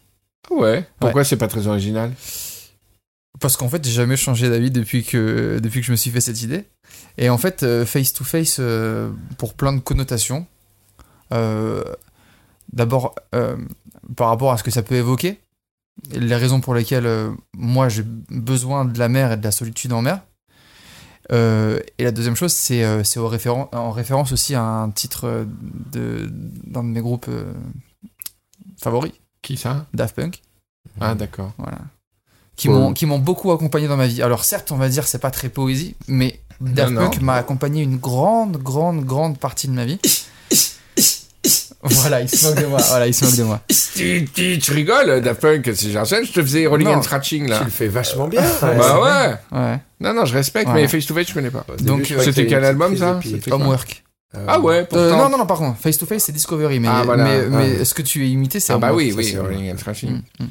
Ouais. 0.49 0.88
Pourquoi 0.99 1.23
c'est 1.23 1.38
pas 1.38 1.47
très 1.47 1.67
original? 1.67 2.13
Parce 3.39 3.55
qu'en 3.57 3.69
fait, 3.69 3.85
j'ai 3.85 3.91
jamais 3.91 4.17
changé 4.17 4.49
d'avis 4.49 4.71
depuis 4.71 5.03
que, 5.03 5.59
depuis 5.61 5.81
que 5.81 5.85
je 5.85 5.91
me 5.91 5.97
suis 5.97 6.09
fait 6.09 6.21
cette 6.21 6.41
idée. 6.41 6.65
Et 7.19 7.29
en 7.29 7.38
fait, 7.38 7.61
euh, 7.63 7.85
face 7.85 8.13
to 8.13 8.23
face, 8.23 8.57
euh, 8.59 9.11
pour 9.38 9.53
plein 9.53 9.73
de 9.73 9.79
connotations. 9.79 10.47
Euh, 11.33 11.83
D'abord, 12.73 13.15
par 14.17 14.27
rapport 14.27 14.51
à 14.51 14.57
ce 14.57 14.63
que 14.63 14.71
ça 14.71 14.83
peut 14.83 14.95
évoquer, 14.95 15.39
les 16.11 16.35
raisons 16.35 16.59
pour 16.59 16.75
lesquelles 16.75 17.09
moi 17.55 17.88
j'ai 17.88 18.03
besoin 18.03 18.83
de 18.83 18.99
la 18.99 19.07
mer 19.07 19.31
et 19.31 19.38
de 19.38 19.43
la 19.43 19.51
solitude 19.51 19.93
en 19.93 20.01
mer. 20.01 20.19
Euh, 21.32 21.80
et 21.97 22.03
la 22.03 22.11
deuxième 22.11 22.36
chose, 22.36 22.53
c'est 22.53 22.84
euh, 22.84 23.01
référen- 23.01 23.67
en 23.73 23.91
référence 23.91 24.32
aussi 24.32 24.55
à 24.55 24.63
un 24.63 24.89
titre 24.91 25.25
euh, 25.25 25.45
de- 25.91 26.30
d'un 26.32 26.84
de 26.84 26.89
mes 26.89 27.01
groupes 27.01 27.28
euh, 27.30 27.51
favoris, 28.82 29.11
Qui 29.41 29.57
ça? 29.57 29.86
Daft 29.93 30.15
Punk. 30.15 30.41
Ah, 31.01 31.15
d'accord. 31.15 31.51
Voilà. 31.57 31.80
Qui 32.55 32.69
m'ont 32.69 32.93
qui 32.93 33.05
m'ont 33.05 33.19
beaucoup 33.19 33.51
accompagné 33.51 33.88
dans 33.88 33.97
ma 33.97 34.07
vie. 34.07 34.21
Alors 34.21 34.43
certes, 34.43 34.71
on 34.71 34.78
va 34.78 34.89
dire 34.89 35.05
c'est 35.05 35.19
pas 35.19 35.30
très 35.32 35.49
poésie, 35.49 35.95
mais 36.07 36.39
Daft 36.59 36.91
non. 36.91 37.01
Punk 37.01 37.21
m'a 37.21 37.36
accompagné 37.36 37.84
une 37.84 37.97
grande 37.97 38.57
grande 38.57 39.03
grande 39.05 39.38
partie 39.38 39.67
de 39.67 39.73
ma 39.73 39.86
vie. 39.86 39.99
voilà, 42.01 42.21
il 42.21 42.29
se 42.29 42.45
moque 42.47 42.59
de 42.61 42.65
moi. 42.65 42.79
Voilà, 42.88 43.07
il 43.07 43.13
se 43.13 43.25
moque 43.25 43.35
de 43.35 43.43
moi. 43.43 43.61
Tu, 43.95 44.27
tu, 44.33 44.59
tu 44.59 44.71
rigoles, 44.73 45.21
Daft 45.21 45.41
Punk, 45.41 45.71
c'est 45.75 45.89
Jarcel, 45.91 46.25
je 46.25 46.31
te 46.31 46.41
faisais 46.41 46.67
Rolling 46.67 46.88
Non. 46.88 46.95
and 46.97 47.01
Scratching 47.01 47.47
là. 47.47 47.57
Tu 47.59 47.65
le 47.65 47.69
fais 47.71 47.88
vachement 47.88 48.27
bien. 48.27 48.43
Bah 48.61 48.99
ouais. 49.51 49.57
Ouais. 49.59 49.79
Non, 49.99 50.13
non, 50.13 50.25
je 50.25 50.33
respecte, 50.35 50.67
Ouais. 50.67 50.73
mais 50.75 50.88
Face 50.88 51.05
to 51.07 51.15
Face, 51.15 51.27
je 51.29 51.33
connais 51.33 51.49
pas. 51.49 51.65
Au 51.67 51.71
début, 51.75 51.83
Donc, 51.89 51.99
je 52.05 52.13
croyais 52.13 52.31
c'était 52.31 52.45
quel 52.47 52.63
album, 52.63 52.95
ça. 52.95 53.19
C'était 53.23 53.49
quoi 53.49 53.59
Homework. 53.59 54.03
Ah 54.47 54.59
ouais, 54.59 54.79
Euh, 54.81 54.83
pourtant. 54.85 55.17
non 55.17 55.29
non 55.29 55.38
non 55.39 55.45
par 55.47 55.57
contre, 55.57 55.79
Face 55.79 55.97
to 55.97 56.05
Face 56.05 56.25
c'est 56.25 56.31
Discovery, 56.31 56.79
mais 56.79 56.89
Ah, 56.91 57.01
voilà. 57.05 57.23
mais, 57.23 57.47
mais 57.47 57.77
Ah. 57.81 57.85
ce 57.85 57.93
que 57.95 58.01
tu 58.03 58.21
as 58.21 58.25
imité 58.25 58.59
c'est 58.59 58.73
Ah 58.73 58.77
bah 58.77 58.91
Homework. 58.91 59.05
oui, 59.05 59.11
ça, 59.11 59.17
oui, 59.17 59.29
c'est 59.31 59.39
Rolling 59.39 59.73
and 59.73 59.77
Scratching. 59.77 60.21
Mm, 60.39 60.43
mm. 60.43 60.47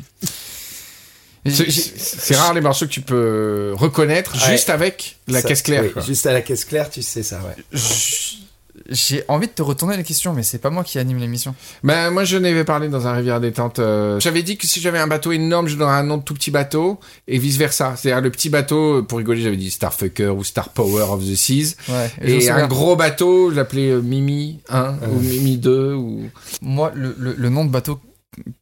C'est- 1.50 1.70
C'est 1.70 2.34
rare 2.34 2.54
les 2.54 2.60
morceaux 2.60 2.86
que 2.86 2.90
tu 2.90 3.02
peux 3.02 3.72
reconnaître 3.76 4.32
Ouais. 4.34 4.52
juste 4.52 4.68
avec 4.70 5.18
la 5.28 5.42
Ça- 5.42 5.48
caisse 5.48 5.62
claire. 5.62 5.82
oui, 5.84 5.92
quoi. 5.92 6.02
juste 6.02 6.26
à 6.26 6.32
la 6.32 6.40
caisse 6.40 6.64
claire, 6.64 6.90
tu 6.90 7.02
sais 7.02 7.22
ça, 7.22 7.36
ouais. 7.36 7.54
Je- 7.72 8.45
J'ai 8.90 9.24
envie 9.28 9.46
de 9.48 9.52
te 9.52 9.62
retourner 9.62 9.96
la 9.96 10.02
question, 10.02 10.32
mais 10.32 10.42
c'est 10.42 10.58
pas 10.58 10.70
moi 10.70 10.84
qui 10.84 10.98
anime 10.98 11.18
l'émission. 11.18 11.54
Ben, 11.82 12.10
moi, 12.10 12.24
je 12.24 12.36
n'avais 12.36 12.64
parlé 12.64 12.88
dans 12.88 13.06
un 13.06 13.12
rivière 13.12 13.40
détente. 13.40 13.78
euh, 13.80 14.20
J'avais 14.20 14.42
dit 14.42 14.56
que 14.56 14.66
si 14.66 14.80
j'avais 14.80 14.98
un 14.98 15.06
bateau 15.06 15.32
énorme, 15.32 15.66
je 15.68 15.76
donnerais 15.76 15.96
un 15.96 16.02
nom 16.04 16.18
de 16.18 16.22
tout 16.22 16.34
petit 16.34 16.50
bateau 16.50 17.00
et 17.26 17.38
vice 17.38 17.56
versa. 17.56 17.94
C'est-à-dire 17.96 18.22
le 18.22 18.30
petit 18.30 18.48
bateau, 18.48 19.02
pour 19.02 19.18
rigoler, 19.18 19.40
j'avais 19.42 19.56
dit 19.56 19.70
Starfucker 19.70 20.28
ou 20.28 20.44
Star 20.44 20.68
Power 20.70 21.02
of 21.10 21.24
the 21.24 21.34
Seas. 21.34 21.74
Ouais. 21.88 22.10
Et, 22.22 22.48
un 22.48 22.66
gros 22.68 22.94
bateau, 22.96 23.50
je 23.50 23.56
l'appelais 23.56 23.90
euh, 23.90 24.00
Mimi 24.00 24.60
1 24.68 24.94
ou 25.12 25.18
Mimi 25.20 25.58
2 25.58 25.94
ou. 25.94 26.22
Moi, 26.62 26.92
le, 26.94 27.14
le- 27.18 27.34
le 27.36 27.48
nom 27.48 27.64
de 27.64 27.70
bateau 27.70 27.98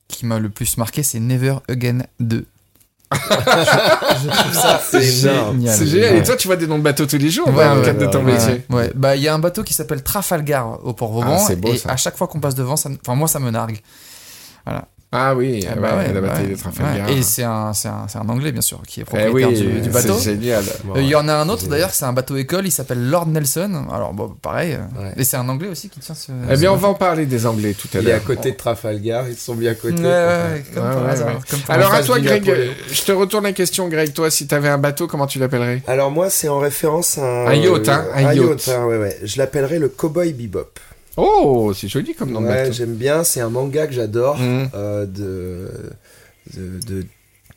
qui 0.08 0.24
m'a 0.26 0.38
le 0.38 0.48
plus 0.48 0.76
marqué, 0.78 1.02
c'est 1.02 1.20
Never 1.20 1.56
Again 1.68 1.98
2. 2.20 2.46
Je, 3.14 4.22
je 4.22 4.28
trouve 4.28 4.52
ça 4.52 4.80
C'est 4.88 5.02
génial. 5.02 5.74
C'est 5.74 5.86
génial. 5.86 6.12
Ouais. 6.14 6.18
Et 6.18 6.22
toi, 6.22 6.36
tu 6.36 6.46
vois 6.48 6.56
des 6.56 6.66
noms 6.66 6.78
de 6.78 6.82
bateaux 6.82 7.06
tous 7.06 7.18
les 7.18 7.30
jours, 7.30 7.48
Ouais, 7.48 7.64
dans 7.64 7.74
le 7.74 7.80
ouais, 7.80 7.86
cadre 7.86 8.00
de 8.00 8.06
ton 8.06 8.24
ouais, 8.24 8.32
métier. 8.32 8.62
Ouais, 8.70 8.90
bah 8.94 9.16
il 9.16 9.22
y 9.22 9.28
a 9.28 9.34
un 9.34 9.38
bateau 9.38 9.62
qui 9.62 9.74
s'appelle 9.74 10.02
Trafalgar 10.02 10.78
au 10.84 10.92
Port 10.92 11.12
Vauban 11.12 11.36
Ah, 11.38 11.44
c'est 11.46 11.56
beau, 11.56 11.72
et 11.72 11.78
ça. 11.78 11.90
à 11.90 11.96
chaque 11.96 12.16
fois 12.16 12.26
qu'on 12.26 12.40
passe 12.40 12.54
devant, 12.54 12.76
ça, 12.76 12.90
enfin 13.06 13.14
moi 13.16 13.28
ça 13.28 13.38
me 13.40 13.50
nargue. 13.50 13.78
Ah 15.16 15.34
oui, 15.36 15.64
Ah 15.70 15.76
bah 15.76 15.96
ouais, 15.96 16.12
la 16.12 16.20
bataille 16.20 16.46
ouais. 16.46 16.52
de 16.54 16.56
Trafalgar. 16.58 17.06
Ouais, 17.08 17.14
Et 17.18 17.22
c'est 17.22 17.44
un, 17.44 17.72
c'est 17.72 17.86
un, 17.88 18.06
c'est 18.08 18.18
un 18.18 18.28
anglais 18.28 18.50
bien 18.50 18.60
sûr 18.60 18.82
qui 18.86 19.00
est 19.00 19.02
Eh 19.02 19.06
propriétaire 19.06 19.48
oui, 19.48 19.60
du, 19.60 19.80
du 19.82 19.88
bateau. 19.90 20.14
c'est 20.18 20.32
génial. 20.32 20.64
Euh, 20.96 21.00
Il 21.00 21.06
y 21.08 21.14
en 21.14 21.28
a 21.28 21.34
un 21.34 21.48
autre 21.48 21.68
d'ailleurs, 21.68 21.90
c'est 21.94 22.04
un 22.04 22.12
bateau 22.12 22.36
école, 22.36 22.66
il 22.66 22.72
s'appelle 22.72 23.08
Lord 23.08 23.28
Nelson. 23.28 23.84
Alors 23.92 24.12
bon, 24.12 24.34
pareil. 24.42 24.74
euh, 24.74 25.00
Ouais. 25.00 25.12
Et 25.16 25.24
c'est 25.24 25.36
un 25.36 25.48
anglais 25.48 25.68
aussi 25.68 25.88
qui 25.88 26.00
tient 26.00 26.14
ce. 26.16 26.32
Eh 26.50 26.56
ce 26.56 26.60
bien, 26.60 26.72
on 26.72 26.76
va 26.76 26.88
en 26.88 26.94
parler 26.94 27.26
des 27.26 27.46
Anglais 27.46 27.74
tout 27.74 27.88
à 27.96 28.00
Il 28.00 28.08
est 28.08 28.10
à 28.12 28.16
l'heure. 28.16 28.24
côté 28.24 28.50
de 28.52 28.56
Trafalgar, 28.56 29.28
ils 29.28 29.36
sont 29.36 29.54
bien 29.54 29.70
à 29.70 29.74
côté. 29.74 29.94
Ouais, 30.02 30.02
ouais, 30.02 30.64
comme 30.74 30.84
Ouais, 30.84 30.94
par 30.94 31.04
ouais, 31.04 31.10
hasard, 31.10 31.28
ouais. 31.28 31.34
comme 31.48 31.60
par 31.60 31.76
Alors 31.76 31.94
à 31.94 32.02
toi, 32.02 32.18
Greg, 32.18 32.50
euh, 32.50 32.72
je 32.90 33.02
te 33.02 33.12
retourne 33.12 33.44
la 33.44 33.52
question, 33.52 33.88
Greg. 33.88 34.12
Toi, 34.12 34.30
si 34.30 34.46
t'avais 34.48 34.68
un 34.68 34.78
bateau, 34.78 35.06
comment 35.06 35.26
tu 35.26 35.38
l'appellerais? 35.38 35.82
Alors 35.86 36.10
moi, 36.10 36.28
c'est 36.30 36.48
en 36.48 36.58
référence 36.58 37.18
à 37.18 37.22
un, 37.22 37.46
Un 37.46 37.54
yacht, 37.54 37.88
hein, 37.88 38.04
un 38.14 38.32
yacht. 38.34 38.68
hein, 38.68 38.84
ouais, 38.86 38.98
ouais. 38.98 39.18
Je 39.22 39.38
l'appellerais 39.38 39.78
le 39.78 39.88
Cowboy 39.88 40.32
Bebop. 40.32 40.70
Oh, 41.16 41.72
c'est 41.74 41.88
joli 41.88 42.14
comme 42.14 42.30
nom 42.32 42.40
de 42.40 42.46
Ouais, 42.46 42.72
j'aime 42.72 42.94
bien. 42.94 43.24
C'est 43.24 43.40
un 43.40 43.50
manga 43.50 43.86
que 43.86 43.92
j'adore. 43.92 44.36
Mhm. 44.38 44.70
euh, 44.74 45.06
de, 45.06 45.70
de, 46.54 46.80
de- 46.86 47.06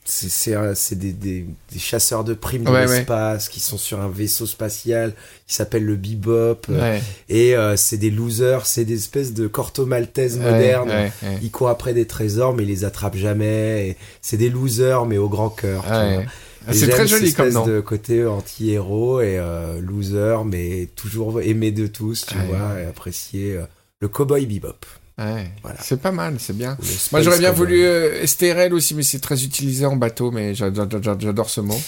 c'est 0.10 0.30
c'est 0.30 0.54
un- 0.56 0.74
c'est 0.74 0.96
des, 0.98 1.12
des, 1.12 1.46
des 1.74 1.80
chasseurs 1.80 2.24
de 2.24 2.34
primes 2.34 2.64
de 2.64 2.70
Ouais, 2.70 2.86
ouais. 2.86 2.98
l'espace 3.00 3.50
qui 3.50 3.60
sont 3.60 3.78
sur 3.78 4.00
un 4.00 4.08
vaisseau 4.08 4.46
spatial 4.46 5.14
qui 5.48 5.56
s'appelle 5.56 5.84
le 5.84 5.96
Bebop. 5.98 6.60
euh, 6.70 6.80
Ouais, 6.80 7.02
Et 7.28 7.58
euh, 7.58 7.76
c'est 7.76 7.98
des 7.98 8.10
losers, 8.12 8.66
c'est 8.66 8.86
des 8.86 8.94
espèces 8.96 9.34
de 9.34 9.48
corto 9.48 9.86
ouais, 9.86 10.08
modernes. 10.38 11.12
Ils 11.42 11.52
courent 11.52 11.68
après 11.70 11.94
des 11.94 12.06
trésors, 12.08 12.54
mais 12.54 12.64
ils 12.64 12.70
les 12.70 12.86
attrapent 12.86 13.18
jamais. 13.18 13.90
Et 13.90 13.98
C'est 14.22 14.38
des 14.38 14.50
losers, 14.50 15.06
mais 15.06 15.18
au 15.18 15.28
grand 15.28 15.50
cœur. 15.50 15.84
tu 15.84 15.92
Ouais. 15.92 16.14
vois. 16.16 16.24
Ah, 16.68 16.74
C'est 16.74 16.90
très 16.90 17.08
joli 17.08 17.34
comme 17.34 17.50
nom. 17.50 17.66
de 17.66 17.80
côté 17.80 18.26
anti-héros 18.26 19.22
et 19.22 19.38
euh, 19.40 19.80
loser, 19.82 20.38
mais 20.46 20.88
toujours 20.96 21.42
aimé 21.42 21.72
de 21.72 21.88
tous, 21.88 22.26
tu 22.26 22.36
Ouais. 22.38 22.46
vois, 22.48 22.80
et 22.82 22.86
apprécié. 22.86 23.54
euh, 23.58 23.66
le 24.02 24.08
cowboy 24.10 24.46
bebop. 24.46 24.76
Ouais. 25.18 25.50
Voilà. 25.64 25.80
C'est 25.82 26.00
pas 26.02 26.12
mal, 26.12 26.36
c'est 26.40 26.56
bien. 26.56 26.78
Moi, 27.12 27.22
j'aurais 27.22 27.40
bien 27.40 27.52
voulu 27.52 27.84
euh, 27.84 28.26
STRL 28.28 28.74
aussi, 28.74 28.94
mais 28.94 29.02
c'est 29.04 29.20
très 29.20 29.44
utilisé 29.44 29.86
en 29.86 29.96
bateau, 29.96 30.30
mais 30.30 30.54
j'adore 30.54 31.50
ce 31.50 31.62
mot. 31.62 31.80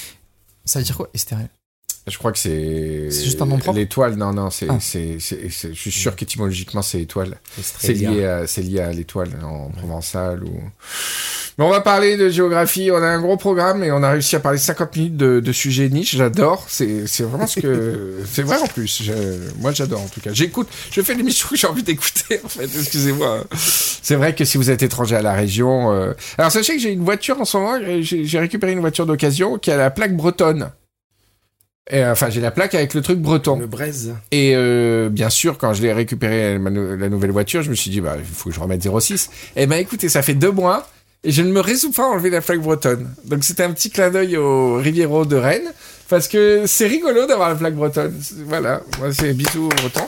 Ça 0.65 0.79
veut 0.79 0.85
dire 0.85 0.97
quoi, 0.97 1.09
Estérel? 1.13 1.49
Je 2.07 2.17
crois 2.17 2.31
que 2.31 2.39
c'est. 2.39 3.07
C'est 3.11 3.23
juste 3.23 3.41
un 3.41 3.45
nom 3.45 3.57
propre 3.57 3.77
L'étoile, 3.77 4.15
non, 4.15 4.33
non, 4.33 4.49
c'est, 4.49 4.67
Ah. 4.69 4.77
c'est, 4.79 5.17
c'est- 5.19 5.49
c'est- 5.51 5.73
je 5.73 5.79
suis 5.79 5.91
sûr 5.91 6.15
qu'étymologiquement 6.15 6.81
c'est 6.81 7.01
étoile. 7.01 7.37
C'est 7.61 7.93
lié, 7.93 8.25
à, 8.25 8.47
c'est 8.47 8.61
lié 8.63 8.79
à 8.79 8.91
l'étoile 8.91 9.29
en 9.43 9.69
provençal 9.69 10.43
ou. 10.43 10.49
Mais 11.57 11.65
on 11.65 11.69
va 11.69 11.81
parler 11.81 12.15
de 12.17 12.29
géographie. 12.29 12.89
On 12.91 12.95
a 13.03 13.07
un 13.07 13.21
gros 13.21 13.35
programme 13.37 13.83
et 13.83 13.91
on 13.91 14.01
a 14.01 14.11
réussi 14.11 14.35
à 14.35 14.39
parler 14.39 14.57
50 14.57 14.95
minutes 14.95 15.17
de, 15.17 15.39
de 15.41 15.51
sujets 15.51 15.89
niche. 15.89 16.15
J'adore. 16.15 16.65
C'est, 16.69 17.05
c'est 17.05 17.23
vraiment 17.23 17.47
ce 17.47 17.59
que. 17.59 18.19
c'est 18.31 18.43
vrai 18.43 18.57
en 18.59 18.67
plus. 18.67 19.03
Je- 19.03 19.51
moi, 19.59 19.71
j'adore 19.73 20.01
en 20.01 20.07
tout 20.07 20.21
cas. 20.21 20.31
J'écoute. 20.33 20.69
Je 20.91 21.01
fais 21.01 21.13
l'émission 21.15 21.47
que 21.49 21.57
j'ai 21.57 21.67
envie 21.67 21.83
d'écouter 21.83 22.39
en 22.43 22.47
fait. 22.49 22.63
Excusez-moi. 22.63 23.43
C'est 23.55 24.15
vrai 24.15 24.33
que 24.33 24.45
si 24.45 24.57
vous 24.57 24.71
êtes 24.71 24.81
étranger 24.83 25.15
à 25.17 25.21
la 25.21 25.33
région. 25.33 25.91
euh, 25.91 26.13
Alors 26.37 26.51
sachez 26.51 26.73
que 26.75 26.81
j'ai 26.81 26.91
une 26.91 27.03
voiture 27.03 27.39
en 27.39 27.45
ce 27.45 27.57
moment. 27.57 27.77
J'ai, 28.01 28.23
j'ai 28.25 28.39
récupéré 28.39 28.71
une 28.71 28.79
voiture 28.79 29.05
d'occasion 29.05 29.57
qui 29.59 29.69
a 29.69 29.77
la 29.77 29.91
plaque 29.91 30.15
bretonne. 30.15 30.71
Et, 31.91 32.03
euh, 32.03 32.11
enfin, 32.11 32.29
j'ai 32.29 32.39
la 32.41 32.51
plaque 32.51 32.75
avec 32.75 32.93
le 32.93 33.01
truc 33.01 33.19
breton. 33.19 33.57
Le 33.57 33.65
braise. 33.67 34.13
Et 34.31 34.53
euh, 34.55 35.09
bien 35.09 35.29
sûr, 35.29 35.57
quand 35.57 35.73
je 35.73 35.81
l'ai 35.81 35.91
récupéré 35.93 36.59
nou- 36.59 36.95
la 36.97 37.09
nouvelle 37.09 37.31
voiture, 37.31 37.61
je 37.63 37.69
me 37.71 37.75
suis 37.75 37.89
dit 37.89 37.99
bah 38.01 38.15
il 38.19 38.25
faut 38.25 38.49
que 38.49 38.55
je 38.55 38.59
remette 38.59 38.83
06. 38.87 39.29
Et 39.55 39.65
ben 39.65 39.77
écoutez, 39.77 40.07
ça 40.09 40.21
fait 40.21 40.35
deux 40.35 40.51
mois 40.51 40.87
et 41.23 41.31
je 41.31 41.41
ne 41.41 41.51
me 41.51 41.59
résous 41.59 41.91
pas 41.91 42.03
à 42.03 42.07
enlever 42.07 42.29
la 42.29 42.41
plaque 42.41 42.61
bretonne. 42.61 43.09
Donc 43.25 43.43
c'était 43.43 43.63
un 43.63 43.71
petit 43.71 43.89
clin 43.89 44.09
d'œil 44.11 44.37
au 44.37 44.75
Riviero 44.75 45.25
de 45.25 45.35
Rennes 45.35 45.71
parce 46.09 46.27
que 46.27 46.63
c'est 46.67 46.87
rigolo 46.87 47.25
d'avoir 47.25 47.49
la 47.49 47.55
plaque 47.55 47.75
bretonne. 47.75 48.13
Voilà, 48.45 48.81
moi 48.99 49.11
c'est 49.11 49.33
bisous 49.33 49.65
aux 49.65 49.69
Bretons. 49.69 50.05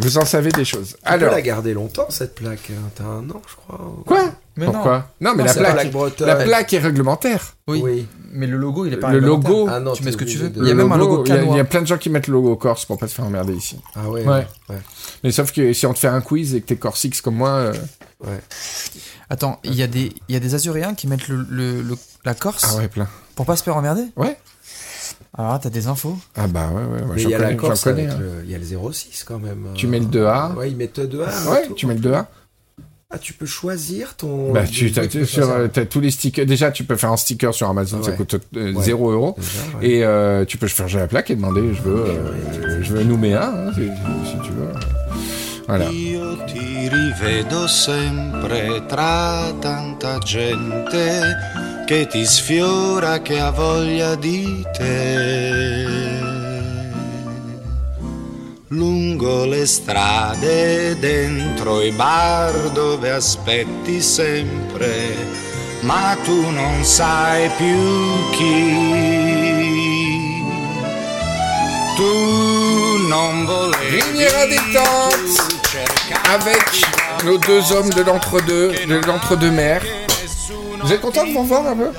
Vous 0.00 0.18
en 0.18 0.24
savez 0.24 0.50
des 0.50 0.64
choses. 0.64 0.96
Tu 0.96 0.96
Alors 1.04 1.30
peux 1.30 1.36
la 1.36 1.42
garder 1.42 1.72
longtemps, 1.72 2.06
cette 2.10 2.34
plaque. 2.34 2.70
hein. 2.72 2.90
T'as 2.96 3.04
un 3.04 3.30
an, 3.30 3.40
je 3.48 3.54
crois. 3.54 3.94
quoi? 4.04 4.32
Mais 4.56 4.66
Pourquoi 4.66 5.08
non. 5.20 5.32
mais 5.36 5.42
Non, 5.44 5.52
la 5.60 5.72
plaque, 5.72 5.92
la 6.20 6.36
plaque 6.36 6.72
est 6.72 6.78
réglementaire. 6.78 7.56
Oui. 7.66 7.80
Oui. 7.82 8.06
Mais 8.36 8.46
le 8.46 8.56
logo, 8.56 8.84
il 8.86 8.92
est 8.92 8.96
pas 8.96 9.10
Le 9.10 9.18
réglementaire. 9.18 9.50
logo, 9.50 9.68
Ah 9.70 9.80
non, 9.80 9.92
tu 9.92 10.02
mets 10.04 10.12
ce 10.12 10.16
que 10.16 10.24
tu 10.24 10.38
veux. 10.38 10.52
Il 10.56 10.66
y 10.66 10.70
a 10.70 10.74
même 10.74 10.90
un 10.92 10.96
logo 10.96 11.22
il 11.24 11.28
y 11.28 11.32
a- 11.32 11.36
il 11.36 11.42
y, 11.42 11.44
canois. 11.46 11.60
a 11.60 11.64
plein 11.64 11.82
de 11.82 11.86
gens 11.86 11.98
qui 11.98 12.10
mettent 12.10 12.26
le 12.28 12.34
logo 12.34 12.54
corse 12.56 12.84
pour 12.84 12.98
pas 12.98 13.06
se 13.08 13.14
faire 13.14 13.24
emmerder 13.24 13.52
ici. 13.54 13.78
Ah 13.96 14.08
ouais. 14.08 14.24
Ouais. 14.24 14.46
ouais. 14.68 14.78
Mais 15.22 15.30
sauf 15.32 15.52
que 15.52 15.72
si 15.72 15.86
on 15.86 15.92
te 15.94 15.98
fait 15.98 16.08
un 16.08 16.20
quiz 16.20 16.54
et 16.54 16.60
que 16.60 16.66
t'es 16.66 16.76
corsix 16.76 17.20
comme 17.22 17.36
moi, 17.36 17.50
euh, 17.50 17.72
Attends, 19.30 19.58
il 19.64 19.74
y, 19.74 19.82
a 19.82 19.86
des- 19.86 20.12
il 20.28 20.34
y 20.34 20.36
a 20.36 20.40
des 20.40 20.54
Azuréens 20.54 20.94
qui 20.94 21.06
mettent 21.08 21.28
le, 21.28 21.44
le- 21.48 21.82
le- 21.82 21.96
la 22.24 22.34
Corse 22.34 22.64
ah 22.74 22.76
ouais 22.78 22.88
plein. 22.88 23.08
pour 23.34 23.46
pas 23.46 23.56
se 23.56 23.62
faire 23.62 23.76
emmerder? 23.76 24.04
Ouais. 24.16 24.36
Alors 25.36 25.52
là, 25.52 25.58
t'as 25.62 25.70
des 25.70 25.86
infos. 25.88 26.16
Ah 26.36 26.46
bah 26.46 26.68
ouais, 26.68 26.82
ouais, 26.82 27.02
moi 27.04 27.14
Mais 27.16 27.22
j'en 27.22 27.28
il 27.28 27.32
y 27.32 27.34
a 27.34 27.38
connais, 27.38 27.56
Corse 27.56 27.86
hein. 27.86 27.92
le... 27.94 28.44
Il 28.44 28.50
y 28.50 28.54
a 28.54 28.58
le 28.58 28.64
06 28.64 29.24
quand 29.24 29.38
même. 29.38 29.68
Tu 29.74 29.86
euh, 29.86 29.88
mets 29.88 29.98
le 29.98 30.06
2A. 30.06 30.54
Ouais, 30.54 30.70
ils 30.70 30.76
mettent 30.76 30.98
le 30.98 31.06
2A. 31.08 31.48
Ouais, 31.50 31.66
tout. 31.66 31.74
tu 31.74 31.86
mets 31.86 31.94
le 31.94 32.00
2A. 32.00 32.26
Ah, 33.14 33.18
tu 33.18 33.32
peux 33.32 33.46
choisir 33.46 34.16
ton. 34.16 34.52
Bah, 34.52 34.64
tu 34.64 34.90
t'as, 34.90 35.06
peux 35.06 35.24
sur, 35.24 35.46
ça. 35.46 35.68
t'as 35.72 35.84
tous 35.84 36.00
les 36.00 36.10
stickers. 36.10 36.46
Déjà, 36.46 36.72
tu 36.72 36.82
peux 36.82 36.96
faire 36.96 37.12
un 37.12 37.16
sticker 37.16 37.54
sur 37.54 37.68
Amazon, 37.68 38.02
ça 38.02 38.10
Ouais. 38.10 38.16
coûte 38.16 38.34
euh, 38.56 38.72
Ouais. 38.72 38.82
0 38.82 39.10
euros. 39.12 39.36
Ouais. 39.80 39.88
Et 39.88 40.04
euh, 40.04 40.44
tu 40.44 40.58
peux 40.58 40.66
changer 40.66 40.98
la 40.98 41.06
plaque 41.06 41.30
et 41.30 41.36
demander, 41.36 41.62
je 41.74 41.82
veux, 41.82 42.04
euh, 42.08 42.82
je 42.82 42.92
veux 42.92 43.04
Nouméa, 43.04 43.46
hein, 43.54 43.72
si, 43.74 43.82
si 44.30 44.36
tu 44.44 44.50
veux. 44.52 44.72
Voilà. 45.68 45.88
Io 45.90 46.36
ti 46.46 46.88
rivedo 46.88 47.66
sempre 47.68 48.84
tra 48.86 49.50
tanta 49.62 50.18
gente 50.18 51.34
che 51.86 52.06
ti 52.06 52.26
sfiora, 52.26 53.20
che 53.22 53.38
ha 53.40 53.50
voglia 53.50 54.14
di 54.16 54.62
te. 54.76 56.03
Lungo 58.76 59.44
le 59.44 59.66
strade, 59.66 60.98
dentro 60.98 61.80
i 61.80 61.92
bar 61.92 62.52
dove 62.72 63.08
aspetti 63.08 64.02
sempre, 64.02 65.14
ma 65.82 66.16
tu 66.24 66.50
non 66.50 66.82
sai 66.82 67.48
più 67.56 68.30
chi. 68.32 68.74
Tu 71.94 73.06
non 73.06 73.44
volevi 73.44 74.26
cercare 75.62 76.34
avec 76.34 76.84
nos 77.22 77.38
deux 77.38 77.70
hommes 77.70 77.90
de 77.90 78.02
l'entre-deux, 78.02 78.72
de 78.88 79.06
l'entre-deux-mer. 79.06 79.82
Vous 80.82 80.92
êtes 80.92 81.00
content 81.00 81.24
de 81.24 81.30
m'en 81.32 81.44
voir 81.44 81.64
un 81.68 81.76
peu? 81.76 81.90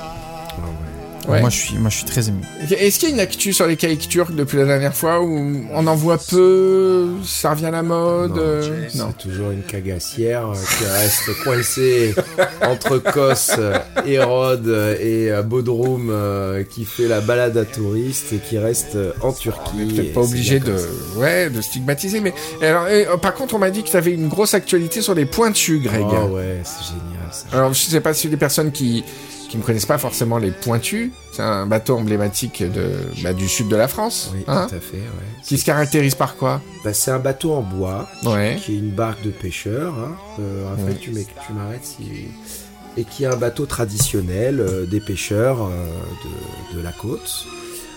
Ouais. 1.28 1.40
Moi, 1.40 1.50
je 1.50 1.56
suis, 1.56 1.76
moi, 1.76 1.90
je 1.90 1.96
suis 1.96 2.04
très 2.04 2.28
ému. 2.28 2.40
Est-ce 2.70 2.98
qu'il 2.98 3.08
y 3.08 3.12
a 3.12 3.14
une 3.14 3.20
actu 3.20 3.52
sur 3.52 3.66
les 3.66 3.76
caïques 3.76 4.08
turcs 4.08 4.32
depuis 4.32 4.58
la 4.58 4.64
dernière 4.64 4.94
fois 4.94 5.20
où 5.20 5.66
on 5.72 5.86
en 5.86 5.94
voit 5.94 6.18
peu, 6.18 7.08
ça 7.24 7.50
revient 7.50 7.66
à 7.66 7.70
la 7.70 7.82
mode 7.82 8.32
Non, 8.32 8.38
euh, 8.38 8.86
c'est 8.88 9.18
toujours 9.18 9.50
une 9.50 9.62
cagassière 9.62 10.48
euh, 10.48 10.54
qui 10.78 10.84
reste 10.84 11.42
coincée 11.44 12.14
entre 12.62 12.98
Kos, 12.98 13.56
euh, 13.58 13.78
Hérode 14.06 14.96
et 15.00 15.30
Bodrum, 15.44 16.08
euh, 16.10 16.62
qui 16.64 16.84
fait 16.84 17.08
la 17.08 17.20
balade 17.20 17.56
à 17.56 17.64
touristes 17.64 18.32
et 18.32 18.38
qui 18.38 18.58
reste 18.58 18.96
en 19.20 19.32
Turquie. 19.32 19.94
Peut-être 19.94 20.12
pas 20.14 20.20
obligé 20.22 20.60
de, 20.60 20.76
ouais, 21.16 21.50
de 21.50 21.60
stigmatiser, 21.60 22.20
mais 22.20 22.32
alors, 22.62 22.88
et, 22.88 23.06
euh, 23.06 23.16
par 23.16 23.34
contre, 23.34 23.54
on 23.54 23.58
m'a 23.58 23.70
dit 23.70 23.82
que 23.82 23.88
tu 23.88 23.96
avais 23.96 24.12
une 24.12 24.28
grosse 24.28 24.54
actualité 24.54 25.02
sur 25.02 25.14
les 25.14 25.26
pointus, 25.26 25.82
Greg. 25.82 26.04
Oh 26.10 26.34
ouais, 26.34 26.60
c'est 26.64 26.84
génial. 26.84 27.32
ça. 27.32 27.46
Alors, 27.56 27.72
je 27.72 27.80
sais 27.80 28.00
pas 28.00 28.14
si 28.14 28.28
les 28.28 28.36
personnes 28.36 28.72
qui 28.72 29.04
qui 29.56 29.60
ne 29.62 29.66
connaissent 29.66 29.86
pas 29.86 29.96
forcément 29.96 30.36
les 30.36 30.50
pointus, 30.50 31.10
c'est 31.32 31.40
un 31.42 31.66
bateau 31.66 31.96
emblématique 31.96 32.62
de 32.62 32.90
bah, 33.22 33.32
du 33.32 33.48
sud 33.48 33.68
de 33.68 33.76
la 33.76 33.88
France, 33.88 34.30
Oui, 34.34 34.44
hein, 34.46 34.66
tout 34.68 34.74
à 34.76 34.80
fait. 34.80 34.98
Ouais. 34.98 35.42
qui 35.44 35.56
se 35.56 35.64
caractérise 35.64 36.14
par 36.14 36.36
quoi? 36.36 36.60
Bah, 36.84 36.92
c'est 36.92 37.10
un 37.10 37.18
bateau 37.18 37.54
en 37.54 37.62
bois 37.62 38.06
Ouais. 38.24 38.58
qui 38.60 38.74
est 38.74 38.78
une 38.78 38.90
barque 38.90 39.22
de 39.22 39.30
pêcheurs. 39.30 39.94
Hein. 39.98 40.14
Euh, 40.40 40.66
Raphaël, 40.68 40.98
Ouais. 41.14 41.26
tu 41.46 41.52
m'arrêtes 41.54 41.84
si. 41.84 42.26
Et 42.98 43.04
qui 43.04 43.24
est 43.24 43.26
un 43.28 43.36
bateau 43.36 43.64
traditionnel 43.66 44.60
euh, 44.60 44.84
des 44.84 45.00
pêcheurs 45.00 45.62
euh, 45.62 45.86
de, 46.74 46.78
de 46.78 46.82
la 46.84 46.92
côte. 46.92 47.46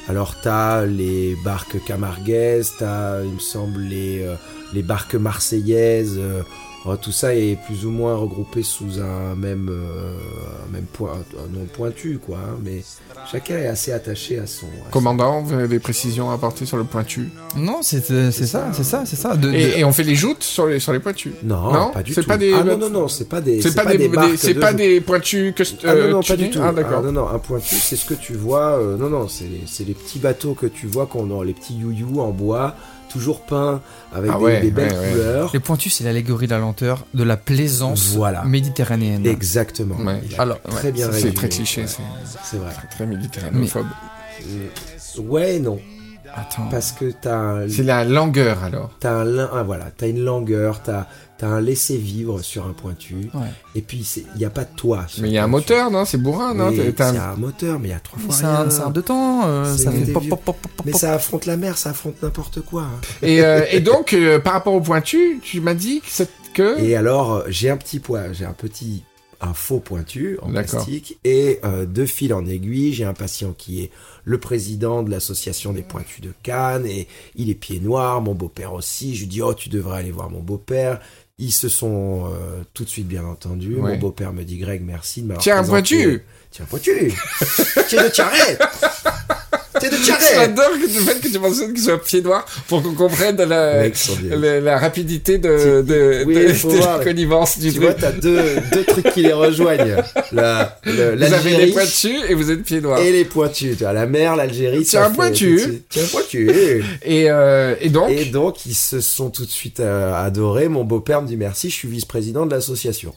Alors, 0.08 0.36
t'as 0.42 0.86
les 0.86 1.36
barques 1.44 1.84
camarguaises, 1.86 2.72
t'as, 2.80 3.22
il 3.24 3.34
me 3.34 3.40
semble, 3.40 3.82
les, 3.82 4.24
euh, 4.24 4.36
les 4.74 4.82
barques 4.82 5.16
marseillaises 5.16 6.16
euh, 6.18 6.42
Alors, 6.86 6.98
tout 6.98 7.12
ça 7.12 7.36
est 7.36 7.58
plus 7.66 7.86
ou 7.86 7.92
moins 7.92 8.16
regroupé 8.16 8.64
sous 8.64 9.00
un 9.02 9.36
même, 9.36 9.68
euh, 9.70 10.14
un 10.68 10.72
même 10.72 10.86
point, 10.86 11.12
un 11.38 11.58
nom 11.58 11.66
pointu, 11.66 12.20
quoi. 12.26 12.38
hein, 12.38 12.58
mais 12.64 12.82
chacun 13.30 13.58
est 13.58 13.68
assez 13.68 13.92
attaché 13.92 14.40
à 14.40 14.48
son. 14.48 14.66
à 14.88 14.90
Commandant, 14.92 15.42
vous 15.42 15.54
avez 15.54 15.68
des 15.68 15.80
précisions 15.80 16.32
à 16.32 16.36
apporter 16.36 16.66
sur 16.66 16.78
le 16.78 16.86
pointu? 16.86 17.30
Non, 17.58 17.80
c'est 17.82 18.10
euh, 18.12 18.32
c'est 18.32 18.46
ça, 18.46 18.70
c'est 18.72 18.86
ça, 18.86 19.04
c'est 19.06 19.18
ça. 19.18 19.36
De- 19.36 19.52
de- 19.52 19.54
et, 19.56 19.84
on 19.84 19.92
fait 19.92 20.04
les 20.04 20.16
joutes 20.16 20.42
sur 20.44 20.68
les, 20.68 20.80
sur 20.80 20.94
les 20.94 21.00
pointus? 21.00 21.34
Non, 21.44 21.74
Non, 21.74 21.92
pas 21.92 22.02
du 22.02 22.14
c'est 22.14 22.22
tout. 22.22 22.28
pas 22.28 22.38
des- 22.38 22.54
Ah 22.54 22.64
non, 22.64 22.78
non, 22.78 22.90
non, 22.90 23.08
c'est 23.10 23.28
pas 23.28 23.42
des. 23.42 23.62
C'est 23.62 23.76
pas, 23.76 23.86
des, 23.86 24.08
marques 24.08 24.38
c'est 24.38 24.54
de 24.54 24.60
pas 24.62 24.74
des 24.74 25.02
pointus 25.02 25.54
que 25.54 25.64
Ah 25.86 25.94
non, 25.96 26.10
non, 26.10 26.20
pas 26.22 26.36
tunés 26.36 26.48
du 26.48 26.50
tout. 26.52 26.60
Ah, 26.64 26.72
d'accord. 26.72 27.00
Ah, 27.04 27.06
non, 27.06 27.12
non, 27.12 27.28
un 27.28 27.40
pointu, 27.40 27.76
c'est 27.76 27.98
ce 27.98 28.06
que 28.06 28.14
tu 28.14 28.34
vois. 28.36 28.80
euh, 28.80 28.96
non, 28.98 29.10
non, 29.10 29.28
c'est 29.28 29.46
les, 29.86 29.94
petits 29.94 30.20
bateaux 30.20 30.54
que 30.54 30.66
tu 30.66 30.88
vois 30.88 31.08
qu'on 31.08 31.38
a, 31.40 31.44
les 31.44 31.54
petits 31.54 31.76
you 31.78 32.22
en 32.22 32.30
bois, 32.32 32.76
toujours 33.10 33.42
peints 33.42 33.82
avec 34.14 34.32
Ah 34.34 34.38
des, 34.38 34.44
ouais, 34.44 34.62
des 34.62 34.72
belles 34.72 34.92
ouais, 34.94 34.98
ouais. 35.00 35.12
couleurs. 35.12 35.50
Les 35.54 35.60
pointus, 35.60 35.94
c'est 35.96 36.04
l'allégorie 36.04 36.48
de 36.48 36.52
la 36.54 36.60
lenteur, 36.60 37.06
de 37.14 37.24
la 37.24 37.36
plaisance 37.38 38.14
Voilà. 38.16 38.44
méditerranéenne. 38.46 39.26
Exactement. 39.26 39.96
Alors, 40.38 40.62
très 40.62 40.88
Ouais, 40.88 40.92
bien 40.94 41.12
c'est- 41.12 41.34
très 41.34 41.50
cliché, 41.50 41.82
Ouais, 41.82 41.88
c'est 42.44 42.58
vrai. 42.58 42.72
très 42.92 43.06
méditerranéophobe. 43.06 43.86
Euh, 44.42 44.68
Ouais, 45.22 45.60
non, 45.60 45.80
Attends. 46.36 46.68
parce 46.70 46.92
que 46.94 47.12
t'as 47.12 47.36
un, 47.36 47.70
C'est 47.70 47.84
la 47.84 48.06
langueur 48.06 48.64
alors. 48.64 48.92
t'as 49.00 49.12
un, 49.24 49.38
ah, 49.52 49.64
voilà, 49.64 49.86
t'as 49.96 50.08
une 50.08 50.24
langueur, 50.24 50.82
t'as 50.82 51.08
as 51.46 51.50
un 51.50 51.62
laisser 51.62 51.98
vivre 51.98 52.42
sur 52.42 52.66
un 52.68 52.74
pointu, 52.74 53.30
Ouais. 53.34 53.48
et 53.76 53.82
puis 53.82 54.04
c'est- 54.04 54.24
il 54.36 54.42
y 54.42 54.46
a 54.46 54.50
pas 54.50 54.66
de 54.66 54.76
toit. 54.76 55.06
Mais 55.22 55.30
il 55.30 55.34
y 55.34 55.38
a 55.38 55.44
un 55.44 55.50
pointu. 55.50 55.72
moteur, 55.74 55.92
non 55.92 56.06
C'est 56.06 56.18
bourrin, 56.18 56.54
non 56.54 56.72
T'as- 56.76 56.92
t'as 56.92 57.12
C'est 57.14 57.18
un- 57.20 57.32
un 57.32 57.36
moteur, 57.36 57.80
mais 57.80 57.88
il 57.90 57.92
y 57.92 57.94
a 57.94 58.00
trois 58.00 58.20
fois 58.20 58.34
C'est 58.36 58.44
un, 58.46 58.62
rien. 58.64 58.70
c'est 58.70 58.82
un 58.82 58.90
deux 58.90 59.02
temps, 59.02 59.48
euh, 59.48 59.76
ça 59.78 59.92
fait 59.92 60.00
des 60.02 60.12
pop, 60.14 60.22
vieux- 60.24 60.30
pop, 60.30 60.42
pop, 60.44 60.58
pop, 60.62 60.72
Mais 60.86 60.92
pop. 60.92 61.02
ça 61.02 61.14
affronte 61.14 61.46
la 61.46 61.58
mer, 61.58 61.78
ça 61.78 61.92
affronte 61.92 62.22
n'importe 62.22 62.62
quoi. 62.62 62.84
hein. 62.84 63.02
Et, 63.22 63.42
euh, 63.42 63.66
et 63.72 63.80
donc, 63.80 64.14
euh, 64.14 64.40
par 64.40 64.54
rapport 64.54 64.74
au 64.74 64.82
pointu, 64.82 65.40
tu 65.44 65.62
m'as 65.62 65.74
dit 65.76 66.02
que... 66.02 66.08
c'est- 66.10 66.30
que... 66.54 66.80
Et 66.82 66.96
alors, 66.96 67.34
euh, 67.36 67.44
j'ai 67.50 67.70
un 67.70 67.78
petit 67.78 68.00
poids, 68.00 68.34
j'ai 68.34 68.46
un 68.46 68.54
petit, 68.54 69.04
un 69.42 69.54
faux 69.54 69.80
pointu 69.80 70.38
en 70.42 70.52
D'accord. 70.52 70.84
plastique 70.84 71.18
et 71.24 71.60
euh, 71.64 71.86
deux 71.86 72.06
fils 72.08 72.34
en 72.34 72.46
aiguille. 72.46 72.92
J'ai 72.92 73.06
un 73.06 73.14
patient 73.14 73.54
qui 73.58 73.82
est 73.84 73.92
le 74.26 74.38
président 74.38 75.02
de 75.02 75.10
l'association 75.12 75.72
des 75.72 75.82
pointus 75.84 76.20
de 76.20 76.34
Cannes 76.44 76.86
et 76.86 77.08
il 77.36 77.50
est 77.50 77.54
pied 77.56 77.80
noir. 77.80 78.20
Mon 78.22 78.34
beau-père 78.36 78.74
aussi. 78.74 79.16
Je 79.16 79.22
lui 79.22 79.28
dis, 79.28 79.42
oh, 79.42 79.54
tu 79.54 79.70
devrais 79.70 80.00
aller 80.00 80.12
voir 80.12 80.30
mon 80.30 80.42
beau-père. 80.42 81.00
Ils 81.42 81.52
se 81.54 81.70
sont 81.70 82.26
euh, 82.34 82.62
tout 82.74 82.84
de 82.84 82.90
suite 82.90 83.08
bien 83.08 83.24
entendus. 83.24 83.76
Ouais. 83.76 83.94
Mon 83.94 83.98
beau-père 83.98 84.34
me 84.34 84.44
dit, 84.44 84.58
Greg, 84.58 84.82
merci 84.86 85.22
de 85.22 85.28
m'avoir 85.28 85.42
Tiens, 85.42 85.56
un 85.58 85.64
présenté- 85.64 85.96
pointu 86.04 86.24
Tiens, 86.52 86.66
un 86.66 86.68
pointu 86.68 86.92
Tiens, 87.88 88.04
de 88.04 88.10
Tiaret 88.10 88.58
Tiens, 89.80 89.90
de 89.90 89.96
Tiaret 89.98 90.24
J'adore 90.36 90.72
que- 90.72 90.82
le 90.82 90.88
fait 90.88 91.20
que 91.22 91.28
tu 91.28 91.38
mentionnes 91.40 91.74
qu'il 91.74 91.84
soit 91.84 92.02
pied 92.04 92.22
noir 92.22 92.46
pour 92.68 92.82
qu'on 92.82 92.94
comprenne 92.96 93.38
la, 93.38 94.78
rapidité 94.80 95.38
de, 95.38 95.82
de, 95.82 96.24
Oui, 96.26 96.34
de, 96.36 96.54
faut 96.54 96.72
de 96.72 96.78
voir. 96.78 96.98
la 97.00 97.04
connivence 97.04 97.60
du 97.60 97.72
Tu 97.72 97.80
vois, 97.80 97.94
t'as 97.94 98.12
deux, 98.12 98.42
deux 98.72 98.84
trucs 98.84 99.12
qui 99.14 99.22
les 99.22 99.34
rejoignent. 99.34 99.98
La, 100.32 100.80
le- 100.86 101.16
Vous 101.16 101.34
avez 101.34 101.58
les 101.58 101.72
pointus 101.72 102.16
et 102.28 102.34
vous 102.34 102.52
êtes 102.52 102.64
pied 102.64 102.82
noir. 102.82 103.00
et 103.00 103.12
les 103.12 103.26
pointus. 103.26 103.78
Tu 103.78 103.84
vois, 103.84 103.94
la 103.94 104.06
mer, 104.06 104.36
l'Algérie. 104.36 104.84
Tiens, 104.84 105.02
ça 105.02 105.08
un 105.08 105.12
pointu. 105.12 105.84
Tiens, 105.90 106.04
un 106.04 106.08
pointu. 106.08 106.50
Et, 107.04 107.30
euh, 107.30 107.76
et 107.82 107.90
donc, 107.90 108.10
Et 108.12 108.26
donc, 108.26 108.66
ils 108.66 108.74
se 108.76 109.00
sont 109.02 109.30
tout 109.30 109.46
de 109.46 109.50
suite 109.52 109.80
euh, 109.80 110.14
adorés. 110.14 110.68
Mon 110.68 110.84
beau-père 110.84 111.22
me 111.22 111.28
dit 111.28 111.38
merci, 111.38 111.70
je 111.70 111.76
suis 111.76 111.88
vice-président 111.88 112.46
de 112.46 112.52
l'association. 112.52 113.14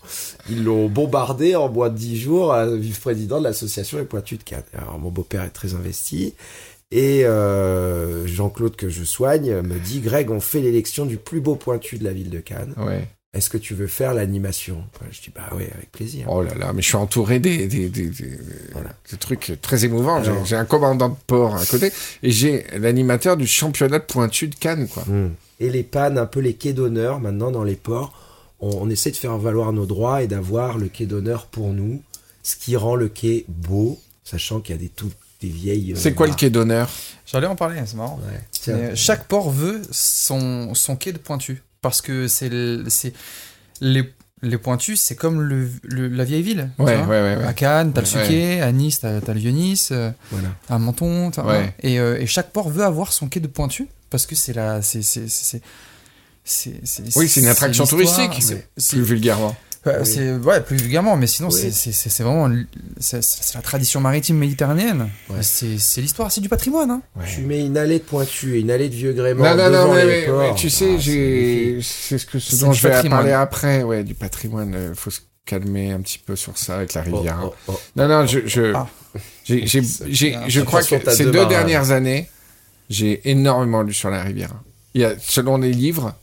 Ils 0.50 0.64
l'ont 0.64 0.88
bombardé 0.88 1.54
en 1.56 1.68
moins 1.68 1.88
de 1.88 1.96
dix 1.96 2.18
jours 2.20 2.52
à 2.52 2.66
vice-président 2.66 3.38
de 3.38 3.44
l'association 3.44 3.98
Les 3.98 4.04
Pointus 4.04 4.38
de 4.38 4.44
Cannes. 4.44 4.62
Alors, 4.76 4.98
mon 4.98 5.10
beau-père 5.10 5.42
est 5.42 5.50
très 5.50 5.74
investi. 5.74 6.34
Et 6.90 7.24
euh, 7.24 8.26
Jean-Claude, 8.26 8.76
que 8.76 8.88
je 8.90 9.02
soigne, 9.04 9.62
me 9.62 9.78
dit 9.78 10.00
Greg, 10.00 10.30
on 10.30 10.40
fait 10.40 10.60
l'élection 10.60 11.06
du 11.06 11.16
plus 11.16 11.40
beau 11.40 11.54
pointu 11.56 11.96
de 11.98 12.04
la 12.04 12.12
ville 12.12 12.30
de 12.30 12.40
Cannes. 12.40 12.74
ouais. 12.78 13.08
Est-ce 13.34 13.48
que 13.48 13.56
tu 13.56 13.72
veux 13.72 13.86
faire 13.86 14.12
l'animation? 14.12 14.84
Je 15.10 15.22
dis 15.22 15.30
bah 15.34 15.48
oui, 15.56 15.62
avec 15.74 15.90
plaisir. 15.90 16.26
Oh 16.28 16.42
là 16.42 16.54
là, 16.54 16.74
mais 16.74 16.82
je 16.82 16.88
suis 16.88 16.96
entouré 16.96 17.38
des, 17.40 17.66
des, 17.66 17.88
des, 17.88 18.10
des- 18.10 18.38
Voilà. 18.72 18.90
trucs 19.18 19.58
très 19.62 19.86
émouvants. 19.86 20.22
J'ai- 20.22 20.32
Alors. 20.32 20.44
J'ai 20.44 20.56
un 20.56 20.66
commandant 20.66 21.08
de 21.08 21.14
port 21.26 21.56
à 21.56 21.64
côté 21.64 21.90
et 22.22 22.30
j'ai 22.30 22.66
l'animateur 22.76 23.38
du 23.38 23.46
championnat 23.46 24.00
de 24.00 24.04
pointu 24.04 24.48
de 24.48 24.54
Cannes, 24.54 24.86
quoi. 24.86 25.04
Hmm. 25.04 25.30
Et 25.60 25.70
les 25.70 25.82
pannes, 25.82 26.18
un 26.18 26.26
peu 26.26 26.40
les 26.40 26.52
quais 26.52 26.74
d'honneur, 26.74 27.20
maintenant 27.20 27.50
dans 27.50 27.64
les 27.64 27.74
ports, 27.76 28.12
on, 28.60 28.68
on 28.82 28.90
essaie 28.90 29.12
de 29.12 29.16
faire 29.16 29.38
valoir 29.38 29.72
nos 29.72 29.86
droits 29.86 30.22
et 30.22 30.26
d'avoir 30.26 30.76
le 30.76 30.88
quai 30.88 31.06
d'honneur 31.06 31.46
pour 31.46 31.72
nous, 31.72 32.02
ce 32.42 32.56
qui 32.56 32.76
rend 32.76 32.96
le 32.96 33.08
quai 33.08 33.46
beau, 33.48 33.98
sachant 34.24 34.60
qu'il 34.60 34.74
y 34.74 34.78
a 34.78 34.80
des, 34.82 34.90
tout, 34.90 35.10
des 35.42 35.48
vieilles... 35.48 35.92
euh, 35.92 35.96
C'est 35.96 36.14
quoi 36.14 36.26
le 36.26 36.34
quai 36.34 36.50
d'honneur? 36.50 36.88
J'allais 37.26 37.46
en 37.46 37.56
parler, 37.56 37.80
c'est 37.86 37.96
marrant. 37.96 38.20
Ouais. 38.26 38.40
Mais 38.74 38.96
chaque 38.96 39.26
port 39.28 39.50
veut 39.50 39.82
son, 39.90 40.74
son 40.74 40.96
quai 40.96 41.12
de 41.12 41.18
pointu. 41.18 41.62
Parce 41.80 42.00
que 42.00 42.28
c'est 42.28 42.48
le- 42.48 42.84
c'est 42.88 43.12
les, 43.80 44.04
les 44.42 44.58
pointus, 44.58 45.00
c'est 45.00 45.16
comme 45.16 45.40
le, 45.40 45.68
le- 45.82 46.08
la 46.08 46.24
vieille 46.24 46.42
ville. 46.42 46.70
tu 46.76 46.82
Ouais, 46.84 46.96
vois. 46.96 47.06
ouais, 47.06 47.22
ouais, 47.22 47.36
ouais. 47.38 47.44
À 47.44 47.52
Cannes, 47.54 47.92
t'as 47.92 48.02
le 48.02 48.06
Ouais. 48.06 48.24
Suquet, 48.24 48.60
à 48.60 48.70
Nice, 48.72 49.00
t'as 49.00 49.20
t'as 49.20 49.32
le 49.34 49.40
Vieux-Nice, 49.40 49.88
euh, 49.92 50.10
Voilà. 50.30 50.48
à 50.68 50.78
Menton. 50.78 51.30
Et, 51.82 51.98
euh, 51.98 52.20
et 52.20 52.26
chaque 52.26 52.50
port 52.50 52.68
veut 52.68 52.84
avoir 52.84 53.12
son 53.12 53.28
quai 53.28 53.40
de 53.40 53.46
pointu 53.48 53.88
parce 54.10 54.26
que 54.26 54.34
c'est 54.36 54.52
la. 54.52 54.80
c'est- 54.82 55.02
c'est- 55.02 55.28
c'est- 55.28 55.60
c'est- 56.44 56.80
c'est- 56.84 57.16
Oui, 57.16 57.28
c'est 57.28 57.40
une 57.40 57.48
attraction 57.48 57.86
touristique, 57.86 58.32
c'est- 58.40 58.68
c'est- 58.76 58.96
Plus 58.96 59.04
vulgairement. 59.04 59.56
Ouais, 59.84 59.94
Oui. 60.00 60.06
c'est 60.06 60.32
ouais, 60.36 60.60
plus 60.60 60.76
vulgairement, 60.76 61.16
mais 61.16 61.26
sinon 61.26 61.48
Oui. 61.50 61.58
c'est- 61.60 61.72
c'est 61.72 61.90
c'est- 61.90 62.08
c'est 62.08 62.22
vraiment 62.22 62.48
c'est 63.00 63.20
la 63.56 63.62
tradition 63.62 64.00
maritime 64.00 64.36
méditerranéenne. 64.38 65.08
Ouais. 65.28 65.42
C'est 65.42 65.76
c'est 65.78 66.00
l'histoire, 66.00 66.30
c'est 66.30 66.40
du 66.40 66.48
patrimoine. 66.48 66.88
Hein. 66.90 67.02
Tu 67.26 67.40
mets 67.40 67.66
une 67.66 67.76
allée 67.76 67.98
de 67.98 68.04
pointu 68.04 68.56
et 68.56 68.60
une 68.60 68.70
allée 68.70 68.88
de 68.88 68.94
vieux 68.94 69.12
gréement 69.12 69.42
Non, 69.44 69.56
non, 69.56 69.70
devant 69.70 69.86
non, 69.88 69.94
mais, 69.94 70.04
les 70.06 70.20
mais- 70.20 70.26
ports. 70.26 70.38
mais 70.40 70.54
tu 70.54 70.70
sais, 70.70 70.84
Ah, 70.84 70.94
c'est 70.96 71.00
j'ai, 71.00 71.66
magnifique. 71.72 71.92
c'est 72.08 72.18
ce 72.18 72.26
que 72.26 72.38
ce 72.38 72.56
dont 72.64 72.72
je 72.72 72.82
vais 72.82 72.90
patrimoine. 72.90 73.18
parler 73.20 73.32
après, 73.32 73.82
ouais, 73.82 74.04
du 74.04 74.14
patrimoine. 74.14 74.74
euh, 74.76 74.94
faut 74.94 75.10
se 75.10 75.20
calmer 75.44 75.90
un 75.90 76.00
petit 76.00 76.18
peu 76.20 76.36
sur 76.36 76.56
ça 76.56 76.76
avec 76.76 76.94
la 76.94 77.02
Oh, 77.10 77.16
rivière. 77.16 77.38
hein. 77.40 77.50
oh, 77.66 77.72
oh. 77.72 77.80
Non, 77.96 78.06
non, 78.06 78.24
je, 78.26 78.38
je, 78.46 78.72
Ah. 78.76 78.86
je 79.48 80.60
crois 80.60 80.82
que 80.82 81.10
ces 81.10 81.24
deux 81.24 81.46
dernières 81.46 81.90
années, 81.90 82.28
j'ai 82.88 83.28
énormément 83.28 83.82
lu 83.82 83.92
sur 83.94 84.10
la 84.10 84.22
rivière. 84.22 84.52
Il 84.94 85.00
y 85.00 85.04
a, 85.04 85.14
selon 85.18 85.58
les 85.58 85.72
livres, 85.72 86.14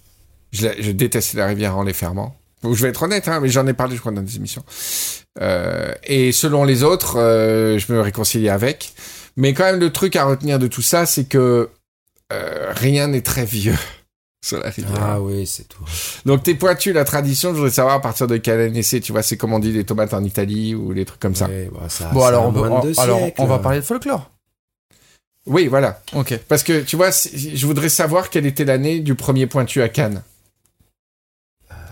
je, 0.54 0.68
je 0.80 0.92
détestais 0.92 1.38
la 1.38 1.48
rivière 1.48 1.76
en 1.78 1.84
les 1.84 1.94
fermant. 1.94 2.36
Je 2.64 2.82
vais 2.82 2.90
être 2.90 3.04
honnête, 3.04 3.28
hein, 3.28 3.40
mais 3.40 3.50
j'en 3.50 3.66
ai 3.68 3.74
parlé, 3.74 3.96
je 3.96 4.02
crois, 4.02 4.12
dans 4.12 4.22
des 4.22 4.36
émissions. 4.36 4.64
Euh, 5.42 5.94
et 6.04 6.32
selon 6.32 6.64
les 6.64 6.84
autres, 6.84 7.18
euh, 7.18 7.78
je 7.78 7.92
me 7.94 8.02
réconciliais 8.02 8.50
avec. 8.50 8.94
Mais 9.38 9.54
quand 9.54 9.64
même, 9.64 9.80
le 9.80 9.92
truc 9.92 10.16
à 10.16 10.26
retenir 10.26 10.60
de 10.60 10.68
tout 10.68 10.82
ça, 10.82 11.06
c'est 11.06 11.26
que 11.26 11.70
euh, 12.34 12.66
rien 12.72 13.08
n'est 13.08 13.22
très 13.22 13.46
vieux 13.46 13.78
sur 14.46 14.60
la 14.60 14.70
rivière. 14.70 15.00
Ah 15.02 15.22
oui, 15.22 15.48
c'est 15.48 15.68
tout. 15.70 15.84
Donc 16.26 16.44
tes 16.44 16.56
pointus, 16.56 16.94
la 16.94 17.06
tradition, 17.06 17.52
je 17.52 17.56
voudrais 17.56 17.72
savoir 17.72 17.96
à 17.96 18.02
partir 18.02 18.28
de 18.28 18.36
quelle 18.36 18.60
année 18.60 18.84
c'est. 18.84 19.00
Tu 19.00 19.14
vois, 19.14 19.24
c'est 19.24 19.38
comme 19.38 19.54
on 19.54 19.60
dit 19.60 19.72
les 19.72 19.86
tomates 19.86 20.14
en 20.14 20.24
Italie 20.24 20.76
ou 20.76 20.92
les 20.92 21.06
trucs 21.06 21.22
comme 21.22 21.36
ça. 21.36 21.48
Ouais, 21.48 21.70
bah, 21.74 21.88
ça 21.88 22.10
Bon 22.10 22.26
alors 22.26 22.54
on, 22.54 22.94
alors 23.00 23.20
siècles. 23.20 23.42
on 23.42 23.46
va 23.46 23.60
parler 23.60 23.80
de 23.80 23.86
folklore. 23.86 24.30
Oui, 25.46 25.68
voilà. 25.68 26.02
Ok. 26.14 26.38
Parce 26.50 26.64
que 26.64 26.82
tu 26.82 26.98
vois, 26.98 27.10
je 27.12 27.66
voudrais 27.66 27.90
savoir 27.90 28.30
quelle 28.30 28.46
était 28.46 28.66
l'année 28.66 29.00
du 29.00 29.16
premier 29.16 29.48
pointu 29.48 29.82
à 29.82 29.88
Cannes. 29.88 30.22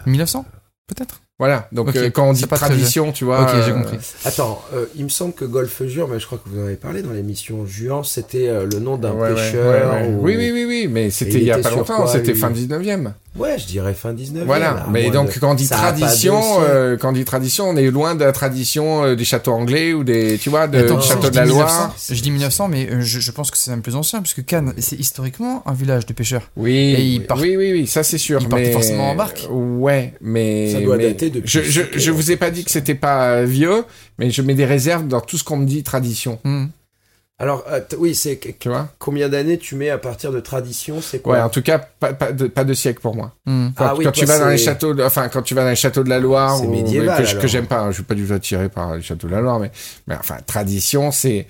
1900 0.06 0.46
peut-être. 0.88 1.22
Voilà. 1.40 1.68
Donc 1.72 1.96
euh, 1.96 2.10
quand 2.10 2.28
on 2.28 2.34
dit 2.34 2.48
tradition, 2.48 3.12
tu 3.12 3.24
vois. 3.26 3.44
ok, 3.44 3.50
j'ai 3.64 3.72
euh, 3.72 3.74
compris. 3.76 3.98
Attends, 4.26 4.60
euh, 4.74 4.86
il 4.96 5.04
me 5.04 5.10
semble 5.10 5.34
que 5.34 5.46
Golfe 5.46 5.84
Juan, 5.86 6.08
mais 6.10 6.20
je 6.20 6.26
crois 6.26 6.40
que 6.40 6.50
vous 6.50 6.60
en 6.60 6.66
avez 6.66 6.78
parlé 6.78 7.04
dans 7.04 7.12
l'émission 7.12 7.66
Juan, 7.68 8.04
c'était 8.04 8.48
euh, 8.48 8.66
le 8.66 8.80
nom 8.80 8.98
d'un 8.98 9.12
ouais, 9.12 9.36
pêcheur. 9.36 9.70
ouais, 9.94 10.02
ouais. 10.02 10.08
ou- 10.10 10.22
Oui, 10.24 10.36
oui, 10.36 10.52
oui, 10.52 10.66
oui, 10.66 10.88
mais 10.90 11.12
c'était 11.12 11.38
il 11.38 11.44
y 11.44 11.52
a 11.52 11.60
pas 11.60 11.70
longtemps, 11.70 12.08
c'était 12.08 12.34
fin 12.34 12.50
19e. 12.50 13.12
Ouais, 13.38 13.58
je 13.60 13.66
dirais 13.68 13.94
fin 13.94 14.14
19e. 14.14 14.44
Voilà. 14.46 14.66
là, 14.74 14.86
mais 14.92 15.10
donc 15.12 15.34
de- 15.34 15.40
quand 15.40 15.52
on 15.52 15.54
dit 15.54 15.66
ça 15.68 15.76
tradition, 15.76 16.42
euh, 16.62 16.98
quand 16.98 17.10
on 17.10 17.12
dit 17.12 17.24
tradition, 17.26 17.70
on 17.70 17.76
est 17.78 17.90
loin 17.92 18.16
de 18.16 18.24
la 18.24 18.32
tradition 18.32 19.04
euh, 19.04 19.16
des 19.16 19.26
châteaux 19.26 19.52
anglais 19.54 19.94
ou 19.94 20.04
des, 20.04 20.38
tu 20.38 20.50
vois, 20.50 20.68
de, 20.68 20.80
Attends, 20.80 20.96
du 20.98 21.02
si 21.04 21.10
château 21.10 21.24
je 21.28 21.30
de 21.32 21.36
la 21.36 21.46
Loire. 21.46 21.68
1900, 21.68 22.16
Je 22.16 22.22
dis 22.22 22.32
1900, 22.32 22.68
mais 22.68 22.90
euh, 22.92 23.02
je, 23.02 23.20
je 23.20 23.32
pense 23.32 23.52
que 23.52 23.58
c'est 23.58 23.70
même 23.72 23.82
plus 23.82 23.96
ancien, 23.96 24.22
puisque 24.22 24.44
Cannes, 24.46 24.74
c'est 24.80 25.00
historiquement 25.00 25.62
un 25.68 25.74
village 25.74 26.06
de 26.06 26.14
pêcheurs. 26.14 26.50
Oui, 26.58 26.72
Et 26.76 27.02
ils 27.02 27.20
oui, 27.20 27.26
partent- 27.26 27.42
oui, 27.42 27.56
oui, 27.58 27.72
oui, 27.74 27.88
ça 27.88 28.04
c'est 28.04 28.18
sûr. 28.18 28.40
ils 28.42 28.48
partent 28.50 28.62
mais... 28.64 28.72
forcément 28.72 29.12
en 29.12 29.16
barque. 29.16 29.48
Ouais, 29.52 30.14
mais 30.22 30.72
Ça 30.72 30.82
doit 30.82 30.98
mais 30.98 31.08
dater 31.10 31.30
depuis 31.30 31.48
Je, 31.48 31.62
je, 31.62 31.82
je 31.96 32.12
vous 32.12 32.32
ai 32.32 32.38
pas 32.38 32.50
dit 32.52 32.64
que 32.64 32.72
c'était 32.72 32.96
pas 32.96 33.44
vieux, 33.44 33.84
mais 34.18 34.32
je 34.32 34.42
mets 34.42 34.56
des 34.56 34.66
réserves 34.66 35.08
dans 35.08 35.22
tout 35.22 35.38
ce 35.38 35.44
qu'on 35.44 35.58
me 35.58 35.66
dit 35.66 35.84
tradition. 35.84 36.40
Hmm. 36.44 36.66
Alors, 37.40 37.64
euh, 37.70 37.82
oui, 38.00 38.16
c'est 38.16 38.38
que- 38.38 38.50
Tu 38.60 38.68
vois 38.68 38.88
combien 38.98 39.30
d'années 39.30 39.60
tu 39.60 39.76
mets 39.76 39.92
à 39.92 40.00
partir 40.00 40.32
de 40.32 40.40
tradition 40.40 41.02
C'est 41.02 41.18
Ouais, 41.18 41.22
quoi 41.24 41.44
en 41.44 41.50
tout 41.50 41.62
cas, 41.62 41.78
pas, 41.78 42.12
pas, 42.14 42.32
de, 42.32 42.48
pas 42.48 42.64
de 42.64 42.74
siècle 42.74 43.00
pour 43.00 43.16
moi. 43.16 43.34
Hmm. 43.46 43.68
Quand, 43.76 43.86
Ah 43.86 43.94
oui, 43.96 44.06
quand 44.06 44.12
toi, 44.12 44.24
tu 44.24 44.26
vas 44.26 44.40
dans 44.40 44.50
les 44.50 44.58
châteaux, 44.58 44.94
de- 44.96 45.04
enfin 45.04 45.30
quand 45.30 45.44
tu 45.44 45.54
vas 45.54 45.62
dans 45.64 45.70
les 45.70 45.76
châteaux 45.76 46.04
de 46.04 46.10
la 46.10 46.20
Loire, 46.20 46.58
C'est 46.58 46.66
ou- 46.66 46.72
médiéval, 46.72 47.40
que, 47.40 47.48
j'aime 47.48 47.68
pas, 47.68 47.82
hein, 47.82 47.90
je 47.92 47.96
suis 47.96 48.04
pas 48.04 48.16
du 48.16 48.26
tout 48.26 48.34
attiré 48.34 48.70
par 48.70 48.96
les 48.96 49.04
châteaux 49.04 49.28
de 49.28 49.34
la 49.34 49.42
Loire, 49.42 49.60
mais, 49.60 49.72
mais 50.08 50.16
enfin 50.20 50.38
tradition, 50.48 51.12
c'est, 51.12 51.46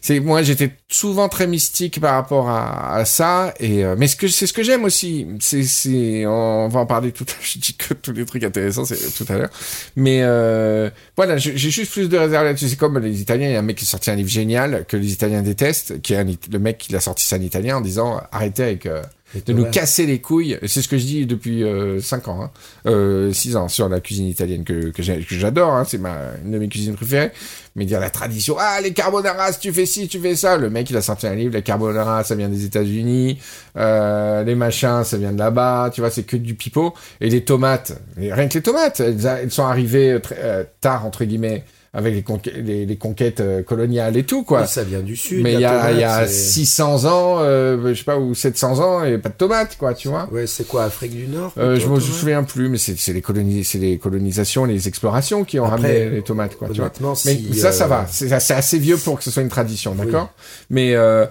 c'est 0.00 0.20
moi 0.20 0.42
j'étais 0.42 0.72
souvent 0.88 1.28
très 1.28 1.46
mystique 1.46 2.00
par 2.00 2.14
rapport 2.14 2.48
à, 2.48 2.94
à 2.94 3.04
ça, 3.04 3.54
et 3.60 3.84
euh, 3.84 3.96
mais 3.98 4.08
ce 4.08 4.16
que 4.16 4.28
c'est 4.28 4.46
ce 4.46 4.52
que 4.52 4.62
j'aime 4.62 4.84
aussi, 4.84 5.26
c'est 5.40 5.62
c'est 5.62 6.24
on 6.26 6.68
va 6.68 6.80
en 6.80 6.86
parler 6.86 7.12
tout 7.12 7.24
à 7.24 7.32
l'heure. 7.32 7.36
Je 7.42 7.58
dis 7.58 7.74
que 7.74 7.94
tous 7.94 8.12
les 8.12 8.24
trucs 8.24 8.44
intéressants 8.44 8.84
c'est 8.84 9.12
tout 9.14 9.30
à 9.32 9.36
l'heure, 9.36 9.50
mais 9.96 10.20
euh, 10.22 10.90
voilà, 11.16 11.36
j'ai 11.36 11.56
juste 11.56 11.92
plus 11.92 12.08
de 12.08 12.16
réserve 12.16 12.44
là-dessus. 12.44 12.68
C'est 12.68 12.76
comme 12.76 12.98
les 12.98 13.20
Italiens, 13.20 13.48
il 13.48 13.52
y 13.52 13.56
a 13.56 13.58
un 13.58 13.62
mec 13.62 13.76
qui 13.76 13.84
a 13.84 13.88
sorti 13.88 14.10
un 14.10 14.16
livre 14.16 14.28
génial 14.30 14.84
que 14.86 14.96
les 14.96 15.12
Italiens 15.12 15.42
détestent, 15.42 16.00
qui 16.02 16.14
est 16.14 16.18
un, 16.18 16.24
le 16.24 16.58
mec 16.58 16.78
qui 16.78 16.92
l'a 16.92 17.00
sorti 17.00 17.24
ça 17.24 17.36
en 17.36 17.40
italien 17.40 17.76
en 17.76 17.80
disant 17.80 18.20
arrêtez 18.32 18.62
avec 18.62 18.86
euh, 18.86 19.02
de 19.34 19.52
nous 19.52 19.64
casser 19.66 20.06
les 20.06 20.20
couilles. 20.20 20.58
C'est 20.66 20.82
ce 20.82 20.88
que 20.88 20.98
je 20.98 21.04
dis 21.04 21.26
depuis 21.26 21.64
5 22.00 22.28
ans, 22.28 22.44
hein. 22.44 22.50
euh, 22.86 23.32
6 23.32 23.56
ans 23.56 23.68
sur 23.68 23.88
la 23.88 24.00
cuisine 24.00 24.26
italienne 24.26 24.64
que, 24.64 24.90
que 24.90 25.02
j'adore. 25.02 25.72
Hein. 25.72 25.84
C'est 25.86 25.98
ma 25.98 26.16
une 26.44 26.52
de 26.52 26.58
mes 26.58 26.68
cuisines 26.68 26.94
préférées. 26.94 27.32
Mais 27.74 27.84
dire 27.84 28.00
la 28.00 28.08
tradition, 28.08 28.56
ah 28.58 28.80
les 28.80 28.94
carbonara, 28.94 29.52
tu 29.52 29.70
fais 29.70 29.84
ci, 29.84 30.08
tu 30.08 30.18
fais 30.18 30.34
ça. 30.34 30.56
Le 30.56 30.70
mec 30.70 30.88
il 30.88 30.96
a 30.96 31.02
sorti 31.02 31.26
un 31.26 31.34
livre, 31.34 31.52
les 31.52 31.62
carbonara, 31.62 32.24
ça 32.24 32.34
vient 32.34 32.48
des 32.48 32.64
États-Unis. 32.64 33.38
Euh, 33.76 34.44
les 34.44 34.54
machins, 34.54 35.04
ça 35.04 35.18
vient 35.18 35.32
de 35.32 35.38
là-bas. 35.38 35.90
Tu 35.92 36.00
vois, 36.00 36.10
c'est 36.10 36.22
que 36.22 36.38
du 36.38 36.54
pipeau. 36.54 36.94
Et 37.20 37.28
les 37.28 37.44
tomates, 37.44 38.00
rien 38.16 38.48
que 38.48 38.54
les 38.54 38.62
tomates, 38.62 39.00
elles, 39.00 39.26
elles 39.26 39.50
sont 39.50 39.66
arrivées 39.66 40.12
euh, 40.12 40.18
très, 40.20 40.36
euh, 40.38 40.64
tard 40.80 41.04
entre 41.04 41.24
guillemets 41.24 41.64
avec 41.98 42.14
les, 42.14 42.22
conquêtes- 42.22 42.54
les, 42.56 42.84
les 42.84 42.96
conquêtes 42.96 43.40
euh, 43.40 43.62
coloniales 43.62 44.18
et 44.18 44.22
tout 44.24 44.42
quoi. 44.44 44.66
Ça 44.66 44.84
vient 44.84 45.00
du 45.00 45.16
sud. 45.16 45.42
Mais 45.42 45.54
il 45.54 45.60
y 45.60 45.64
a, 45.64 45.70
tomate, 45.80 45.96
y 45.98 46.04
a 46.04 46.26
c'est- 46.26 46.34
600 46.34 47.04
ans, 47.06 47.38
euh, 47.40 47.88
je 47.88 47.94
sais 47.98 48.04
pas, 48.04 48.18
ou 48.18 48.34
700 48.34 48.80
ans, 48.80 49.02
et 49.02 49.16
pas 49.16 49.30
de 49.30 49.34
tomates, 49.34 49.76
quoi, 49.78 49.94
tu 49.94 50.08
vois. 50.08 50.28
Ouais, 50.30 50.46
c'est 50.46 50.68
quoi, 50.68 50.84
Afrique 50.84 51.12
du 51.16 51.26
Nord 51.26 51.54
Euh, 51.58 51.80
je 51.80 51.88
me 51.88 51.98
souviens 51.98 52.44
plus, 52.44 52.68
mais 52.68 52.76
c'est 52.76 53.12
les, 53.14 53.22
colonis, 53.22 53.64
c'est 53.64 53.78
les 53.78 53.96
colonisations, 53.96 54.66
les 54.66 54.88
explorations 54.88 55.44
qui 55.44 55.58
ont 55.58 55.64
Après, 55.64 55.76
ramené 56.04 56.10
les 56.10 56.22
tomates, 56.22 56.56
quoi, 56.56 56.68
tu 56.68 56.80
vois. 56.80 56.92
Mais 57.00 57.14
si, 57.14 57.54
ça, 57.54 57.72
ça 57.72 57.84
euh, 57.84 57.88
va. 57.88 58.06
C'est 58.10 58.30
assez 58.54 58.78
vieux 58.78 58.98
pour 58.98 59.16
que 59.16 59.24
ce 59.24 59.30
soit 59.30 59.42
une 59.42 59.48
tradition, 59.48 59.94
d'accord? 59.94 60.30
Mais, 60.68 60.94
euh, 60.94 61.24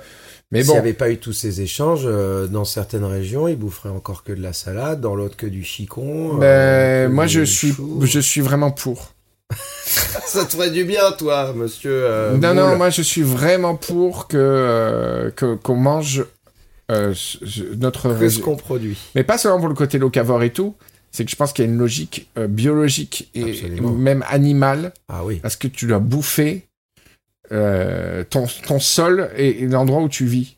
mais 0.51 0.59
S'il 0.61 0.67
bon. 0.67 0.73
n'y 0.73 0.79
avait 0.79 0.93
pas 0.93 1.11
eu 1.11 1.17
tous 1.17 1.33
ces 1.33 1.61
échanges, 1.61 2.03
euh, 2.05 2.47
dans 2.47 2.65
certaines 2.65 3.03
régions, 3.05 3.47
ils 3.47 3.55
boufferaient 3.57 3.89
encore 3.89 4.23
que 4.23 4.31
de 4.33 4.41
la 4.41 4.53
salade, 4.53 4.99
dans 5.01 5.15
l'autre 5.15 5.35
que 5.37 5.47
du 5.47 5.63
chicon. 5.63 6.35
ben, 6.35 6.43
euh, 6.43 7.07
que 7.07 7.11
moi, 7.11 7.25
du 7.25 7.33
je 7.33 7.41
suis, 7.43 7.71
chou. 7.73 7.99
je 8.03 8.19
suis 8.19 8.41
vraiment 8.41 8.71
pour. 8.71 9.11
Ça 10.25 10.45
te 10.45 10.51
ferait 10.53 10.71
du 10.71 10.83
bien, 10.83 11.11
toi, 11.13 11.53
monsieur. 11.53 11.91
euh, 12.05 12.37
non, 12.37 12.53
non, 12.53 12.75
moi, 12.75 12.89
je 12.89 13.01
suis 13.01 13.21
vraiment 13.21 13.75
pour 13.75 14.27
que 14.27 14.37
euh, 14.37 15.31
qu'on 15.31 15.75
mange 15.75 16.25
euh, 16.91 17.13
notre 17.77 18.17
Que 18.17 18.29
ce 18.29 18.39
qu'on 18.39 18.55
produit. 18.55 18.97
Mais 19.15 19.23
pas 19.23 19.37
seulement 19.37 19.59
pour 19.59 19.69
le 19.69 19.75
côté 19.75 19.97
locavore 19.97 20.43
et 20.43 20.51
tout, 20.51 20.75
c'est 21.11 21.25
que 21.25 21.31
je 21.31 21.35
pense 21.35 21.53
qu'il 21.53 21.65
y 21.65 21.67
a 21.67 21.71
une 21.71 21.77
logique 21.77 22.29
biologique 22.49 23.29
et 23.33 23.43
Absolument. 23.51 23.91
même 23.91 24.23
animale 24.27 24.91
Ah 25.07 25.23
oui. 25.23 25.39
parce 25.41 25.55
que 25.55 25.67
tu 25.67 25.85
dois 25.87 25.99
bouffer 25.99 26.67
ton, 27.49 28.47
ton 28.67 28.79
sol 28.79 29.29
et, 29.37 29.63
et 29.63 29.67
l'endroit 29.67 30.01
où 30.01 30.09
tu 30.09 30.25
vis. 30.25 30.57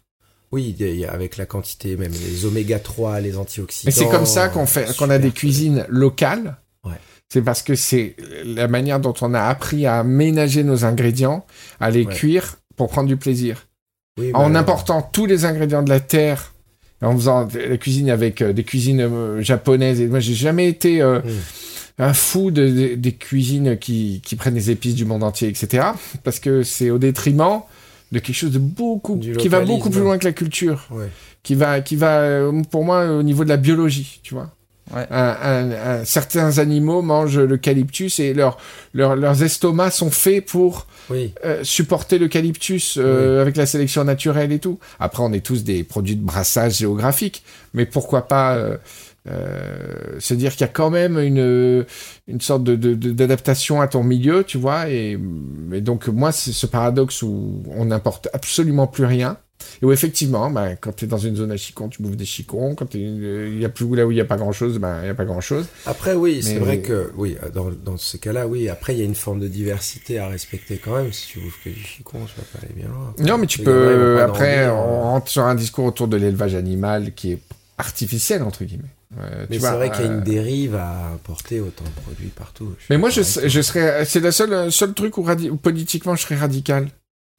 Oui, 0.52 0.76
avec 1.10 1.36
la 1.38 1.46
quantité, 1.46 1.98
même 1.98 2.14
les 2.14 2.46
oméga 2.46 2.80
3, 2.80 3.20
les 3.20 3.38
antioxydants. 3.38 3.90
Et 3.90 3.92
c'est 3.94 4.08
comme 4.10 4.26
ça 4.26 4.48
qu'on 4.48 4.66
fait, 4.66 4.96
qu'on 4.98 5.10
a 5.10 5.18
des 5.20 5.32
cuisines 5.32 5.86
locales. 5.90 6.58
C'est 7.32 7.42
parce 7.42 7.62
que 7.62 7.76
c'est 7.76 8.16
la 8.46 8.68
manière 8.68 9.00
dont 9.00 9.14
on 9.22 9.34
a 9.34 9.42
appris 9.42 9.86
à 9.86 10.04
ménager 10.04 10.64
nos 10.64 10.86
ingrédients, 10.86 11.46
à 11.80 11.90
les 11.90 12.06
Ouais. 12.06 12.14
cuire 12.14 12.56
pour 12.78 12.88
prendre 12.90 13.08
du 13.10 13.18
plaisir. 13.18 13.68
Oui, 14.20 14.32
en 14.34 14.50
bah, 14.50 14.60
important 14.60 15.02
tous 15.02 15.26
les 15.26 15.44
ingrédients 15.46 15.84
de 15.84 15.90
la 15.90 16.00
terre, 16.00 16.54
en 17.02 17.14
faisant 17.16 17.48
la 17.54 17.78
cuisine 17.78 18.10
avec 18.10 18.42
euh, 18.42 18.54
des 18.54 18.64
cuisines 18.64 19.02
euh, 19.02 19.42
japonaises. 19.42 20.00
Et 20.02 20.08
moi, 20.08 20.20
j'ai 20.20 20.34
jamais 20.34 20.68
été 20.68 21.02
euh, 21.02 21.20
Mm. 21.20 21.30
un 22.04 22.14
fou 22.14 22.50
de, 22.52 22.68
de- 22.70 22.96
des 22.96 23.12
cuisines 23.12 23.78
qui, 23.78 24.22
qui 24.26 24.36
prennent 24.36 24.54
des 24.56 24.72
épices 24.72 24.96
du 24.96 25.06
monde 25.06 25.24
entier, 25.24 25.50
etc. 25.50 25.88
Parce 26.24 26.40
que 26.40 26.64
c'est 26.64 26.90
au 26.92 26.98
détriment 26.98 27.62
de 28.14 28.20
quelque 28.20 28.36
chose 28.36 28.52
de 28.52 28.60
beaucoup, 28.60 29.18
qui 29.18 29.48
va 29.50 29.62
beaucoup 29.62 29.90
plus 29.90 30.00
loin 30.02 30.18
que 30.18 30.26
la 30.26 30.32
culture, 30.32 30.88
Ouais. 30.92 31.10
qui 31.44 31.56
va, 31.56 31.82
qui 31.82 31.96
va, 31.98 32.40
pour 32.72 32.86
moi, 32.86 33.06
au 33.12 33.22
niveau 33.22 33.44
de 33.44 33.50
la 33.50 33.58
biologie, 33.58 34.22
tu 34.24 34.34
vois. 34.34 34.50
Ouais. 34.94 35.06
Un- 35.12 35.38
un- 35.42 35.72
un- 35.72 36.06
certains 36.06 36.60
animaux 36.60 37.02
mangent 37.02 37.40
l'eucalyptus 37.40 38.20
et 38.20 38.34
leur, 38.34 38.58
leur- 38.94 39.16
leurs 39.18 39.44
estomacs 39.44 39.92
sont 39.94 40.12
faits 40.12 40.46
pour 40.46 40.88
Oui. 41.10 41.34
euh, 41.44 41.64
supporter 41.64 42.20
l'eucalyptus 42.20 42.98
euh, 42.98 43.42
avec 43.42 43.58
la 43.58 43.66
sélection 43.66 44.04
naturelle 44.06 44.52
et 44.54 44.60
tout. 44.60 44.80
Après, 45.00 45.24
on 45.24 45.34
est 45.34 45.46
tous 45.46 45.64
des 45.66 45.84
produits 45.84 46.16
de 46.16 46.24
brassage 46.24 46.78
géographique, 46.78 47.44
mais 47.74 47.86
pourquoi 47.86 48.28
pas 48.30 48.56
euh, 48.56 48.78
euh, 49.30 50.20
se 50.20 50.34
dire 50.34 50.52
qu'il 50.54 50.62
y 50.62 50.70
a 50.70 50.72
quand 50.72 50.90
même 50.90 51.20
une, 51.20 51.86
une 52.28 52.40
sorte 52.42 52.64
de, 52.64 52.76
de- 52.76 52.94
de- 52.96 53.12
d'adaptation 53.12 53.82
à 53.82 53.88
ton 53.90 54.04
milieu, 54.04 54.46
tu 54.46 54.58
vois. 54.58 54.90
Et, 54.90 55.18
et 55.74 55.82
donc, 55.82 56.08
moi, 56.08 56.32
c'est 56.32 56.54
ce 56.54 56.66
paradoxe 56.66 57.22
où 57.24 57.62
on 57.76 57.86
n'importe 57.86 58.30
absolument 58.34 58.88
plus 58.88 59.04
rien. 59.06 59.38
Et 59.82 59.86
où 59.86 59.92
effectivement, 59.92 60.50
bah, 60.50 60.76
quand 60.76 60.96
tu 60.96 61.06
es 61.06 61.08
dans 61.08 61.18
une 61.18 61.36
zone 61.36 61.52
à 61.52 61.58
chicons, 61.58 61.90
tu 61.90 62.02
bouffes 62.02 62.16
des 62.16 62.26
chicons. 62.26 62.76
Quand 62.76 62.86
t'es- 62.88 63.00
euh, 63.00 63.50
il 63.52 63.60
y 63.60 63.66
a 63.66 63.70
plus 63.70 63.94
là 63.96 64.06
où 64.06 64.12
il 64.12 64.16
n'y 64.16 64.22
a 64.22 64.26
pas 64.26 64.38
grand-chose, 64.38 64.80
ben, 64.80 65.00
il 65.02 65.04
n'y 65.04 65.10
a 65.10 65.14
pas 65.14 65.26
grand-chose. 65.26 65.66
Après, 65.86 66.14
oui, 66.14 66.42
c'est 66.44 66.60
vrai 66.60 66.80
que, 66.80 67.12
oui, 67.16 67.38
dans, 67.54 67.70
dans 67.72 67.98
ce 67.98 68.18
cas-là, 68.18 68.48
oui. 68.48 68.70
Après, 68.70 68.94
il 68.94 69.00
y 69.00 69.02
a 69.02 69.06
une 69.06 69.16
forme 69.16 69.40
de 69.40 69.48
diversité 69.48 70.20
à 70.20 70.28
respecter 70.28 70.78
quand 70.78 70.96
même. 70.96 71.14
Si 71.14 71.28
tu 71.28 71.40
bouffes 71.40 71.60
que 71.64 71.70
du 71.70 71.80
chicon, 71.80 72.20
tu 72.26 72.40
vas 72.40 72.48
pas 72.54 72.66
aller 72.66 72.74
bien 72.76 72.88
loin. 72.88 73.14
Non, 73.20 73.38
mais 73.38 73.48
tu 73.48 73.60
peux. 73.60 74.22
Après, 74.22 74.68
on 74.68 74.72
euh. 74.72 75.02
rentre 75.02 75.30
sur 75.30 75.44
un 75.44 75.56
discours 75.56 75.86
autour 75.86 76.08
de 76.08 76.18
l'élevage 76.18 76.56
animal 76.56 77.14
qui 77.14 77.34
est 77.34 77.40
artificiel, 77.78 78.44
entre 78.44 78.64
guillemets. 78.64 78.84
Euh, 79.20 79.46
Mais 79.50 79.60
c'est 79.60 79.72
vrai 79.72 79.90
qu'il 79.90 80.06
y 80.06 80.10
a 80.10 80.12
une 80.12 80.22
dérive 80.22 80.76
à 80.76 81.12
importer 81.14 81.62
autant 81.62 81.86
de 81.86 82.02
produits 82.02 82.28
partout. 82.28 82.76
Mais 82.90 82.98
moi, 82.98 83.10
je, 83.10 83.22
serais. 83.22 84.06
C'est 84.06 84.20
le 84.20 84.32
seul, 84.32 84.72
seul 84.72 84.94
truc 84.94 85.18
où 85.18 85.24
politiquement 85.56 86.16
je 86.16 86.24
serais 86.24 86.36
radical. 86.36 86.90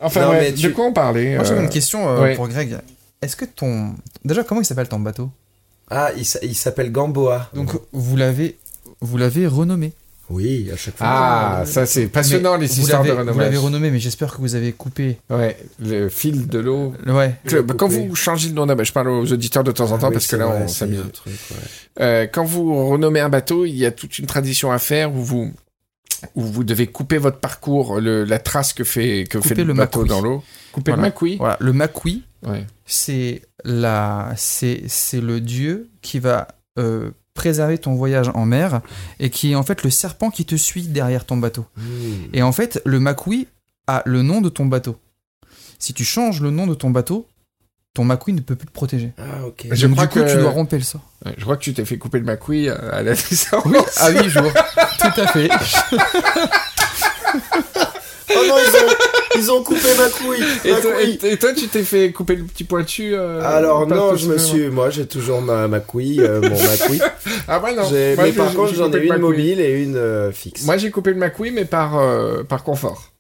Enfin, 0.01 0.23
Non, 0.27 0.31
ouais, 0.31 0.41
mais 0.41 0.53
de 0.53 0.57
tu- 0.57 0.73
quoi 0.73 0.85
on 0.87 0.93
parlait 0.93 1.35
Moi, 1.35 1.45
j'avais 1.45 1.61
euh, 1.61 1.65
une 1.65 1.69
question 1.71 2.09
euh, 2.09 2.21
ouais. 2.23 2.35
pour 2.37 2.47
Greg. 2.49 2.77
Est-ce 3.21 3.35
que 3.37 3.45
ton. 3.45 3.95
Déjà, 4.25 4.45
comment 4.45 4.61
il 4.61 4.65
s'appelle 4.65 4.89
ton 4.89 5.01
bateau? 5.01 5.31
Ah, 5.91 6.11
il, 6.17 6.25
s'a- 6.25 6.39
il 6.43 6.55
s'appelle 6.55 6.93
Gamboa. 6.93 7.51
Donc, 7.55 7.73
vous 7.93 8.17
l'avez. 8.17 8.57
Vous 9.01 9.17
l'avez 9.17 9.47
renommé. 9.47 9.93
Oui, 10.31 10.69
à 10.73 10.77
chaque 10.77 10.97
fois. 10.99 11.07
Ah, 11.09 11.63
ça 11.67 11.87
c'est 11.87 12.07
passionnant 12.07 12.59
Mais 12.59 12.67
les 12.67 12.81
histoires 12.81 13.03
de 13.03 13.09
l'avez- 13.09 13.15
Vous 13.23 13.27
renommage. 13.29 13.45
l'avez 13.47 13.57
renommé, 13.57 13.91
mais 13.91 13.99
j'espère 13.99 14.35
que 14.37 14.41
vous 14.43 14.55
avez 14.55 14.73
coupé. 14.73 15.19
Ouais, 15.31 15.57
le 15.81 16.11
fil 16.11 16.47
de 16.49 16.59
l'eau. 16.59 16.93
Ouais. 17.07 17.35
Que- 17.47 17.61
bah, 17.63 17.75
quand 17.77 17.89
vous 17.89 18.15
changez 18.15 18.49
le 18.51 18.55
nom 18.55 18.67
d'un 18.67 18.75
bateau, 18.77 18.85
je 18.89 18.93
parle 18.93 19.09
aux 19.09 19.33
auditeurs 19.33 19.65
de 19.65 19.73
temps 19.73 19.91
en 19.91 19.97
temps 19.99 20.07
Ah 20.07 20.09
oui, 20.09 20.13
parce 20.15 20.27
que 20.27 20.37
là 20.37 20.47
vrai, 20.47 20.61
on 20.65 20.69
s'amuse. 20.69 20.99
ouais. 21.27 21.33
Euh, 22.01 22.27
quand 22.31 22.45
vous 22.45 22.89
renommez 22.91 23.21
un 23.21 23.31
bateau, 23.31 23.65
il 23.65 23.75
y 23.77 23.87
a 23.87 23.91
toute 23.91 24.19
une 24.19 24.27
tradition 24.27 24.71
à 24.71 24.79
faire 24.79 25.15
où 25.15 25.25
vous 25.25 25.53
où 26.35 26.43
vous 26.43 26.65
devez 26.65 26.87
couper 26.87 27.19
votre 27.19 27.39
parcours, 27.39 28.01
le, 28.01 28.25
la 28.25 28.39
trace 28.39 28.73
que 28.73 28.85
fait 28.85 29.25
que 29.29 29.39
Couper 29.39 29.55
fait 29.55 29.65
le, 29.65 29.75
bateau 29.75 30.05
dans 30.05 30.21
l'eau. 30.21 30.43
Couper 30.73 30.93
Voilà. 30.93 31.03
le. 31.03 31.37
Voilà, 31.37 31.57
le 31.61 31.73
Ouais. 32.47 32.65
c'est 32.87 33.43
la, 33.65 34.33
c'est, 34.37 34.83
c'est 34.87 35.21
le 35.21 35.41
dieu 35.41 35.91
qui 36.03 36.21
va 36.21 36.47
euh, 36.79 37.11
préserver 37.35 37.79
ton 37.79 37.95
voyage 37.95 38.31
en 38.35 38.45
mer 38.45 38.81
et 39.19 39.31
qui 39.31 39.53
est 39.53 39.55
en 39.55 39.63
fait 39.63 39.83
le 39.83 39.91
serpent 39.91 40.31
qui 40.31 40.45
te 40.45 40.55
suit 40.55 40.83
derrière 40.83 41.25
ton 41.25 41.37
bateau. 41.37 41.67
Hmm. 41.77 41.83
Et 42.33 42.43
en 42.43 42.53
fait, 42.53 42.81
le 42.85 43.01
Makui 43.01 43.49
a 43.87 44.03
le 44.07 44.23
nom 44.23 44.41
de 44.41 44.49
ton 44.49 44.67
bateau. 44.67 44.97
Si 45.79 45.95
tu 45.95 46.05
changes 46.05 46.41
le 46.41 46.51
nom 46.51 46.67
de 46.67 46.75
ton 46.75 46.91
bateau, 46.91 47.27
ton 47.99 48.05
Makui 48.05 48.33
ne 48.33 48.41
peut 48.41 48.55
plus 48.55 48.69
te 48.69 48.73
protéger. 48.73 49.11
Ah, 49.19 49.45
ok. 49.45 49.67
Je 49.73 49.87
Donc, 49.89 49.97
crois 49.97 50.07
du 50.07 50.13
coup, 50.13 50.25
que- 50.25 50.31
tu 50.33 50.39
dois 50.39 50.51
romper 50.51 50.77
le 50.79 50.85
sort. 50.85 51.01
Ouais, 51.27 51.33
Je 51.37 51.43
crois 51.43 51.57
que 51.57 51.63
tu 51.65 51.75
t'es 51.75 51.85
fait 51.85 51.99
couper 51.99 52.21
le 52.21 52.25
macouis 52.27 52.69
euh, 52.69 52.77
à 52.93 53.03
la 53.03 53.11
naissance. 53.15 53.65
Oui, 53.67 53.77
à 53.97 54.11
8 54.11 54.29
jours. 54.29 54.53
Tout 55.01 55.21
à 55.21 55.27
fait. 55.27 55.49
Oh 58.31 58.41
non, 58.47 58.57
ils 58.59 58.77
ont, 58.77 58.95
ils 59.43 59.51
ont 59.53 59.63
coupé 59.65 59.89
ma 59.97 60.09
couille. 60.11 60.45
Et 60.67 60.73
ma 60.73 60.81
toi, 60.83 60.93
couille. 60.93 61.19
et- 61.23 61.33
et 61.33 61.37
toi, 61.39 61.53
tu 61.55 61.67
t'es 61.69 61.83
fait 61.83 62.13
couper 62.13 62.37
le 62.37 62.45
petit 62.45 62.63
pointu 62.65 63.15
euh, 63.15 63.41
Alors 63.43 63.87
non, 63.87 64.17
je 64.17 64.27
me 64.29 64.37
suis, 64.37 64.69
moi 64.69 64.91
j'ai 64.91 65.07
toujours 65.07 65.41
ma, 65.41 65.67
ma 65.67 65.81
couille, 65.81 66.21
euh, 66.21 66.43
mon 66.43 66.63
ma 66.63 66.77
couille. 66.77 67.01
Ah 67.49 67.59
bah 67.59 67.73
non. 67.75 67.89
Mais 67.91 68.33
par 68.33 68.53
contre 68.53 68.75
j'en 68.75 68.93
ai 68.93 68.99
une 69.07 69.17
mobile 69.17 69.61
et 69.61 69.83
une 69.83 69.97
euh, 69.97 70.31
fixe. 70.31 70.65
Moi, 70.67 70.77
j'ai 70.77 70.91
coupé 70.91 71.11
le 71.11 71.17
macouis, 71.17 71.51
mais 71.51 71.65
par 71.65 71.93
par, 71.93 72.45
par 72.47 72.65
confort. 72.65 73.11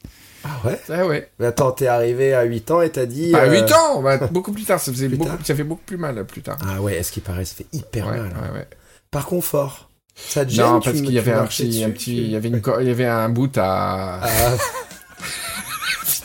Ah 0.44 0.48
ouais? 0.66 0.80
Ah 0.88 1.06
ouais. 1.06 1.30
Mais 1.38 1.46
attends, 1.46 1.72
t'es 1.72 1.86
arrivé 1.88 2.32
à 2.34 2.42
8 2.44 2.70
ans 2.70 2.80
et 2.82 2.90
t'as 2.90 3.06
dit. 3.06 3.32
Pas 3.32 3.46
euh, 3.46 3.50
8 3.66 3.72
ans, 3.72 4.02
bah, 4.02 4.18
beaucoup 4.30 4.52
plus 4.52 4.64
tard. 4.64 4.78
Ça 4.80 4.92
faisait 4.92 5.08
Plus 5.08 5.16
beaucoup, 5.16 5.30
tard. 5.30 5.38
ça 5.44 5.54
fait 5.54 5.64
beaucoup 5.64 5.82
plus 5.84 5.96
mal 5.96 6.24
plus 6.26 6.42
tard. 6.42 6.58
Ah 6.66 6.80
ouais, 6.80 6.94
est-ce 6.94 7.10
qu'il 7.12 7.22
paraît, 7.22 7.44
ça 7.44 7.54
fait 7.56 7.66
hyper 7.72 8.06
ouais, 8.06 8.18
mal. 8.18 8.32
hein. 8.36 8.52
ouais, 8.52 8.58
ouais. 8.60 8.66
Par 9.10 9.26
confort. 9.26 9.88
Ça 10.16 10.44
te 10.44 10.50
gêne 10.50 10.64
Non, 10.66 10.80
parce 10.80 10.96
qu'il 10.96 11.12
y 11.12 11.18
avait 11.18 11.32
un 11.32 11.44
petit, 11.46 11.84
un 11.84 11.92
il 12.06 12.30
y 12.30 12.36
avait 12.36 12.48
une, 12.48 12.60
co- 12.60 12.80
il 12.80 12.88
y 12.88 12.90
avait 12.90 13.06
un 13.06 13.28
bout 13.28 13.56
à. 13.56 14.20
Ah, 14.22 14.28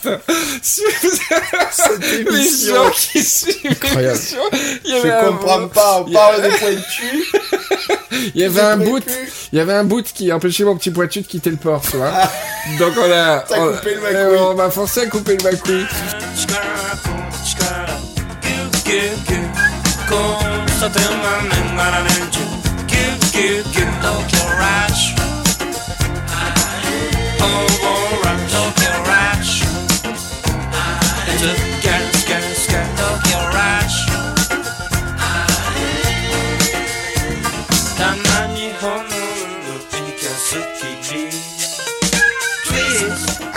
cette 0.62 2.00
Les 2.32 2.68
gens 2.68 2.90
qui 2.92 3.24
suivent 3.24 3.78
l'émission, 3.96 4.40
il 4.84 4.92
y 4.92 4.94
avait 4.96 5.10
Je 5.10 5.14
un- 5.14 5.26
comprends 5.32 5.68
pas, 5.70 6.02
on 6.06 6.12
parle 6.12 6.42
des 6.42 6.50
pointus. 6.50 7.32
Il 8.36 8.42
y 8.42 8.44
avait 8.44 8.62
un 8.62 8.78
plus. 8.78 9.02
il 9.52 9.58
y 9.58 9.62
avait 9.62 9.74
un 9.74 9.84
bout 9.84 10.04
qui 10.04 10.32
empêchait 10.32 10.64
mon 10.64 10.76
petit 10.78 10.92
pointu 10.92 11.22
de 11.22 11.28
quitter 11.28 11.50
le 11.50 11.58
port, 11.58 11.82
tu 11.82 11.98
vois. 11.98 12.12
Donc 12.80 12.94
on 12.98 13.12
a, 13.12 13.44
on, 13.58 13.74
coupé 13.74 13.96
le 13.96 14.40
on 14.40 14.56
m'a 14.56 14.70
forcé 14.70 15.02
à 15.02 15.06
couper 15.08 15.38
le 15.38 15.44
macouille. 15.44 15.86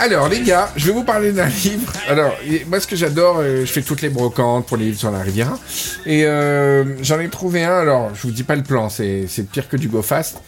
Alors 0.07 0.29
les 0.29 0.39
gars, 0.39 0.71
je 0.77 0.85
vais 0.85 0.93
vous 0.93 1.03
parler 1.03 1.33
d'un 1.33 1.47
livre. 1.65 1.91
Alors 2.07 2.33
moi 2.67 2.79
ce 2.79 2.87
que 2.87 2.95
j'adore, 2.95 3.39
euh, 3.39 3.65
je 3.65 3.71
fais 3.71 3.81
toutes 3.81 4.01
les 4.01 4.07
brocantes 4.07 4.65
pour 4.65 4.77
les 4.77 4.85
livres 4.85 4.99
sur 4.99 5.11
la 5.11 5.19
Riviera. 5.19 5.59
Et 6.05 6.23
euh, 6.23 7.03
j'en 7.03 7.19
ai 7.19 7.27
trouvé 7.27 7.65
un, 7.65 7.79
alors 7.79 8.15
je 8.15 8.21
vous 8.21 8.31
dis 8.31 8.43
pas 8.43 8.55
le 8.55 8.63
plan, 8.63 8.87
c'est 8.89 9.27
pire 9.51 9.67
que 9.67 9.75
du 9.75 9.89
Go 9.89 10.01
Fast. 10.01 10.41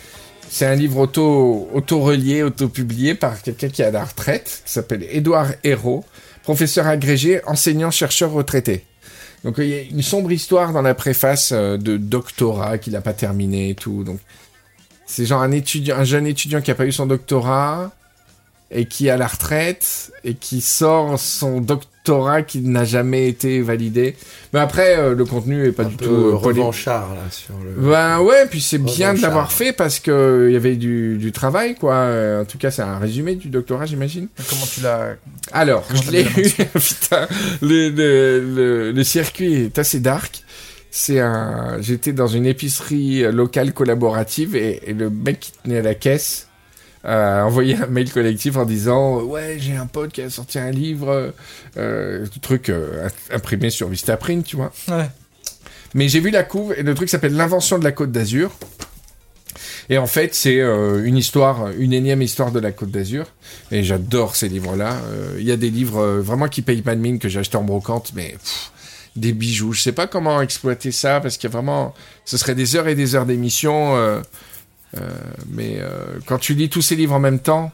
C'est 0.50 0.66
un 0.66 0.76
livre 0.76 1.00
auto, 1.00 1.70
auto-relié, 1.74 2.42
auto-publié 2.42 3.16
par 3.16 3.42
quelqu'un 3.42 3.68
qui 3.68 3.82
est 3.82 3.86
à 3.86 3.92
la 3.92 4.06
retraite, 4.06 4.62
s'appelle 4.66 5.06
Édouard 5.12 5.50
Hérault, 5.66 6.06
professeur 6.42 6.88
agrégé, 6.88 7.42
enseignant, 7.46 7.92
chercheur 7.92 8.32
retraité. 8.32 8.86
Donc 9.44 9.56
il 9.58 9.68
y 9.68 9.74
a 9.74 9.82
une 9.82 10.02
sombre 10.02 10.32
histoire 10.32 10.72
dans 10.72 10.82
la 10.82 10.96
préface 10.96 11.52
euh, 11.52 11.76
de 11.76 11.98
doctorat 11.98 12.78
qu'il 12.78 12.94
n'a 12.94 13.02
pas 13.02 13.14
terminé 13.14 13.72
et 13.72 13.76
tout. 13.76 14.06
Donc 14.06 14.20
c'est 15.06 15.26
genre 15.26 15.42
un 15.42 15.52
étudiant, 15.52 15.98
un 15.98 16.06
jeune 16.06 16.28
étudiant 16.28 16.62
qui 16.62 16.72
a 16.72 16.76
pas 16.76 16.86
eu 16.86 16.94
son 16.94 17.08
doctorat 17.08 17.92
et 18.72 18.86
qui 18.86 19.08
est 19.08 19.10
à 19.12 19.18
la 19.18 19.28
retraite 19.28 20.12
et 20.24 20.36
qui 20.36 20.62
sort 20.62 21.20
son 21.20 21.60
doctorat 21.60 22.44
qui 22.44 22.62
n'a 22.62 22.86
jamais 22.86 23.28
été 23.28 23.62
validé. 23.62 24.16
Mais 24.54 24.60
après 24.60 24.98
euh, 24.98 25.16
le 25.16 25.26
contenu 25.26 25.68
est 25.68 25.72
pas 25.72 25.84
un 25.84 25.88
du 25.90 25.96
peu 25.96 26.06
tout 26.06 26.12
euh, 26.12 26.36
revanchard 26.36 27.14
là 27.14 27.22
sur 27.32 27.54
le. 27.64 27.90
ben 27.90 28.20
ouais, 28.22 28.46
puis 28.50 28.62
c'est 28.62 28.78
bien 28.80 29.14
de 29.14 29.22
l'avoir 29.22 29.52
fait 29.52 29.74
parce 29.74 30.00
que 30.00 30.46
il 30.50 30.54
y 30.54 30.56
avait 30.56 30.76
du, 30.76 31.18
du 31.18 31.32
travail, 31.32 31.76
quoi. 31.76 31.94
Euh, 31.96 32.42
En 32.42 32.46
tout 32.46 32.58
cas, 32.58 32.72
c'est 32.72 32.82
un 32.82 32.98
résumé 33.00 33.36
du 33.36 33.50
doctorat, 33.50 33.86
j'imagine. 33.86 34.28
Comment 34.50 34.66
tu 34.66 34.82
l'as. 34.82 35.16
Alors, 35.52 35.86
Comment 35.88 36.02
je 36.02 36.12
l'ai 36.12 36.24
eu. 36.24 36.26
Putain, 36.80 37.28
le, 37.62 37.90
le, 37.90 38.40
le, 38.56 38.92
le 38.92 39.04
circuit 39.04 39.54
est 39.66 39.78
assez 39.80 40.00
dark. 40.00 40.44
C'est 40.92 41.20
un. 41.20 41.78
J'étais 41.82 42.14
dans 42.14 42.28
une 42.28 42.48
épicerie 42.48 43.24
euh, 43.24 43.32
locale 43.32 43.74
collaborative 43.74 44.56
et, 44.56 44.82
et 44.90 44.94
le 44.94 45.10
mec 45.12 45.40
qui 45.40 45.52
tenait 45.64 45.80
à 45.80 45.84
la 45.84 45.94
caisse 45.96 46.48
a 47.04 47.44
envoyé 47.44 47.76
un 47.76 47.88
mail 47.88 48.12
collectif 48.12 48.58
en 48.58 48.66
disant 48.66 49.22
ouais 49.22 49.58
j'ai 49.60 49.76
un 49.76 49.86
pote 49.86 50.12
qui 50.12 50.22
a 50.22 50.30
sorti 50.30 50.60
un 50.60 50.72
livre, 50.72 51.34
euh, 51.78 52.26
truc 52.42 52.70
euh, 52.70 53.08
imprimé 53.32 53.70
sur 53.70 53.88
Vistaprint, 53.88 54.46
tu 54.46 54.56
vois. 54.56 54.72
Ouais. 54.88 55.10
Mais 55.94 56.08
j'ai 56.08 56.20
vu 56.20 56.30
la 56.30 56.44
couve 56.44 56.74
et 56.78 56.84
le 56.84 56.94
truc 56.94 57.10
s'appelle 57.10 57.36
L'invention 57.36 57.80
de 57.80 57.84
la 57.84 57.92
Côte 57.92 58.12
d'Azur. 58.12 58.52
Et 59.90 59.98
en 59.98 60.06
fait, 60.06 60.36
c'est 60.36 60.60
euh, 60.60 61.04
une 61.04 61.18
histoire, 61.18 61.72
une 61.78 61.94
énième 61.94 62.22
histoire 62.22 62.52
de 62.52 62.60
la 62.60 62.72
Côte 62.72 62.92
d'Azur. 62.92 63.26
Et 63.72 63.84
j'adore 63.84 64.36
ces 64.36 64.48
livres-là. 64.48 64.98
Euh, 65.12 65.38
Il 65.40 65.46
y 65.46 65.52
a 65.52 65.58
des 65.58 65.72
livres 65.72 66.00
euh, 66.00 66.22
vraiment 66.22 66.48
qui 66.48 66.62
payent 66.62 66.84
pas 66.84 66.96
de 66.96 67.02
mine 67.02 67.18
que 67.18 67.28
j'ai 67.28 67.40
acheté 67.40 67.58
en 67.58 67.64
brocante, 67.64 68.12
mais 68.14 68.34
pff, 68.34 68.72
des 69.16 69.34
bijoux. 69.34 69.74
Je 69.74 69.82
sais 69.82 69.92
pas 69.92 70.06
comment 70.06 70.42
exploiter 70.42 70.92
ça 70.92 71.20
parce 71.22 71.38
qu'il 71.38 71.50
y 71.50 71.52
a 71.52 71.54
vraiment, 71.54 71.96
ce 72.24 72.38
serait 72.38 72.54
des 72.54 72.76
heures 72.76 72.88
et 72.88 72.94
des 72.94 73.16
heures 73.16 73.26
d'émission. 73.26 74.22
Euh, 74.98 75.10
mais 75.50 75.78
euh, 75.80 76.20
quand 76.26 76.40
tu 76.40 76.54
lis 76.54 76.70
tous 76.70 76.82
ces 76.82 76.96
livres 76.96 77.14
en 77.14 77.20
même 77.20 77.40
temps, 77.40 77.72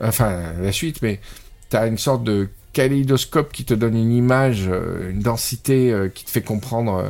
enfin 0.00 0.52
la 0.60 0.72
suite, 0.72 1.02
mais 1.02 1.20
t'as 1.68 1.86
une 1.86 1.98
sorte 1.98 2.24
de 2.24 2.48
kaléidoscope 2.72 3.52
qui 3.52 3.64
te 3.64 3.74
donne 3.74 3.96
une 3.96 4.12
image, 4.12 4.66
euh, 4.68 5.10
une 5.10 5.20
densité 5.20 5.94
qui 6.14 6.24
te 6.24 6.30
fait 6.30 6.42
comprendre 6.42 7.04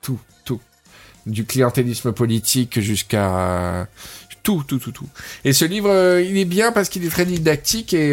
tout, 0.00 0.18
tout, 0.44 0.60
du 1.26 1.44
clientélisme 1.44 2.12
politique 2.12 2.80
jusqu'à 2.80 3.86
tout, 4.42 4.64
tout, 4.66 4.78
tout, 4.78 4.90
tout. 4.90 5.08
Et 5.44 5.52
ce 5.52 5.64
livre, 5.64 6.18
il 6.18 6.36
est 6.36 6.44
bien 6.44 6.72
parce 6.72 6.88
qu'il 6.88 7.04
est 7.04 7.10
très 7.10 7.26
didactique 7.26 7.94
et 7.94 8.10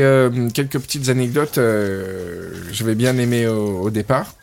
quelques 0.54 0.80
petites 0.80 1.10
anecdotes, 1.10 1.58
euh, 1.58 2.54
je 2.72 2.84
vais 2.84 2.96
bien 2.96 3.16
au, 3.50 3.82
au 3.82 3.90
départ. 3.90 4.36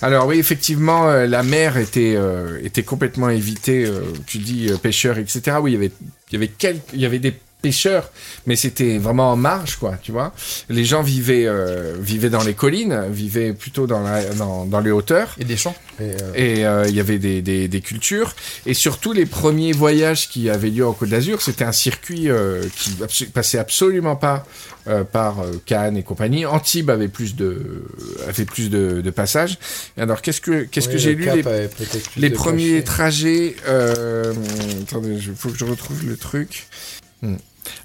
Alors 0.00 0.26
oui, 0.26 0.38
effectivement, 0.38 1.08
euh, 1.08 1.26
la 1.26 1.42
mer 1.42 1.76
était 1.76 2.14
euh, 2.16 2.58
complètement 2.86 3.28
évitée. 3.30 3.84
euh, 3.84 4.00
tu 4.26 4.38
dis 4.38 4.70
pêcheurs, 4.82 5.18
etc. 5.18 5.56
Oui, 5.60 5.72
il 5.72 5.74
y 5.74 5.76
avait 5.76 5.92
il 6.30 6.34
y 6.34 6.36
avait 6.36 6.48
quelques, 6.48 6.82
il 6.92 7.00
y 7.00 7.06
avait 7.06 7.18
des 7.18 7.34
pêcheurs, 7.62 8.10
mais 8.46 8.56
c'était 8.56 8.98
vraiment 8.98 9.32
en 9.32 9.36
marge, 9.36 9.76
quoi. 9.76 9.96
Tu 10.02 10.12
vois, 10.12 10.34
les 10.68 10.84
gens 10.84 11.02
vivaient 11.02 11.46
euh, 11.46 11.94
vivaient 11.98 12.30
dans 12.30 12.42
les 12.42 12.54
collines, 12.54 13.06
vivaient 13.10 13.52
plutôt 13.52 13.86
dans 13.86 14.02
la 14.02 14.24
dans, 14.34 14.66
dans 14.66 14.80
les 14.80 14.90
hauteurs. 14.90 15.34
Et 15.38 15.44
des 15.44 15.56
champs. 15.56 15.74
Et, 16.00 16.64
euh, 16.64 16.82
euh, 16.82 16.86
il 16.88 16.94
y 16.94 17.00
avait 17.00 17.18
des, 17.18 17.42
des, 17.42 17.68
des 17.68 17.80
cultures. 17.80 18.34
Et 18.66 18.74
surtout, 18.74 19.12
les 19.12 19.26
premiers 19.26 19.72
voyages 19.72 20.28
qui 20.28 20.50
avaient 20.50 20.70
lieu 20.70 20.86
en 20.86 20.92
Côte 20.92 21.10
d'Azur, 21.10 21.40
c'était 21.40 21.64
un 21.64 21.72
circuit 21.72 22.28
euh, 22.28 22.62
qui 22.76 22.90
abso- 23.02 23.30
passait 23.30 23.58
absolument 23.58 24.16
pas 24.16 24.44
euh, 24.88 25.04
par 25.04 25.40
euh, 25.40 25.52
Cannes 25.64 25.96
et 25.96 26.02
compagnie. 26.02 26.44
Antibes 26.44 26.90
avait 26.90 27.08
plus 27.08 27.36
de, 27.36 27.84
avait 28.26 28.44
plus 28.44 28.68
de, 28.68 29.00
de 29.00 29.10
passages. 29.10 29.58
Et 29.96 30.00
alors, 30.00 30.22
qu'est-ce 30.22 30.40
que, 30.40 30.64
qu'est-ce 30.64 30.88
oui, 30.88 30.94
que 30.94 30.98
j'ai 30.98 31.14
le 31.14 31.24
lu 31.24 31.42
les, 31.42 31.68
les 32.16 32.30
premiers 32.30 32.82
trajets. 32.82 33.54
Euh, 33.68 34.32
attendez, 34.82 35.14
il 35.14 35.34
faut 35.36 35.50
que 35.50 35.58
je 35.58 35.64
retrouve 35.64 36.04
le 36.06 36.16
truc. 36.16 36.66
Hmm. 37.22 37.36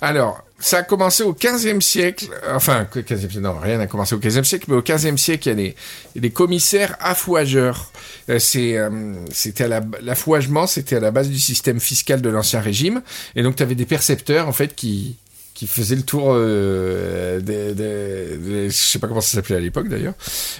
Alors, 0.01 0.43
ça 0.59 0.79
a 0.79 0.83
commencé 0.83 1.23
au 1.23 1.33
15e 1.33 1.81
siècle, 1.81 2.29
enfin, 2.51 2.85
que 2.85 2.99
15e 2.99 3.19
siècle, 3.19 3.39
non, 3.39 3.57
rien 3.59 3.77
n'a 3.77 3.87
commencé 3.87 4.15
au 4.15 4.19
15e 4.19 4.43
siècle, 4.43 4.65
mais 4.69 4.75
au 4.75 4.81
15e 4.81 5.17
siècle, 5.17 5.49
il 5.49 5.61
y 5.61 5.69
a 5.69 5.73
des, 6.21 6.29
commissaires 6.31 6.95
affouageurs. 6.99 7.91
Euh, 8.29 8.39
euh, 8.55 9.13
c'était 9.31 9.67
l'affouagement, 9.67 10.65
c'était 10.65 10.95
à 10.95 10.99
la 10.99 11.11
base 11.11 11.29
du 11.29 11.39
système 11.39 11.79
fiscal 11.79 12.21
de 12.21 12.29
l'ancien 12.29 12.59
régime. 12.59 13.01
Et 13.35 13.43
donc, 13.43 13.55
tu 13.55 13.63
avais 13.63 13.75
des 13.75 13.85
percepteurs, 13.85 14.47
en 14.47 14.53
fait, 14.53 14.75
qui, 14.75 15.15
qui 15.57 15.65
faisaient 15.65 15.95
le 15.95 16.03
tour 16.03 16.27
euh, 16.29 17.39
des, 17.39 17.73
des- 17.73 18.37
des- 18.37 18.69
je 18.69 18.75
sais 18.75 18.99
pas 18.99 19.07
comment 19.07 19.21
ça 19.21 19.37
s'appelait 19.37 19.55
à 19.55 19.59
l'époque 19.59 19.87
d'ailleurs, 19.89 20.13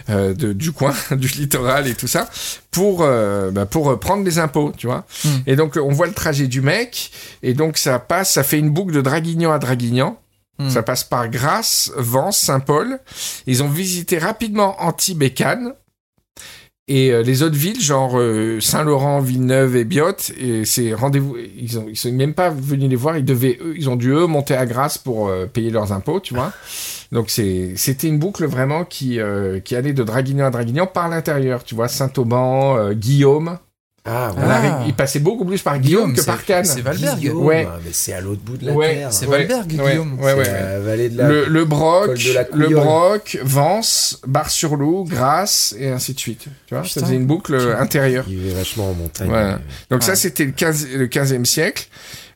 euh, 0.09 0.33
du 0.33 0.71
coin, 0.71 0.91
du 1.11 1.27
littoral 1.27 1.87
et 1.87 1.93
tout 1.93 2.07
ça, 2.07 2.27
pour 2.71 3.03
euh, 3.03 3.51
bah, 3.51 3.67
pour 3.67 3.91
euh, 3.91 3.95
prendre 3.99 4.23
des 4.23 4.39
impôts, 4.39 4.73
tu 4.75 4.87
vois. 4.87 5.05
Hmm. 5.23 5.29
Et 5.45 5.55
donc 5.55 5.77
on 5.79 5.91
voit 5.91 6.07
le 6.07 6.13
trajet 6.13 6.47
du 6.47 6.61
mec, 6.61 7.11
et 7.43 7.53
donc 7.53 7.77
ça 7.77 7.99
passe, 7.99 8.33
ça 8.33 8.41
fait 8.41 8.57
une 8.57 8.71
boucle 8.71 8.91
de 8.91 9.01
Draguignan 9.01 9.51
à 9.51 9.59
Draguignan. 9.59 10.19
Hmm. 10.57 10.71
Ça 10.71 10.81
passe 10.81 11.03
par 11.03 11.29
Grasse, 11.29 11.91
Vence, 11.95 12.39
Saint-Paul. 12.39 12.97
Ils 13.45 13.61
ont 13.61 13.69
visité 13.69 14.17
rapidement 14.17 14.81
Antibes 14.81 15.21
et 16.89 17.11
euh, 17.11 17.21
les 17.21 17.43
autres 17.43 17.57
villes, 17.57 17.81
genre 17.81 18.17
euh, 18.17 18.61
Saint-Laurent, 18.61 19.19
Villeneuve 19.19 19.75
et 19.75 19.83
Biot, 19.83 20.31
et 20.39 20.63
c'est 20.63 20.93
rendez-vous. 20.93 21.35
Ils 21.57 21.77
ont, 21.79 21.85
ils 21.89 21.97
sont 21.97 22.11
même 22.13 22.33
pas 22.33 22.49
venus 22.49 22.89
les 22.89 22.95
voir. 22.95 23.17
Ils 23.17 23.25
devaient, 23.25 23.57
eux, 23.61 23.73
ils 23.75 23.89
ont 23.89 23.97
dû 23.97 24.11
eux 24.11 24.25
monter 24.25 24.55
à 24.55 24.65
Grasse 24.65 24.97
pour 24.97 25.27
euh, 25.27 25.47
payer 25.47 25.69
leurs 25.69 25.91
impôts, 25.91 26.21
tu 26.21 26.33
vois. 26.33 26.53
Donc 27.11 27.29
c'est, 27.29 27.73
c'était 27.75 28.07
une 28.07 28.19
boucle 28.19 28.45
vraiment 28.45 28.85
qui, 28.85 29.19
euh, 29.19 29.59
qui 29.59 29.75
allait 29.75 29.93
de 29.93 30.03
Draguignan 30.03 30.45
à 30.45 30.49
Draguignan 30.49 30.87
par 30.87 31.09
l'intérieur, 31.09 31.65
tu 31.65 31.75
vois. 31.75 31.89
Saint-Auban, 31.89 32.77
euh, 32.77 32.93
Guillaume. 32.93 33.57
Ah, 34.07 34.31
ouais. 34.31 34.43
arrive- 34.43 34.87
il 34.87 34.93
passait 34.93 35.19
beaucoup 35.19 35.43
plus 35.45 35.61
par 35.61 35.77
Guillaume, 35.79 36.13
que 36.15 36.21
par 36.23 36.43
Cannes. 36.45 36.63
C'est 36.65 36.81
Valberg. 36.81 37.19
Guillaume, 37.19 37.45
Ouais. 37.45 37.67
Mais 37.83 37.91
c'est 37.91 38.13
à 38.13 38.21
l'autre 38.21 38.41
bout 38.41 38.55
de 38.57 38.65
la 38.67 38.71
Ouais, 38.73 38.95
terre. 38.95 39.13
C'est 39.13 39.25
Valberg, 39.25 39.69
ouais, 39.71 39.89
Guillaume. 39.89 40.19
ouais, 40.19 40.33
ouais, 40.33 40.45
C'est 40.45 40.51
ouais. 40.51 40.61
la 40.61 40.79
vallée 40.79 41.09
de 41.09 41.17
la. 41.17 41.27
Le, 41.27 41.45
le 41.45 41.65
Broc, 41.65 42.05
Col 42.05 42.17
de 42.17 42.33
la 42.33 42.45
le. 42.53 42.69
Broc, 42.69 43.37
Vence, 43.43 44.21
Bar-sur-Loup, 44.25 45.03
Grasse, 45.09 45.75
et 45.77 45.89
ainsi 45.89 46.13
de 46.13 46.19
suite. 46.19 46.45
Tu 46.67 46.73
vois, 46.75 46.83
ça 46.85 47.01
faisait 47.01 47.15
une 47.15 47.25
boucle 47.25 47.53
euh, 47.55 47.77
intérieure. 47.79 48.25
Il 48.29 48.37
vivait 48.39 48.53
vachement 48.55 48.89
en 48.89 48.93
montagne. 48.93 49.27
Voilà. 49.27 49.59
Donc 49.91 50.03
ça, 50.03 50.15
c'était 50.15 50.45
le 50.45 50.51
15, 50.51 50.87
le 50.95 51.07
15e 51.07 51.45
siècle. 51.45 51.87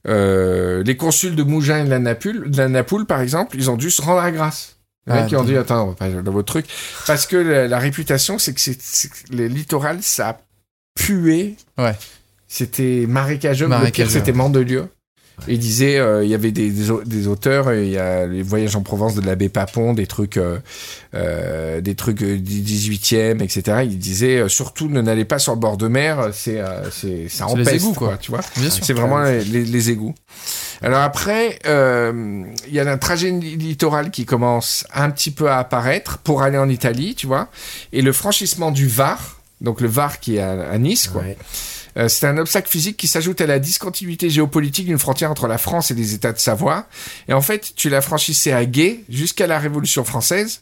Euh, 0.08 0.84
les 0.84 0.98
consuls 0.98 1.36
de 1.36 1.44
Mougins 1.44 1.78
et 1.82 1.86
de 1.86 1.90
la, 1.90 2.00
Napule, 2.00 2.50
de 2.50 2.58
la 2.58 2.68
Napoule, 2.68 3.06
par 3.06 3.22
exemple, 3.22 3.56
ils 3.58 3.70
ont 3.70 3.78
dû 3.78 3.92
se 3.92 4.02
rendre 4.02 4.22
à 4.22 4.32
Grasse. 4.32 4.78
Les 5.08 5.14
Ah, 5.14 5.22
mecs, 5.22 5.32
ils 5.32 5.36
ont 5.38 5.44
dit, 5.44 5.54
d'accord. 5.54 5.78
attends, 5.78 5.84
on 5.86 5.90
va 5.90 5.96
pas 5.96 6.10
dans 6.22 6.32
votre 6.32 6.48
truc. 6.48 6.66
Parce 7.08 7.26
que 7.28 7.38
la, 7.38 7.68
la 7.68 7.80
réputation, 7.80 8.38
c'est 8.40 8.54
que 8.54 8.62
c'est, 8.62 8.78
c'est 8.82 9.10
le 9.32 9.48
littoral, 9.48 10.00
ça 10.02 10.40
puait. 10.96 11.56
Ouais. 11.78 11.96
C'était 12.48 13.06
marécageux. 13.08 13.68
Marécageux, 13.68 14.10
c'était. 14.10 14.34
Mandelieu. 14.34 14.88
Il 15.48 15.58
disait, 15.58 15.98
euh, 15.98 16.24
il 16.24 16.30
y 16.30 16.36
avait 16.36 16.52
des, 16.52 16.70
des, 16.70 16.92
au- 16.92 17.04
des 17.04 17.26
auteurs, 17.28 17.74
il 17.74 17.90
y 17.90 17.98
a 17.98 18.28
les 18.28 18.44
voyages 18.44 18.76
en 18.76 18.84
Provence 18.84 19.16
de 19.16 19.22
l'abbé 19.26 19.50
Papon, 19.50 19.94
des 19.94 20.06
trucs, 20.06 20.38
euh, 20.38 20.60
euh, 21.16 21.82
des 21.82 21.96
trucs 21.96 22.20
du 22.24 22.62
18e, 22.62 23.42
etc. 23.42 23.80
Il 23.86 23.98
disait, 23.98 24.48
surtout, 24.50 24.88
ne 24.88 25.02
n'allez 25.02 25.26
pas 25.26 25.40
sur 25.40 25.54
le 25.54 25.60
bord 25.60 25.78
de 25.78 25.88
mer, 25.88 26.30
c'est, 26.32 26.62
c'est, 26.92 27.28
ça 27.28 27.48
C'est 27.50 27.58
les 27.58 27.76
égouts, 27.76 27.94
quoi. 27.94 28.18
tu 28.18 28.30
vois. 28.30 28.42
C'est 28.70 28.94
vraiment 28.94 29.24
les, 29.24 29.44
les- 29.44 29.66
les 29.66 29.90
égouts. 29.90 30.14
Alors 30.84 31.02
après, 31.02 31.58
il 31.66 32.74
y 32.74 32.80
a 32.80 32.88
un 32.92 32.98
trajet 33.00 33.32
li- 33.32 33.56
littoral 33.58 34.12
qui 34.12 34.26
commence 34.26 34.86
un 34.94 35.10
petit 35.10 35.32
peu 35.32 35.50
à 35.50 35.58
apparaître 35.58 36.20
pour 36.20 36.44
aller 36.44 36.60
en 36.60 36.70
Italie, 36.70 37.16
tu 37.16 37.26
vois. 37.26 37.48
Et 37.94 38.04
le 38.04 38.12
franchissement 38.14 38.70
du 38.70 38.86
Var, 38.88 39.41
donc 39.62 39.80
le 39.80 39.88
Var 39.88 40.20
qui 40.20 40.36
est 40.36 40.42
à, 40.42 40.70
à 40.70 40.78
Nice, 40.78 41.08
quoi. 41.08 41.22
Ouais. 41.22 41.38
Euh, 41.98 42.08
c'est 42.08 42.26
un 42.26 42.38
obstacle 42.38 42.70
physique 42.70 42.98
qui 42.98 43.08
s'ajoute 43.08 43.42
à 43.42 43.46
la 43.46 43.60
discontinuité 43.60 44.30
géopolitique 44.30 44.86
d'une 44.86 45.00
frontière 45.00 45.32
entre 45.32 45.48
la 45.48 45.58
France 45.58 45.92
et 45.92 45.94
les 45.94 46.14
États 46.14 46.32
de 46.32 46.40
Savoie. 46.40 46.88
Et 47.28 47.34
en 47.34 47.42
fait, 47.42 47.74
tu 47.76 47.90
la 47.90 48.02
franchissais 48.02 48.54
à 48.54 48.66
Gay 48.66 49.02
jusqu'à 49.10 49.48
la 49.48 49.60
Révolution 49.60 50.04
française. 50.04 50.62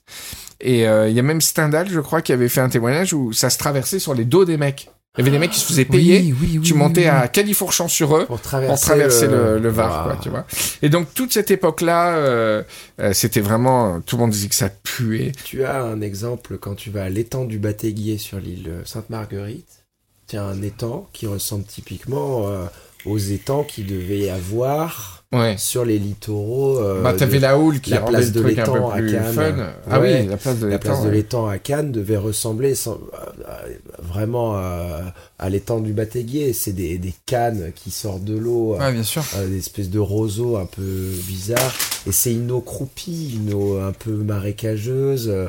Et 0.61 0.87
euh, 0.87 1.07
il 1.09 1.15
y 1.15 1.19
a 1.19 1.23
même 1.23 1.41
Stendhal, 1.41 1.89
je 1.89 1.99
crois, 1.99 2.21
qui 2.21 2.33
avait 2.33 2.49
fait 2.49 2.61
un 2.61 2.69
témoignage 2.69 3.13
où 3.13 3.31
ça 3.31 3.49
se 3.49 3.57
traversait 3.57 3.99
sur 3.99 4.13
les 4.13 4.25
dos 4.25 4.43
des 4.43 4.57
mecs. 4.57 4.89
Il 5.17 5.21
y 5.21 5.27
avait 5.27 5.31
des 5.31 5.39
mecs 5.39 5.51
qui 5.51 5.59
se 5.59 5.65
faisaient 5.65 5.85
payer. 5.85 6.19
Oui, 6.19 6.35
oui, 6.39 6.57
oui, 6.59 6.61
tu 6.61 6.75
montais 6.75 7.07
à 7.07 7.27
Califourchon 7.27 7.87
sur 7.87 8.15
eux 8.15 8.25
Pour 8.25 8.39
traverser, 8.41 8.73
pour 8.73 8.79
traverser 8.79 9.27
le, 9.27 9.57
le 9.57 9.69
Var, 9.69 10.03
quoi, 10.03 10.17
tu 10.21 10.29
vois. 10.29 10.45
Et 10.83 10.89
donc 10.89 11.13
toute 11.13 11.33
cette 11.33 11.49
époque-là, 11.49 12.15
euh, 12.15 12.63
euh, 13.01 13.11
c'était 13.13 13.41
vraiment, 13.41 14.01
tout 14.01 14.17
le 14.17 14.21
monde 14.21 14.31
disait 14.31 14.49
que 14.49 14.55
ça 14.55 14.69
puait. 14.69 15.31
Tu 15.43 15.63
as 15.63 15.81
un 15.81 16.01
exemple 16.01 16.57
quand 16.59 16.75
tu 16.75 16.91
vas 16.91 17.03
à 17.03 17.09
l'étang 17.09 17.45
du 17.45 17.57
Batéguier 17.57 18.17
sur 18.19 18.39
l'île 18.39 18.71
Sainte-Marguerite. 18.85 19.83
Tu 20.27 20.37
as 20.37 20.43
un 20.43 20.61
étang 20.61 21.09
qui 21.11 21.25
ressemble 21.25 21.65
typiquement 21.65 22.47
euh, 22.47 22.65
aux 23.05 23.17
étangs 23.17 23.63
qu'il 23.63 23.87
devait 23.87 24.19
y 24.19 24.29
avoir 24.29 25.18
Ouais. 25.31 25.55
sur 25.59 25.85
les 25.85 25.99
littoraux. 25.99 26.79
euh, 26.79 27.03
bah, 27.03 27.13
t'avais 27.13 27.37
la 27.37 27.57
houle 27.59 27.79
qui 27.81 27.91
la 27.91 27.99
rendait 27.99 28.13
place 28.13 28.33
le 28.33 28.41
de 28.41 28.47
l'étang 28.47 28.89
à 28.89 28.97
plus 28.97 29.11
Cannes. 29.11 29.33
fun. 29.33 29.55
Ah 29.89 29.99
Ouais. 29.99 30.21
oui, 30.23 30.27
la 30.27 30.37
place 30.37 30.57
de 30.57 30.65
la 30.65 30.71
l'étang. 30.73 30.89
place 30.89 31.01
de 31.03 31.07
ouais. 31.09 31.13
l'étang 31.13 31.47
à 31.47 31.57
Cannes 31.59 31.91
devait 31.91 32.17
ressembler 32.17 32.73
sans- 32.73 32.99
à- 33.47 33.65
vraiment 34.01 34.55
à, 34.55 35.13
à 35.37 35.49
l'étang 35.49 35.81
du 35.81 35.93
Batéguier. 35.93 36.53
C'est 36.53 36.73
des, 36.73 36.97
des 36.97 37.13
cannes 37.27 37.71
qui 37.75 37.91
sortent 37.91 38.23
de 38.23 38.35
l'eau, 38.35 38.75
Ouais, 38.77 38.91
bien 38.91 39.03
sûr. 39.03 39.23
euh, 39.35 39.47
des 39.47 39.57
espèces 39.59 39.91
de 39.91 39.99
roseaux 39.99 40.57
un 40.57 40.65
peu 40.65 40.81
bizarres. 41.27 41.75
Et 42.07 42.11
c'est 42.11 42.33
une 42.33 42.49
eau 42.49 42.61
croupie, 42.61 43.35
une 43.35 43.53
eau 43.53 43.77
un 43.79 43.91
peu 43.91 44.11
marécageuse, 44.13 45.29
euh, 45.29 45.47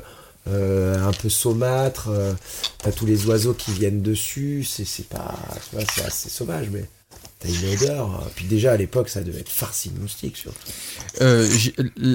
euh, 0.49 1.03
un 1.09 1.13
peu 1.13 1.31
saumâtre. 1.31 2.09
euh, 2.11 2.35
T'as 2.83 2.93
tous 2.93 3.07
les 3.07 3.25
oiseaux 3.27 3.55
qui 3.55 3.71
viennent 3.73 4.03
dessus. 4.03 4.63
C'est 4.63 5.09
pas, 5.09 5.35
c'est 5.95 6.05
assez 6.05 6.29
sauvage, 6.29 6.69
mais 6.71 6.85
t'as 7.41 7.49
une 7.49 7.75
odeur. 7.75 8.31
Puis 8.37 8.45
déjà 8.45 8.73
à 8.73 8.77
l'époque, 8.77 9.09
ça 9.09 9.23
devait 9.23 9.41
être 9.41 9.49
farci 9.49 9.89
de 9.91 9.99
moustiques 9.99 10.37
surtout. 10.37 10.59
Euh, 11.21 11.49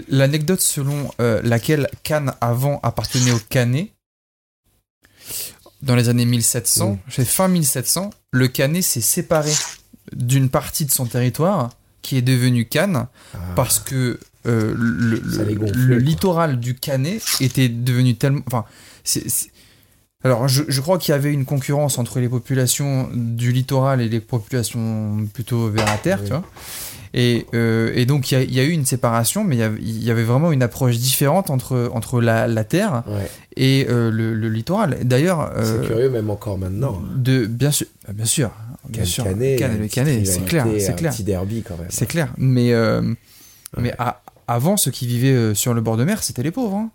L'anecdote 0.08 0.62
selon 0.62 1.12
euh, 1.20 1.42
laquelle 1.44 1.90
Cannes 2.04 2.34
avant 2.42 2.80
appartenait 2.84 3.32
au 3.32 3.40
Canet, 3.50 3.92
dans 5.82 5.96
les 5.96 6.10
années 6.10 6.26
1700, 6.26 6.92
Mm. 6.94 6.98
c'est 7.10 7.26
fin 7.26 7.48
1700, 7.48 8.10
le 8.32 8.48
Canet 8.48 8.84
s'est 8.84 9.02
séparé 9.02 9.52
d'une 10.16 10.50
partie 10.50 10.86
de 10.86 10.92
son 10.92 11.06
territoire 11.06 11.72
qui 12.02 12.18
est 12.18 12.22
devenu 12.22 12.68
Cannes 12.68 13.08
Ah. 13.34 13.38
parce 13.56 13.80
que 13.80 14.20
euh, 14.48 14.76
le, 14.78 15.98
littoral 15.98 16.60
du 16.60 16.76
Canet 16.76 17.20
était 17.40 17.68
devenu 17.68 18.16
tellement. 18.16 18.42
Enfin, 18.46 18.64
c'est- 19.04 19.28
c'est- 19.28 19.50
alors 20.26 20.48
je, 20.48 20.64
je 20.68 20.82
crois 20.82 20.98
qu'il 20.98 21.12
y 21.14 21.16
avait 21.16 21.32
une 21.32 21.46
concurrence 21.46 21.98
entre 21.98 22.20
les 22.20 22.28
populations 22.30 23.10
du 23.14 23.52
littoral 23.52 24.02
et 24.02 24.10
les 24.10 24.20
populations 24.20 25.26
plutôt 25.34 25.70
vers 25.70 25.86
la 25.86 25.98
terre, 25.98 26.20
Oui. 26.22 26.26
tu 26.26 26.32
vois. 26.34 26.44
Et, 27.18 27.46
euh, 27.54 27.94
et 27.96 28.06
donc 28.06 28.30
il 28.30 28.34
y, 28.34 28.38
a- 28.38 28.44
il 28.44 28.54
y 28.54 28.60
a 28.60 28.64
eu 28.64 28.72
une 28.72 28.86
séparation, 28.86 29.46
mais 29.46 29.56
il 29.56 29.60
y 29.60 29.64
avait, 29.64 29.80
il 29.82 30.04
y 30.04 30.12
avait 30.12 30.24
vraiment 30.26 30.52
une 30.52 30.62
approche 30.62 30.98
différente 30.98 31.50
entre, 31.50 31.90
entre 31.94 32.20
la, 32.20 32.46
la 32.48 32.64
terre 32.66 33.04
Ouais. 33.08 33.30
et 33.56 33.86
euh, 33.90 34.12
le, 34.12 34.34
le 34.34 34.50
littoral. 34.50 34.98
D'ailleurs, 35.04 35.50
euh, 35.56 35.82
C'est 35.82 35.88
curieux 35.88 36.10
même 36.10 36.30
encore 36.30 36.58
maintenant. 36.58 37.02
hein. 37.06 37.14
de 37.16 37.46
bien 37.46 37.72
sûr, 37.72 37.88
bien 38.14 38.26
sûr, 38.26 38.52
bien 38.90 39.06
sûr, 39.06 39.24
Canet, 39.24 39.62
le 39.80 39.88
Canet, 39.88 40.28
c'est 40.28 40.44
clair, 40.44 40.68
c'est 40.78 40.90
un 40.90 40.94
clair. 40.94 41.14
petit 41.14 41.24
derby 41.24 41.64
quand 41.66 41.78
même. 41.78 41.88
C'est 41.90 42.06
clair. 42.06 42.34
Mais, 42.38 42.74
mais 43.78 43.94
à- 43.98 44.22
avant, 44.48 44.76
ceux 44.76 44.92
qui 44.92 45.08
vivaient 45.08 45.56
sur 45.56 45.74
le 45.74 45.80
bord 45.82 45.96
de 45.98 46.04
mer, 46.04 46.22
c'était 46.22 46.44
les 46.44 46.52
pauvres. 46.52 46.76
hein. 46.76 46.90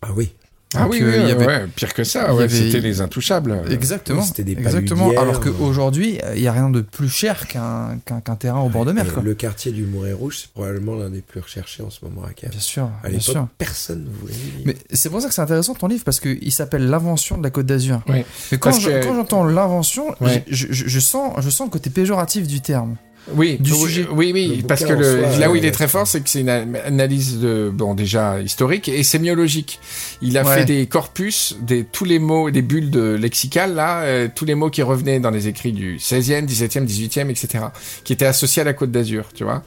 Ah 0.00 0.08
oui. 0.16 0.32
Ah 0.74 0.82
Donc, 0.82 0.92
oui, 0.92 0.98
euh, 1.02 1.06
oui, 1.06 1.12
il 1.16 1.22
y 1.22 1.24
ouais, 1.24 1.32
avait- 1.32 1.46
ouais, 1.46 1.66
pire 1.74 1.94
que 1.94 2.04
ça, 2.04 2.34
ouais, 2.34 2.44
avait- 2.44 2.54
c'était 2.54 2.80
les 2.80 3.00
intouchables. 3.00 3.62
Exactement. 3.70 4.20
c'était 4.22 4.44
des 4.44 4.52
Exactement. 4.52 5.10
Alors 5.18 5.36
euh. 5.36 5.50
qu'aujourd'hui, 5.52 6.18
il 6.34 6.42
n'y 6.42 6.46
a 6.46 6.52
rien 6.52 6.68
de 6.68 6.82
plus 6.82 7.08
cher 7.08 7.48
qu'un 7.48 7.98
qu'un 8.04 8.20
qu'un 8.20 8.36
terrain 8.36 8.60
au 8.60 8.68
bord 8.68 8.84
de 8.84 8.92
mer. 8.92 9.12
Quoi. 9.14 9.22
le 9.22 9.34
quartier 9.34 9.72
du 9.72 9.84
Mouret 9.84 10.12
Rouge, 10.12 10.40
c'est 10.42 10.50
probablement 10.50 10.94
l'un 10.94 11.08
des 11.08 11.22
plus 11.22 11.40
recherchés 11.40 11.82
en 11.82 11.88
ce 11.88 12.04
moment 12.04 12.22
à 12.28 12.34
Cannes. 12.34 12.50
Bien 12.50 12.60
sûr, 12.60 12.84
À 13.02 13.08
bien 13.08 13.18
l'époque, 13.18 13.32
sûr. 13.34 13.48
personne 13.56 14.04
ne 14.04 14.10
voulait 14.20 14.34
y 14.34 14.36
vivre. 14.50 14.62
Mais 14.66 14.76
c'est 14.92 15.08
pour 15.08 15.22
ça 15.22 15.28
que 15.28 15.34
c'est 15.34 15.40
intéressant 15.40 15.74
ton 15.74 15.86
livre 15.88 16.04
parce 16.04 16.20
qu'il 16.20 16.52
s'appelle 16.52 16.86
L'invention 16.90 17.38
de 17.38 17.42
la 17.44 17.50
Côte 17.50 17.64
d'Azur. 17.66 18.02
Ouais. 18.06 18.26
Mais 18.52 18.58
quand 18.58 18.72
je- 18.72 18.90
que- 18.90 19.02
j'entends 19.04 19.44
l'invention, 19.44 20.14
Ouais. 20.20 20.44
je, 20.50 20.66
je- 20.70 20.86
je 20.86 21.00
sens, 21.00 21.32
je 21.40 21.48
sens 21.48 21.66
le 21.66 21.70
côté 21.72 21.88
péjoratif 21.88 22.46
du 22.46 22.60
terme. 22.60 22.96
Oui, 23.34 23.58
Du 23.60 23.72
oui, 23.72 23.78
sujet. 23.78 24.08
Oui, 24.10 24.64
parce 24.66 24.84
que 24.84 24.92
le, 24.94 25.20
soi, 25.28 25.36
là 25.38 25.50
où 25.50 25.54
euh, 25.54 25.58
il 25.58 25.64
est 25.66 25.70
très 25.70 25.86
fort, 25.88 26.06
c'est 26.06 26.20
que 26.22 26.30
c'est 26.30 26.40
une 26.40 26.48
analyse 26.48 27.38
de, 27.40 27.70
bon, 27.72 27.94
déjà 27.94 28.40
historique 28.40 28.88
et 28.88 29.02
sémiologique. 29.02 29.80
Il 30.22 30.38
a 30.38 30.44
Ouais. 30.44 30.54
fait 30.60 30.64
des 30.64 30.86
corpus, 30.86 31.56
des, 31.60 31.84
tous 31.84 32.04
les 32.06 32.18
mots, 32.18 32.50
des 32.50 32.62
bulles 32.62 32.90
de 32.90 33.12
lexicales, 33.14 33.74
là, 33.74 34.00
euh, 34.00 34.28
tous 34.34 34.44
les 34.46 34.54
mots 34.54 34.70
qui 34.70 34.82
revenaient 34.82 35.20
dans 35.20 35.30
les 35.30 35.46
écrits 35.46 35.72
du 35.72 35.98
16e, 35.98 36.46
17e, 36.46 36.86
18e, 36.86 37.28
etc., 37.28 37.64
qui 38.04 38.14
étaient 38.14 38.24
associés 38.24 38.62
à 38.62 38.64
la 38.64 38.72
Côte 38.72 38.90
d'Azur, 38.90 39.26
tu 39.34 39.44
vois. 39.44 39.62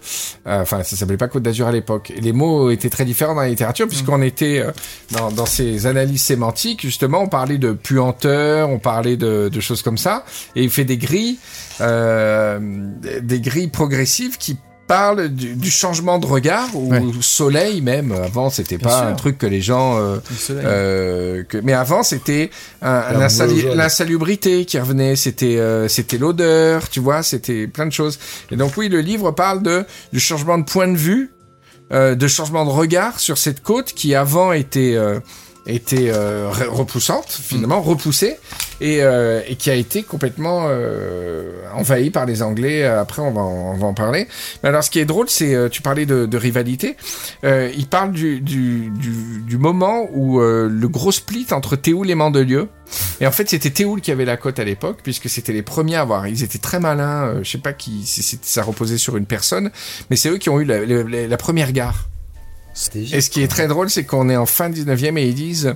Euh, 0.47 0.61
Enfin, 0.61 0.81
ça 0.83 0.95
s'appelait 0.95 1.17
pas 1.17 1.27
Côte 1.27 1.43
d'Azur 1.43 1.67
à 1.67 1.71
l'époque. 1.71 2.11
Les 2.19 2.33
mots 2.33 2.71
étaient 2.71 2.89
très 2.89 3.05
différents 3.05 3.35
dans 3.35 3.41
la 3.41 3.49
littérature, 3.49 3.87
puisqu'on 3.87 4.21
était 4.23 4.59
euh, 4.59 4.71
dans, 5.11 5.31
dans 5.31 5.45
ces 5.45 5.85
analyses 5.85 6.21
sémantiques, 6.23 6.81
justement, 6.81 7.21
on 7.21 7.27
parlait 7.27 7.57
de 7.59 7.73
puanteur, 7.73 8.69
on 8.69 8.79
parlait 8.79 9.17
de, 9.17 9.49
de 9.49 9.59
choses 9.59 9.81
comme 9.83 9.97
ça, 9.99 10.25
et 10.55 10.63
il 10.63 10.69
fait 10.71 10.85
des 10.85 10.97
grilles, 10.97 11.37
euh, 11.81 12.59
des 13.21 13.39
grilles 13.39 13.50
progressives 13.67 14.37
qui 14.37 14.57
parlent 14.87 15.29
du, 15.29 15.55
du 15.55 15.71
changement 15.71 16.19
de 16.19 16.25
regard 16.25 16.67
ou 16.75 16.91
Ouais. 16.91 17.01
soleil 17.21 17.79
même. 17.81 18.11
Avant, 18.11 18.49
c'était 18.49 18.77
pas 18.77 18.97
sûr. 18.99 19.07
un 19.07 19.13
truc 19.13 19.37
que 19.37 19.45
les 19.45 19.61
gens. 19.61 19.97
euh, 19.97 20.17
Le 20.49 20.55
euh, 20.65 21.43
que, 21.43 21.57
mais 21.59 21.71
avant, 21.71 22.03
c'était 22.03 22.49
l'insalubrité 23.75 24.65
qui 24.65 24.79
revenait. 24.79 25.15
C'était 25.15 25.57
euh, 25.57 25.87
c'était 25.87 26.17
l'odeur, 26.17 26.89
tu 26.89 26.99
vois. 26.99 27.23
C'était 27.23 27.67
plein 27.67 27.85
de 27.85 27.91
choses. 27.93 28.19
Et 28.51 28.55
donc 28.55 28.73
oui, 28.77 28.89
le 28.89 28.99
livre 29.01 29.31
parle 29.31 29.61
de 29.63 29.85
du 30.11 30.19
changement 30.19 30.57
de 30.57 30.63
point 30.65 30.87
de 30.87 30.97
vue, 30.97 31.31
euh, 31.91 32.15
de 32.15 32.27
changement 32.27 32.65
de 32.65 32.69
regard 32.71 33.19
sur 33.19 33.37
cette 33.37 33.61
côte 33.61 33.93
qui 33.93 34.15
avant 34.15 34.51
était 34.51 34.95
euh, 34.95 35.19
était 35.67 36.09
euh, 36.11 36.49
re- 36.51 36.67
repoussante, 36.67 37.27
finalement 37.29 37.81
repoussée, 37.81 38.37
et, 38.81 39.03
euh, 39.03 39.41
et 39.47 39.55
qui 39.55 39.69
a 39.69 39.75
été 39.75 40.01
complètement 40.01 40.65
euh, 40.69 41.51
envahie 41.75 42.09
par 42.09 42.25
les 42.25 42.41
Anglais. 42.41 42.83
Après, 42.83 43.21
on 43.21 43.31
va 43.31 43.41
on 43.41 43.77
va 43.77 43.85
en 43.87 43.93
parler. 43.93 44.27
Mais 44.63 44.69
alors, 44.69 44.83
ce 44.83 44.89
qui 44.89 44.99
est 44.99 45.05
drôle, 45.05 45.29
c'est 45.29 45.53
euh, 45.53 45.69
tu 45.69 45.81
parlais 45.83 46.05
de, 46.07 46.25
de 46.25 46.37
rivalité. 46.37 46.97
Euh, 47.43 47.71
il 47.77 47.87
parle 47.87 48.11
du, 48.11 48.41
du, 48.41 48.89
du, 48.89 49.41
du 49.45 49.57
moment 49.57 50.07
où 50.13 50.39
euh, 50.41 50.67
le 50.67 50.87
gros 50.87 51.11
split 51.11 51.45
entre 51.51 51.75
Théoul 51.75 52.09
et 52.09 52.15
Mandelieu. 52.15 52.67
Et 53.21 53.27
en 53.27 53.31
fait, 53.31 53.47
c'était 53.49 53.69
Théoul 53.69 54.01
qui 54.01 54.11
avait 54.11 54.25
la 54.25 54.37
cote 54.37 54.57
à 54.59 54.63
l'époque, 54.63 54.99
puisque 55.03 55.29
c'était 55.29 55.53
les 55.53 55.61
premiers 55.61 55.95
à 55.95 56.01
avoir. 56.01 56.27
Ils 56.27 56.43
étaient 56.43 56.57
très 56.57 56.79
malins. 56.79 57.25
euh, 57.27 57.39
je 57.43 57.51
sais 57.51 57.57
pas 57.59 57.73
qui, 57.73 58.03
si 58.05 58.39
ça 58.41 58.63
reposait 58.63 58.97
sur 58.97 59.15
une 59.15 59.27
personne, 59.27 59.69
mais 60.09 60.15
c'est 60.15 60.29
eux 60.29 60.37
qui 60.39 60.49
ont 60.49 60.59
eu 60.59 60.65
la- 60.65 60.83
la 61.27 61.37
première 61.37 61.71
gare. 61.71 62.07
Et 62.95 63.21
ce 63.21 63.29
qui 63.29 63.41
est 63.41 63.47
très 63.47 63.67
drôle, 63.67 63.89
c'est 63.89 64.03
qu'on 64.03 64.29
est 64.29 64.35
en 64.35 64.45
fin 64.45 64.69
19e 64.69 65.17
et 65.17 65.27
ils 65.27 65.35
disent 65.35 65.75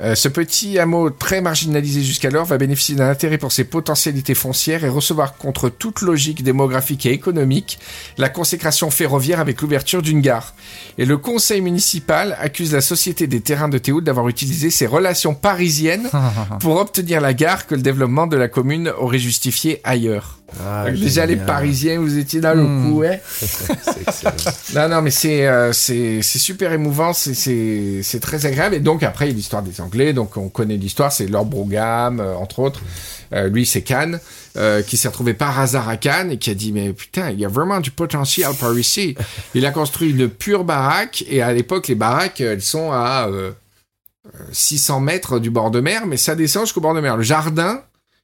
euh, 0.00 0.14
ce 0.14 0.28
petit 0.28 0.78
hameau 0.78 1.10
très 1.10 1.40
marginalisé 1.40 2.02
jusqu'alors 2.02 2.44
va 2.44 2.58
bénéficier 2.58 2.94
d'un 2.94 3.08
intérêt 3.08 3.38
pour 3.38 3.52
ses 3.52 3.64
potentialités 3.64 4.34
foncières 4.34 4.84
et 4.84 4.88
recevoir 4.88 5.36
contre 5.36 5.68
toute 5.68 6.00
logique 6.00 6.42
démographique 6.42 7.06
et 7.06 7.12
économique 7.12 7.78
la 8.18 8.28
consécration 8.28 8.90
ferroviaire 8.90 9.40
avec 9.40 9.60
l'ouverture 9.60 10.02
d'une 10.02 10.20
gare. 10.20 10.54
Et 10.98 11.04
le 11.04 11.18
conseil 11.18 11.60
municipal 11.60 12.36
accuse 12.40 12.72
la 12.72 12.80
société 12.80 13.26
des 13.26 13.40
terrains 13.40 13.68
de 13.68 13.78
Théoul 13.78 14.04
d'avoir 14.04 14.28
utilisé 14.28 14.70
ses 14.70 14.86
relations 14.86 15.34
parisiennes 15.34 16.08
pour 16.60 16.76
obtenir 16.76 17.20
la 17.20 17.34
gare 17.34 17.66
que 17.66 17.74
le 17.74 17.82
développement 17.82 18.26
de 18.26 18.36
la 18.36 18.48
commune 18.48 18.92
aurait 18.98 19.18
justifié 19.18 19.80
ailleurs. 19.84 20.38
Ah, 20.64 20.90
déjà 20.90 21.26
les. 21.26 21.36
Parisiens, 21.36 21.98
vous 22.00 22.18
étiez 22.18 22.40
dans 22.40 22.54
le 22.54 22.62
Hmm. 22.62 22.92
coup, 22.92 23.02
excellent. 23.04 24.32
Non, 24.74 24.88
non, 24.88 25.02
mais 25.02 25.10
c'est 25.10 25.46
euh, 25.46 25.72
c'est 25.72 26.22
super 26.22 26.72
émouvant, 26.72 27.12
c'est 27.12 27.34
c'est 27.34 28.00
c'est 28.02 28.20
très 28.20 28.46
agréable. 28.46 28.74
Et 28.76 28.80
donc 28.80 29.02
après, 29.02 29.26
il 29.26 29.30
y 29.30 29.32
a 29.32 29.36
l'histoire 29.36 29.62
des 29.62 29.80
Anglais, 29.80 30.12
donc 30.12 30.36
on 30.36 30.48
connaît 30.48 30.76
l'histoire, 30.76 31.12
c'est 31.12 31.26
Lord 31.26 31.46
Brougham, 31.46 32.20
euh, 32.20 32.34
entre 32.36 32.60
autres. 32.60 32.80
Euh, 33.32 33.48
lui, 33.48 33.66
c'est 33.66 33.82
Cannes, 33.82 34.20
euh, 34.56 34.82
qui 34.82 34.96
s'est 34.96 35.08
retrouvé 35.08 35.34
par 35.34 35.58
hasard 35.58 35.88
à 35.88 35.96
Cannes 35.96 36.30
et 36.30 36.38
qui 36.38 36.50
a 36.50 36.54
dit 36.54 36.70
mais 36.72 36.92
putain, 36.92 37.30
il 37.30 37.40
y 37.40 37.44
a 37.44 37.48
vraiment 37.48 37.80
du 37.80 37.90
potentiel 37.90 38.48
par 38.58 38.76
ici. 38.78 39.16
Il 39.54 39.66
a 39.66 39.72
construit 39.72 40.10
une 40.10 40.28
pure 40.28 40.62
baraque 40.64 41.24
et 41.28 41.42
à 41.42 41.52
l'époque, 41.52 41.88
les 41.88 41.96
baraques, 41.96 42.40
elles 42.40 42.62
sont 42.62 42.92
à 42.92 43.26
euh, 43.28 43.50
euh, 44.26 44.38
600 44.52 45.00
mètres 45.00 45.38
du 45.40 45.50
bord 45.50 45.72
de 45.72 45.80
mer, 45.80 46.06
mais 46.06 46.16
ça 46.16 46.36
descend 46.36 46.66
jusqu'au 46.66 46.80
bord 46.80 46.94
de 46.94 47.00
mer. 47.00 47.16
Le 47.16 47.24
jardin, 47.24 47.80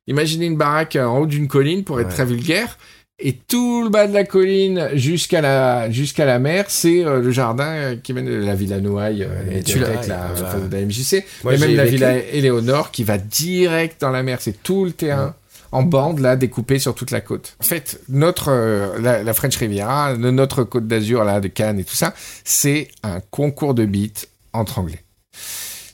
imaginez 0.06 0.46
une 0.46 0.56
baraque 0.56 0.96
en 0.96 1.18
haut 1.18 1.26
d'une 1.26 1.48
colline 1.48 1.84
pour 1.84 2.00
être 2.00 2.08
Ouais. 2.08 2.12
très 2.14 2.24
vulgaire. 2.24 2.78
Et 3.24 3.34
tout 3.34 3.84
le 3.84 3.88
bas 3.90 4.08
de 4.08 4.12
la 4.14 4.24
colline 4.24 4.88
jusqu'à 4.94 5.40
la 5.40 5.88
jusqu'à 5.90 6.24
la 6.24 6.40
mer, 6.40 6.64
c'est 6.68 7.04
euh, 7.04 7.20
le 7.20 7.30
jardin 7.30 7.68
euh, 7.68 7.96
qui 7.96 8.12
mène 8.14 8.24
de 8.26 8.34
la 8.44 8.54
Villa 8.56 8.80
Noailles, 8.80 9.22
euh, 9.22 9.58
et 9.58 9.62
tu 9.62 9.78
la, 9.78 9.90
voilà. 9.90 10.28
de 10.68 10.74
la 10.74 10.80
MJC, 10.84 11.24
Moi, 11.44 11.52
mais 11.52 11.58
même 11.58 11.76
la 11.76 11.84
vécu. 11.84 11.94
Villa 11.96 12.16
Éléonore 12.18 12.90
qui 12.90 13.04
va 13.04 13.18
direct 13.18 14.00
dans 14.00 14.10
la 14.10 14.24
mer. 14.24 14.38
C'est 14.40 14.60
tout 14.64 14.84
le 14.84 14.90
terrain 14.92 15.36
en 15.70 15.82
bande 15.84 16.18
là 16.18 16.34
découpé 16.36 16.80
sur 16.80 16.96
toute 16.96 17.12
la 17.12 17.20
côte. 17.20 17.54
En 17.60 17.64
fait, 17.64 18.00
notre 18.08 18.48
euh, 18.50 18.98
la, 18.98 19.22
la 19.22 19.34
French 19.34 19.56
Riviera, 19.56 20.16
notre 20.16 20.64
côte 20.64 20.88
d'Azur 20.88 21.22
là 21.22 21.40
de 21.40 21.48
Cannes 21.48 21.78
et 21.78 21.84
tout 21.84 21.94
ça, 21.94 22.14
c'est 22.42 22.88
un 23.04 23.20
concours 23.30 23.74
de 23.74 23.84
beats 23.84 24.26
entre 24.52 24.80
Anglais. 24.80 25.04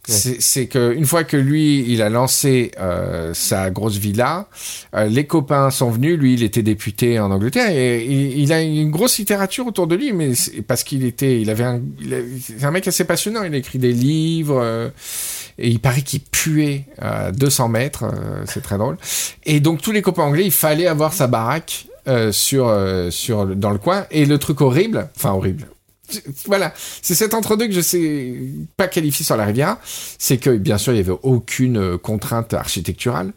C'est 0.08 0.40
c'est 0.40 0.66
que 0.66 0.94
une 0.94 1.04
fois 1.04 1.24
que 1.24 1.36
lui, 1.36 1.84
il 1.88 2.02
a 2.02 2.08
lancé 2.08 2.70
euh, 2.80 3.34
sa 3.34 3.70
grosse 3.70 3.96
villa, 3.96 4.48
euh, 4.94 5.06
les 5.06 5.26
copains 5.26 5.70
sont 5.70 5.90
venus. 5.90 6.18
Lui, 6.18 6.34
il 6.34 6.42
était 6.42 6.62
député 6.62 7.20
en 7.20 7.30
Angleterre 7.30 7.70
et 7.70 8.04
il, 8.04 8.52
a 8.52 8.62
une 8.62 8.90
grosse 8.90 9.18
littérature 9.18 9.66
autour 9.66 9.86
de 9.86 9.96
lui, 9.96 10.12
mais 10.12 10.32
parce 10.66 10.82
qu'il 10.82 11.04
était, 11.04 11.40
il 11.40 11.50
avait 11.50 11.64
un, 11.64 11.80
c'est 12.40 12.64
un 12.64 12.70
mec 12.70 12.88
assez 12.88 13.04
passionnant. 13.04 13.42
Il 13.42 13.54
écrit 13.54 13.78
des 13.78 13.92
livres 13.92 14.60
euh, 14.62 14.88
et 15.58 15.68
il 15.68 15.80
paraît 15.80 16.02
qu'il 16.02 16.20
puait 16.20 16.84
à 17.00 17.32
200 17.32 17.68
mètres. 17.68 18.04
euh, 18.04 18.44
c'est 18.46 18.62
très 18.62 18.78
drôle. 18.78 18.96
Et 19.44 19.60
donc 19.60 19.82
tous 19.82 19.92
les 19.92 20.02
copains 20.02 20.22
anglais, 20.22 20.44
il 20.44 20.52
fallait 20.52 20.86
avoir 20.86 21.12
sa 21.12 21.26
baraque 21.26 21.86
euh, 22.06 22.32
sur 22.32 22.68
euh, 22.68 23.10
sur 23.10 23.46
dans 23.46 23.70
le 23.70 23.78
coin. 23.78 24.06
Et 24.10 24.24
le 24.24 24.38
truc 24.38 24.60
horrible, 24.60 25.08
enfin 25.16 25.32
horrible. 25.32 25.66
Voilà, 26.46 26.72
c'est 27.02 27.14
cet 27.14 27.34
entre-deux 27.34 27.66
que 27.68 27.72
je 27.74 27.80
sais 27.80 28.34
pas 28.76 28.88
qualifier 28.88 29.24
sur 29.24 29.36
la 29.36 29.44
Riviera, 29.44 29.78
c'est 30.18 30.38
que 30.38 30.50
bien 30.50 30.78
sûr 30.78 30.92
il 30.94 30.96
y 30.96 31.00
avait 31.00 31.18
aucune 31.22 31.76
euh, 31.76 31.98
contrainte 31.98 32.54
architecturale 32.54 33.32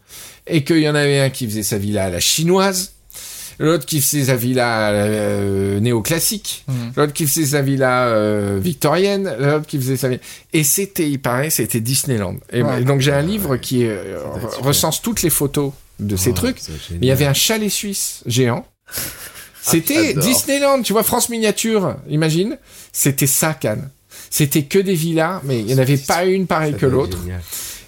et 0.46 0.64
qu'il 0.64 0.78
y 0.78 0.88
en 0.88 0.94
avait 0.94 1.20
un 1.20 1.30
qui 1.30 1.46
faisait 1.46 1.62
sa 1.62 1.78
villa 1.78 2.04
à 2.04 2.10
la 2.10 2.20
chinoise 2.20 2.92
L'autre 3.58 3.84
qui 3.84 4.00
faisait 4.00 4.24
sa 4.24 4.34
villa 4.34 4.90
euh, 4.90 5.78
néoclassique. 5.78 6.64
Mhm. 6.66 6.92
L'autre 6.96 7.12
qui 7.12 7.26
faisait 7.26 7.46
sa 7.46 7.60
villa 7.62 8.06
euh, 8.06 8.58
victorienne. 8.60 9.32
L'autre 9.38 9.66
qui 9.66 9.76
faisait 9.78 9.98
sa 9.98 10.08
villa... 10.08 10.20
Et 10.54 10.64
c'était, 10.64 11.08
il 11.08 11.20
paraît, 11.20 11.50
c'était 11.50 11.78
Disneyland. 11.80 12.36
Et, 12.50 12.62
Ouais. 12.62 12.82
donc 12.82 13.02
j'ai 13.02 13.12
un 13.12 13.20
livre 13.22 13.58
qui 13.58 13.84
euh, 13.84 14.18
recense 14.60 15.02
toutes 15.02 15.22
les 15.22 15.30
photos 15.30 15.72
de 16.00 16.16
ces 16.16 16.30
Oh, 16.30 16.34
trucs. 16.34 16.58
il 16.90 17.04
y 17.04 17.10
avait 17.10 17.26
un 17.26 17.34
chalet 17.34 17.70
suisse 17.70 18.22
géant. 18.26 18.66
C'était 19.62 20.08
j'adore. 20.08 20.24
Disneyland, 20.24 20.82
tu 20.82 20.92
vois, 20.92 21.02
France 21.02 21.28
Miniature, 21.28 21.96
imagine. 22.08 22.58
C'était 22.92 23.26
ça, 23.26 23.54
Cannes. 23.54 23.88
C'était 24.28 24.64
que 24.64 24.78
des 24.78 24.94
villas, 24.94 25.40
mais 25.44 25.60
il 25.60 25.66
n'y 25.66 25.74
en 25.74 25.78
avait 25.78 25.96
pas 25.96 26.24
une 26.24 26.46
pareille 26.46 26.74
que 26.74 26.86
l'autre. 26.86 27.18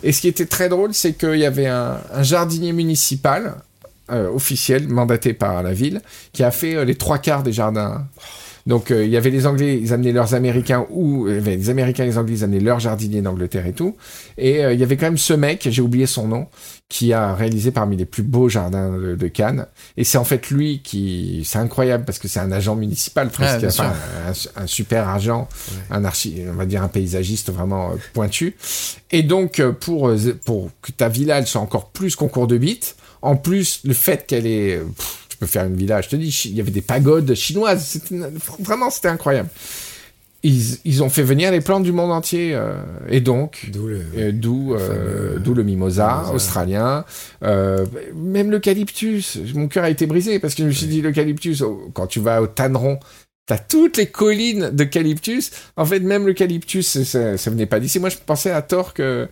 Et 0.02 0.12
ce 0.12 0.20
qui 0.20 0.28
était 0.28 0.46
très 0.46 0.68
drôle, 0.68 0.92
c'est 0.92 1.14
qu'il 1.14 1.36
y 1.36 1.46
avait 1.46 1.66
un, 1.66 1.98
un 2.12 2.22
jardinier 2.22 2.72
municipal, 2.72 3.54
euh, 4.10 4.28
officiel, 4.30 4.86
mandaté 4.88 5.32
par 5.32 5.62
la 5.62 5.72
ville, 5.72 6.02
qui 6.32 6.42
a 6.44 6.50
fait 6.50 6.74
euh, 6.76 6.84
les 6.84 6.94
trois 6.94 7.16
quarts 7.18 7.42
des 7.42 7.52
jardins. 7.54 8.06
Donc 8.66 8.90
euh, 8.90 9.04
il 9.04 9.10
y 9.10 9.16
avait 9.16 9.30
les 9.30 9.46
Anglais, 9.46 9.78
ils 9.80 9.92
amenaient 9.92 10.12
leurs 10.12 10.34
Américains, 10.34 10.86
ou 10.90 11.26
euh, 11.26 11.40
les 11.40 11.68
Américains 11.68 12.04
et 12.04 12.06
les 12.06 12.18
Anglais, 12.18 12.36
ils 12.36 12.44
amenaient 12.44 12.60
leurs 12.60 12.80
jardiniers 12.80 13.20
d'Angleterre 13.20 13.66
et 13.66 13.72
tout. 13.72 13.96
Et 14.38 14.64
euh, 14.64 14.72
il 14.72 14.80
y 14.80 14.82
avait 14.82 14.96
quand 14.96 15.06
même 15.06 15.18
ce 15.18 15.34
mec, 15.34 15.68
j'ai 15.70 15.82
oublié 15.82 16.06
son 16.06 16.28
nom, 16.28 16.46
qui 16.88 17.12
a 17.12 17.34
réalisé 17.34 17.72
parmi 17.72 17.96
les 17.96 18.06
plus 18.06 18.22
beaux 18.22 18.48
jardins 18.48 18.90
de, 18.96 19.16
de 19.16 19.28
Cannes. 19.28 19.66
Et 19.96 20.04
c'est 20.04 20.18
en 20.18 20.24
fait 20.24 20.50
lui 20.50 20.80
qui, 20.82 21.42
c'est 21.44 21.58
incroyable 21.58 22.04
parce 22.04 22.18
que 22.18 22.28
c'est 22.28 22.40
un 22.40 22.52
agent 22.52 22.76
municipal 22.76 23.28
presque, 23.28 23.60
bien 23.60 23.68
enfin, 23.68 23.92
un, 24.28 24.62
un 24.62 24.66
super 24.66 25.08
agent, 25.08 25.48
un 25.90 26.04
archi, 26.04 26.42
on 26.50 26.54
va 26.54 26.66
dire 26.66 26.82
un 26.82 26.88
paysagiste 26.88 27.50
vraiment 27.52 27.92
pointu. 28.12 28.56
Et 29.10 29.22
donc 29.22 29.62
pour 29.80 30.12
pour 30.44 30.70
que 30.82 30.92
ta 30.92 31.08
villa 31.08 31.38
elle 31.38 31.46
soit 31.46 31.60
encore 31.60 31.90
plus 31.90 32.16
concours 32.16 32.46
de 32.46 32.58
bits, 32.58 32.94
en 33.22 33.36
plus 33.36 33.80
le 33.84 33.94
fait 33.94 34.26
qu'elle 34.26 34.46
est, 34.46 34.78
pff, 34.78 35.23
peux 35.44 35.50
faire 35.50 35.64
une 35.64 35.76
villa, 35.76 36.00
je 36.00 36.08
te 36.08 36.16
dis, 36.16 36.42
il 36.46 36.56
y 36.56 36.60
avait 36.60 36.70
des 36.70 36.80
pagodes 36.82 37.34
chinoises, 37.34 37.84
c'était 37.84 38.16
vraiment 38.60 38.90
c'était 38.90 39.08
incroyable. 39.08 39.48
Ils, 40.46 40.76
ils 40.84 41.02
ont 41.02 41.08
fait 41.08 41.22
venir 41.22 41.50
les 41.50 41.62
plantes 41.62 41.84
du 41.84 41.92
monde 41.92 42.12
entier 42.12 42.54
euh, 42.54 42.74
et 43.08 43.22
donc 43.22 43.70
D'où 43.72 43.86
le. 43.86 44.02
euh, 44.18 44.30
d'où 44.30 44.74
euh, 44.74 45.38
d'où 45.38 45.54
le 45.54 45.62
mimosa, 45.62 46.16
mimosa. 46.18 46.34
australien, 46.34 47.04
même 47.42 48.50
l'eucalyptus. 48.50 49.38
Mon 49.54 49.68
cœur 49.68 49.84
a 49.84 49.90
été 49.90 50.06
brisé 50.06 50.38
parce 50.40 50.54
que 50.54 50.62
je 50.62 50.68
me 50.68 50.72
suis 50.72 50.86
dit 50.86 51.00
l'eucalyptus. 51.00 51.62
oh, 51.62 51.88
quand 51.94 52.06
tu 52.06 52.20
vas 52.20 52.42
au 52.42 52.46
Tanneron, 52.46 52.98
t'as 53.46 53.58
toutes 53.58 53.96
les 53.98 54.06
collines 54.06 54.70
d'eucalyptus. 54.72 55.50
En 55.76 55.84
fait, 55.84 56.00
même 56.00 56.26
l'eucalyptus, 56.26 56.86
ça, 56.88 57.04
ça, 57.04 57.36
ça 57.36 57.50
venait 57.50 57.66
pas 57.66 57.78
d'ici. 57.80 57.98
Moi, 57.98 58.08
je 58.08 58.16
pensais 58.24 58.50
à 58.50 58.62
tort 58.62 58.94
que 58.94 59.28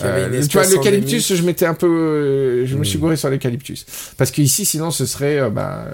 euh, 0.00 0.42
tu 0.48 0.56
vois 0.58 0.66
l'eucalyptus, 0.66 1.34
je 1.34 1.42
m'étais 1.42 1.66
un 1.66 1.74
peu, 1.74 1.86
euh, 1.86 2.66
je 2.66 2.76
me 2.76 2.84
suis 2.84 2.96
Mm. 2.98 3.00
gouré 3.02 3.16
sur 3.16 3.28
l'eucalyptus 3.30 3.84
parce 4.16 4.30
qu'ici, 4.30 4.64
sinon, 4.64 4.90
ce 4.90 5.04
serait 5.06 5.38
euh, 5.40 5.50
bah, 5.50 5.86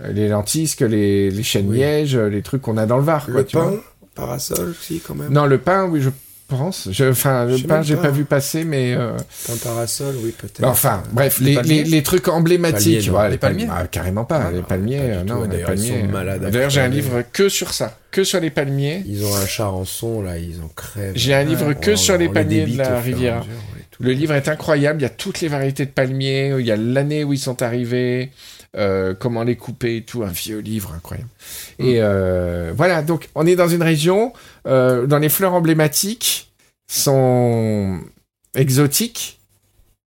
euh, 0.00 0.12
les 0.12 0.28
lentisques, 0.28 0.80
les 0.80 1.30
les 1.30 1.42
chênes 1.42 1.68
Oui. 1.68 1.76
lièges, 1.78 2.16
les 2.16 2.42
trucs 2.42 2.62
qu'on 2.62 2.76
a 2.78 2.86
dans 2.86 2.96
le 2.96 3.04
Var. 3.04 3.26
quoi, 3.26 3.34
Le 3.34 3.44
tu 3.44 3.56
vois. 3.56 3.70
pain, 3.70 3.80
parasol 4.14 4.70
aussi 4.70 5.00
quand 5.06 5.14
même. 5.14 5.30
Non, 5.32 5.44
le 5.46 5.58
pain, 5.58 5.84
oui, 5.84 6.00
je 6.00 6.08
pense. 6.48 6.88
Je- 6.90 7.04
Enfin, 7.10 7.44
le 7.46 7.56
Je 7.56 7.66
même 7.66 7.82
j'ai 7.82 7.96
pas. 7.96 8.02
pas 8.02 8.10
vu 8.10 8.24
passer, 8.24 8.64
mais. 8.64 8.94
euh, 8.94 9.16
Pain 9.46 9.54
parasol, 9.62 10.14
oui 10.22 10.32
peut-être. 10.36 10.60
bah, 10.60 10.68
Enfin, 10.68 11.02
bref, 11.12 11.40
Les 11.40 11.50
les, 11.50 11.54
palmiers 11.56 11.84
les, 11.84 11.90
les 11.90 12.02
trucs 12.02 12.28
emblématiques, 12.28 12.94
Palmiers, 12.94 13.10
voilà, 13.10 13.28
Les 13.30 13.38
palmiers 13.38 13.68
ah, 13.70 13.86
carrément 13.86 14.24
pas, 14.24 14.44
Ah, 14.48 14.50
les 14.52 14.62
palmiers, 14.62 14.98
pas 14.98 15.02
euh, 15.04 15.20
tout. 15.22 15.26
non, 15.28 15.42
les 15.42 15.48
D'ailleurs, 15.48 15.72
ils 15.74 15.78
sont 15.78 15.88
palmiers. 15.92 16.08
malades 16.08 16.44
à 16.44 16.50
D'ailleurs, 16.50 16.70
j'ai 16.70 16.80
un 16.80 16.88
livre 16.88 17.22
que 17.32 17.48
sur 17.48 17.72
ça, 17.72 17.98
que 18.10 18.24
sur 18.24 18.40
les 18.40 18.50
palmiers. 18.50 19.02
Ils 19.06 19.24
ont 19.24 19.34
un 19.34 19.46
charançon 19.46 20.22
là, 20.22 20.38
ils 20.38 20.60
en 20.62 20.68
crèvent. 20.68 21.12
J'ai 21.14 21.34
un 21.34 21.44
livre 21.44 21.66
On- 21.70 21.74
que 21.80 21.96
sur 21.96 22.16
les 22.18 22.28
palmiers 22.28 22.66
de 22.66 22.78
la 22.78 23.00
mesure, 23.00 23.18
ouais, 23.18 23.32
tout. 23.90 24.02
Le 24.02 24.12
livre 24.12 24.34
est 24.34 24.48
incroyable, 24.48 25.00
il 25.00 25.02
y 25.02 25.06
a 25.06 25.10
toutes 25.10 25.40
les 25.40 25.48
variétés 25.48 25.86
de 25.86 25.90
palmiers, 25.90 26.54
il 26.58 26.66
y 26.66 26.70
a 26.70 26.76
l'année 26.76 27.24
où 27.24 27.32
ils 27.32 27.38
sont 27.38 27.62
arrivés, 27.62 28.30
euh, 28.76 29.14
comment 29.14 29.42
les 29.44 29.56
couper 29.56 29.96
et 29.96 30.02
tout, 30.04 30.22
un 30.22 30.28
vieux 30.28 30.58
livre 30.58 30.92
incroyable. 30.94 31.28
Et 31.78 31.96
euh, 32.00 32.72
voilà, 32.76 33.02
donc 33.02 33.28
on 33.34 33.46
est 33.46 33.56
dans 33.56 33.68
une 33.68 33.82
région, 33.82 34.32
euh, 34.66 35.06
dans 35.06 35.18
les 35.18 35.28
fleurs 35.28 35.54
emblématiques 35.54 36.52
sont 36.90 38.00
exotiques 38.54 39.40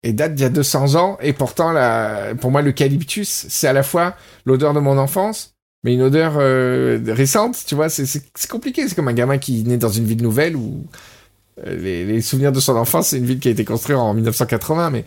et 0.04 0.14
datent 0.14 0.36
d'il 0.36 0.44
y 0.44 0.46
a 0.46 0.50
200 0.50 0.96
ans, 0.96 1.18
et 1.22 1.34
pourtant, 1.34 1.72
la, 1.74 2.34
pour 2.40 2.52
moi, 2.52 2.62
l'eucalyptus, 2.62 3.48
c'est 3.50 3.68
à 3.68 3.74
la 3.74 3.84
fois 3.84 4.16
l'odeur 4.46 4.74
de 4.74 4.80
mon 4.80 4.98
enfance, 4.98 5.56
mais 5.84 5.94
une 5.94 6.02
odeur 6.02 6.34
euh, 6.38 7.00
récente, 7.08 7.58
tu 7.68 7.76
vois, 7.76 7.90
c'est- 7.90 8.48
compliqué, 8.48 8.88
c'est 8.88 8.96
comme 8.96 9.10
un 9.10 9.14
gamin 9.14 9.38
qui 9.38 9.64
naît 9.64 9.78
dans 9.78 9.90
une 9.90 10.06
ville 10.06 10.22
nouvelle 10.22 10.56
où 10.56 10.86
les, 11.66 12.06
les 12.06 12.22
souvenirs 12.22 12.52
de 12.54 12.60
son 12.62 12.76
enfance, 12.78 13.10
c'est 13.10 13.18
une 13.18 13.26
ville 13.26 13.40
qui 13.40 13.50
a 13.50 13.52
été 13.52 13.66
construite 13.66 13.98
en 13.98 14.14
1980, 14.14 14.90
mais, 14.92 15.06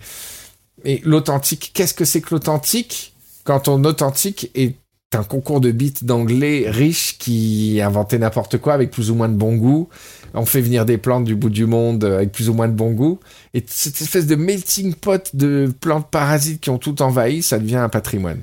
mais 0.85 1.01
l'authentique, 1.05 1.71
qu'est-ce 1.75 1.95
que 1.95 2.05
c'est 2.05 2.21
que 2.21 2.35
l'authentique? 2.35 3.12
Quand 3.45 3.61
ton 3.61 3.85
authentique 3.85 4.51
est 4.55 4.77
un 5.15 5.25
concours 5.25 5.61
de 5.61 5.71
bits 5.71 5.95
d'anglais 6.03 6.65
riche 6.69 7.19
qui 7.19 7.81
inventait 7.83 8.19
n'importe 8.19 8.59
quoi 8.59 8.75
avec 8.75 8.91
plus 8.91 9.11
ou 9.11 9.15
moins 9.15 9.29
de 9.29 9.37
bon 9.37 9.57
goût. 9.57 9.89
On 10.35 10.47
fait 10.47 10.63
venir 10.63 10.87
des 10.87 10.97
plantes 10.97 11.25
du 11.25 11.35
bout 11.35 11.51
du 11.51 11.67
monde 11.67 12.05
euh, 12.05 12.17
avec 12.17 12.33
plus 12.33 12.49
ou 12.49 12.55
moins 12.55 12.69
de 12.69 12.73
bon 12.73 12.93
goût. 12.93 13.21
Et 13.53 13.63
cette 13.67 14.01
espèce 14.01 14.27
de 14.27 14.35
melting 14.35 14.95
pot 14.95 15.31
de 15.35 15.73
plantes 15.81 16.11
parasites 16.11 16.61
qui 16.61 16.71
ont 16.71 16.79
tout 16.79 17.03
envahi, 17.03 17.43
ça 17.43 17.59
devient 17.59 17.77
un 17.77 17.89
patrimoine. 17.91 18.43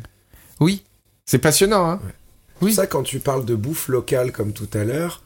Oui. 0.59 0.83
C'est 1.25 1.39
passionnant, 1.39 1.89
hein 1.89 1.99
C'est 2.61 2.71
ça, 2.71 2.87
quand 2.87 3.03
tu 3.03 3.19
parles 3.19 3.45
de 3.45 3.55
bouffe 3.55 3.87
locale 3.87 4.31
comme 4.31 4.53
tout 4.53 4.69
à 4.73 4.83
l'heure, 4.83 5.23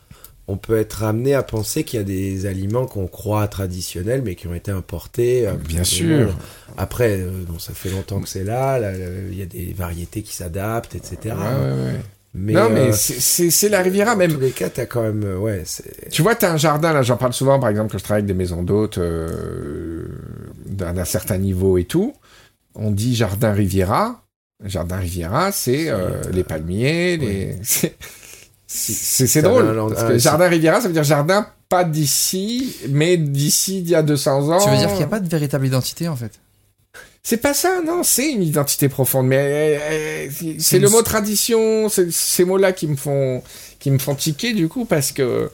on 0.47 0.57
peut 0.57 0.77
être 0.77 1.03
amené 1.03 1.33
à 1.33 1.43
penser 1.43 1.83
qu'il 1.83 1.97
y 1.97 2.01
a 2.01 2.05
des 2.05 2.45
aliments 2.45 2.85
qu'on 2.85 3.07
croit 3.07 3.47
traditionnels 3.47 4.21
mais 4.25 4.35
qui 4.35 4.47
ont 4.47 4.53
été 4.53 4.71
importés. 4.71 5.47
euh, 5.47 5.53
Bien 5.53 5.83
sûr. 5.83 6.35
Après, 6.77 7.19
euh, 7.21 7.31
bon, 7.47 7.59
ça 7.59 7.73
fait 7.73 7.89
longtemps 7.89 8.19
que 8.19 8.27
c'est 8.27 8.43
là, 8.43 8.79
il 9.31 9.37
y 9.37 9.41
a 9.41 9.45
des 9.45 9.73
variétés 9.73 10.21
qui 10.21 10.35
s'adaptent, 10.35 10.95
etc. 10.95 11.17
Ouais, 11.23 11.33
ouais, 11.33 11.83
ouais. 11.93 11.99
Mais, 12.35 12.53
non, 12.53 12.67
mais 12.71 12.89
euh, 12.89 12.93
c'est- 12.93 13.69
la 13.69 13.81
Riviera, 13.83 14.13
dans 14.13 14.17
même 14.17 14.33
tous 14.33 14.39
les 14.39 14.49
cas, 14.49 14.67
t'as 14.69 14.87
quand 14.87 15.03
même, 15.03 15.23
ouais. 15.39 15.63
Tu 16.09 16.23
vois, 16.23 16.33
tu 16.35 16.45
as 16.45 16.51
un 16.51 16.57
jardin, 16.57 16.91
là, 16.91 17.03
j'en 17.03 17.15
parle 17.15 17.31
souvent, 17.33 17.59
par 17.59 17.69
exemple, 17.69 17.91
quand 17.91 17.99
je 17.99 18.03
travaille 18.03 18.21
avec 18.23 18.25
des 18.27 18.33
maisons 18.33 18.63
d'hôtes 18.63 18.97
euh, 18.97 20.07
d'un 20.65 21.05
certain 21.05 21.37
niveau 21.37 21.77
et 21.77 21.83
tout. 21.85 22.13
On 22.75 22.89
dit 22.89 23.15
jardin 23.15 23.53
Riviera. 23.53 24.23
Jardin 24.65 24.97
Riviera, 24.97 25.51
c'est 25.51 25.89
euh, 25.89 26.21
les 26.31 26.43
palmiers, 26.43 27.17
les. 27.17 27.55
c'est- 29.27 29.41
drôle. 29.41 29.61
avait 29.63 29.71
un 29.71 29.73
lang- 29.73 29.89
parce 29.93 30.03
que 30.07 30.13
c'est- 30.13 30.19
jardin 30.23 30.47
Riviera, 30.47 30.81
ça 30.81 30.87
veut 30.87 30.93
dire 30.93 31.03
jardin 31.03 31.47
pas 31.69 31.83
d'ici, 31.83 32.75
mais 32.89 33.17
d'ici 33.17 33.81
d'il 33.81 33.91
y 33.91 33.95
a 33.95 34.03
200 34.03 34.49
ans. 34.49 34.63
Tu 34.63 34.69
veux 34.69 34.77
dire 34.77 34.87
qu'il 34.89 34.97
n'y 34.97 35.03
a 35.03 35.07
pas 35.07 35.19
de 35.19 35.29
véritable 35.29 35.65
identité 35.67 36.07
en 36.07 36.15
fait? 36.15 36.31
C'est 37.25 37.37
pas 37.37 37.53
ça, 37.53 37.79
non, 37.85 38.03
c'est 38.03 38.29
une 38.33 38.43
identité 38.43 38.89
profonde, 38.89 39.27
mais 39.27 39.37
euh, 39.39 40.27
euh, 40.43 40.53
c'est 40.59 40.77
le 40.79 40.89
mot 40.89 41.01
tradition, 41.03 41.87
ces 41.87 42.43
mots-là 42.43 42.73
qui 42.73 42.85
me 42.87 42.97
font 42.97 43.41
qui 43.79 43.91
me 43.91 43.97
font 43.97 44.15
tiquer 44.15 44.53
du 44.53 44.67
coup 44.69 44.83
parce 44.85 45.11
que 45.13 45.49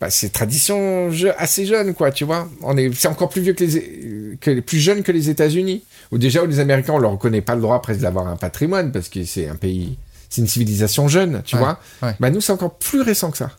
bah, 0.00 0.08
c'est 0.10 0.30
tradition 0.32 1.10
assez 1.38 1.66
jeune 1.66 1.94
quoi, 1.94 2.10
tu 2.10 2.24
vois. 2.24 2.48
On 2.62 2.76
est 2.76 2.92
c'est 2.94 3.06
encore 3.08 3.28
plus 3.28 3.42
vieux 3.42 3.52
que 3.52 3.62
les 3.64 4.36
que 4.40 4.50
les 4.50 4.60
plus 4.60 4.78
jeunes 4.80 5.02
que 5.04 5.12
les 5.12 5.30
États-Unis 5.30 5.84
où 6.10 6.18
déjà 6.18 6.42
où 6.42 6.46
les 6.46 6.58
Américains 6.58 6.92
on 6.94 6.98
leur 6.98 7.12
reconnaît 7.12 7.40
pas 7.42 7.54
le 7.54 7.60
droit 7.60 7.80
presque 7.80 8.00
d'avoir 8.00 8.26
un 8.26 8.36
patrimoine 8.36 8.90
parce 8.90 9.08
que 9.08 9.24
c'est 9.24 9.48
un 9.48 9.56
pays 9.56 9.96
c'est 10.34 10.40
une 10.40 10.48
civilisation 10.48 11.08
jeune, 11.08 11.42
tu 11.44 11.56
Ouais, 11.56 11.62
vois. 11.62 11.78
ouais. 12.02 12.14
Bah 12.20 12.30
nous 12.30 12.40
c'est 12.40 12.52
encore 12.52 12.76
plus 12.78 13.00
récent 13.02 13.30
que 13.30 13.38
ça. 13.38 13.50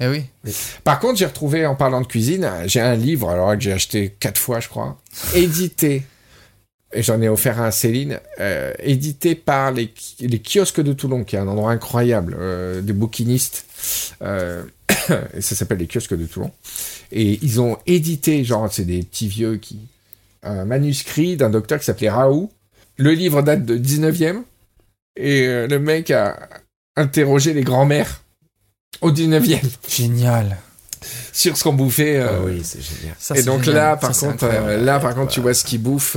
Eh 0.00 0.08
oui. 0.08 0.24
Par 0.82 0.98
contre, 0.98 1.18
j'ai 1.18 1.26
retrouvé, 1.26 1.64
en 1.64 1.76
parlant 1.76 2.00
de 2.00 2.06
cuisine, 2.06 2.50
j'ai 2.66 2.80
un 2.80 2.96
livre, 2.96 3.30
alors 3.30 3.50
là, 3.50 3.56
que 3.56 3.62
j'ai 3.62 3.72
acheté 3.72 4.16
quatre 4.18 4.38
fois, 4.38 4.58
je 4.58 4.68
crois, 4.68 4.98
édité, 5.34 6.02
et 6.92 7.02
j'en 7.04 7.22
ai 7.22 7.28
offert 7.28 7.60
un 7.60 7.66
à 7.66 7.70
Céline, 7.70 8.18
euh, 8.40 8.72
édité 8.80 9.36
par 9.36 9.70
les, 9.70 9.92
les 10.18 10.42
kiosques 10.42 10.80
de 10.80 10.92
Toulon, 10.92 11.22
qui 11.22 11.36
est 11.36 11.38
un 11.38 11.46
endroit 11.46 11.70
incroyable, 11.70 12.36
euh, 12.36 12.80
des 12.80 12.92
bouquinistes, 12.92 13.64
euh, 14.22 14.64
et 15.34 15.40
ça 15.40 15.54
s'appelle 15.54 15.78
les 15.78 15.86
kiosques 15.86 16.16
de 16.16 16.26
Toulon. 16.26 16.50
Et 17.12 17.38
ils 17.42 17.60
ont 17.60 17.78
édité, 17.86 18.42
genre, 18.44 18.72
c'est 18.72 18.84
des 18.84 19.04
petits 19.04 19.28
vieux 19.28 19.56
qui, 19.58 19.78
un 20.42 20.64
manuscrit 20.64 21.36
d'un 21.36 21.50
docteur 21.50 21.78
qui 21.78 21.84
s'appelait 21.84 22.10
Raoult. 22.10 22.50
Le 22.96 23.12
livre 23.12 23.42
date 23.42 23.64
de 23.64 23.78
19e, 23.78 24.42
et 25.16 25.46
euh, 25.46 25.66
le 25.66 25.78
mec 25.78 26.10
a 26.10 26.48
interrogé 26.96 27.52
les 27.54 27.62
grands-mères 27.62 28.22
au 29.00 29.10
19e 29.10 29.60
Génial. 29.88 30.56
sur 31.32 31.56
ce 31.56 31.64
qu'on 31.64 31.72
bouffait. 31.72 32.16
euh, 32.20 32.28
Ah 32.30 32.40
oui, 32.44 32.60
c'est 32.64 32.80
génial. 32.82 33.14
Ça, 33.18 33.36
et 33.36 33.42
donc 33.42 33.62
génial. 33.62 33.82
là, 33.82 33.96
par 33.96 34.16
contre, 34.16 34.44
euh, 34.44 34.76
là, 34.82 35.00
par 35.00 35.14
contre, 35.14 35.32
tu 35.32 35.40
vois 35.40 35.54
ce 35.54 35.64
qu'ils 35.64 35.82
bouffent. 35.82 36.16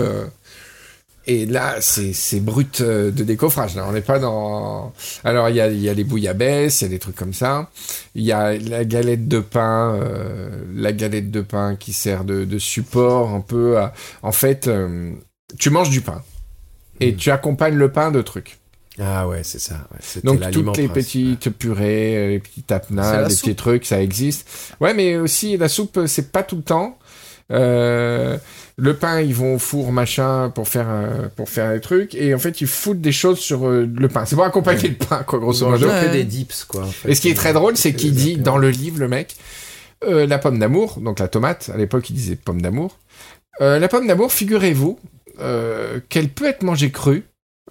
et 1.28 1.46
là, 1.48 1.78
c'est 1.82 2.40
brut 2.40 2.82
de 2.84 3.10
décoffrage. 3.24 3.76
Là, 3.76 3.86
on 3.88 3.92
n'est 3.94 4.02
pas 4.02 4.20
dans. 4.20 4.94
Alors, 5.24 5.50
il 5.50 5.56
y 5.56 5.62
a, 5.62 5.70
il 5.70 5.80
y 5.82 5.90
a 5.90 5.94
les 5.94 6.04
bouillabaisse, 6.04 6.82
il 6.82 6.84
y 6.84 6.88
a 6.88 6.90
des 6.90 7.00
trucs 7.00 7.16
comme 7.16 7.34
ça. 7.34 7.72
Il 8.14 8.22
y 8.24 8.32
a 8.32 8.56
la 8.58 8.86
galette 8.86 9.28
de 9.28 9.40
pain, 9.40 9.96
euh, 10.00 10.50
la 10.76 10.92
galette 10.92 11.32
de 11.32 11.42
pain 11.42 11.76
qui 11.78 11.94
sert 11.94 12.24
de, 12.26 12.46
de 12.46 12.60
support 12.60 13.30
un 13.34 13.42
peu. 13.42 13.80
À... 13.80 13.94
En 14.22 14.32
fait, 14.32 14.68
euh, 14.68 15.12
tu 15.58 15.72
manges 15.72 15.90
du 15.90 16.02
pain 16.02 16.22
et 17.00 17.12
Mm. 17.14 17.16
tu 17.16 17.32
accompagnes 17.32 17.76
le 17.76 17.92
pain 17.92 18.12
de 18.12 18.22
trucs. 18.22 18.58
Ah 19.00 19.28
ouais, 19.28 19.42
c'est 19.44 19.60
ça. 19.60 19.88
ouais. 19.92 20.22
Donc 20.24 20.40
toutes 20.52 20.78
les 20.78 20.88
petites 20.88 21.50
purées, 21.50 22.18
euh, 22.18 22.30
les 22.30 22.40
petites 22.40 22.68
tapenades, 22.68 23.28
les 23.28 23.36
soupe. 23.36 23.46
petits 23.46 23.56
trucs, 23.56 23.86
ça 23.86 24.02
existe. 24.02 24.48
Ouais, 24.80 24.94
mais 24.94 25.18
aussi 25.18 25.58
la 25.58 25.68
soupe, 25.68 26.00
c'est 26.08 26.32
pas 26.32 26.44
tout 26.44 26.56
le 26.56 26.64
temps. 26.64 26.98
Euh, 27.52 28.38
le 28.78 28.94
pain, 28.96 29.22
ils 29.22 29.36
vont 29.36 29.56
au 29.56 29.60
four, 29.60 29.92
machin, 29.92 30.50
pour 30.50 30.68
faire, 30.68 30.88
euh, 30.90 31.28
pour 31.36 31.50
faire 31.50 31.74
des 31.74 31.80
trucs. 31.82 32.16
Et 32.16 32.34
en 32.34 32.40
fait, 32.40 32.60
ils 32.62 32.68
foutent 32.68 33.02
des 33.02 33.12
choses 33.12 33.40
sur 33.40 33.68
euh, 33.68 33.86
le 33.86 34.08
pain. 34.10 34.26
C'est 34.26 34.36
pour 34.36 34.46
accompagner 34.46 34.90
le 34.90 34.96
pain, 34.96 35.24
quoi, 35.24 35.40
grosso 35.40 35.70
modo. 35.70 35.88
que 35.88 36.12
des 36.12 36.24
dips, 36.24 36.66
quoi. 36.66 36.84
en 36.84 36.88
fait. 36.88 37.12
Et 37.12 37.16
ce 37.16 37.22
qui 37.22 37.30
est 37.30 37.36
très 37.36 37.54
drôle, 37.54 37.78
c'est 37.78 37.94
qu'il 37.94 38.14
dit 38.14 38.38
dans 38.38 38.58
le 38.58 38.70
livre, 38.70 39.00
le 39.00 39.08
mec, 39.08 39.36
euh, 40.04 40.28
la 40.28 40.38
pomme 40.38 40.60
d'amour, 40.60 41.00
donc 41.00 41.20
la 41.20 41.28
tomate, 41.28 41.72
à 41.74 41.78
l'époque 41.78 42.10
il 42.10 42.14
disait 42.14 42.36
pomme 42.36 42.62
d'amour. 42.62 43.00
Euh, 43.62 43.80
la 43.80 43.88
pomme 43.88 44.08
d'amour, 44.08 44.32
figurez-vous 44.32 45.00
euh, 45.40 46.00
qu'elle 46.10 46.30
peut 46.30 46.46
être 46.46 46.64
mangée 46.64 46.92
crue, 46.92 47.24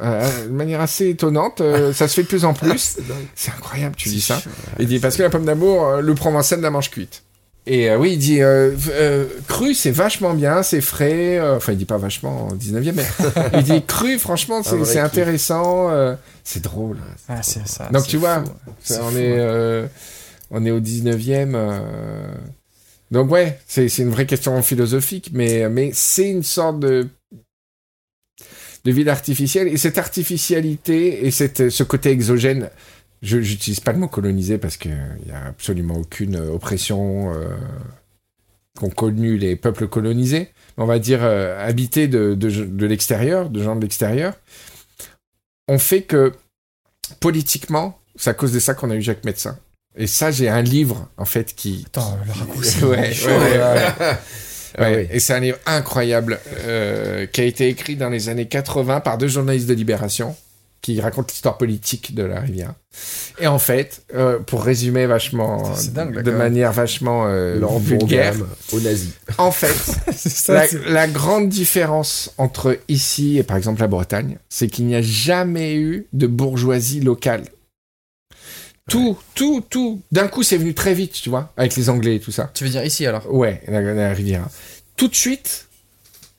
euh, 0.03 0.45
de 0.47 0.51
manière 0.53 0.81
assez 0.81 1.09
étonnante. 1.11 1.61
euh, 1.61 1.93
ça 1.93 2.09
se 2.09 2.15
fait 2.15 2.23
de 2.23 2.29
plus 2.29 2.45
en 2.45 2.55
plus. 2.55 2.99
C'est 3.35 3.51
incroyable, 3.53 3.95
tu 3.97 4.09
dis 4.09 4.21
ça. 4.21 4.41
Il 4.79 4.87
dit 4.89 4.99
parce 4.99 5.17
que 5.17 5.23
la 5.23 5.31
pomme 5.31 5.45
d'amour, 5.45 5.87
euh, 5.87 6.01
le 6.01 6.15
provençal 6.15 6.61
la 6.61 6.71
mange 6.71 6.91
cuite. 6.91 7.23
Et 7.67 7.89
euh, 7.91 7.97
oui, 7.97 8.13
il 8.13 8.19
dit 8.19 8.43
euh, 8.43 8.73
euh, 8.91 9.25
cru, 9.49 9.73
c'est 9.75 9.91
vachement 9.91 10.35
bien, 10.35 10.63
c'est 10.63 10.83
frais. 10.83 11.39
euh, 11.39 11.57
enfin, 11.57 11.73
il 11.73 11.79
dit 11.79 11.87
pas 11.87 11.97
vachement 11.97 12.49
en 12.49 12.55
19e, 12.55 12.93
mais 12.93 13.07
il 13.55 13.63
dit 13.63 13.83
cru, 13.87 14.19
franchement, 14.19 14.63
c'est 14.63 14.99
intéressant. 14.99 15.91
euh, 15.91 16.15
c'est 16.45 16.63
drôle. 16.63 16.99
Ah, 17.27 17.43
c'est 17.43 17.67
ça. 17.67 17.89
Donc 17.91 18.07
tu 18.07 18.19
vois, 18.19 18.45
fou. 18.45 18.51
C'est 18.83 19.01
on, 19.01 19.09
fou, 19.11 19.17
est, 19.17 19.33
ouais. 19.33 19.37
euh, 19.39 19.87
on 20.51 20.67
est 20.67 20.71
au 20.71 20.81
19e. 20.81 21.53
euh, 21.55 22.35
Donc 23.11 23.31
ouais, 23.31 23.59
c'est 23.67 23.89
c'est 23.89 24.03
une 24.03 24.11
vraie 24.11 24.27
question 24.27 24.61
philosophique, 24.63 25.31
mais, 25.33 25.67
mais 25.71 25.91
c'est 25.95 26.29
une 26.29 26.43
sorte 26.43 26.81
de, 26.81 27.09
de 28.85 28.93
ville 28.93 29.09
artificielle. 29.09 29.69
Et 29.69 29.77
cette 29.77 29.99
artificialité 29.99 31.27
et 31.27 31.31
cette, 31.31 31.71
ce 31.71 31.83
côté 31.83 32.11
exogène, 32.11 32.71
je 33.23 33.39
n'utilise 33.39 33.81
pas 33.81 33.93
le 33.93 33.99
mot 33.99 34.09
colonisé 34.09 34.59
parce 34.59 34.77
qu'il 34.77 34.97
n'y 35.25 35.33
a 35.33 35.47
absolument 35.47 35.97
aucune 35.97 36.37
oppression 36.37 37.33
euh, 37.35 37.49
qu'ont 38.79 38.91
connue 38.91 39.39
les 39.39 39.57
peuples 39.57 39.89
colonisés. 39.89 40.51
On 40.77 40.85
va 40.87 40.99
dire 40.99 41.21
euh, 41.23 41.67
habités 41.67 42.09
de, 42.09 42.35
de, 42.35 42.51
de 42.51 42.87
l'extérieur, 42.87 43.49
de 43.51 43.63
gens 43.63 43.77
de 43.77 43.81
l'extérieur. 43.81 44.35
On 45.69 45.79
fait 45.79 46.03
que 46.03 46.33
politiquement, 47.21 47.99
c'est 48.17 48.31
à 48.31 48.35
cause 48.35 48.53
de 48.53 48.59
ça 48.61 48.75
qu'on 48.75 48.91
a 48.91 48.97
eu 48.97 49.03
Jacques 49.03 49.25
Médecin. 49.25 49.59
Et 49.97 50.07
ça, 50.07 50.31
j'ai 50.31 50.49
un 50.49 50.63
livre, 50.63 51.09
en 51.17 51.25
fait, 51.25 51.55
qui... 51.55 51.85
Attends, 51.87 52.19
le 52.27 52.33
raccourci. 52.33 52.83
Ouais, 52.85 52.99
ouais, 52.99 53.13
chaud, 53.15 53.29
ouais, 53.29 53.57
là. 53.59 53.95
ouais. 53.99 54.17
Ah 54.77 54.83
Ouais, 54.83 54.97
oui. 54.97 55.17
Et 55.17 55.21
c'est 55.21 55.35
un 55.35 55.41
livre 55.41 55.59
incroyable 55.67 56.39
euh, 56.61 57.27
qui 57.27 57.41
a 57.41 57.45
été 57.45 57.69
écrit 57.69 57.97
dans 57.97 58.11
les 58.11 58.29
années 58.29 58.47
80 58.47 59.01
par 59.01 59.19
deux 59.19 59.29
journalistes 59.29 59.69
de 59.69 59.75
Libération 59.75 60.35
qui 60.85 61.01
racontent 61.01 61.29
l'histoire 61.31 61.57
politique 61.57 62.15
de 62.15 62.25
la 62.25 62.41
rivière. 62.41 62.75
Et 63.41 63.47
en 63.47 63.59
fait, 63.59 64.03
euh, 64.15 64.39
pour 64.39 64.63
résumer 64.63 65.07
vachement, 65.07 65.73
dingue, 65.95 66.23
de 66.23 66.31
manière 66.31 66.73
vachement 66.73 67.27
euh, 67.27 67.59
vulgaire, 67.79 68.35
aux 68.71 68.81
nazis. 68.81 69.15
en 69.39 69.51
fait, 69.51 69.75
ça, 70.15 70.67
la 70.87 71.09
grande 71.09 71.49
différence 71.49 72.35
entre 72.37 72.79
ici 72.89 73.39
et 73.39 73.43
par 73.45 73.57
exemple 73.57 73.81
la 73.81 73.87
Bretagne, 73.87 74.37
c'est 74.51 74.69
qu'il 74.69 74.85
n'y 74.85 74.95
a 74.95 75.01
jamais 75.01 75.75
eu 75.75 76.07
de 76.13 76.27
bourgeoisie 76.27 77.01
locale. 77.01 77.45
Tout, 78.91 79.17
tout, 79.35 79.65
tout, 79.69 80.03
d'un 80.13 80.29
coup 80.29 80.43
c'est 80.43 80.59
venu 80.59 80.75
très 80.75 80.95
vite, 80.95 81.13
tu 81.13 81.31
vois, 81.31 81.53
avec 81.57 81.75
les 81.77 81.89
Anglais 81.89 82.17
et 82.17 82.21
tout 82.21 82.33
ça. 82.33 82.51
Tu 82.55 82.65
veux 82.65 82.71
dire 82.71 82.85
ici 82.85 83.07
alors? 83.07 83.33
Ouais, 83.33 83.63
la, 83.67 83.81
la 83.81 84.13
Riviera. 84.13 84.49
Tout 84.97 85.09
de 85.09 85.15
suite, 85.15 85.69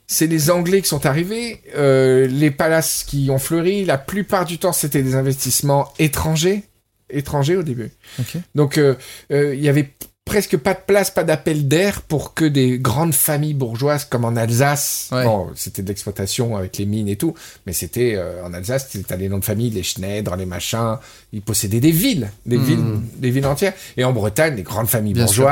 c'est 0.07 0.27
les 0.27 0.51
Anglais 0.51 0.81
qui 0.81 0.87
sont 0.87 1.05
arrivés, 1.05 1.61
euh, 1.75 2.27
les 2.27 2.51
palaces 2.51 3.03
qui 3.03 3.29
ont 3.31 3.39
fleuri. 3.39 3.85
La 3.85 3.97
plupart 3.97 4.45
du 4.45 4.59
temps, 4.59 4.73
c'était 4.73 5.01
des 5.01 5.15
investissements 5.15 5.91
étrangers, 5.97 6.63
étrangers 7.09 7.55
au 7.55 7.63
début. 7.63 7.89
Ok. 8.19 8.37
Donc, 8.53 8.77
euh, 8.77 8.95
euh, 9.31 9.55
il 9.55 9.61
y 9.61 9.69
avait 9.69 9.91
presque 10.25 10.57
pas 10.57 10.73
de 10.73 10.79
place, 10.85 11.11
pas 11.11 11.23
d'appel 11.23 11.67
d'air 11.67 12.01
pour 12.01 12.33
que 12.33 12.45
des 12.45 12.79
grandes 12.79 13.13
familles 13.13 13.53
bourgeoises 13.53 14.05
comme 14.05 14.25
en 14.25 14.35
Alsace. 14.35 15.09
Ouais. 15.11 15.23
Bon, 15.23 15.49
c'était 15.55 15.83
de 15.83 15.87
l'exploitation 15.87 16.57
avec 16.57 16.77
les 16.77 16.85
mines 16.87 17.07
et 17.07 17.15
tout, 17.15 17.35
mais 17.65 17.73
c'était 17.73 18.15
euh, 18.15 18.43
en 18.43 18.51
Alsace, 18.53 18.87
c'était 18.89 19.17
les 19.17 19.29
noms 19.29 19.37
de 19.37 19.45
famille, 19.45 19.69
les 19.69 19.83
Schneider, 19.83 20.35
les 20.35 20.47
machins. 20.47 20.97
Ils 21.31 21.41
possédaient 21.43 21.79
des 21.79 21.91
villes, 21.91 22.29
des 22.45 22.57
Hmm. 22.57 22.63
villes, 22.63 22.85
des 23.17 23.29
villes 23.29 23.45
entières. 23.45 23.73
Et 23.97 24.03
en 24.03 24.13
Bretagne, 24.13 24.55
des 24.55 24.63
grandes 24.63 24.87
familles 24.87 25.13
Bien 25.13 25.27
sûr. 25.27 25.43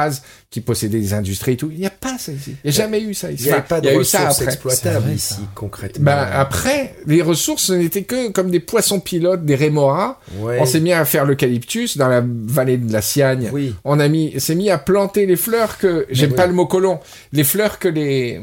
Qui 0.54 0.62
possédaient 0.62 1.00
des 1.00 1.16
industries 1.16 1.54
et 1.54 1.58
tout. 1.58 1.72
Il 1.72 1.80
n'y 1.80 1.88
a 1.88 1.90
pas 1.90 2.16
ça 2.20 2.32
ici. 2.32 2.56
Il 2.64 2.70
n'y 2.70 2.78
a 2.78 2.80
jamais 2.80 3.02
eu 3.02 3.16
ça 3.16 3.32
Il 3.32 3.40
ici. 3.40 3.46
n'y 3.46 3.54
Enfin, 3.54 3.62
pas 3.62 3.82
de 3.82 3.88
il 3.88 3.94
y 3.94 3.98
a 3.98 4.00
eu 4.00 4.06
ça 4.06 4.20
ressources 4.20 4.42
après. 4.42 4.54
exploitables 4.54 5.06
vrai, 5.06 5.16
ici, 5.16 5.40
concrètement. 5.56 6.06
Ben, 6.06 6.28
après, 6.32 6.94
les 7.08 7.24
ressources, 7.24 7.64
ce 7.64 7.74
n'étaient 7.74 8.04
que 8.04 8.30
comme 8.30 8.52
des 8.52 8.60
poissons 8.60 9.00
pilotes, 9.00 9.44
des 9.46 9.56
rémoras. 9.56 10.20
Ouais. 10.38 10.60
On 10.62 10.68
s'est 10.68 10.80
mis 10.80 10.94
à 10.94 11.06
faire 11.06 11.26
l'eucalyptus 11.26 11.98
dans 11.98 12.08
la 12.08 12.24
vallée 12.24 12.78
de 12.78 12.94
la 12.94 13.02
Siagne. 13.02 13.50
Oui. 13.52 13.74
On 13.84 14.00
a 14.00 14.08
mis, 14.08 14.40
s'est 14.40 14.54
mis 14.54 14.70
à 14.70 14.78
planter 14.78 15.26
les 15.26 15.38
fleurs 15.38 15.80
que, 15.80 16.06
j'aime 16.12 16.30
oui. 16.30 16.36
pas 16.36 16.46
le 16.46 16.54
mot 16.54 16.68
colon, 16.68 17.00
les 17.32 17.44
fleurs 17.44 17.80
que 17.80 17.88
les, 17.88 18.40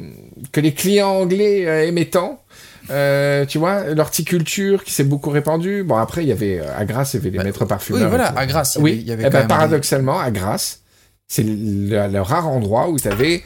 que 0.50 0.60
les 0.60 0.74
clients 0.74 1.10
anglais 1.10 1.64
euh, 1.68 1.86
aimaient 1.86 2.06
tant. 2.06 2.42
Euh, 2.90 3.46
tu 3.46 3.58
vois, 3.58 3.84
l'horticulture 3.94 4.82
qui 4.82 4.92
s'est 4.92 5.04
beaucoup 5.04 5.30
répandue. 5.30 5.84
Bon, 5.84 5.94
après, 5.96 6.24
il 6.24 6.28
y 6.28 6.32
avait, 6.32 6.58
euh, 6.58 6.76
à 6.76 6.84
Grasse, 6.84 7.14
il 7.14 7.18
y 7.18 7.20
avait 7.20 7.30
les 7.30 7.38
Bah, 7.38 7.44
maîtres 7.44 7.64
parfumeurs. 7.66 8.02
Oui, 8.02 8.08
voilà, 8.08 8.36
à 8.36 8.46
Grasse, 8.46 8.74
il 8.74 8.80
y 8.80 8.82
Oui, 8.82 8.98
il 9.00 9.06
y 9.06 9.12
avait 9.12 9.22
eh 9.22 9.26
quand 9.26 9.30
ben, 9.32 9.38
même 9.40 9.48
paradoxalement, 9.48 10.18
à 10.18 10.32
Grasse, 10.32 10.79
c'est 11.30 11.44
le, 11.44 12.08
le 12.08 12.20
rare 12.20 12.48
endroit 12.48 12.90
où 12.90 12.98
t'avais, 12.98 13.44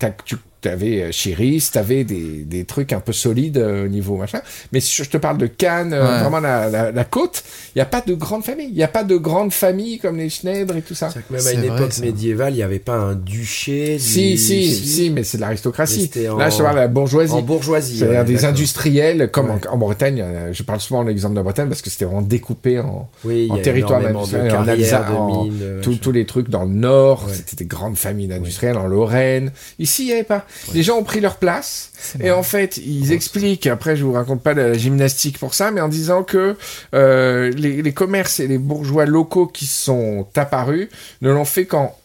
t'as- 0.00 0.10
tu 0.10 0.36
avais 0.68 1.10
Chiris, 1.12 1.70
t'avais 1.72 2.04
des, 2.04 2.44
des 2.44 2.64
trucs 2.64 2.92
un 2.92 3.00
peu 3.00 3.12
solides 3.12 3.58
euh, 3.58 3.84
au 3.84 3.88
niveau 3.88 4.16
machin. 4.16 4.40
Mais 4.72 4.80
si 4.80 5.02
je 5.02 5.08
te 5.08 5.16
parle 5.16 5.38
de 5.38 5.46
Cannes, 5.46 5.92
euh, 5.92 6.02
Ouais. 6.02 6.20
vraiment 6.20 6.40
la, 6.40 6.68
la, 6.68 6.90
la 6.92 7.04
côte, 7.04 7.42
il 7.74 7.78
n'y 7.78 7.82
a 7.82 7.86
pas 7.86 8.00
de 8.00 8.14
grande 8.14 8.44
famille. 8.44 8.68
Il 8.68 8.74
n'y 8.74 8.82
a 8.82 8.88
pas 8.88 9.04
de 9.04 9.16
grande 9.16 9.52
famille 9.52 9.98
comme 9.98 10.16
les 10.18 10.28
Schneider 10.30 10.76
et 10.76 10.82
tout 10.82 10.94
ça. 10.94 11.10
C'est-à-dire 11.10 11.28
que 11.28 11.32
même 11.34 11.40
à 11.40 11.44
C'est 11.44 11.54
une 11.54 11.60
vrai, 11.66 11.76
époque 11.78 11.92
ça. 11.92 12.02
médiévale, 12.02 12.52
il 12.52 12.56
n'y 12.56 12.62
avait 12.62 12.78
pas 12.78 12.94
un 12.96 13.14
duché. 13.14 13.94
du- 13.96 14.00
Si, 14.02 14.38
si, 14.38 14.72
si, 14.74 15.10
mais 15.10 15.24
c'est 15.24 15.36
de 15.38 15.42
l'aristocratie. 15.42 16.10
en- 16.30 16.36
Là, 16.36 16.50
je 16.50 16.56
te 16.58 16.62
parle 16.62 16.74
de 16.76 16.80
la 16.80 16.88
bourgeoisie. 16.88 17.32
En 17.32 17.42
bourgeoisie. 17.42 17.98
C'est-à-dire 17.98 18.18
ouais, 18.20 18.24
des 18.24 18.44
industriels, 18.44 19.30
comme 19.30 19.50
Ouais. 19.50 19.56
en, 19.68 19.74
en 19.74 19.78
Bretagne, 19.78 20.20
euh, 20.22 20.52
je 20.52 20.62
parle 20.62 20.80
souvent 20.80 21.02
de 21.04 21.08
l'exemple 21.08 21.34
de 21.34 21.38
la 21.40 21.44
Bretagne 21.44 21.68
parce 21.68 21.82
que 21.82 21.90
c'était 21.90 22.04
vraiment 22.04 22.22
découpé 22.22 22.78
en, 22.80 23.08
Oui, 23.24 23.48
en 23.50 23.56
territoire 23.58 24.04
industriel, 24.04 24.54
en 24.54 24.66
Alsace, 24.68 25.02
tous 26.00 26.12
les 26.12 26.26
trucs 26.26 26.48
dans 26.48 26.64
le 26.64 26.74
nord, 26.74 27.24
Ouais. 27.26 27.32
c'était 27.34 27.56
des 27.56 27.66
grandes 27.66 27.96
familles 27.96 28.28
d'industriels 28.28 28.76
en 28.76 28.86
Lorraine. 28.86 29.52
Ici, 29.78 30.02
il 30.02 30.06
n'y 30.06 30.12
avait 30.12 30.22
pas. 30.24 30.44
Les 30.74 30.82
gens 30.82 30.96
ont 30.98 31.04
pris 31.04 31.20
leur 31.20 31.36
place. 31.36 31.90
Et 32.20 32.30
en 32.30 32.42
fait, 32.42 32.76
ils 32.78 33.12
expliquent, 33.12 33.66
après 33.66 33.96
je 33.96 34.04
vous 34.04 34.12
raconte 34.12 34.42
pas 34.42 34.54
la, 34.54 34.68
la 34.68 34.78
gymnastique 34.78 35.38
pour 35.38 35.54
ça, 35.54 35.70
mais 35.70 35.80
en 35.80 35.88
disant 35.88 36.22
que 36.24 36.56
euh, 36.94 37.50
les, 37.50 37.82
les 37.82 37.92
commerces 37.92 38.40
et 38.40 38.46
les 38.46 38.58
bourgeois 38.58 39.06
locaux 39.06 39.46
qui 39.46 39.66
sont 39.66 40.26
apparus 40.36 40.88
ne 41.20 41.30
l'ont 41.30 41.44
fait 41.44 41.66
qu'en, 41.66 41.96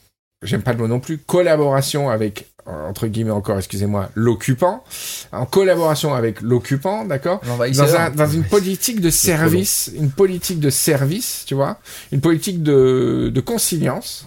j'aime 0.44 0.62
pas 0.62 0.72
le 0.74 0.80
mot 0.80 0.88
non 0.88 1.00
plus, 1.00 1.18
collaboration 1.18 2.10
avec 2.10 2.48
entre 2.70 3.08
guillemets 3.08 3.32
encore, 3.32 3.58
excusez-moi, 3.58 4.10
l'occupant, 4.14 4.84
en 5.32 5.46
collaboration 5.46 6.14
avec 6.14 6.42
l'occupant, 6.42 7.06
d'accord 7.06 7.40
dans, 7.78 7.96
un- 7.96 8.10
dans 8.10 8.28
une 8.30 8.44
politique 8.44 9.00
de 9.00 9.10
service, 9.10 9.90
une 9.96 10.12
politique 10.12 10.60
de 10.60 10.70
service, 10.70 11.44
tu 11.48 11.56
vois, 11.56 11.80
une 12.12 12.20
politique 12.20 12.62
de, 12.64 13.32
de 13.34 13.40
conciliance. 13.42 14.26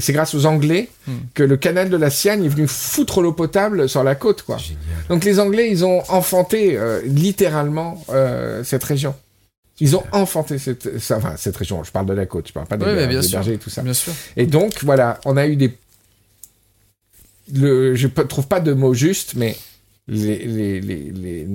C'est 0.00 0.12
grâce 0.12 0.34
aux 0.34 0.46
Anglais 0.46 0.88
Hmm. 1.06 1.12
que 1.34 1.42
le 1.42 1.56
canal 1.58 1.90
de 1.90 1.96
la 1.98 2.08
Siagne 2.10 2.44
est 2.44 2.48
venu 2.48 2.66
foutre 2.66 3.20
l'eau 3.20 3.32
potable 3.32 3.88
sur 3.90 4.02
la 4.02 4.14
côte, 4.14 4.42
quoi. 4.42 4.56
Donc 5.10 5.24
les 5.24 5.38
Anglais, 5.38 5.68
ils 5.70 5.84
ont 5.84 6.02
enfanté 6.10 6.78
euh, 6.78 7.02
littéralement 7.04 8.02
euh, 8.08 8.64
cette 8.64 8.84
région. 8.84 9.14
Ils 9.80 9.96
ont 9.96 10.04
enfanté 10.12 10.58
cette, 10.58 10.98
ça, 10.98 11.16
enfin, 11.18 11.34
cette 11.36 11.56
région. 11.56 11.82
Je 11.84 11.90
parle 11.90 12.06
de 12.06 12.12
la 12.14 12.26
côte, 12.26 12.48
je 12.48 12.52
parle 12.54 12.66
pas 12.66 12.76
des, 12.76 12.86
Oui, 12.86 12.92
mais 12.94 13.06
bien 13.06 13.20
des 13.20 13.26
sûr. 13.26 13.38
bergers 13.38 13.54
et 13.54 13.58
tout 13.58 13.70
ça. 13.70 13.82
Bien 13.82 13.92
sûr. 13.92 14.12
Et 14.36 14.46
donc, 14.46 14.82
voilà, 14.84 15.20
on 15.24 15.36
a 15.36 15.46
eu 15.46 15.56
des. 15.56 15.76
Le, 17.52 17.94
je 17.94 18.06
ne 18.06 18.22
trouve 18.22 18.46
pas 18.48 18.60
de 18.60 18.72
mot 18.72 18.94
juste, 18.94 19.34
mais 19.34 19.54
les, 20.08 20.38
les, 20.46 20.80
les, 20.80 21.10
les, 21.10 21.46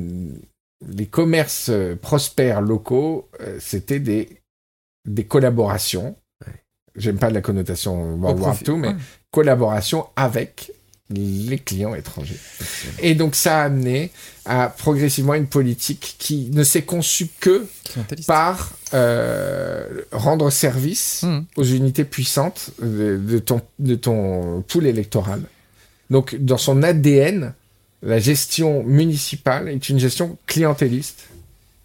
les 0.87 1.05
commerces 1.07 1.69
euh, 1.69 1.95
prospères 1.95 2.61
locaux, 2.61 3.27
euh, 3.41 3.57
c'était 3.59 3.99
des, 3.99 4.29
des 5.07 5.23
collaborations. 5.23 6.15
J'aime 6.99 7.17
pas 7.17 7.29
la 7.29 7.41
connotation 7.41 8.15
World 8.15 8.39
War 8.39 8.55
II, 8.67 8.75
mais 8.75 8.87
ouais. 8.89 8.95
collaboration 9.31 10.05
avec 10.15 10.71
les 11.11 11.57
clients 11.57 11.95
étrangers. 11.95 12.37
Et 13.01 13.15
donc, 13.15 13.33
ça 13.33 13.61
a 13.61 13.63
amené 13.63 14.11
à 14.45 14.67
progressivement 14.69 15.33
une 15.33 15.47
politique 15.47 16.15
qui 16.19 16.51
ne 16.53 16.63
s'est 16.63 16.83
conçue 16.83 17.29
que 17.39 17.65
par 18.27 18.73
euh, 18.93 20.01
rendre 20.11 20.51
service 20.51 21.23
Hmm. 21.23 21.41
aux 21.57 21.63
unités 21.63 22.03
puissantes 22.03 22.71
de, 22.81 23.17
de 23.17 23.39
ton, 23.39 23.61
de 23.79 23.95
ton 23.95 24.61
pool 24.67 24.85
électoral. 24.85 25.41
Donc, 26.11 26.35
dans 26.35 26.57
son 26.57 26.83
ADN, 26.83 27.53
la 28.03 28.19
gestion 28.19 28.83
municipale 28.83 29.67
est 29.69 29.89
une 29.89 29.99
gestion 29.99 30.37
clientéliste 30.45 31.25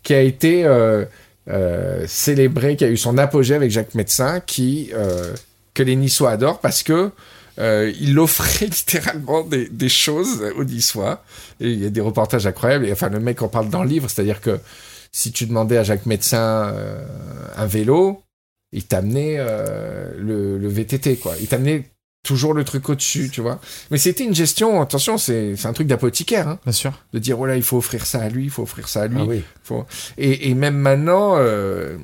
qui 0.03 0.13
a 0.13 0.21
été 0.21 0.65
euh, 0.67 1.05
euh, 1.49 2.07
célébrée, 2.07 2.77
qui 2.77 2.85
a 2.85 2.89
eu 2.89 2.97
son 2.97 3.19
apogée 3.19 3.55
avec 3.55 3.71
Jacques 3.71 3.95
Médecin, 3.95 4.41
qui, 4.41 4.91
euh, 4.95 5.35
que 5.75 5.83
les 5.83 5.95
Niçois 5.97 6.31
adorent 6.31 6.61
parce 6.61 6.83
que 6.83 7.11
euh, 7.59 7.93
il 8.01 8.19
offrait 8.19 8.67
littéralement 8.67 9.43
des, 9.45 9.89
choses 9.89 10.43
aux 10.57 10.65
Niçois. 10.65 11.23
Et 11.61 11.71
il 11.71 11.83
y 11.83 11.87
a 11.87 11.91
des 11.91 12.01
reportages 12.01 12.47
incroyables. 12.47 12.87
Et 12.87 12.93
enfin, 12.93 13.11
le 13.11 13.21
mec 13.21 13.43
en 13.43 13.49
parle 13.49 13.69
dans 13.69 13.83
le 13.83 13.89
livre, 13.89 14.09
c'est-à-dire 14.09 14.41
que 14.41 14.59
si 15.13 15.33
tu 15.33 15.47
demandais 15.47 15.77
à 15.77 15.85
Jacques 15.85 16.07
Médecin 16.07 16.75
un 17.57 17.67
vélo, 17.67 18.23
il 18.73 18.85
t'amenait 18.85 19.37
le, 20.19 20.59
le 20.59 20.69
VTT, 20.69 21.19
quoi. 21.19 21.35
Il 21.41 21.47
t'amenait 21.47 21.85
toujours 22.25 22.55
le 22.55 22.65
truc 22.65 22.89
au-dessus, 22.89 23.31
tu 23.31 23.41
vois. 23.41 23.61
Mais 23.93 23.99
c'était 23.99 24.25
une 24.25 24.35
gestion, 24.35 24.81
attention, 24.83 25.17
c'est 25.19 25.55
c'est 25.57 25.69
un 25.69 25.73
truc 25.73 25.87
d'apothicaire, 25.87 26.49
hein, 26.49 26.59
Bien 26.65 26.73
sûr. 26.73 26.93
de 27.13 27.21
dire, 27.21 27.39
oh 27.39 27.47
là, 27.47 27.55
il 27.55 27.63
faut 27.63 27.77
offrir 27.77 28.05
ça 28.07 28.21
à 28.23 28.29
lui, 28.29 28.45
il 28.45 28.51
faut 28.51 28.63
offrir 28.65 28.89
ça 28.89 29.03
à 29.03 29.07
lui. 29.07 29.19
Ah 29.21 29.25
oui. 29.25 29.43
Faut- 29.63 29.87
Et, 30.19 30.51
et 30.51 30.55
même 30.55 30.75
maintenant, 30.77 31.35
euh, 31.37 31.97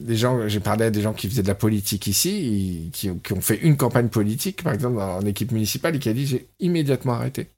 des 0.00 0.16
gens, 0.16 0.46
j'ai 0.48 0.60
parlé 0.60 0.84
à 0.84 0.90
des 0.90 1.00
gens 1.00 1.12
qui 1.14 1.28
faisaient 1.28 1.42
de 1.42 1.48
la 1.48 1.54
politique 1.54 2.06
ici, 2.06 2.90
qui, 2.92 3.10
qui 3.24 3.32
ont 3.32 3.40
fait 3.40 3.58
une 3.62 3.76
campagne 3.76 4.08
politique, 4.08 4.62
par 4.62 4.72
exemple, 4.74 5.00
en 5.00 5.22
équipe 5.22 5.52
municipale, 5.52 5.96
et 5.96 5.98
qui 5.98 6.08
a 6.08 6.12
dit 6.12 6.26
j'ai 6.26 6.46
immédiatement 6.60 7.14
arrêté. 7.14 7.48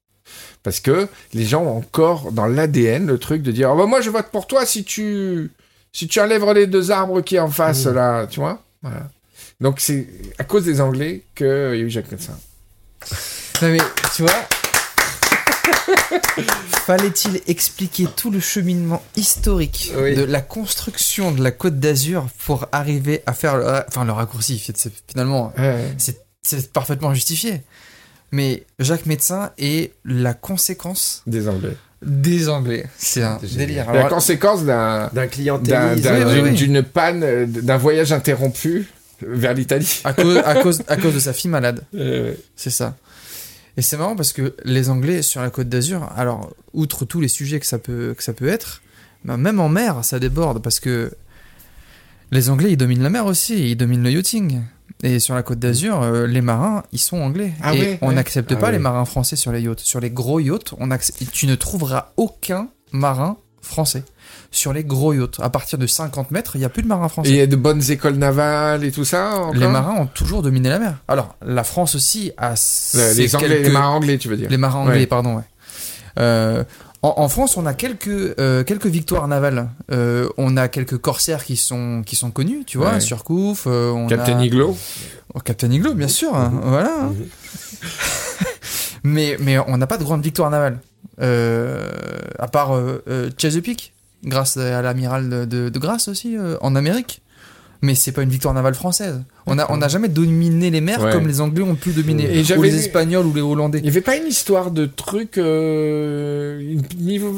Parce 0.62 0.80
que 0.80 1.08
les 1.32 1.44
gens 1.46 1.62
ont 1.64 1.78
encore 1.78 2.32
dans 2.32 2.46
l'ADN 2.46 3.06
le 3.06 3.18
truc 3.18 3.42
de 3.42 3.50
dire 3.50 3.70
oh, 3.72 3.76
bah, 3.76 3.86
moi 3.86 4.02
je 4.02 4.10
vote 4.10 4.26
pour 4.30 4.46
toi 4.46 4.66
si 4.66 4.84
tu 4.84 5.50
si 5.90 6.06
tu 6.06 6.20
enlèves 6.20 6.44
les 6.52 6.66
deux 6.66 6.90
arbres 6.90 7.22
qui 7.22 7.36
est 7.36 7.40
en 7.40 7.48
face 7.50 7.86
Mmh. 7.86 7.94
là, 7.94 8.26
tu 8.26 8.40
vois. 8.40 8.62
Voilà. 8.82 9.10
Donc 9.60 9.80
c'est 9.80 10.06
à 10.38 10.44
cause 10.44 10.64
des 10.64 10.80
Anglais 10.80 11.22
qu'il 11.34 11.46
y 11.46 11.50
a 11.50 11.74
eu 11.74 11.90
Jacques 11.90 12.10
Médecin. 12.12 12.38
Non 13.62 13.68
mais, 13.68 13.78
tu 14.14 14.22
vois... 14.22 14.32
Fallait-il 16.86 17.40
expliquer 17.48 18.06
tout 18.16 18.30
le 18.30 18.40
cheminement 18.40 19.02
historique 19.16 19.92
Oui. 19.98 20.14
de 20.14 20.22
la 20.22 20.40
construction 20.40 21.32
de 21.32 21.42
la 21.42 21.50
Côte 21.50 21.78
d'Azur 21.78 22.26
pour 22.46 22.66
arriver 22.72 23.22
à 23.26 23.32
faire 23.34 23.56
le, 23.58 23.64
enfin, 23.88 24.04
le 24.04 24.12
raccourci 24.12 24.62
c'est- 24.74 24.90
Finalement, 25.10 25.52
c'est 25.98 26.20
c'est 26.42 26.72
parfaitement 26.72 27.12
justifié. 27.12 27.60
Mais 28.30 28.64
Jacques 28.78 29.06
Médecin 29.06 29.50
est 29.58 29.92
la 30.04 30.32
conséquence 30.34 31.22
Des 31.26 31.48
Anglais. 31.48 31.76
des 32.00 32.48
Anglais. 32.48 32.86
C'est 32.96 33.22
un 33.22 33.38
délire. 33.42 33.92
la 33.92 34.04
conséquence 34.04 34.64
d'un 34.64 35.10
clientélisme. 35.30 36.42
oui, 36.44 36.52
d'une 36.52 36.78
oui. 36.78 36.82
panne, 36.84 37.22
euh, 37.24 37.44
d'un 37.46 37.76
voyage 37.76 38.12
interrompu 38.12 38.86
vers 39.22 39.54
l'Italie. 39.54 40.00
à, 40.04 40.12
cause, 40.12 40.36
à, 40.38 40.54
cause, 40.56 40.82
à 40.88 40.96
cause 40.96 41.14
de 41.14 41.20
sa 41.20 41.32
fille 41.32 41.50
malade. 41.50 41.84
Euh, 41.94 42.34
C'est 42.56 42.70
ça. 42.70 42.96
Et 43.76 43.82
c'est 43.82 43.96
marrant 43.96 44.16
parce 44.16 44.32
que 44.32 44.54
les 44.64 44.90
Anglais 44.90 45.22
sur 45.22 45.40
la 45.40 45.50
côte 45.50 45.68
d'Azur, 45.68 46.10
alors, 46.16 46.52
outre 46.72 47.04
tous 47.04 47.20
les 47.20 47.28
sujets 47.28 47.60
que 47.60 47.66
ça 47.66 47.78
peut, 47.78 48.14
que 48.16 48.22
ça 48.22 48.32
peut 48.32 48.48
être, 48.48 48.82
bah, 49.24 49.36
même 49.36 49.60
en 49.60 49.68
mer, 49.68 50.04
ça 50.04 50.18
déborde 50.18 50.62
parce 50.62 50.80
que 50.80 51.12
les 52.30 52.50
Anglais, 52.50 52.72
ils 52.72 52.76
dominent 52.76 53.02
la 53.02 53.10
mer 53.10 53.26
aussi, 53.26 53.70
ils 53.70 53.76
dominent 53.76 54.02
le 54.02 54.10
yachting. 54.10 54.60
Et 55.02 55.20
sur 55.20 55.34
la 55.34 55.42
côte 55.42 55.60
d'Azur, 55.60 56.02
euh, 56.02 56.26
les 56.26 56.40
marins, 56.40 56.82
ils 56.92 56.98
sont 56.98 57.18
anglais. 57.18 57.52
Ah 57.62 57.74
et 57.74 57.80
ouais, 57.80 57.98
on 58.02 58.12
n'accepte 58.12 58.52
Ah 58.52 58.56
pas 58.56 58.72
les 58.72 58.80
marins 58.80 59.04
français 59.04 59.36
sur 59.36 59.52
les 59.52 59.62
yachts. 59.62 59.80
Sur 59.80 60.00
les 60.00 60.10
gros 60.10 60.40
yachts, 60.40 60.74
on 60.78 60.88
tu 61.32 61.46
ne 61.46 61.54
trouveras 61.54 62.12
aucun 62.16 62.68
marin 62.90 63.36
français. 63.62 64.02
Sur 64.50 64.72
les 64.72 64.82
gros 64.82 65.12
yachts, 65.12 65.38
à 65.40 65.50
partir 65.50 65.78
de 65.78 65.86
50 65.86 66.30
mètres, 66.30 66.56
il 66.56 66.60
n'y 66.60 66.64
a 66.64 66.70
plus 66.70 66.82
de 66.82 66.88
marins 66.88 67.06
Et 67.06 67.08
français. 67.10 67.30
il 67.30 67.36
y 67.36 67.40
a 67.40 67.46
de 67.46 67.54
bonnes 67.56 67.82
écoles 67.90 68.14
navales 68.16 68.82
et 68.82 68.90
tout 68.90 69.04
ça. 69.04 69.34
encore 69.34 69.54
Les 69.54 69.66
marins 69.68 69.94
ont 70.00 70.06
toujours 70.06 70.40
dominé 70.42 70.70
la 70.70 70.78
mer. 70.78 70.94
Alors, 71.06 71.36
la 71.44 71.64
France 71.64 71.94
aussi 71.94 72.32
a 72.38 72.50
Le- 72.50 72.56
ses 72.56 73.14
les, 73.14 73.36
Anglais, 73.36 73.48
quelques- 73.48 73.64
les 73.66 73.70
marins 73.70 73.88
anglais, 73.94 74.16
tu 74.18 74.28
veux 74.28 74.36
dire. 74.38 74.48
les 74.48 74.56
marins 74.56 74.80
anglais, 74.80 75.00
Ouais. 75.00 75.06
pardon, 75.06 75.36
ouais. 75.36 75.42
Euh, 76.18 76.64
en, 77.02 77.14
en 77.18 77.28
France, 77.28 77.56
on 77.58 77.66
a 77.66 77.74
quelques, 77.74 78.08
euh, 78.08 78.64
quelques 78.64 78.86
victoires 78.86 79.28
navales. 79.28 79.68
Euh, 79.92 80.28
on 80.38 80.56
a 80.56 80.68
quelques 80.68 80.96
corsaires 80.98 81.44
qui 81.44 81.56
sont, 81.56 82.02
qui 82.04 82.16
sont 82.16 82.30
connus, 82.30 82.64
tu 82.66 82.78
vois, 82.78 82.94
Ouais. 82.94 83.00
Surcouf. 83.00 83.64
euh, 83.66 83.90
on 83.92 84.06
Captain 84.08 84.38
a... 84.38 84.44
Iglo. 84.44 84.76
Oh, 85.34 85.40
Captain 85.40 85.70
Iglo, 85.70 85.92
bien 85.94 86.08
sûr. 86.08 86.34
hein, 86.34 86.52
voilà. 86.64 86.90
hein. 87.02 87.08
Mhm. 87.08 87.26
Mais, 89.04 89.36
mais 89.38 89.58
on 89.58 89.76
n'a 89.76 89.86
pas 89.86 89.96
de 89.96 90.04
grande 90.04 90.22
victoire 90.22 90.50
navale. 90.50 90.80
Euh, 91.20 91.88
à 92.38 92.48
part 92.48 92.74
euh, 92.76 93.02
euh, 93.08 93.30
Chesapeake, 93.38 93.92
grâce 94.24 94.56
à 94.56 94.82
l'amiral 94.82 95.28
de, 95.28 95.44
de, 95.44 95.68
de 95.68 95.78
Grasse 95.78 96.08
aussi, 96.08 96.36
euh, 96.36 96.56
en 96.60 96.74
Amérique. 96.76 97.22
Mais 97.80 97.94
c'est 97.94 98.10
pas 98.10 98.22
une 98.22 98.28
victoire 98.30 98.52
navale 98.54 98.74
française. 98.74 99.22
On 99.46 99.54
n'a 99.54 99.66
on 99.70 99.80
a 99.80 99.86
jamais 99.86 100.08
dominé 100.08 100.68
les 100.68 100.80
mers 100.80 101.00
Ouais. 101.00 101.12
comme 101.12 101.28
les 101.28 101.40
Anglais 101.40 101.62
ont 101.62 101.76
pu 101.76 101.92
dominer. 101.92 102.24
Et 102.36 102.52
ou 102.56 102.62
les 102.62 102.74
Espagnols 102.74 103.24
ou 103.24 103.32
les 103.32 103.40
Hollandais. 103.40 103.78
Il 103.78 103.82
n'y 103.84 103.88
avait 103.88 104.00
pas 104.00 104.16
une 104.16 104.26
histoire 104.26 104.72
de 104.72 104.84
truc, 104.86 105.38
euh, 105.38 106.58
une 106.60 106.82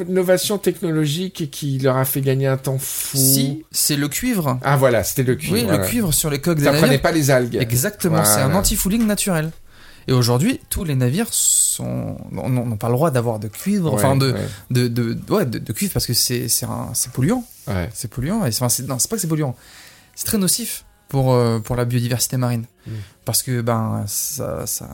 innovation 0.09 0.57
technologique 0.57 1.51
qui 1.51 1.79
leur 1.79 1.99
a 1.99 2.07
fait 2.07 2.23
gagner 2.23 2.47
un 2.47 2.57
temps 2.57 2.79
fou? 2.79 3.19
Si, 3.19 3.65
c'est 3.71 3.97
le 3.97 4.09
cuivre. 4.09 4.59
Ah 4.63 4.79
voilà, 4.79 5.05
c'était 5.05 5.25
le 5.25 5.35
cuivre. 5.35 5.55
Oui, 5.57 5.63
voilà. 5.65 5.79
le 5.79 5.85
cuivre 5.87 6.15
sur 6.15 6.31
les 6.31 6.41
coques 6.41 6.57
des 6.57 6.65
Ça 6.65 6.71
prenait 6.71 6.83
navires. 6.87 7.03
pas 7.03 7.13
les 7.13 7.31
algues. 7.31 7.57
Exactement, 7.61 8.25
c'est 8.25 8.41
un 8.41 8.55
anti-fouling 8.55 9.07
naturel. 9.07 9.51
Et 10.09 10.13
aujourd'hui, 10.13 10.61
tous 10.71 10.85
les 10.85 10.95
navires 10.95 11.33
sont 11.33 12.17
n'ont 12.33 12.77
pas 12.77 12.89
le 12.89 12.95
droit 12.95 13.11
d'avoir 13.11 13.39
de 13.39 13.49
cuivre, 13.49 13.93
Ouais, 13.93 13.99
enfin 13.99 14.17
de, 14.17 14.33
ouais, 14.33 14.47
de, 14.71 14.89
de, 14.89 15.19
ouais, 15.29 15.47
de, 15.47 15.59
de 15.59 15.73
cuivre 15.73 15.93
parce 15.93 16.07
que 16.07 16.15
c'est 16.15 16.49
polluant. 17.13 17.45
C'est 17.95 18.09
polluant. 18.09 18.45
Et, 18.45 18.49
enfin, 18.49 18.69
c'est- 18.69 18.87
non, 18.87 18.99
c'est 18.99 19.09
pas 19.09 19.17
que 19.17 19.23
c'est 19.23 19.29
polluant. 19.29 19.55
C'est 20.15 20.27
très 20.27 20.39
nocif 20.39 20.85
pour, 21.09 21.33
euh, 21.33 21.59
pour 21.61 21.77
la 21.77 21.85
biodiversité 21.85 22.37
marine. 22.37 22.65
Mm. 22.87 22.91
Parce 23.25 23.43
que 23.43 23.61
ben 23.61 24.05
ça, 24.07 24.67
ça, 24.67 24.89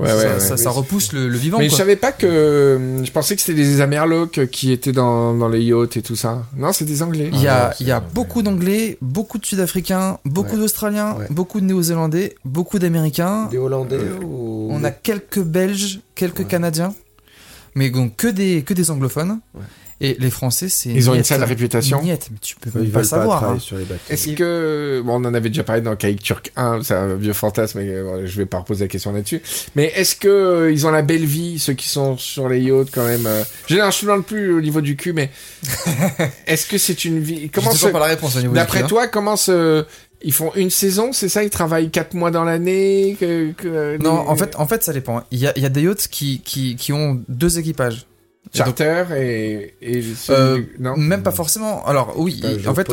Ouais, 0.00 0.08
ça, 0.08 0.16
ouais, 0.16 0.56
ça, 0.56 0.70
ouais. 0.70 0.76
repousse 0.76 1.12
le, 1.12 1.28
le 1.28 1.36
vivant. 1.38 1.58
Mais 1.58 1.64
je 1.64 1.70
quoi. 1.70 1.78
savais 1.78 1.96
pas 1.96 2.12
que. 2.12 3.00
Je 3.04 3.10
pensais 3.10 3.36
que 3.36 3.42
c'était 3.42 3.54
des 3.54 3.80
Amerlocs 3.80 4.46
qui 4.50 4.72
étaient 4.72 4.92
dans, 4.92 5.34
dans 5.34 5.48
les 5.48 5.62
yachts 5.62 5.96
et 5.96 6.02
tout 6.02 6.16
ça. 6.16 6.44
Non, 6.56 6.72
c'est 6.72 6.84
des 6.84 7.02
Anglais. 7.02 7.30
Il 7.32 7.40
y 7.42 7.46
Ah 7.48 7.68
a, 7.68 7.72
c'est 7.72 7.84
il 7.84 7.88
y 7.88 7.92
a 7.92 8.00
beaucoup 8.00 8.42
d'Anglais, 8.42 8.96
beaucoup 9.00 9.38
de 9.38 9.46
Sud-Africains, 9.46 10.18
beaucoup 10.24 10.52
Ouais. 10.54 10.58
d'Australiens, 10.58 11.14
Ouais. 11.18 11.26
beaucoup 11.30 11.60
de 11.60 11.66
Néo-Zélandais, 11.66 12.34
beaucoup 12.44 12.78
d'Américains. 12.78 13.46
Des 13.50 13.58
Hollandais 13.58 14.00
ou... 14.24 14.68
On 14.70 14.82
a 14.84 14.90
quelques 14.90 15.40
Belges, 15.42 16.00
quelques 16.14 16.40
Ouais. 16.40 16.44
Canadiens, 16.46 16.94
mais 17.74 17.90
donc 17.90 18.16
que 18.16 18.28
des, 18.28 18.62
que 18.62 18.74
des 18.74 18.90
anglophones. 18.90 19.40
Et 20.02 20.16
les 20.18 20.30
Français, 20.30 20.68
c'est. 20.70 20.88
Ils 20.88 21.10
ont 21.10 21.14
une 21.14 21.24
sale 21.24 21.44
réputation. 21.44 22.02
Niette, 22.02 22.28
mais 22.30 22.38
tu 22.40 22.56
peux 22.56 22.70
Ils 22.82 22.90
pas 22.90 23.04
savoir. 23.04 23.44
hein. 23.44 23.58
sur 23.58 23.76
les 23.76 23.84
bateaux. 23.84 24.00
Est-ce 24.08 24.30
que. 24.30 25.02
Bon, 25.04 25.14
on 25.22 25.24
en 25.26 25.34
avait 25.34 25.50
déjà 25.50 25.62
parlé 25.62 25.82
dans 25.82 25.94
Caïque 25.94 26.22
Turc 26.22 26.52
1, 26.56 26.82
c'est 26.82 26.94
un 26.94 27.16
vieux 27.16 27.34
fantasme, 27.34 27.80
mais 27.80 27.88
euh, 27.90 28.26
je 28.26 28.36
vais 28.38 28.46
pas 28.46 28.58
reposer 28.60 28.84
la 28.84 28.88
question 28.88 29.12
là-dessus. 29.12 29.42
Mais 29.76 29.92
est-ce 29.94 30.16
que 30.16 30.28
euh, 30.28 30.72
ils 30.72 30.86
ont 30.86 30.90
la 30.90 31.02
belle 31.02 31.26
vie, 31.26 31.58
ceux 31.58 31.74
qui 31.74 31.88
sont 31.88 32.16
sur 32.16 32.48
les 32.48 32.60
yachts 32.60 32.88
quand 32.92 33.04
même 33.04 33.26
euh... 33.26 33.42
Je 33.68 33.74
ne 33.74 34.02
demande 34.06 34.24
plus 34.24 34.52
au 34.54 34.60
niveau 34.62 34.80
du 34.80 34.96
cul, 34.96 35.12
mais 35.12 35.30
est-ce 36.46 36.66
que 36.66 36.78
c'est 36.78 37.04
une 37.04 37.20
vie. 37.20 37.50
Comment 37.50 37.70
Je 37.72 37.76
se... 37.76 37.86
sais 37.86 37.92
pas 37.92 37.98
la 38.00 38.06
réponse 38.06 38.36
au 38.36 38.40
niveau 38.40 38.54
D'après 38.54 38.86
toi, 38.86 39.06
comment 39.08 39.36
se. 39.36 39.84
Ils 40.22 40.34
font 40.34 40.52
une 40.54 40.68
saison, 40.70 41.12
c'est 41.14 41.30
ça 41.30 41.42
Ils 41.44 41.48
travaillent 41.50 41.90
quatre 41.90 42.12
mois 42.12 42.30
dans 42.30 42.44
l'année 42.44 43.16
que, 43.18 43.52
que- 43.52 43.94
hein. 43.96 43.98
Non, 44.02 44.28
en 44.28 44.36
fait, 44.36 44.54
en 44.56 44.66
fait, 44.66 44.82
ça 44.82 44.92
dépend. 44.92 45.22
Il 45.30 45.38
y 45.38 45.46
a, 45.46 45.52
il 45.56 45.62
y 45.62 45.66
a 45.66 45.70
des 45.70 45.82
yachts 45.82 46.08
qui, 46.10 46.40
qui, 46.44 46.76
qui 46.76 46.92
ont 46.92 47.22
deux 47.28 47.58
équipages. 47.58 48.06
Charter 48.52 49.04
et. 49.16 49.74
et 49.80 50.02
Euh, 50.30 50.62
Non 50.78 50.96
Même 50.96 51.22
pas 51.22 51.30
forcément. 51.30 51.86
Alors, 51.86 52.14
oui, 52.16 52.42
en 52.66 52.74
fait, 52.74 52.90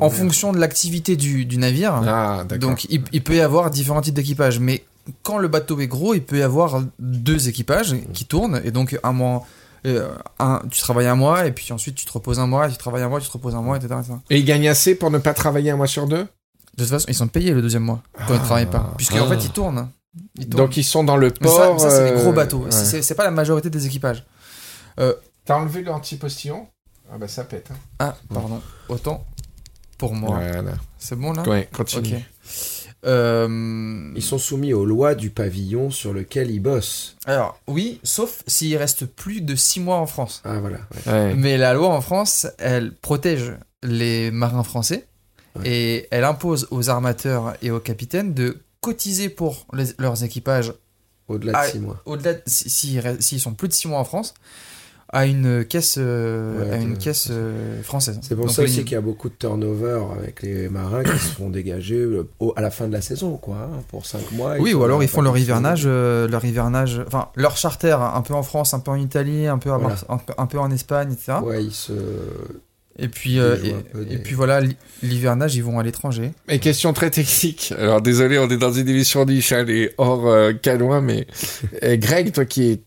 en, 0.00 0.10
fonction 0.10 0.52
de 0.52 0.58
l'activité 0.58 1.16
du, 1.16 1.44
du 1.44 1.58
navire, 1.58 1.94
Ah, 2.06 2.44
donc 2.58 2.84
il, 2.90 3.02
il 3.12 3.22
peut 3.24 3.34
y 3.36 3.40
avoir 3.40 3.70
différents 3.70 4.00
types 4.00 4.14
d'équipages. 4.14 4.60
Mais 4.60 4.84
quand 5.22 5.38
le 5.38 5.48
bateau 5.48 5.80
est 5.80 5.86
gros, 5.86 6.14
il 6.14 6.22
peut 6.22 6.38
y 6.38 6.42
avoir 6.42 6.82
deux 6.98 7.48
équipages 7.48 7.96
qui 8.12 8.24
tournent. 8.24 8.60
Et 8.64 8.70
donc, 8.70 8.98
un 9.02 9.12
mois. 9.12 9.46
euh, 9.86 10.08
un, 10.38 10.60
tu 10.70 10.80
travailles 10.80 11.06
un 11.06 11.14
mois 11.16 11.46
et 11.46 11.52
puis 11.52 11.72
ensuite 11.72 11.94
tu 11.94 12.04
te 12.04 12.12
reposes 12.12 12.38
un 12.40 12.46
mois, 12.48 12.68
tu 12.68 12.76
travailles 12.76 13.02
un 13.04 13.08
mois, 13.08 13.20
tu 13.20 13.28
te 13.28 13.32
reposes 13.32 13.54
un 13.54 13.62
mois, 13.62 13.76
etc. 13.76 13.94
etc. 14.00 14.14
Et 14.30 14.38
ils 14.38 14.44
gagnent 14.44 14.68
assez 14.68 14.94
pour 14.96 15.10
ne 15.10 15.18
pas 15.18 15.34
travailler 15.34 15.70
un 15.70 15.76
mois 15.76 15.86
sur 15.86 16.06
deux? 16.08 16.26
De 16.76 16.82
toute 16.84 16.88
façon, 16.88 17.06
ils 17.08 17.14
sont 17.14 17.26
payés 17.28 17.52
le 17.52 17.62
deuxième 17.62 17.82
mois 17.84 18.00
quand 18.12 18.24
ils 18.28 18.32
ne 18.34 18.38
Ah. 18.38 18.44
travaillent 18.44 18.66
pas. 18.66 18.92
Puisqu'en 18.96 19.24
Ah. 19.24 19.28
fait, 19.28 19.44
ils 19.44 19.50
tournent. 19.50 19.88
Ils 20.36 20.48
tournent. 20.48 20.66
Donc 20.66 20.76
ils 20.76 20.84
sont 20.84 21.04
dans 21.04 21.16
le 21.16 21.32
Mais 21.40 21.48
ça, 21.48 21.54
port. 21.68 21.80
ça, 21.80 21.90
c'est 21.90 22.04
les 22.12 22.20
gros 22.20 22.30
euh, 22.30 22.32
bateaux. 22.32 22.58
ouais. 22.64 22.70
C'est 23.02 23.14
pas 23.14 23.24
la 23.24 23.30
majorité 23.30 23.70
des 23.70 23.86
équipages. 23.86 24.24
T'as 25.44 25.56
enlevé 25.56 25.82
l'anti-postillon 25.82 26.66
Ah 27.12 27.18
bah 27.18 27.28
ça 27.28 27.44
pète. 27.44 27.70
Hein. 27.72 27.76
Ah, 28.00 28.16
pardon. 28.32 28.60
Autant 28.88 29.24
pour 29.96 30.14
moi. 30.14 30.38
Voilà. 30.38 30.74
C'est 30.98 31.16
bon 31.16 31.32
là 31.32 31.42
Ouais, 31.48 31.68
continue. 31.72 32.22
Euh, 33.06 34.12
Ils 34.16 34.22
sont 34.22 34.38
soumis 34.38 34.72
aux 34.72 34.84
lois 34.84 35.14
du 35.14 35.30
pavillon 35.30 35.90
sur 35.90 36.12
lequel 36.12 36.50
ils 36.50 36.60
bossent. 36.60 37.16
Alors, 37.26 37.58
oui, 37.68 38.00
sauf 38.02 38.42
s'il 38.46 38.76
reste 38.76 39.06
plus 39.06 39.40
de 39.40 39.54
6 39.54 39.80
mois 39.80 39.96
en 39.98 40.06
France. 40.06 40.42
Ah 40.44 40.58
voilà. 40.58 40.78
ouais. 41.06 41.12
Ouais. 41.12 41.34
Mais 41.34 41.56
la 41.56 41.74
loi 41.74 41.88
en 41.88 42.00
France, 42.00 42.46
elle 42.58 42.92
protège 42.94 43.52
les 43.82 44.30
marins 44.30 44.64
français 44.64 45.06
Ouais. 45.56 45.68
et 45.68 46.08
elle 46.10 46.24
impose 46.24 46.68
aux 46.70 46.90
armateurs 46.90 47.54
et 47.62 47.70
aux 47.70 47.80
capitaines 47.80 48.34
de 48.34 48.60
cotiser 48.80 49.28
pour 49.28 49.66
les- 49.72 49.92
leurs 49.98 50.22
équipages 50.24 50.72
Au-delà 51.28 51.52
de 51.52 51.56
Ah, 51.58 51.68
6 51.68 51.78
mois. 51.78 52.00
au-delà 52.04 52.34
de- 52.34 52.42
si- 52.46 52.68
s'ils 52.70 53.00
re- 53.00 53.20
s'ils 53.20 53.40
sont 53.40 53.54
plus 53.54 53.68
de 53.68 53.72
6 53.72 53.86
mois 53.88 53.98
en 53.98 54.04
France 54.04 54.34
à 55.10 55.24
une 55.26 55.64
caisse 55.64 55.96
euh, 55.98 56.64
Ouais, 56.68 56.74
à 56.74 56.76
une 56.76 56.98
caisse 56.98 57.28
euh, 57.30 57.82
française. 57.82 58.18
C'est 58.22 58.34
pour 58.34 58.46
Donc, 58.46 58.54
ça 58.54 58.62
les- 58.62 58.68
aussi 58.68 58.82
qu'il 58.84 58.92
y 58.92 58.96
a 58.96 59.00
beaucoup 59.00 59.28
de 59.30 59.34
turnover 59.34 60.00
avec 60.20 60.42
les 60.42 60.68
marins 60.68 61.02
qui 61.02 61.10
se 61.18 61.32
font 61.34 61.48
dégager 61.48 62.06
au- 62.40 62.52
à 62.56 62.60
la 62.60 62.70
fin 62.70 62.86
de 62.88 62.92
la 62.92 63.00
saison, 63.00 63.36
quoi, 63.36 63.56
hein, 63.72 63.80
pour 63.88 64.04
5 64.06 64.32
mois. 64.32 64.56
Oui, 64.58 64.74
ou 64.74 64.84
alors 64.84 65.02
ils 65.02 65.08
font 65.08 65.22
leur 65.22 65.38
hivernage, 65.38 65.84
euh, 65.86 66.28
leur 66.28 66.44
hivernage, 66.44 67.02
enfin 67.06 67.28
leur 67.36 67.56
charter, 67.56 67.92
hein, 68.00 68.12
un 68.14 68.20
peu 68.22 68.34
en 68.34 68.42
France, 68.42 68.74
un 68.74 68.80
peu 68.80 68.90
en 68.90 68.96
Italie, 68.96 69.46
un 69.46 69.58
peu, 69.58 69.72
à 69.72 69.78
Voilà. 69.78 69.94
Mar- 69.94 70.04
un, 70.10 70.18
peu- 70.18 70.34
un 70.36 70.46
peu 70.46 70.58
en 70.58 70.70
Espagne, 70.70 71.12
etc. 71.12 71.38
Ouais, 71.42 71.64
ils 71.64 71.72
se. 71.72 71.92
Et 73.00 73.06
puis, 73.06 73.38
euh, 73.38 73.54
et, 74.10 74.18
puis 74.18 74.34
voilà, 74.34 74.60
l'hi- 74.60 74.76
l'hivernage, 75.04 75.54
ils 75.54 75.62
vont 75.62 75.78
à 75.78 75.84
l'étranger. 75.84 76.32
Et 76.48 76.58
question 76.58 76.92
très 76.92 77.10
technique. 77.10 77.72
Alors 77.78 78.02
désolé, 78.02 78.40
on 78.40 78.48
est 78.50 78.56
dans 78.56 78.72
une 78.72 78.88
émission 78.88 79.24
niche, 79.24 79.52
hein, 79.52 79.64
et 79.68 79.92
hors 79.98 80.26
euh, 80.26 80.52
canois, 80.52 81.00
mais 81.00 81.28
euh, 81.84 81.96
Greg, 81.96 82.32
toi 82.32 82.44
qui 82.44 82.72
es- 82.72 82.82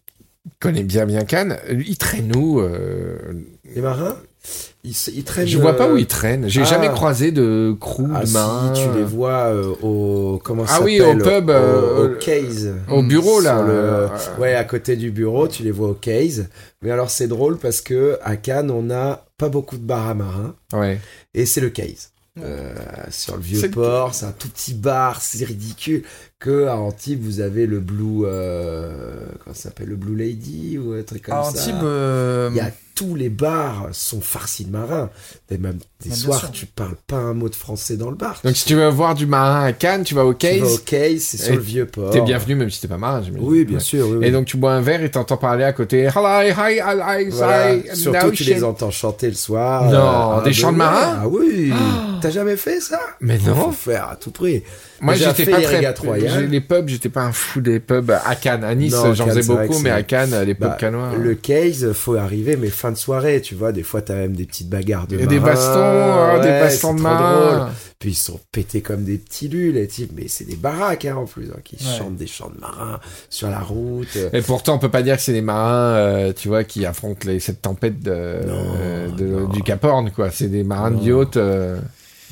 connais 0.59 0.84
bien 0.84 1.05
bien 1.05 1.23
Cannes, 1.23 1.57
il 1.69 1.97
traîne 1.97 2.35
où 2.35 2.59
euh, 2.59 3.18
Les 3.76 3.81
marins? 3.81 4.18
Ils, 4.84 5.23
traînent. 5.23 5.45
Je 5.47 5.59
vois 5.59 5.77
pas 5.77 5.88
euh, 5.88 5.93
où 5.93 5.97
ils 5.97 6.07
traînent. 6.07 6.49
J'ai 6.49 6.61
ah. 6.61 6.65
jamais 6.65 6.89
croisé 6.89 7.31
de 7.31 7.76
crew 7.80 8.05
Ah 8.15 8.22
de 8.22 8.26
si, 8.26 8.34
marins. 8.34 8.73
tu 8.73 8.97
les 8.97 9.03
vois 9.03 9.53
euh, 9.53 9.76
au 9.84 10.41
comment 10.43 10.65
ça 10.65 10.77
Ah 10.77 10.81
oui, 10.81 10.99
au 10.99 11.15
pub, 11.18 11.49
au, 11.49 11.53
euh, 11.53 12.15
au 12.15 12.18
case. 12.18 12.73
Au 12.89 13.03
bureau, 13.03 13.39
là. 13.39 13.61
Le- 13.61 13.69
euh, 13.72 14.07
Ouais, 14.39 14.55
à 14.55 14.63
côté 14.63 14.95
du 14.95 15.11
bureau, 15.11 15.47
tu 15.47 15.61
les 15.61 15.69
vois 15.69 15.89
au 15.89 15.93
case. 15.93 16.47
Mais 16.81 16.89
alors 16.89 17.11
c'est 17.11 17.27
drôle 17.27 17.57
parce 17.59 17.81
que 17.81 18.18
à 18.23 18.35
Cannes, 18.35 18.72
on 18.72 18.81
n'a 18.81 19.26
pas 19.38 19.49
beaucoup 19.49 19.77
de 19.77 19.84
bars 19.85 20.07
à 20.09 20.15
marins 20.15 20.55
Ouais. 20.73 20.99
et 21.35 21.45
c'est 21.45 21.61
le 21.61 21.69
case. 21.69 22.09
Euh, 22.39 22.73
sur 23.11 23.35
le 23.35 23.43
vieux 23.43 23.69
port, 23.69 24.15
c'est 24.15 24.26
un 24.26 24.31
tout 24.31 24.47
petit 24.47 24.73
bar, 24.73 25.22
c'est 25.22 25.45
ridicule. 25.45 26.03
Que 26.41 26.65
à 26.65 26.76
Antibes, 26.76 27.22
vous 27.23 27.39
avez 27.39 27.68
le 27.68 27.80
Blue, 27.80 28.23
euh, 28.26 28.89
comment 29.43 29.53
ça 29.53 29.63
s'appelle, 29.69 29.89
le 29.89 29.95
Blue 29.95 30.15
Lady 30.15 30.80
ou 30.80 30.93
un 30.93 31.03
truc 31.03 31.22
comme 31.26 31.35
À 31.35 31.43
ça. 31.43 31.49
Antibes, 31.49 31.84
euh, 31.84 32.49
Il 32.51 32.57
y 32.57 32.61
a 32.61 32.72
tous 32.95 33.13
les 33.15 33.30
bars 33.30 33.89
sont 33.93 34.22
farcis 34.22 34.65
de 34.65 34.72
marins. 34.72 35.11
Et 35.51 35.59
même 35.59 35.77
des 36.03 36.09
Bah, 36.09 36.15
soirs, 36.15 36.39
sûr. 36.39 36.51
tu 36.51 36.65
parles 36.65 36.95
pas 37.07 37.18
un 37.18 37.35
mot 37.35 37.47
de 37.47 37.53
français 37.55 37.95
dans 37.95 38.09
le 38.09 38.15
bar. 38.15 38.39
Donc 38.43 38.55
si 38.55 38.65
tu 38.65 38.73
veux 38.73 38.88
voir 38.89 39.13
du 39.13 39.27
marin 39.27 39.65
à 39.65 39.72
Cannes, 39.72 40.03
tu 40.03 40.15
vas 40.15 40.26
au 40.26 40.34
tu 40.34 40.47
vas 40.47 40.65
au 40.65 40.77
case. 40.77 40.80
case, 40.84 41.22
c'est 41.22 41.38
sur 41.38 41.53
le 41.53 41.61
vieux 41.61 41.85
port. 41.85 42.09
T'es 42.11 42.22
bienvenu 42.22 42.55
même 42.55 42.72
si 42.72 42.81
t'es 42.81 42.88
pas 42.88 42.97
marin, 42.97 43.22
j'imagine. 43.23 43.47
Oui, 43.47 43.63
bien 43.63 43.77
Ouais. 43.77 43.84
sûr. 43.84 44.07
oui, 44.07 44.18
oui. 44.18 44.26
Et 44.26 44.31
donc 44.31 44.45
tu 44.47 44.57
bois 44.57 44.73
un 44.73 44.81
verre 44.81 45.03
et 45.03 45.11
t'entends 45.11 45.38
parler 45.38 45.63
à 45.63 45.73
côté. 45.73 46.01
Hello, 46.01 46.26
hi, 46.26 46.49
hi, 46.49 46.80
hi, 46.80 47.30
Voilà. 47.30 47.76
hi, 47.76 47.95
Surtout, 47.95 48.31
tu 48.31 48.43
les 48.45 48.63
entends 48.63 48.89
chanter 48.91 49.27
le 49.27 49.35
soir. 49.35 49.85
Non, 49.91 50.39
euh, 50.39 50.43
des 50.43 50.53
chants 50.53 50.72
de 50.72 50.77
marins 50.77 51.19
Ah 51.22 51.27
oui. 51.27 51.72
T'as 52.19 52.31
jamais 52.31 52.57
fait 52.57 52.80
ça 52.81 52.99
Mais 53.19 53.38
Faut 53.38 53.51
non. 53.51 53.72
faire 53.72 54.09
à 54.09 54.15
tout 54.15 54.31
prix. 54.31 54.63
Moi 55.02 55.15
j'étais 55.15 55.45
pas 55.45 55.61
très. 55.61 55.82
Les 56.48 56.61
pubs, 56.61 56.88
j'étais 56.88 57.10
pas 57.10 57.23
un 57.23 57.32
fou 57.32 57.60
des 57.61 57.80
pubs 57.80 58.11
à 58.11 58.36
Cannes. 58.36 58.64
À 58.64 58.76
Nice, 58.76 58.95
j'en 59.14 59.28
faisais 59.28 59.44
beaucoup, 59.44 59.80
mais 59.80 59.90
à 59.90 60.03
Cannes, 60.03 60.36
les 60.45 60.53
pubs 60.53 60.69
Bah, 60.69 60.78
canois. 60.80 61.11
Le 61.18 61.36
case, 61.36 61.91
faut 61.94 62.15
arriver, 62.15 62.56
mais 62.56 62.68
fin 62.69 62.91
de 62.91 62.98
soirée, 62.98 63.41
tu 63.41 63.56
vois. 63.56 63.72
Des 63.72 63.84
fois, 63.84 64.02
t'as 64.02 64.15
même 64.15 64.34
des 64.36 64.45
petites 64.45 64.69
bagarres 64.69 65.07
de 65.07 65.19
a 65.22 65.26
des 65.26 65.40
bastons, 65.40 65.80
hein, 65.82 66.40
des 66.40 66.49
bastons 66.49 66.94
de 66.94 66.99
drôle. 67.02 67.68
Puis 67.99 68.11
ils 68.11 68.15
sont 68.15 68.40
pétés 68.52 68.82
comme 68.82 69.03
des 69.03 69.18
petits 69.18 69.48
luls, 69.48 69.73
les 69.73 69.88
types. 69.88 70.11
Mais 70.15 70.28
c'est 70.28 70.45
des 70.45 70.56
baraques, 70.56 71.06
hein, 71.06 71.15
en 71.18 71.26
plus, 71.26 71.49
hein, 71.52 71.60
qui 71.64 71.76
Ouais. 71.76 71.98
chantent 71.98 72.15
des 72.15 72.26
chants 72.28 72.52
de 72.56 72.60
marins 72.60 72.99
sur 73.30 73.49
la 73.49 73.60
route. 73.60 74.18
Et 74.34 74.41
pourtant, 74.41 74.76
on 74.76 74.80
peut 74.80 74.90
pas 74.90 75.03
dire 75.03 75.18
que 75.18 75.22
c'est 75.22 75.34
des 75.34 75.41
marins, 75.41 75.94
euh, 75.95 76.34
tu 76.36 76.48
vois, 76.48 76.64
qui 76.64 76.86
affrontent 76.86 77.28
les, 77.28 77.40
cette 77.40 77.61
tempête 77.61 78.02
de, 78.02 78.11
Non, 78.48 78.64
euh, 78.82 79.07
de- 79.10 79.52
du 79.53 79.61
Cap 79.61 79.84
Horn, 79.84 80.10
quoi. 80.11 80.32
C'est 80.32 80.48
des 80.48 80.64
marins 80.64 80.90
Non. 80.91 80.99
de 80.99 81.10
yacht. 81.10 81.38
euh, 81.38 81.78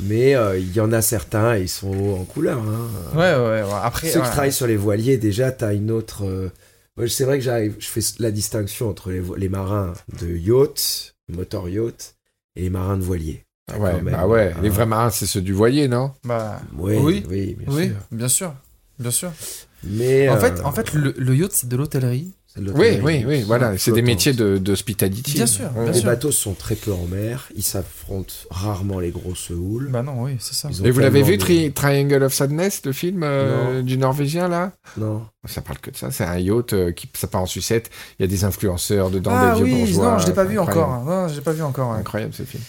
Mais 0.01 0.35
euh, 0.35 0.57
il 0.57 0.71
y 0.73 0.79
en 0.79 0.91
a 0.93 1.01
certains, 1.01 1.57
ils 1.57 1.67
sont 1.69 2.17
en 2.19 2.23
couleur. 2.23 2.59
Hein. 2.59 2.87
Ouais, 3.13 3.35
ouais, 3.35 3.63
ouais. 3.63 3.79
Après, 3.83 4.07
Ceux 4.09 4.21
qui 4.21 4.29
travaillent 4.29 4.53
sur 4.53 4.67
les 4.67 4.77
voiliers, 4.77 5.17
déjà, 5.17 5.51
t'as 5.51 5.73
une 5.73 5.91
autre. 5.91 6.25
euh, 6.25 6.49
moi, 6.95 7.07
c'est 7.09 7.25
vrai 7.25 7.37
que 7.37 7.43
j'arrive, 7.43 7.75
je 7.79 7.87
fais 7.87 8.01
la 8.19 8.31
distinction 8.31 8.89
entre 8.89 9.11
les, 9.11 9.49
marins 9.49 9.93
de 10.21 10.27
yacht, 10.35 11.15
motor 11.29 11.67
yacht, 11.69 12.15
et 12.55 12.61
les 12.63 12.69
marins 12.69 12.97
de 12.97 13.03
voilier. 13.03 13.43
Ouais, 13.77 13.91
Quand 13.91 14.01
même. 14.01 14.15
bah 14.15 14.25
ouais. 14.27 14.53
Ah. 14.55 14.59
Les 14.61 14.69
vrais 14.69 14.85
marins, 14.85 15.09
c'est 15.09 15.25
ceux 15.25 15.41
du 15.41 15.53
voilier, 15.53 15.87
non? 15.87 16.11
Bah, 16.23 16.59
Oui, 16.77 16.97
Oui. 17.01 17.25
oui, 17.29 17.55
bien 17.59 17.73
oui, 17.73 17.87
sûr. 17.87 17.95
bien 18.11 18.27
sûr. 18.27 18.53
Bien 18.99 19.11
sûr. 19.11 19.31
Mais 19.83 20.27
En 20.29 20.35
euh, 20.35 20.39
fait, 20.39 20.59
en 20.61 20.71
fait 20.71 20.93
le, 20.93 21.13
le 21.17 21.35
yacht, 21.35 21.51
c'est 21.53 21.69
de 21.69 21.77
l'hôtellerie. 21.77 22.33
De 22.57 22.71
Oui, 22.71 22.99
oui, 23.03 23.23
oui, 23.27 23.43
voilà. 23.43 23.77
C'est 23.77 23.91
des 23.91 24.01
métiers 24.01 24.33
de- 24.33 24.57
d'hospitality. 24.57 25.33
Bien 25.33 25.45
sûr, 25.45 25.69
bien 25.69 25.85
Les 25.85 25.93
sûr. 25.93 26.05
bateaux 26.05 26.31
sont 26.31 26.53
très 26.53 26.75
peu 26.75 26.91
en 26.91 27.05
mer, 27.05 27.47
ils 27.55 27.63
s'affrontent 27.63 28.33
rarement 28.49 28.99
les 28.99 29.11
grosses 29.11 29.49
houles. 29.51 29.89
Bah 29.91 30.01
non, 30.03 30.23
oui, 30.23 30.35
c'est 30.39 30.55
ça. 30.55 30.69
Et 30.83 30.91
vous 30.91 30.99
l'avez 30.99 31.21
vu, 31.21 31.37
de- 31.37 31.41
Tri- 31.41 31.71
Triangle 31.71 32.23
of 32.23 32.33
Sadness, 32.33 32.81
le 32.85 32.91
film 32.91 33.21
euh, 33.23 33.81
du 33.81 33.97
Norvégien, 33.97 34.47
là? 34.47 34.71
Non. 34.97 35.23
Ça 35.45 35.61
parle 35.61 35.79
que 35.79 35.89
de 35.91 35.95
ça. 35.95 36.11
C'est 36.11 36.25
un 36.25 36.37
yacht 36.37 36.73
euh, 36.73 36.91
qui 36.91 37.07
ça 37.13 37.27
part 37.27 37.41
en 37.41 37.45
sucette. 37.45 37.89
Il 38.19 38.23
y 38.23 38.25
a 38.25 38.27
des 38.27 38.43
influenceurs 38.43 39.09
dedans, 39.09 39.31
ah 39.33 39.51
des 39.51 39.63
vieux 39.63 39.73
oui, 39.75 39.79
bourgeois. 39.85 40.11
non, 40.13 40.17
je 40.19 40.27
l'ai 40.27 40.33
pas 40.33 40.43
vu 40.43 40.59
encore. 40.59 41.03
Non, 41.05 41.27
je 41.29 41.35
l'ai 41.35 41.41
pas 41.41 41.53
vu 41.53 41.61
encore. 41.61 41.93
Incroyable 41.93 42.33
ce 42.33 42.43
film. 42.43 42.61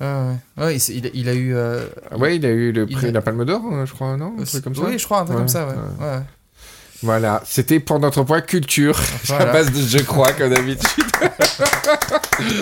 Ah, 0.00 0.30
ouais. 0.56 0.64
Ouais, 0.64 0.76
il, 0.76 1.06
a, 1.06 1.10
il 1.12 1.28
a 1.28 1.34
eu. 1.34 1.54
euh, 1.54 1.84
Ah 2.10 2.16
ouais, 2.16 2.36
il 2.36 2.46
a 2.46 2.50
eu 2.50 2.72
le 2.72 2.86
prix 2.86 3.06
a- 3.06 3.08
de 3.10 3.14
la 3.14 3.20
Palme 3.20 3.44
d'Or, 3.44 3.60
je 3.84 3.92
crois, 3.92 4.16
non? 4.16 4.34
Un 4.38 4.44
truc 4.44 4.64
comme 4.64 4.74
ça? 4.74 4.82
Oui, 4.86 4.98
je 4.98 5.04
crois, 5.04 5.20
un 5.20 5.24
truc 5.24 5.36
Ouais, 5.36 5.42
comme 5.42 5.48
ça, 5.48 5.66
ouais. 5.66 5.74
Voilà, 7.06 7.40
c'était 7.46 7.78
pour 7.78 8.00
notre 8.00 8.24
point 8.24 8.40
culture. 8.40 8.98
Voilà. 9.26 9.50
À 9.50 9.52
base 9.52 9.70
de 9.70 9.98
je 9.98 10.02
crois, 10.04 10.32
comme 10.32 10.52
d'habitude. 10.52 11.04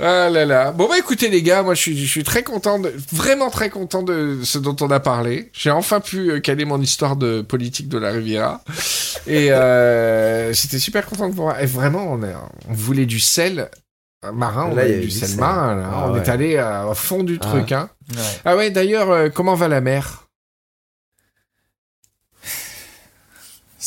ah 0.00 0.28
là 0.30 0.44
là. 0.46 0.72
Bon 0.72 0.88
bah 0.88 0.96
écoutez 0.98 1.28
les 1.28 1.42
gars, 1.42 1.62
moi 1.62 1.74
je 1.74 1.80
suis, 1.82 1.98
je 1.98 2.10
suis 2.10 2.24
très 2.24 2.42
content, 2.42 2.78
de, 2.78 2.92
vraiment 3.12 3.50
très 3.50 3.68
content 3.70 4.02
de 4.02 4.40
ce 4.42 4.56
dont 4.58 4.74
on 4.80 4.90
a 4.90 5.00
parlé. 5.00 5.50
J'ai 5.52 5.70
enfin 5.70 6.00
pu 6.00 6.30
euh, 6.30 6.40
caler 6.40 6.64
mon 6.64 6.80
histoire 6.80 7.16
de 7.16 7.42
politique 7.42 7.88
de 7.88 7.98
la 7.98 8.10
Riviera. 8.10 8.62
Et 9.26 9.52
euh, 9.52 10.52
j'étais 10.54 10.78
super 10.78 11.04
content 11.06 11.28
de 11.28 11.34
voir. 11.34 11.60
Et 11.60 11.66
vraiment, 11.66 12.10
on, 12.12 12.22
a- 12.22 12.48
on 12.68 12.72
voulait 12.74 13.04
du 13.06 13.20
sel 13.20 13.68
marin, 14.32 14.70
on 14.72 14.74
Là, 14.74 14.82
a 14.84 14.88
du 14.88 15.10
sel 15.10 15.36
marin. 15.38 15.76
là. 15.76 15.90
Ah 15.92 16.04
on 16.08 16.14
ouais. 16.14 16.20
est 16.20 16.28
allé 16.30 16.56
à, 16.56 16.88
à 16.88 16.94
fond 16.94 17.22
du 17.22 17.38
Ah. 17.42 17.46
truc. 17.46 17.72
Hein. 17.72 17.90
Ouais. 18.14 18.22
Ah 18.46 18.56
ouais, 18.56 18.70
d'ailleurs, 18.70 19.10
euh, 19.10 19.28
comment 19.28 19.54
va 19.54 19.68
la 19.68 19.82
mer? 19.82 20.25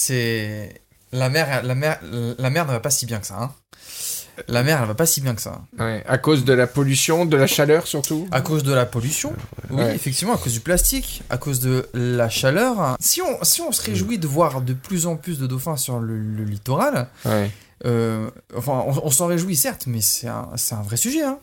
C'est. 0.03 0.81
La 1.11 1.30
mer, 1.30 1.63
la, 1.63 1.73
mer, 1.76 1.99
la 2.38 2.49
mer 2.51 2.65
ne 2.67 2.71
va 2.71 2.80
pas 2.80 2.91
si 2.91 3.05
bien 3.07 3.19
que 3.19 3.26
ça. 3.27 3.38
Hein. 3.41 3.51
La 4.47 4.63
mer, 4.63 4.80
elle 4.81 4.88
va 4.88 4.93
pas 4.95 5.07
si 5.07 5.19
bien 5.21 5.34
que 5.35 5.41
ça. 5.41 5.61
Ouais, 5.80 6.03
À 6.07 6.17
cause 6.17 6.45
de 6.45 6.53
la 6.53 6.67
pollution, 6.67 7.26
de 7.26 7.35
la 7.35 7.47
chaleur 7.47 7.88
surtout 7.88 8.27
À 8.31 8.39
cause 8.41 8.63
de 8.63 8.71
la 8.73 8.85
pollution, 8.85 9.34
oui, 9.69 9.77
Ouais. 9.84 9.95
effectivement, 9.95 10.35
à 10.35 10.38
cause 10.38 10.53
du 10.53 10.61
plastique, 10.61 11.23
à 11.30 11.38
cause 11.38 11.59
de 11.59 11.89
la 11.93 12.30
chaleur. 12.30 12.95
Si 13.01 13.21
on, 13.21 13.43
si 13.43 13.59
on 13.61 13.71
se 13.73 13.81
réjouit 13.81 14.17
de 14.19 14.27
voir 14.27 14.61
de 14.61 14.73
plus 14.73 15.07
en 15.07 15.17
plus 15.17 15.39
de 15.39 15.47
dauphins 15.47 15.76
sur 15.77 15.99
le, 15.99 16.17
le 16.17 16.43
littoral, 16.45 17.09
Ouais. 17.26 17.51
euh, 17.85 18.30
enfin, 18.55 18.84
on, 18.88 18.93
on 19.07 19.11
s'en 19.11 19.26
réjouit 19.27 19.55
certes, 19.57 19.85
mais 19.88 19.99
c'est 20.01 20.27
un, 20.30 20.49
c'est 20.55 20.76
un 20.76 20.84
vrai 20.84 20.95
sujet. 20.95 21.23
Hein. 21.23 21.39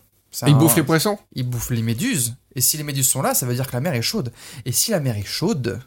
Ils 0.46 0.54
un- 0.54 0.56
bouffent 0.56 0.76
les 0.76 0.82
poissons 0.82 1.18
Ils 1.34 1.46
bouffent 1.48 1.70
les 1.70 1.82
méduses. 1.82 2.34
Et 2.54 2.60
si 2.62 2.76
les 2.78 2.84
méduses 2.84 3.08
sont 3.08 3.20
là, 3.20 3.34
ça 3.34 3.44
veut 3.46 3.54
dire 3.54 3.66
que 3.66 3.72
la 3.74 3.80
mer 3.80 3.92
est 3.94 4.00
chaude. 4.02 4.32
Et 4.64 4.72
si 4.72 4.90
la 4.92 5.00
mer 5.00 5.16
est 5.18 5.24
chaude, 5.26 5.80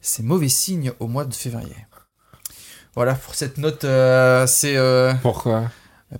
c'est 0.00 0.22
mauvais 0.22 0.48
signe 0.48 0.92
au 1.00 1.06
mois 1.06 1.24
de 1.24 1.34
février. 1.34 1.76
Voilà, 2.94 3.14
pour 3.14 3.34
cette 3.34 3.58
note, 3.58 3.84
euh, 3.84 4.46
c'est... 4.46 4.76
euh, 4.76 5.12
Pourquoi? 5.22 5.70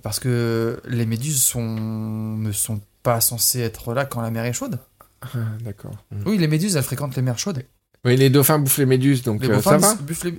parce 0.03 0.19
que 0.19 0.79
les 0.85 1.05
méduses 1.07 1.41
sont, 1.41 1.65
ne 1.65 2.51
sont 2.51 2.79
pas 3.01 3.21
censées 3.21 3.59
être 3.61 3.93
là 3.95 4.05
quand 4.05 4.21
la 4.21 4.29
mer 4.29 4.45
est 4.45 4.53
chaude. 4.53 4.77
Ah, 5.21 5.27
D'accord. 5.61 5.95
Oui, 6.27 6.37
les 6.37 6.47
méduses, 6.47 6.75
elles 6.75 6.83
fréquentent 6.83 7.15
les 7.15 7.21
mers 7.23 7.39
chaudes. 7.39 7.63
Oui, 8.05 8.15
les 8.15 8.29
dauphins 8.29 8.59
bouffent 8.59 8.77
les 8.77 8.85
méduses, 8.85 9.23
donc 9.23 9.41
Les 9.41 9.49
euh, 9.49 9.55
bouffins 9.55 9.79
ça 9.79 9.95
va 9.95 10.01
buffent 10.01 10.23
les... 10.23 10.35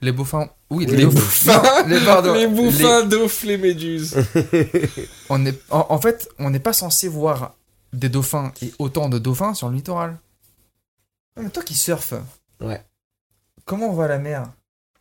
Les 0.00 0.12
bouffins... 0.12 0.48
Oui, 0.70 0.86
Les 0.86 1.04
bouffins 1.04 1.60
Non, 1.86 1.88
les, 1.88 2.00
pardon, 2.04 2.32
Les 2.34 2.40
les- 2.40 2.46
bouffins 2.46 3.04
bouffent 3.04 3.42
les 3.42 3.58
méduses. 3.58 4.16
on 5.28 5.44
est, 5.44 5.60
en, 5.70 5.86
en 5.90 6.00
fait, 6.00 6.28
on 6.38 6.48
n'est 6.50 6.60
pas 6.60 6.72
censé 6.72 7.08
voir 7.08 7.56
des 7.92 8.08
dauphins 8.08 8.52
et 8.62 8.72
autant 8.78 9.08
de 9.10 9.18
dauphins 9.18 9.52
sur 9.54 9.68
le 9.68 9.74
littoral. 9.76 10.18
Mais 11.38 11.50
toi 11.50 11.62
qui 11.62 11.74
surfes, 11.74 12.14
Ouais. 12.60 12.80
comment 13.64 13.90
on 13.94 14.00
à 14.00 14.08
la 14.08 14.18
mer? 14.18 14.44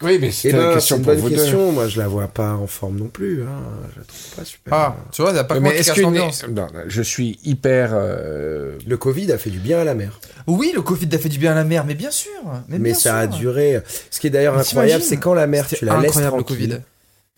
Oui, 0.01 0.17
mais 0.19 0.27
Eh 0.27 0.31
c'était 0.31 0.57
ben, 0.57 0.67
c'est 0.69 0.73
question 0.75 0.97
une 0.97 1.03
pour 1.03 1.13
bonne 1.13 1.21
vous 1.21 1.29
deux. 1.29 1.35
question. 1.37 1.71
Moi, 1.71 1.87
je 1.87 1.97
la 1.99 2.07
vois 2.09 2.27
pas 2.27 2.53
en 2.55 2.67
forme 2.67 2.97
non 2.97 3.07
plus. 3.07 3.43
Hein. 3.43 3.61
Je 3.93 3.99
la 3.99 4.05
trouve 4.05 4.35
pas 4.35 4.43
super. 4.43 4.73
Ah, 4.73 4.95
tu 5.13 5.21
vois, 5.21 5.33
a 5.37 5.43
pas 5.45 5.59
Mais 5.61 5.77
est-ce 5.77 5.93
que 5.93 6.01
l'ambiance. 6.01 6.45
non, 6.49 6.67
je 6.87 7.01
suis 7.01 7.39
hyper 7.45 7.91
euh, 7.93 8.77
Le 8.85 8.97
Covid 8.97 9.31
a 9.31 9.37
fait 9.37 9.49
du 9.51 9.59
bien 9.59 9.79
à 9.79 9.83
la 9.85 9.93
mer. 9.95 10.19
Oui, 10.47 10.73
le 10.75 10.81
Covid 10.81 11.07
a 11.13 11.17
fait 11.19 11.29
du 11.29 11.37
bien 11.37 11.53
à 11.53 11.55
la 11.55 11.63
mer, 11.63 11.85
mais 11.85 11.93
bien 11.95 12.11
sûr. 12.11 12.31
Mais, 12.67 12.79
Mais, 12.79 12.89
bien 12.89 12.93
ça 12.95 13.17
a 13.17 13.27
duré. 13.27 13.81
Ce 14.11 14.19
qui 14.19 14.27
est 14.27 14.29
d'ailleurs 14.31 14.55
Mais 14.55 14.61
incroyable, 14.61 15.03
c'est 15.03 15.17
quand 15.17 15.33
la 15.35 15.47
mer, 15.47 15.67
tu 15.67 15.85
la 15.85 15.93
laisses 15.97 16.09
incroyable, 16.17 16.37
le 16.37 16.43
tranquille, 16.43 16.69
Covid. 16.69 16.81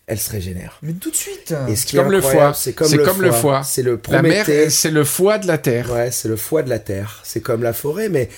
elle 0.08 0.18
se 0.18 0.30
régénère. 0.32 0.78
Mais 0.82 0.94
tout 0.94 1.10
de 1.12 1.16
suite. 1.16 1.54
Et 1.68 1.76
ce 1.76 1.86
qui 1.86 1.96
Comme 1.96 2.08
est 2.08 2.10
le 2.16 2.20
foie. 2.20 2.52
c'est 2.54 2.72
comme, 2.72 2.88
C'est 2.88 2.96
le, 2.96 3.04
comme 3.04 3.22
le 3.22 3.30
foie. 3.30 3.40
foie. 3.40 3.62
C'est 3.64 3.82
le 3.82 4.00
la 4.10 4.22
mer, 4.22 4.42
Prométhée. 4.44 4.70
c'est 4.70 4.90
le 4.90 5.04
foie 5.04 5.38
de 5.38 5.46
la 5.46 5.58
terre. 5.58 5.92
Ouais, 5.92 6.10
c'est 6.10 6.26
le 6.28 6.36
foie 6.36 6.62
de 6.64 6.70
la 6.70 6.80
terre. 6.80 7.20
C'est 7.22 7.40
comme 7.42 7.62
la 7.62 7.74
forêt, 7.74 8.08
mais 8.08 8.28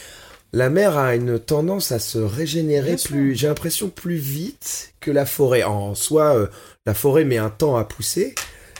la 0.52 0.70
mer 0.70 0.96
a 0.96 1.14
une 1.14 1.38
tendance 1.38 1.92
à 1.92 1.98
se 1.98 2.18
régénérer 2.18 2.94
Bien 2.96 3.04
plus, 3.04 3.34
j'ai 3.34 3.46
l'impression, 3.48 3.88
plus 3.90 4.16
vite 4.16 4.94
que 5.00 5.10
la 5.10 5.26
forêt. 5.26 5.62
En 5.62 5.94
soi, 5.94 6.34
euh, 6.36 6.46
la 6.86 6.94
forêt 6.94 7.24
met 7.24 7.36
un 7.38 7.50
temps 7.50 7.76
à 7.76 7.84
pousser. 7.84 8.34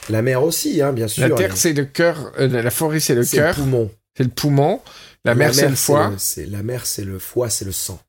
La 0.09 0.21
mer 0.21 0.43
aussi, 0.43 0.81
hein, 0.81 0.93
bien 0.93 1.07
sûr. 1.07 1.27
La 1.27 1.35
terre, 1.35 1.55
c'est 1.55 1.73
le 1.73 1.85
cœur. 1.85 2.31
euh, 2.39 2.47
la 2.47 2.71
forêt, 2.71 2.99
c'est 2.99 3.13
le 3.15 3.23
c'est 3.23 3.37
le 3.37 3.43
cœur. 3.43 3.55
poumon. 3.55 3.91
C'est 4.17 4.23
le 4.23 4.29
poumon. 4.29 4.81
La 5.25 5.35
mer, 5.35 5.53
c'est 5.53 5.69
le 5.69 5.75
foie. 5.75 6.11
La 6.49 6.63
mer, 6.63 6.85
c'est 6.85 7.03
le 7.03 7.19
foie, 7.19 7.49
c'est 7.49 7.65
le 7.65 7.71
sang. 7.71 7.99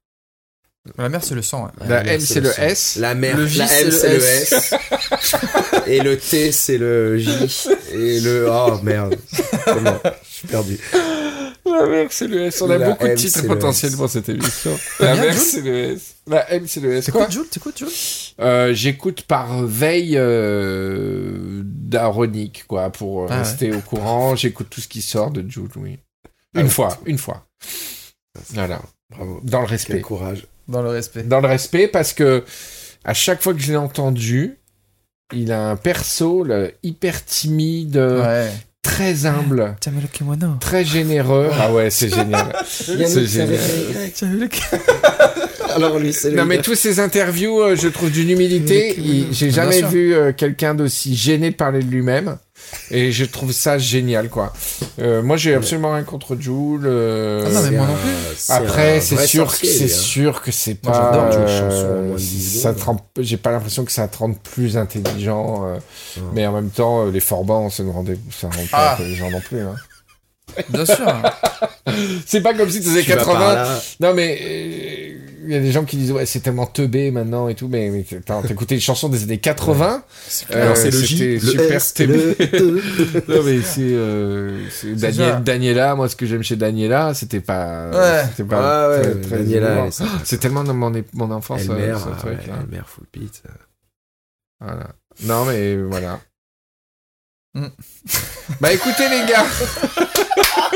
La 0.96 1.10
mer, 1.10 1.22
c'est 1.22 1.34
le 1.34 1.42
sang. 1.42 1.64
ouais. 1.64 1.70
La 1.86 2.02
mer, 2.02 2.12
M, 2.14 2.20
c'est 2.20 2.40
le. 2.40 2.50
S. 2.58 2.96
La 2.96 3.14
mer, 3.14 3.36
Le 3.36 3.46
J, 3.46 3.58
la 3.58 3.66
c'est 3.66 3.80
M, 3.82 3.86
le 3.86 3.92
c'est 3.92 4.08
le 4.16 4.22
S. 4.22 4.52
S. 4.52 4.74
et 5.86 6.00
le 6.00 6.16
T, 6.16 6.52
c'est 6.52 6.78
le 6.78 7.18
J. 7.18 7.28
Et 7.92 8.20
le. 8.20 8.48
Oh 8.50 8.78
merde. 8.82 9.16
Comment? 9.66 10.00
Je 10.04 10.34
suis 10.36 10.48
perdu. 10.48 10.80
La 11.72 11.86
mer, 11.86 12.06
c'est 12.10 12.26
le 12.28 12.42
S. 12.42 12.60
On 12.62 12.70
a 12.70 12.78
La 12.78 12.90
beaucoup 12.90 13.06
de 13.06 13.14
titres 13.14 13.46
potentiels 13.46 13.92
pour 13.96 14.08
cette 14.10 14.28
émission. 14.28 14.76
La 15.00 15.14
Jules 15.30 15.34
c'est 15.40 15.60
le 15.62 15.74
S. 15.94 16.14
La 16.26 16.50
M, 16.52 16.64
c'est 16.66 16.80
le 16.80 16.94
S. 16.94 17.10
Quoi 17.10 17.26
T'écoutes, 17.26 17.32
Jules 17.32 17.48
T'écoutes, 17.48 17.78
Jules 17.78 17.88
Euh, 18.40 18.72
J'écoute 18.74 19.22
par 19.22 19.64
veille 19.66 20.16
euh, 20.16 21.62
d'aronique, 21.64 22.64
quoi, 22.66 22.90
pour 22.90 23.22
euh, 23.22 23.26
Ah 23.30 23.32
ouais. 23.34 23.38
rester 23.42 23.72
au 23.72 23.80
courant. 23.80 24.36
J'écoute 24.36 24.68
tout 24.70 24.80
ce 24.80 24.88
qui 24.88 25.02
sort 25.02 25.30
de 25.30 25.48
Jules, 25.48 25.68
oui. 25.76 25.98
Une 26.54 26.66
Ah, 26.66 26.68
fois, 26.68 26.98
une 27.06 27.18
fois. 27.18 27.46
Voilà. 28.50 28.80
Bravo. 29.10 29.40
Dans 29.42 29.60
le 29.60 29.66
Quel 29.66 29.76
respect. 29.76 30.00
courage. 30.00 30.46
Dans 30.68 30.82
le 30.82 30.90
respect. 30.90 31.22
Dans 31.24 31.40
le 31.40 31.48
respect, 31.48 31.88
parce 31.88 32.12
que 32.12 32.44
à 33.04 33.14
chaque 33.14 33.42
fois 33.42 33.54
que 33.54 33.60
je 33.60 33.70
l'ai 33.72 33.76
entendu, 33.76 34.58
il 35.32 35.52
a 35.52 35.68
un 35.70 35.76
perso 35.76 36.44
là, 36.44 36.68
hyper 36.82 37.24
timide, 37.24 37.96
Ouais. 37.96 38.50
Très 38.82 39.26
humble, 39.26 39.76
très 40.60 40.84
généreux. 40.84 41.50
Ah 41.58 41.72
ouais, 41.72 41.90
c'est 41.90 42.08
génial. 42.08 42.52
C'est 42.66 43.26
génial. 43.26 43.58
Alors 45.74 45.98
lui, 45.98 46.12
c'est 46.12 46.30
Non 46.32 46.44
mais 46.44 46.60
tous 46.62 46.74
ces 46.74 47.00
interviews, 47.00 47.60
euh, 47.60 47.76
je 47.76 47.88
trouve 47.88 48.10
d'une 48.10 48.30
humilité. 48.30 48.96
J'ai 49.30 49.50
jamais 49.50 49.82
vu 49.82 50.14
euh, 50.14 50.32
quelqu'un 50.32 50.74
d'aussi 50.74 51.14
gêné 51.16 51.50
de 51.50 51.56
parler 51.56 51.80
de 51.82 51.90
lui-même. 51.90 52.38
Et 52.90 53.10
je 53.10 53.24
trouve 53.24 53.52
ça 53.52 53.78
génial, 53.78 54.28
quoi. 54.28 54.52
Euh, 55.00 55.22
moi, 55.22 55.38
j'ai 55.38 55.54
absolument 55.54 55.94
rien 55.94 56.02
contre 56.04 56.36
Jules. 56.38 56.82
euh, 56.84 57.42
Ah 57.46 57.50
non, 57.52 57.62
mais 57.62 57.76
moi 57.78 57.86
non 57.86 57.94
plus. 57.94 58.10
c'est 58.36 58.52
Après, 58.52 59.00
c'est 59.00 59.26
sûr, 59.26 59.50
c'est 59.54 59.84
hein. 59.84 59.88
sûr 59.88 60.42
que 60.42 60.52
c'est 60.52 60.76
Moi, 60.84 60.92
pas. 60.92 61.10
j'adore 61.10 61.32
Jules 61.32 61.40
euh, 61.48 61.70
Chanson 61.70 61.86
en 61.86 62.02
moins 62.02 62.12
de 62.16 62.20
10 62.20 62.60
ça 62.60 62.68
secondes. 62.74 62.76
te 62.78 62.84
rend- 62.84 63.10
J'ai 63.18 63.36
pas 63.38 63.50
l'impression 63.50 63.84
que 63.86 63.90
ça 63.92 64.06
te 64.08 64.18
rende 64.18 64.38
plus 64.38 64.76
intelligent, 64.76 65.64
euh, 65.66 65.76
Non. 66.18 66.22
mais 66.34 66.46
en 66.46 66.52
même 66.52 66.68
temps, 66.70 67.06
les 67.06 67.20
Forbans, 67.20 67.70
ça 67.70 67.82
ne 67.82 67.90
rendait, 67.90 68.18
ça 68.30 68.48
rend 68.48 68.52
pas 68.70 68.90
Ah. 68.90 68.94
intelligent 68.94 69.30
non 69.30 69.40
plus. 69.40 69.60
Hein. 69.60 69.74
Bien 70.68 70.84
sûr. 70.84 70.96
C'est 72.26 72.40
pas 72.42 72.54
comme 72.54 72.68
si 72.70 72.80
tu 72.80 72.88
faisais 72.88 73.02
Tu 73.02 73.10
vas 73.10 73.16
80. 73.18 73.34
par 73.38 73.54
là. 73.54 73.80
Non, 74.00 74.14
mais 74.14 74.38
euh, 74.42 75.14
il 75.44 75.52
y 75.52 75.56
a 75.56 75.60
des 75.60 75.72
gens 75.72 75.84
qui 75.84 75.96
disent 75.96 76.12
ouais, 76.12 76.26
c'est 76.26 76.40
tellement 76.40 76.66
teubé 76.66 77.10
maintenant 77.10 77.48
et 77.48 77.54
tout, 77.54 77.68
mais, 77.68 77.90
mais 77.90 78.04
écouté 78.50 78.74
les 78.74 78.80
chansons 78.80 79.08
des 79.08 79.22
années 79.22 79.38
80. 79.38 80.04
euh, 80.52 80.62
Alors 80.62 80.76
c'est 80.76 80.90
le 80.90 81.38
super 81.40 81.76
S, 81.76 81.94
teubé. 81.94 82.36
E. 82.40 82.80
Non 83.28 83.42
mais 83.44 83.60
c'est 83.62 83.80
euh, 83.82 84.66
Daniel- 84.96 85.30
ça. 85.34 85.40
Daniela, 85.40 85.94
moi 85.94 86.08
ce 86.08 86.16
que 86.16 86.26
j'aime 86.26 86.42
chez 86.42 86.56
Daniela, 86.56 87.14
c'était 87.14 87.40
pas 87.40 87.90
Ouais. 87.90 88.24
c'était 88.30 88.44
pas 88.48 88.88
Ouais, 88.88 88.96
ouais, 88.96 89.02
très, 89.02 89.20
très 89.20 89.38
Daniela, 89.38 89.90
c'est- 89.90 90.04
c'est 90.24 90.38
tellement 90.38 90.64
dans 90.64 90.74
mon, 90.74 91.30
enfance 91.30 91.62
euh, 91.68 91.76
Elmer, 91.76 91.98
ce 91.98 92.08
ah 92.12 92.16
truc, 92.18 92.32
ouais. 92.32 92.54
Elmer 92.64 92.82
Full 92.86 93.06
Pit. 93.10 93.42
Voilà. 94.60 94.88
Non 95.22 95.44
mais 95.44 95.76
voilà. 95.76 96.20
Mm. 97.54 97.66
bah 98.60 98.72
écoutez 98.72 99.08
les 99.08 99.26
gars, 99.28 99.44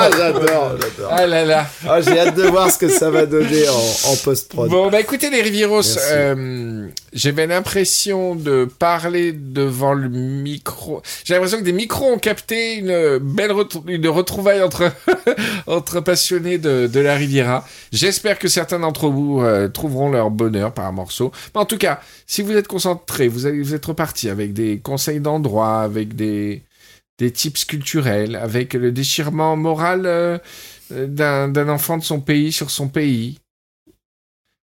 Ah, 0.00 0.10
j'adore, 0.16 0.72
j'adore. 0.80 1.10
ah 1.10 1.26
là 1.26 1.44
là. 1.44 1.66
Ah, 1.88 2.00
j'ai 2.00 2.18
hâte 2.18 2.34
de 2.36 2.42
voir 2.44 2.70
ce 2.70 2.78
que 2.78 2.88
ça 2.88 3.10
va 3.10 3.26
donner 3.26 3.68
en, 3.68 4.10
en 4.10 4.16
post-prod. 4.16 4.68
Bon, 4.70 4.90
bah 4.90 5.00
écoutez 5.00 5.30
les 5.30 5.42
Rivieros, 5.42 5.82
euh, 6.10 6.86
j'avais 7.12 7.46
l'impression 7.46 8.34
de 8.34 8.68
parler 8.78 9.32
devant 9.32 9.94
le 9.94 10.08
micro. 10.08 11.02
J'ai 11.24 11.34
l'impression 11.34 11.58
que 11.58 11.64
des 11.64 11.72
micros 11.72 12.06
ont 12.12 12.18
capté 12.18 12.76
une 12.76 13.18
belle 13.18 13.52
retrou- 13.52 13.82
une 13.86 14.06
retrouvaille 14.08 14.62
entre 14.62 14.90
entre 15.66 16.00
passionnés 16.00 16.58
de, 16.58 16.86
de 16.86 17.00
la 17.00 17.14
Riviera. 17.14 17.66
J'espère 17.92 18.38
que 18.38 18.48
certains 18.48 18.78
d'entre 18.80 19.08
vous 19.08 19.40
euh, 19.42 19.68
trouveront 19.68 20.10
leur 20.10 20.30
bonheur 20.30 20.72
par 20.72 20.86
un 20.86 20.92
morceau. 20.92 21.32
Mais 21.54 21.60
en 21.60 21.64
tout 21.66 21.78
cas, 21.78 22.00
si 22.26 22.42
vous 22.42 22.52
êtes 22.56 22.68
concentrés, 22.68 23.28
vous 23.28 23.46
allez 23.46 23.62
vous 23.62 23.74
êtes 23.74 23.86
reparti 23.86 24.28
avec 24.30 24.52
des 24.52 24.78
conseils 24.78 25.20
d'endroit, 25.20 25.80
avec 25.80 26.14
des 26.14 26.62
des 27.18 27.32
tips 27.32 27.64
culturels, 27.64 28.36
avec 28.36 28.74
le 28.74 28.92
déchirement 28.92 29.56
moral 29.56 30.06
euh, 30.06 30.38
euh, 30.92 31.06
d'un 31.06 31.68
enfant 31.68 31.98
de 31.98 32.04
son 32.04 32.20
pays 32.20 32.52
sur 32.52 32.70
son 32.70 32.88
pays 32.88 33.38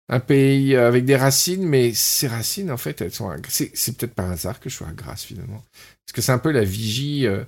un 0.09 0.19
pays 0.19 0.75
euh, 0.75 0.87
avec 0.89 1.05
des 1.05 1.15
racines, 1.15 1.63
mais 1.65 1.93
ces 1.93 2.27
racines, 2.27 2.69
en 2.69 2.75
fait, 2.75 2.99
elles 2.99 3.13
sont. 3.13 3.29
à- 3.29 3.37
C'est, 3.47 3.71
peut-être 3.97 4.13
par 4.13 4.29
hasard 4.29 4.59
que 4.59 4.69
je 4.69 4.75
sois 4.75 4.87
à 4.89 4.91
Grasse, 4.91 5.23
finalement. 5.23 5.63
Parce 6.05 6.13
que 6.13 6.21
c'est 6.21 6.33
un 6.33 6.37
peu 6.37 6.51
la 6.51 6.65
vigie 6.65 7.25
euh, 7.25 7.45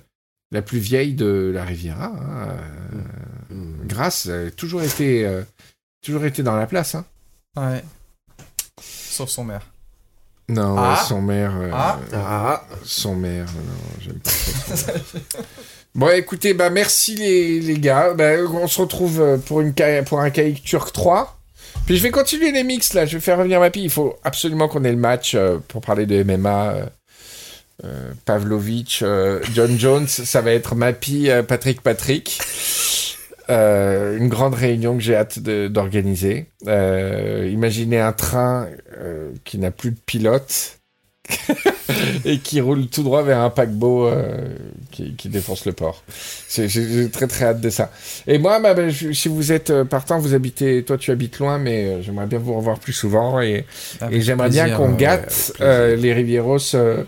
la 0.50 0.62
plus 0.62 0.78
vieille 0.78 1.12
de 1.12 1.50
la 1.54 1.62
Riviera. 1.64 2.06
hein. 2.06 2.48
Euh, 2.48 3.02
Mm. 3.50 3.86
Grasse 3.86 4.26
a 4.30 4.50
toujours 4.50 4.82
été, 4.82 5.26
euh, 5.26 5.42
toujours 6.02 6.24
été 6.24 6.42
dans 6.42 6.56
la 6.56 6.66
place. 6.66 6.94
Hein. 6.94 7.04
Ouais. 7.56 7.84
Sauf 8.80 9.28
son 9.28 9.44
mère. 9.44 9.66
Non, 10.48 10.76
Ah. 10.78 11.04
son 11.08 11.22
maire. 11.22 11.52
euh, 11.58 11.70
Ah. 11.72 11.98
Ah, 12.12 12.64
Son 12.84 13.14
maire, 13.14 13.46
non, 13.46 14.00
j'aime 14.00 14.18
pas 14.18 14.30
trop 14.30 14.76
son 14.76 14.86
maire. 14.86 15.00
Bon, 15.94 16.08
écoutez, 16.08 16.54
bah 16.54 16.70
merci 16.70 17.14
les, 17.14 17.60
les 17.60 17.78
gars. 17.78 18.14
Bah, 18.14 18.32
on 18.52 18.66
se 18.66 18.80
retrouve 18.80 19.20
euh, 19.20 19.36
pour, 19.38 19.60
une, 19.60 19.72
pour 20.04 20.20
un 20.20 20.30
Caïque 20.30 20.64
Turc 20.64 20.92
3. 20.92 21.38
Puis 21.86 21.96
je 21.96 22.02
vais 22.02 22.10
continuer 22.10 22.50
les 22.50 22.64
mix 22.64 22.94
là, 22.94 23.06
je 23.06 23.16
vais 23.16 23.20
faire 23.20 23.38
revenir 23.38 23.60
ma 23.60 23.70
pille. 23.70 23.84
Il 23.84 23.90
faut 23.90 24.16
absolument 24.24 24.66
qu'on 24.66 24.82
ait 24.82 24.90
le 24.90 24.96
match 24.98 25.34
euh, 25.36 25.58
pour 25.68 25.82
parler 25.82 26.04
de 26.06 26.22
MMA. 26.24 26.72
euh, 26.72 26.86
euh, 27.84 28.12
Pavlovich, 28.24 29.00
euh, 29.02 29.40
John 29.54 29.78
Jones, 29.78 30.08
ça 30.08 30.40
va 30.40 30.52
être 30.52 30.74
Mappy, 30.74 31.30
euh, 31.30 31.42
Patrick 31.44 31.80
Patrick. 31.80 32.40
Euh, 33.50 34.16
une 34.16 34.28
grande 34.28 34.54
réunion 34.54 34.96
que 34.96 35.02
j'ai 35.02 35.14
hâte 35.16 35.38
de- 35.38 35.68
d'organiser. 35.68 36.46
Euh, 36.66 37.48
imaginez 37.52 38.00
un 38.00 38.12
train 38.12 38.68
euh, 38.98 39.30
qui 39.44 39.58
n'a 39.58 39.70
plus 39.70 39.90
de 39.90 39.98
pilote 40.06 40.78
et 42.24 42.38
qui 42.38 42.60
roule 42.60 42.86
tout 42.86 43.02
droit 43.02 43.22
vers 43.22 43.38
un 43.40 43.50
paquebot 43.50 44.06
euh, 44.06 44.48
qui, 44.90 45.14
qui 45.14 45.28
défonce 45.28 45.64
le 45.66 45.72
port. 45.72 46.02
J'ai 46.48 47.10
très 47.10 47.26
très 47.26 47.46
hâte 47.46 47.60
de 47.60 47.70
ça. 47.70 47.90
Et 48.26 48.38
moi, 48.38 48.60
bah, 48.60 48.74
bah, 48.74 48.88
je- 48.88 49.12
si 49.12 49.28
vous 49.28 49.52
êtes 49.52 49.70
euh, 49.70 49.84
partant, 49.84 50.18
vous 50.18 50.34
habitez, 50.34 50.82
toi 50.84 50.96
tu 50.98 51.10
habites 51.10 51.38
loin, 51.38 51.58
mais 51.58 51.84
euh, 51.86 52.02
j'aimerais 52.02 52.26
bien 52.26 52.38
vous 52.38 52.54
revoir 52.54 52.78
plus 52.78 52.92
souvent 52.92 53.40
et, 53.40 53.64
et 54.10 54.20
j'aimerais 54.20 54.48
bien 54.50 54.70
qu'on 54.76 54.90
ouais, 54.92 54.96
gâte 54.96 55.52
euh, 55.60 55.96
les 55.96 56.12
Rivieros 56.12 56.74
euh, 56.74 57.04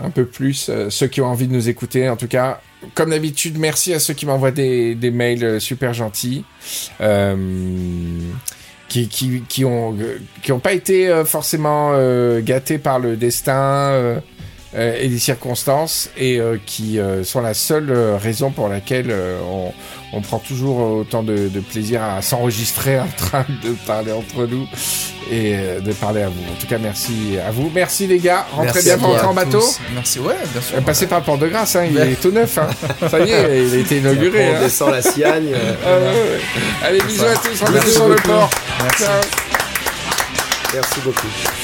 un 0.00 0.10
peu 0.10 0.24
plus, 0.24 0.68
euh, 0.68 0.90
ceux 0.90 1.06
qui 1.06 1.20
ont 1.20 1.26
envie 1.26 1.46
de 1.46 1.52
nous 1.52 1.68
écouter. 1.68 2.08
En 2.08 2.16
tout 2.16 2.28
cas, 2.28 2.60
comme 2.94 3.10
d'habitude, 3.10 3.58
merci 3.58 3.92
à 3.92 3.98
ceux 3.98 4.14
qui 4.14 4.26
m'envoient 4.26 4.50
des, 4.50 4.96
mails 5.12 5.44
euh, 5.44 5.60
super 5.60 5.92
gentils. 5.92 6.44
Euh, 7.00 7.36
qui, 8.88 9.08
qui, 9.08 9.42
qui 9.48 9.64
ont 9.64 9.96
qui 10.42 10.52
ont 10.52 10.58
pas 10.58 10.74
été 10.74 11.22
forcément 11.24 11.92
gâtés 12.40 12.76
par 12.76 12.98
le 12.98 13.16
destin 13.16 14.20
euh, 14.74 14.96
et 14.98 15.08
les 15.08 15.18
circonstances 15.18 16.08
et 16.16 16.38
euh, 16.38 16.56
qui 16.64 16.98
euh, 16.98 17.24
sont 17.24 17.40
la 17.40 17.54
seule 17.54 17.90
euh, 17.90 18.16
raison 18.16 18.50
pour 18.50 18.68
laquelle 18.68 19.08
euh, 19.10 19.38
on, 19.50 19.72
on 20.14 20.20
prend 20.22 20.38
toujours 20.38 20.78
autant 20.98 21.22
de, 21.22 21.48
de 21.48 21.60
plaisir 21.60 22.02
à 22.02 22.22
s'enregistrer 22.22 22.98
en 23.00 23.08
train 23.16 23.44
de 23.62 23.70
parler 23.86 24.12
entre 24.12 24.46
nous 24.46 24.66
et 25.30 25.54
euh, 25.56 25.80
de 25.80 25.92
parler 25.92 26.22
à 26.22 26.28
vous. 26.28 26.40
En 26.50 26.60
tout 26.60 26.66
cas, 26.66 26.78
merci 26.78 27.36
à 27.46 27.50
vous. 27.50 27.70
Merci 27.74 28.06
les 28.06 28.18
gars. 28.18 28.46
Rentrez 28.52 28.64
Merci 28.74 28.84
bien 28.88 28.98
pour 28.98 29.28
en 29.28 29.34
bateau. 29.34 29.60
Tous. 29.60 29.78
Merci, 29.94 30.18
ouais, 30.20 30.34
bien 30.52 30.60
sûr. 30.62 30.82
Passez 30.82 31.06
par 31.06 31.20
le 31.20 31.24
port 31.24 31.38
de 31.38 31.48
Grâce, 31.48 31.76
hein, 31.76 31.84
il 31.90 31.96
Ouais. 31.96 32.12
est 32.12 32.20
tout 32.20 32.30
neuf. 32.32 32.56
Hein. 32.58 32.68
Ça 33.10 33.20
y 33.20 33.30
est, 33.30 33.64
il 33.68 33.74
a 33.74 33.78
été 33.78 33.98
inauguré. 33.98 34.50
on 34.52 34.56
hein. 34.56 34.60
descend 34.60 34.90
la 34.90 35.02
Siagne. 35.02 35.52
Ah 35.84 35.88
ouais, 35.98 36.02
ouais. 36.02 36.40
Allez, 36.82 37.00
bisous 37.02 37.24
à 37.24 37.34
tous, 37.36 37.60
rendez-vous 37.60 37.72
Merci 37.74 37.92
sur 37.92 38.08
le 38.08 38.16
port. 38.16 38.50
Merci. 38.82 39.02
Ciao. 39.04 39.20
Merci 40.74 41.00
beaucoup. 41.04 41.61